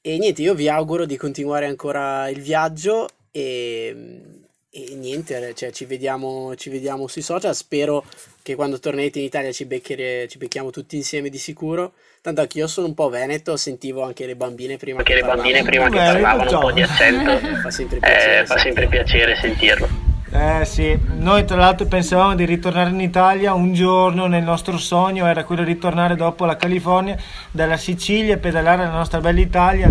E 0.00 0.18
niente, 0.18 0.42
io 0.42 0.54
vi 0.54 0.68
auguro 0.68 1.04
di 1.06 1.16
continuare 1.16 1.66
ancora 1.66 2.28
il 2.28 2.40
viaggio 2.40 3.08
e, 3.30 4.45
e 4.90 4.94
niente, 4.94 5.52
cioè, 5.54 5.70
ci 5.70 5.84
vediamo, 5.86 6.54
ci 6.56 6.68
vediamo 6.70 7.06
sui 7.08 7.22
social, 7.22 7.54
spero 7.54 8.04
che 8.42 8.54
quando 8.54 8.78
tornerete 8.78 9.18
in 9.18 9.24
Italia 9.24 9.50
ci, 9.52 9.64
becchere- 9.64 10.28
ci 10.28 10.38
becchiamo 10.38 10.70
tutti 10.70 10.96
insieme 10.96 11.28
di 11.30 11.38
sicuro. 11.38 11.92
Tanto 12.20 12.40
anche 12.42 12.58
io 12.58 12.66
sono 12.66 12.86
un 12.88 12.94
po' 12.94 13.08
veneto, 13.08 13.56
sentivo 13.56 14.02
anche 14.02 14.26
le 14.26 14.36
bambine 14.36 14.76
prima 14.76 14.98
Anche 14.98 15.14
le 15.14 15.22
bambine 15.22 15.62
parlavano. 15.62 15.90
prima 15.90 16.04
che 16.04 16.12
parlavano 16.12 16.50
un 16.50 16.60
po' 16.60 16.72
di 16.72 16.82
accento, 16.82 17.30
Eh, 17.38 17.56
fa 17.62 17.70
sempre 17.70 17.98
piacere. 17.98 18.40
eh, 18.40 18.46
fa 18.46 18.58
sempre 18.58 18.86
piacere 18.88 19.36
sentirlo. 19.36 19.88
Eh 20.32 20.64
sì, 20.66 20.98
noi 21.14 21.44
tra 21.46 21.56
l'altro 21.56 21.86
pensavamo 21.86 22.34
di 22.34 22.44
ritornare 22.44 22.90
in 22.90 23.00
Italia 23.00 23.54
un 23.54 23.72
giorno, 23.72 24.26
nel 24.26 24.42
nostro 24.42 24.76
sogno 24.76 25.24
era 25.26 25.44
quello 25.44 25.62
di 25.64 25.72
ritornare 25.72 26.14
dopo 26.16 26.44
la 26.44 26.56
California, 26.56 27.16
dalla 27.50 27.76
Sicilia 27.78 28.36
pedalare 28.36 28.82
la 28.84 28.90
nostra 28.90 29.20
bella 29.20 29.40
Italia 29.40 29.88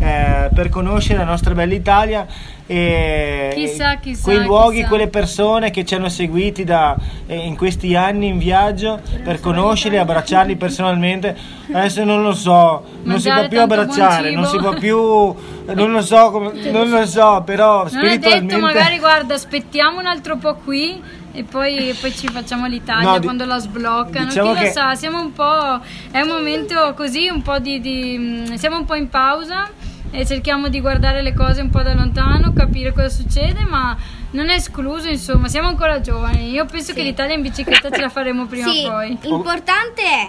eh, 0.00 0.48
per 0.54 0.68
conoscere 0.68 1.18
la 1.18 1.24
nostra 1.24 1.54
bella 1.54 1.74
Italia 1.74 2.26
e 2.66 3.50
Chissà, 3.54 3.96
chissà, 3.96 4.22
quei 4.22 4.42
luoghi, 4.42 4.76
chissà. 4.76 4.88
quelle 4.88 5.08
persone 5.08 5.70
che 5.70 5.84
ci 5.84 5.94
hanno 5.94 6.08
seguiti 6.10 6.64
da, 6.64 6.94
eh, 7.26 7.36
in 7.36 7.56
questi 7.56 7.94
anni 7.96 8.26
in 8.28 8.38
viaggio 8.38 9.00
per 9.24 9.40
conoscerli, 9.40 9.96
abbracciarli 9.96 10.56
personalmente. 10.56 11.34
Adesso 11.72 12.04
non 12.04 12.22
lo 12.22 12.32
so, 12.34 12.84
non 13.04 13.18
si 13.20 13.30
può 13.30 13.48
più 13.48 13.60
abbracciare, 13.60 14.32
non 14.32 14.44
si 14.46 14.58
può 14.58 14.74
più, 14.74 14.96
non 15.74 15.92
lo 15.92 16.02
so, 16.02 16.30
come- 16.30 16.70
non 16.70 16.90
lo 16.90 17.06
so, 17.06 17.42
però 17.44 17.78
Non 17.78 17.86
è 17.86 17.90
spiritualmente... 17.90 18.54
detto, 18.54 18.60
magari 18.66 18.98
guarda, 18.98 19.34
aspettiamo 19.34 19.98
un 19.98 20.06
altro 20.06 20.36
po' 20.36 20.56
qui 20.56 21.00
e 21.32 21.44
poi, 21.44 21.94
poi 22.00 22.12
ci 22.14 22.26
facciamo 22.28 22.66
l'Italia 22.66 23.12
No, 23.12 23.20
quando 23.20 23.44
la 23.46 23.58
sbloccano. 23.58 24.26
diciamo 24.26 24.52
Chi 24.54 24.64
lo 24.64 24.70
sa, 24.70 24.94
siamo 24.94 25.20
un 25.20 25.32
po'. 25.32 25.80
È 26.10 26.20
un 26.20 26.28
momento 26.28 26.92
così, 26.94 27.28
un 27.28 27.40
po' 27.42 27.58
di. 27.58 27.80
di- 27.80 28.18
mh, 28.18 28.54
siamo 28.56 28.76
un 28.76 28.84
po' 28.84 28.94
in 28.94 29.08
pausa 29.08 29.68
e 30.10 30.26
cerchiamo 30.26 30.68
di 30.68 30.80
guardare 30.80 31.22
le 31.22 31.34
cose 31.34 31.60
un 31.60 31.70
po' 31.70 31.82
da 31.82 31.94
lontano, 31.94 32.52
capire 32.52 32.92
cosa 32.92 33.08
succede, 33.08 33.64
ma 33.64 33.96
non 34.30 34.48
è 34.50 34.54
escluso, 34.54 35.08
insomma, 35.08 35.48
siamo 35.48 35.68
ancora 35.68 36.00
giovani. 36.00 36.50
Io 36.50 36.64
penso 36.66 36.92
che 36.92 37.02
l'Italia 37.02 37.34
in 37.34 37.42
bicicletta 37.42 37.90
ce 37.90 38.00
la 38.00 38.08
faremo 38.08 38.46
prima 38.48 38.70
Sì, 38.70 38.84
o 38.86 38.90
poi. 38.90 39.18
importante 39.22 40.02
è 40.02 40.28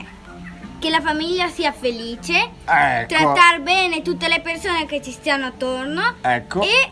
che 0.80 0.90
la 0.90 1.02
famiglia 1.02 1.48
sia 1.50 1.72
felice, 1.74 2.52
Ecco. 2.66 3.08
trattare 3.14 3.60
bene 3.60 4.02
tutte 4.02 4.28
le 4.30 4.40
persone 4.42 4.86
che 4.86 5.02
ci 5.02 5.12
stiano 5.12 5.46
attorno 5.46 6.16
Ecco. 6.22 6.62
e 6.62 6.90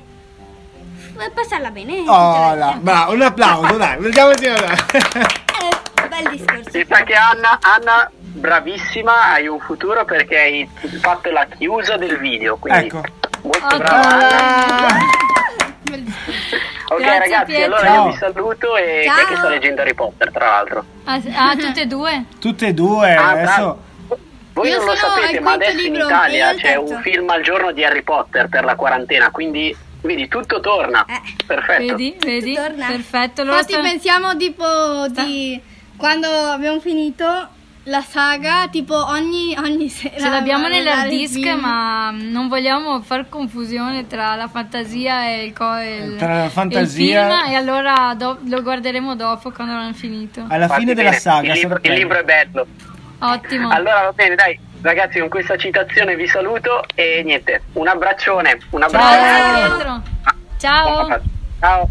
f- 1.16 1.32
passarla 1.34 1.72
bene. 1.72 2.00
Oh, 2.06 2.54
là. 2.56 2.78
Bravo, 2.82 3.14
un 3.14 3.22
applauso, 3.22 3.78
dai, 3.78 3.98
vediamoci 4.00 4.46
là. 4.48 5.36
Eh, 6.00 6.08
bel 6.08 6.30
discorso. 6.38 6.70
Si 6.70 6.86
sa 6.88 7.04
che 7.04 7.14
Anna, 7.16 7.58
Anna, 7.60 8.10
bravissima, 8.38 9.32
hai 9.34 9.48
un 9.48 9.60
futuro 9.60 10.06
perché 10.06 10.38
hai 10.38 10.70
fatto 11.00 11.30
la 11.32 11.46
chiusa 11.58 11.98
del 11.98 12.18
video, 12.18 12.58
quindi 12.58 12.86
Ecco. 12.86 13.02
molto 13.44 13.66
Ottimo. 13.66 13.78
brava. 13.80 14.28
Ah, 14.30 14.98
Ok 16.90 17.00
Grazie, 17.02 17.20
ragazzi, 17.20 17.46
Pietro. 17.54 17.76
allora 17.76 17.94
io 17.96 18.10
vi 18.12 18.16
saluto 18.18 18.76
e 18.78 19.02
Ciao. 19.06 19.16
chi 19.16 19.22
è 19.22 19.26
che 19.28 19.36
sta 19.36 19.50
leggendo 19.50 19.82
Harry 19.82 19.94
Potter 19.94 20.32
tra 20.32 20.46
l'altro? 20.46 20.86
Ah, 21.04 21.22
ah, 21.36 21.56
tutte 21.56 21.82
e 21.82 21.86
due? 21.86 22.24
tutte 22.40 22.68
e 22.68 22.74
due, 22.74 23.14
Ah, 23.14 23.30
adesso... 23.30 23.54
bravo. 23.54 23.86
Voi 24.54 24.70
Io 24.70 24.78
non 24.78 24.86
lo 24.88 24.96
sapete, 24.96 25.40
ma 25.40 25.52
adesso 25.52 25.78
in 25.86 25.92
libro, 25.94 26.06
Italia 26.08 26.46
io 26.46 26.50
al 26.52 26.56
c'è 26.58 26.76
un 26.76 27.00
film 27.02 27.30
al 27.30 27.42
giorno 27.44 27.72
di 27.74 27.84
Harry 27.84 28.02
Potter 28.02 28.48
per 28.48 28.64
la 28.64 28.76
quarantena, 28.76 29.30
quindi 29.32 29.76
vedi 30.02 30.28
tutto 30.28 30.60
torna. 30.62 31.06
Eh. 31.08 31.22
Perfetto. 31.46 31.86
Vedi, 31.96 32.16
vedi? 32.20 32.54
torna. 32.56 32.88
Perfetto. 32.88 33.42
Allora 33.42 33.58
Infatti 33.58 33.74
sta- 33.74 33.82
pensiamo 33.84 34.36
tipo 34.36 35.06
di 35.10 35.62
quando 35.96 36.28
abbiamo 36.28 36.80
finito 36.80 37.50
la 37.88 38.02
saga, 38.02 38.68
tipo 38.70 38.96
ogni, 38.96 39.56
ogni 39.58 39.88
sera. 39.90 40.18
Ce 40.20 40.30
l'abbiamo 40.30 40.68
nell'hard 40.68 41.10
disk, 41.10 41.46
ma 41.56 42.12
non 42.12 42.48
vogliamo 42.50 43.02
far 43.02 43.30
confusione 43.30 44.08
tra 44.08 44.36
la 44.36 44.48
fantasia 44.48 45.28
e 45.30 45.46
il, 45.46 45.54
co- 45.54 45.76
e 45.78 45.96
il, 46.04 46.16
Tra 46.18 46.28
la 46.36 46.42
e 46.42 46.46
il 46.46 46.52
fantasia- 46.52 47.28
film, 47.38 47.52
e 47.52 47.56
allora 47.56 48.14
do- 48.16 48.40
lo 48.46 48.62
guarderemo 48.62 49.16
dopo 49.16 49.52
quando 49.52 49.74
l'hanno 49.74 49.94
finito. 49.94 50.46
Alla 50.50 50.68
Fatti 50.68 50.82
fine 50.82 50.94
della 50.94 51.10
bene, 51.10 51.22
saga, 51.22 51.54
il 51.54 51.60
libro, 51.60 51.80
il 51.82 51.94
libro 51.94 52.20
è 52.20 52.24
bello. 52.24 52.68
Ottimo. 53.20 53.70
Allora 53.72 54.02
va 54.02 54.12
bene, 54.12 54.36
dai, 54.36 54.60
ragazzi, 54.82 55.20
con 55.20 55.30
questa 55.30 55.58
citazione 55.58 56.16
vi 56.16 56.28
saluto 56.28 56.84
e 56.94 57.22
niente, 57.24 57.64
un 57.74 57.88
abbraccione, 57.88 58.60
un 58.72 58.80
Ciao 58.88 58.90
abbraccione. 59.00 60.02
Ah, 60.24 60.36
Ciao. 60.58 61.22
Ciao. 61.60 61.90